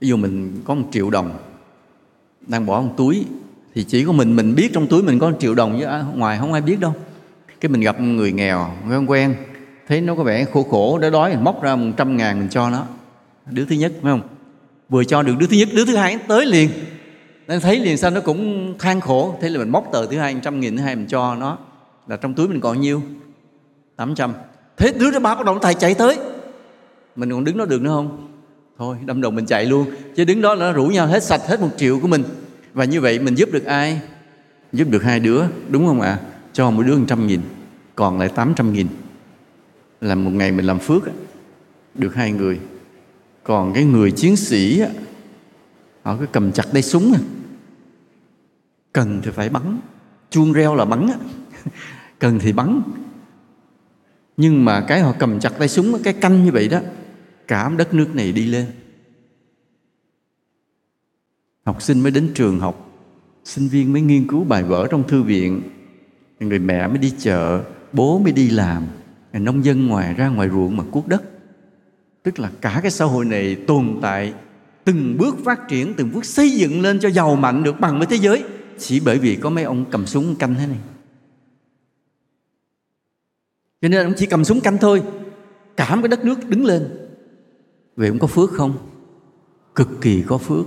Ví 0.00 0.08
dụ 0.08 0.16
mình 0.16 0.62
có 0.64 0.74
một 0.74 0.88
triệu 0.92 1.10
đồng, 1.10 1.38
đang 2.46 2.66
bỏ 2.66 2.80
một 2.80 2.94
túi, 2.96 3.24
thì 3.74 3.84
chỉ 3.84 4.04
có 4.04 4.12
mình 4.12 4.36
mình 4.36 4.54
biết 4.54 4.70
trong 4.72 4.86
túi 4.86 5.02
mình 5.02 5.18
có 5.18 5.30
một 5.30 5.36
triệu 5.40 5.54
đồng 5.54 5.76
chứ 5.78 5.84
à, 5.84 6.04
ngoài 6.14 6.38
không 6.38 6.52
ai 6.52 6.62
biết 6.62 6.80
đâu. 6.80 6.94
Cái 7.60 7.70
mình 7.70 7.80
gặp 7.80 8.00
người 8.00 8.32
nghèo 8.32 8.70
quen 8.88 9.06
quen, 9.10 9.34
thấy 9.88 10.00
nó 10.00 10.14
có 10.14 10.22
vẻ 10.22 10.44
khổ 10.44 10.62
khổ, 10.62 10.98
đói 10.98 11.10
đói 11.10 11.30
mình 11.30 11.44
móc 11.44 11.62
ra 11.62 11.76
một 11.76 11.92
trăm 11.96 12.16
ngàn 12.16 12.38
mình 12.38 12.48
cho 12.48 12.70
nó. 12.70 12.86
Đứa 13.50 13.64
thứ 13.64 13.74
nhất, 13.74 13.92
phải 14.02 14.12
không? 14.12 14.22
Vừa 14.88 15.04
cho 15.04 15.22
được 15.22 15.34
đứa 15.38 15.46
thứ 15.46 15.56
nhất, 15.56 15.68
đứa 15.72 15.84
thứ 15.84 15.96
hai 15.96 16.18
tới 16.28 16.46
liền 16.46 16.70
nên 17.48 17.60
thấy 17.60 17.78
liền 17.78 17.96
sao 17.96 18.10
nó 18.10 18.20
cũng 18.20 18.74
than 18.78 19.00
khổ. 19.00 19.38
Thế 19.40 19.48
là 19.48 19.58
mình 19.58 19.70
móc 19.70 19.92
tờ 19.92 20.06
thứ 20.06 20.18
hai 20.18 20.36
trăm 20.42 20.60
nghìn, 20.60 20.76
thứ 20.76 20.82
hai 20.82 20.96
mình 20.96 21.06
cho 21.06 21.34
nó. 21.34 21.58
Là 22.06 22.16
trong 22.16 22.34
túi 22.34 22.48
mình 22.48 22.60
còn 22.60 22.80
nhiêu? 22.80 23.02
800 23.96 24.32
thế 24.76 24.92
đứa 24.98 25.10
thứ 25.10 25.18
ba 25.18 25.34
bắt 25.34 25.46
đầu 25.46 25.58
thầy 25.58 25.74
chạy 25.74 25.94
tới. 25.94 26.18
Mình 27.16 27.30
còn 27.30 27.44
đứng 27.44 27.56
đó 27.56 27.64
được 27.64 27.82
nữa 27.82 27.90
không? 27.90 28.28
Thôi, 28.78 28.96
đâm 29.04 29.20
đầu 29.20 29.30
mình 29.30 29.46
chạy 29.46 29.64
luôn. 29.64 29.86
Chứ 30.16 30.24
đứng 30.24 30.42
đó 30.42 30.54
nó 30.54 30.72
rủ 30.72 30.86
nhau 30.86 31.06
hết 31.06 31.22
sạch 31.22 31.40
hết 31.46 31.60
một 31.60 31.70
triệu 31.76 31.98
của 32.00 32.08
mình. 32.08 32.22
Và 32.74 32.84
như 32.84 33.00
vậy 33.00 33.18
mình 33.18 33.34
giúp 33.34 33.48
được 33.52 33.64
ai? 33.64 34.00
Giúp 34.72 34.88
được 34.90 35.02
hai 35.02 35.20
đứa, 35.20 35.42
đúng 35.68 35.86
không 35.86 36.00
ạ? 36.00 36.18
Cho 36.52 36.70
mỗi 36.70 36.84
đứa 36.84 36.96
một 36.96 37.04
trăm 37.08 37.26
nghìn, 37.26 37.40
còn 37.94 38.18
lại 38.18 38.28
tám 38.28 38.52
trăm 38.56 38.72
nghìn. 38.72 38.86
Là 40.00 40.14
một 40.14 40.30
ngày 40.30 40.52
mình 40.52 40.66
làm 40.66 40.78
phước 40.78 41.02
được 41.94 42.14
hai 42.14 42.32
người. 42.32 42.60
Còn 43.44 43.72
cái 43.74 43.84
người 43.84 44.10
chiến 44.10 44.36
sĩ 44.36 44.82
họ 46.02 46.16
cứ 46.16 46.26
cầm 46.32 46.52
chặt 46.52 46.64
tay 46.72 46.82
súng 46.82 47.12
à. 47.12 47.20
cần 48.92 49.20
thì 49.24 49.30
phải 49.30 49.48
bắn. 49.48 49.78
Chuông 50.30 50.52
reo 50.52 50.74
là 50.74 50.84
bắn 50.84 51.08
cần 52.18 52.38
thì 52.38 52.52
bắn. 52.52 52.82
Nhưng 54.36 54.64
mà 54.64 54.84
cái 54.88 55.00
họ 55.00 55.14
cầm 55.18 55.40
chặt 55.40 55.52
tay 55.58 55.68
súng 55.68 56.02
cái 56.04 56.14
canh 56.14 56.44
như 56.44 56.50
vậy 56.52 56.68
đó, 56.68 56.80
cả 57.48 57.70
đất 57.78 57.94
nước 57.94 58.14
này 58.14 58.32
đi 58.32 58.46
lên. 58.46 58.66
Học 61.64 61.82
sinh 61.82 62.00
mới 62.00 62.12
đến 62.12 62.30
trường 62.34 62.60
học, 62.60 62.90
sinh 63.44 63.68
viên 63.68 63.92
mới 63.92 64.02
nghiên 64.02 64.26
cứu 64.26 64.44
bài 64.44 64.62
vở 64.62 64.86
trong 64.90 65.08
thư 65.08 65.22
viện. 65.22 65.62
Người 66.40 66.58
mẹ 66.58 66.88
mới 66.88 66.98
đi 66.98 67.12
chợ, 67.18 67.64
bố 67.92 68.18
mới 68.18 68.32
đi 68.32 68.50
làm. 68.50 68.86
Nông 69.32 69.64
dân 69.64 69.86
ngoài 69.86 70.14
ra 70.14 70.28
ngoài 70.28 70.48
ruộng 70.48 70.76
mà 70.76 70.84
cuốc 70.90 71.08
đất. 71.08 71.22
Tức 72.22 72.38
là 72.38 72.50
cả 72.60 72.78
cái 72.82 72.90
xã 72.90 73.04
hội 73.04 73.24
này 73.24 73.56
tồn 73.66 73.98
tại 74.02 74.34
từng 74.84 75.16
bước 75.18 75.36
phát 75.44 75.68
triển, 75.68 75.94
từng 75.94 76.12
bước 76.12 76.24
xây 76.24 76.50
dựng 76.50 76.80
lên 76.80 77.00
cho 77.00 77.10
giàu 77.10 77.36
mạnh 77.36 77.62
được 77.62 77.80
bằng 77.80 77.98
với 77.98 78.06
thế 78.06 78.16
giới. 78.16 78.44
Chỉ 78.78 79.00
bởi 79.00 79.18
vì 79.18 79.36
có 79.36 79.50
mấy 79.50 79.64
ông 79.64 79.84
cầm 79.90 80.06
súng 80.06 80.36
canh 80.36 80.54
thế 80.54 80.66
này. 80.66 80.78
Cho 83.82 83.88
nên 83.88 84.06
ông 84.06 84.14
chỉ 84.16 84.26
cầm 84.26 84.44
súng 84.44 84.60
canh 84.60 84.78
thôi. 84.78 85.02
Cả 85.76 85.94
một 85.94 86.02
cái 86.02 86.08
đất 86.08 86.24
nước 86.24 86.48
đứng 86.48 86.64
lên. 86.64 86.88
Vậy 87.96 88.08
ông 88.08 88.18
có 88.18 88.26
phước 88.26 88.50
không? 88.50 88.76
Cực 89.74 89.88
kỳ 90.00 90.22
có 90.26 90.38
phước. 90.38 90.66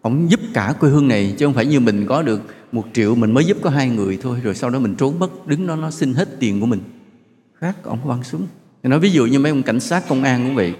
Ông 0.00 0.30
giúp 0.30 0.40
cả 0.54 0.74
quê 0.80 0.90
hương 0.90 1.08
này, 1.08 1.34
chứ 1.38 1.46
không 1.46 1.54
phải 1.54 1.66
như 1.66 1.80
mình 1.80 2.06
có 2.08 2.22
được 2.22 2.40
một 2.72 2.84
triệu, 2.92 3.14
mình 3.14 3.32
mới 3.32 3.44
giúp 3.44 3.56
có 3.62 3.70
hai 3.70 3.88
người 3.88 4.18
thôi, 4.22 4.40
rồi 4.42 4.54
sau 4.54 4.70
đó 4.70 4.78
mình 4.78 4.94
trốn 4.94 5.18
mất, 5.18 5.46
đứng 5.46 5.66
đó 5.66 5.76
nó 5.76 5.90
xin 5.90 6.14
hết 6.14 6.28
tiền 6.40 6.60
của 6.60 6.66
mình. 6.66 6.80
Khác, 7.54 7.76
ông 7.82 7.98
có 8.02 8.08
bắn 8.08 8.22
súng. 8.22 8.46
Nói 8.82 9.00
ví 9.00 9.10
dụ 9.10 9.26
như 9.26 9.38
mấy 9.38 9.50
ông 9.50 9.62
cảnh 9.62 9.80
sát 9.80 10.04
công 10.08 10.22
an 10.22 10.44
cũng 10.46 10.54
vậy. 10.54 10.74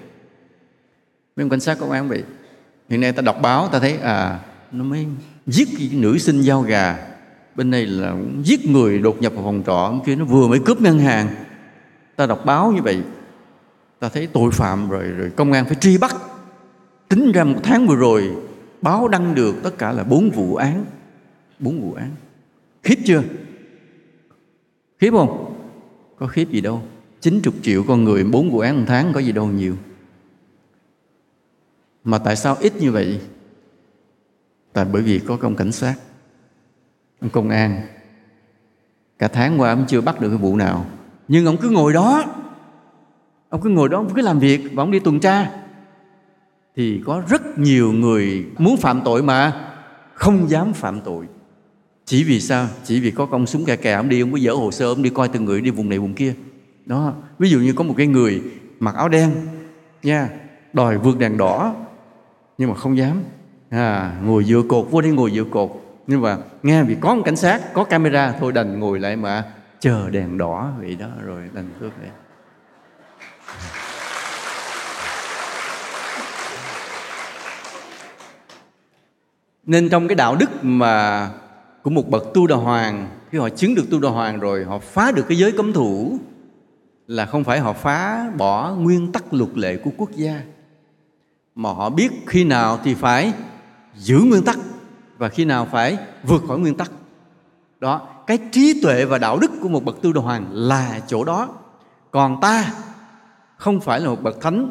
Mấy 1.36 1.44
ông 1.44 1.50
cảnh 1.50 1.60
sát 1.60 1.78
công 1.80 1.90
an 1.90 2.02
cũng 2.02 2.08
vậy 2.08 2.24
hiện 2.88 3.00
nay 3.00 3.12
ta 3.12 3.22
đọc 3.22 3.36
báo, 3.42 3.68
ta 3.68 3.78
thấy 3.78 3.96
à 3.96 4.40
nó 4.72 4.84
mới 4.84 5.06
giết 5.46 5.68
nữ 5.92 6.18
sinh 6.18 6.40
giao 6.40 6.62
gà. 6.62 6.98
Bên 7.54 7.70
này 7.70 7.86
là 7.86 8.16
giết 8.44 8.66
người 8.66 8.98
đột 8.98 9.22
nhập 9.22 9.32
vào 9.34 9.44
phòng 9.44 9.62
trọ 9.66 9.90
bên 9.90 10.00
kia 10.06 10.16
nó 10.16 10.24
vừa 10.24 10.48
mới 10.48 10.58
cướp 10.58 10.80
ngân 10.80 10.98
hàng. 10.98 11.28
Ta 12.16 12.26
đọc 12.26 12.42
báo 12.44 12.72
như 12.72 12.82
vậy, 12.82 12.98
ta 14.00 14.08
thấy 14.08 14.26
tội 14.26 14.50
phạm 14.50 14.88
rồi 14.88 15.04
rồi 15.04 15.30
công 15.36 15.52
an 15.52 15.64
phải 15.64 15.74
truy 15.74 15.98
bắt. 15.98 16.16
Tính 17.08 17.32
ra 17.32 17.44
một 17.44 17.60
tháng 17.62 17.86
vừa 17.86 17.96
rồi, 17.96 18.30
báo 18.82 19.08
đăng 19.08 19.34
được 19.34 19.56
tất 19.62 19.78
cả 19.78 19.92
là 19.92 20.04
bốn 20.04 20.30
vụ 20.30 20.56
án. 20.56 20.84
Bốn 21.58 21.80
vụ 21.80 21.94
án. 21.94 22.10
Khiếp 22.82 22.96
chưa? 23.04 23.22
Khiếp 25.00 25.10
không? 25.10 25.54
Có 26.18 26.26
khiếp 26.26 26.50
gì 26.50 26.60
đâu. 26.60 26.82
90 27.20 27.54
triệu 27.62 27.84
con 27.88 28.04
người, 28.04 28.24
bốn 28.24 28.50
vụ 28.50 28.58
án 28.58 28.76
một 28.76 28.84
tháng 28.86 29.12
có 29.12 29.20
gì 29.20 29.32
đâu 29.32 29.46
nhiều 29.46 29.76
mà 32.04 32.18
tại 32.18 32.36
sao 32.36 32.56
ít 32.60 32.72
như 32.80 32.92
vậy? 32.92 33.20
Tại 34.72 34.84
bởi 34.84 35.02
vì 35.02 35.18
có 35.18 35.36
công 35.36 35.56
cảnh 35.56 35.72
sát 35.72 35.94
ông 37.20 37.30
công 37.30 37.48
an. 37.48 37.82
Cả 39.18 39.28
tháng 39.28 39.60
qua 39.60 39.72
ông 39.72 39.84
chưa 39.88 40.00
bắt 40.00 40.20
được 40.20 40.28
cái 40.28 40.38
vụ 40.38 40.56
nào. 40.56 40.86
Nhưng 41.28 41.46
ông 41.46 41.56
cứ 41.56 41.70
ngồi 41.70 41.92
đó. 41.92 42.24
Ông 43.48 43.60
cứ 43.60 43.70
ngồi 43.70 43.88
đó, 43.88 43.98
ông 43.98 44.14
cứ 44.14 44.22
làm 44.22 44.38
việc 44.38 44.60
và 44.72 44.82
ông 44.82 44.90
đi 44.90 44.98
tuần 44.98 45.20
tra. 45.20 45.50
Thì 46.76 47.02
có 47.06 47.22
rất 47.28 47.58
nhiều 47.58 47.92
người 47.92 48.46
muốn 48.58 48.76
phạm 48.76 49.00
tội 49.04 49.22
mà 49.22 49.70
không 50.14 50.50
dám 50.50 50.72
phạm 50.72 51.00
tội. 51.00 51.26
Chỉ 52.04 52.24
vì 52.24 52.40
sao? 52.40 52.68
Chỉ 52.84 53.00
vì 53.00 53.10
có 53.10 53.26
công 53.26 53.46
súng 53.46 53.64
kè 53.64 53.76
kè, 53.76 53.92
ông 53.92 54.08
đi, 54.08 54.20
ông 54.20 54.32
có 54.32 54.38
dỡ 54.38 54.52
hồ 54.52 54.70
sơ, 54.70 54.86
ông 54.86 55.02
đi 55.02 55.10
coi 55.10 55.28
từng 55.28 55.44
người 55.44 55.60
đi 55.60 55.70
vùng 55.70 55.88
này 55.88 55.98
vùng 55.98 56.14
kia. 56.14 56.34
Đó, 56.86 57.14
ví 57.38 57.50
dụ 57.50 57.60
như 57.60 57.72
có 57.72 57.84
một 57.84 57.94
cái 57.96 58.06
người 58.06 58.42
mặc 58.80 58.94
áo 58.94 59.08
đen 59.08 59.32
nha, 60.02 60.28
đòi 60.72 60.98
vượt 60.98 61.18
đèn 61.18 61.36
đỏ 61.36 61.74
nhưng 62.58 62.68
mà 62.68 62.74
không 62.74 62.96
dám. 62.96 63.22
À, 63.70 64.12
ngồi 64.22 64.44
dựa 64.44 64.62
cột 64.68 64.86
vô 64.90 65.00
đi 65.00 65.10
ngồi 65.10 65.30
dựa 65.30 65.44
cột. 65.50 65.70
Nhưng 66.06 66.20
mà 66.20 66.38
nghe 66.62 66.82
vì 66.82 66.96
có 67.00 67.14
một 67.14 67.22
cảnh 67.24 67.36
sát 67.36 67.72
có 67.72 67.84
camera 67.84 68.34
thôi 68.40 68.52
đành 68.52 68.80
ngồi 68.80 69.00
lại 69.00 69.16
mà 69.16 69.44
chờ 69.80 70.10
đèn 70.10 70.38
đỏ 70.38 70.72
vậy 70.78 70.94
đó 70.94 71.08
rồi 71.24 71.42
đành 71.52 71.68
cướp 71.80 71.92
vậy. 72.00 72.10
Nên 79.66 79.88
trong 79.88 80.08
cái 80.08 80.14
đạo 80.14 80.36
đức 80.36 80.50
mà 80.62 81.28
của 81.82 81.90
một 81.90 82.08
bậc 82.08 82.34
tu 82.34 82.46
đà 82.46 82.56
hoàng 82.56 83.08
khi 83.30 83.38
họ 83.38 83.48
chứng 83.48 83.74
được 83.74 83.84
tu 83.90 84.00
đà 84.00 84.08
hoàng 84.08 84.40
rồi 84.40 84.64
họ 84.64 84.78
phá 84.78 85.12
được 85.12 85.24
cái 85.28 85.38
giới 85.38 85.52
cấm 85.52 85.72
thủ 85.72 86.18
là 87.06 87.26
không 87.26 87.44
phải 87.44 87.60
họ 87.60 87.72
phá 87.72 88.30
bỏ 88.36 88.74
nguyên 88.74 89.12
tắc 89.12 89.34
luật 89.34 89.50
lệ 89.54 89.76
của 89.76 89.90
quốc 89.96 90.10
gia 90.10 90.40
mà 91.54 91.72
họ 91.72 91.90
biết 91.90 92.10
khi 92.26 92.44
nào 92.44 92.78
thì 92.84 92.94
phải 92.94 93.32
giữ 93.94 94.18
nguyên 94.18 94.42
tắc 94.42 94.58
và 95.18 95.28
khi 95.28 95.44
nào 95.44 95.68
phải 95.72 95.98
vượt 96.22 96.42
khỏi 96.48 96.58
nguyên 96.58 96.76
tắc. 96.76 96.90
Đó, 97.80 98.08
cái 98.26 98.38
trí 98.52 98.80
tuệ 98.82 99.04
và 99.04 99.18
đạo 99.18 99.38
đức 99.38 99.50
của 99.62 99.68
một 99.68 99.84
bậc 99.84 100.02
tư 100.02 100.12
đồ 100.12 100.20
hoàng 100.20 100.46
là 100.50 101.00
chỗ 101.06 101.24
đó. 101.24 101.48
Còn 102.10 102.40
ta 102.40 102.72
không 103.56 103.80
phải 103.80 104.00
là 104.00 104.08
một 104.08 104.22
bậc 104.22 104.40
thánh, 104.40 104.70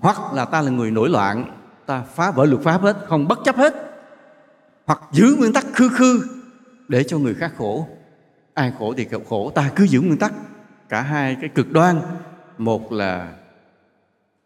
hoặc 0.00 0.32
là 0.34 0.44
ta 0.44 0.60
là 0.60 0.70
người 0.70 0.90
nổi 0.90 1.08
loạn, 1.08 1.52
ta 1.86 2.02
phá 2.14 2.30
vỡ 2.30 2.44
luật 2.44 2.62
pháp 2.62 2.82
hết, 2.82 2.96
không 3.06 3.28
bất 3.28 3.38
chấp 3.44 3.56
hết, 3.56 3.74
hoặc 4.86 5.00
giữ 5.12 5.36
nguyên 5.38 5.52
tắc 5.52 5.66
khư 5.72 5.88
khư 5.88 6.20
để 6.88 7.04
cho 7.04 7.18
người 7.18 7.34
khác 7.34 7.52
khổ. 7.58 7.88
Ai 8.54 8.72
khổ 8.78 8.94
thì 8.96 9.06
khổ, 9.28 9.52
ta 9.54 9.70
cứ 9.76 9.84
giữ 9.84 10.00
nguyên 10.00 10.18
tắc. 10.18 10.32
Cả 10.88 11.00
hai 11.02 11.36
cái 11.40 11.50
cực 11.54 11.72
đoan, 11.72 12.00
một 12.58 12.92
là 12.92 13.32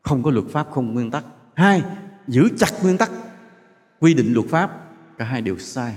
không 0.02 0.22
có 0.22 0.30
luật 0.30 0.46
pháp, 0.50 0.70
không 0.70 0.94
nguyên 0.94 1.10
tắc. 1.10 1.24
Hai, 1.54 1.82
giữ 2.28 2.48
chặt 2.58 2.70
nguyên 2.82 2.98
tắc. 2.98 3.10
Quy 4.00 4.14
định 4.14 4.32
luật 4.32 4.46
pháp, 4.48 4.70
cả 5.18 5.24
hai 5.24 5.42
đều 5.42 5.58
sai. 5.58 5.94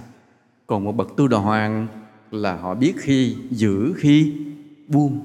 Còn 0.68 0.84
một 0.84 0.92
bậc 0.92 1.08
tu 1.18 1.28
đà 1.28 1.38
hoàng 1.38 1.88
là 2.32 2.56
họ 2.56 2.76
biết 2.76 2.94
khi, 2.98 3.36
giữ 3.52 3.94
khi, 3.98 4.34
buông. 4.88 5.22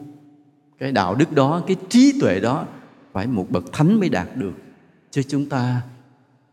Cái 0.78 0.92
đạo 0.92 1.14
đức 1.14 1.32
đó, 1.32 1.62
cái 1.66 1.76
trí 1.88 2.20
tuệ 2.20 2.40
đó 2.40 2.66
phải 3.12 3.26
một 3.26 3.50
bậc 3.50 3.72
thánh 3.72 4.00
mới 4.00 4.08
đạt 4.08 4.28
được. 4.36 4.52
Chứ 5.10 5.22
chúng 5.22 5.48
ta 5.48 5.82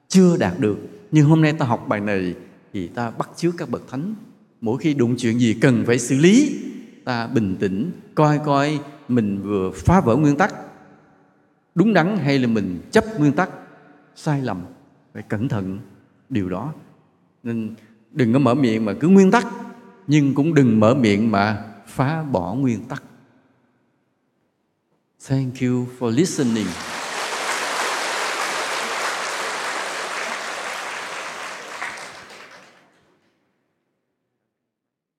chưa 0.07 0.37
đạt 0.37 0.59
được. 0.59 0.77
Nhưng 1.11 1.25
hôm 1.25 1.41
nay 1.41 1.53
ta 1.53 1.65
học 1.65 1.85
bài 1.87 1.99
này 1.99 2.33
thì 2.73 2.87
ta 2.87 3.11
bắt 3.11 3.29
chước 3.35 3.53
các 3.57 3.69
bậc 3.69 3.81
thánh. 3.89 4.15
Mỗi 4.61 4.77
khi 4.77 4.93
đụng 4.93 5.15
chuyện 5.17 5.39
gì 5.39 5.53
cần 5.61 5.83
phải 5.87 5.99
xử 5.99 6.17
lý, 6.17 6.59
ta 7.05 7.27
bình 7.27 7.55
tĩnh, 7.59 7.91
coi 8.15 8.39
coi 8.45 8.79
mình 9.07 9.41
vừa 9.41 9.71
phá 9.75 10.01
vỡ 10.01 10.15
nguyên 10.15 10.37
tắc 10.37 10.55
đúng 11.75 11.93
đắn 11.93 12.17
hay 12.17 12.39
là 12.39 12.47
mình 12.47 12.81
chấp 12.91 13.19
nguyên 13.19 13.33
tắc, 13.33 13.49
sai 14.15 14.41
lầm, 14.41 14.65
phải 15.13 15.23
cẩn 15.23 15.47
thận 15.47 15.79
điều 16.29 16.49
đó. 16.49 16.73
Nên 17.43 17.75
đừng 18.11 18.33
có 18.33 18.39
mở 18.39 18.55
miệng 18.55 18.85
mà 18.85 18.93
cứ 18.99 19.07
nguyên 19.07 19.31
tắc, 19.31 19.47
nhưng 20.07 20.35
cũng 20.35 20.53
đừng 20.53 20.79
mở 20.79 20.95
miệng 20.95 21.31
mà 21.31 21.65
phá 21.87 22.23
bỏ 22.23 22.53
nguyên 22.53 22.83
tắc. 22.83 23.03
Thank 25.27 25.53
you 25.61 25.87
for 25.99 26.09
listening. 26.09 26.67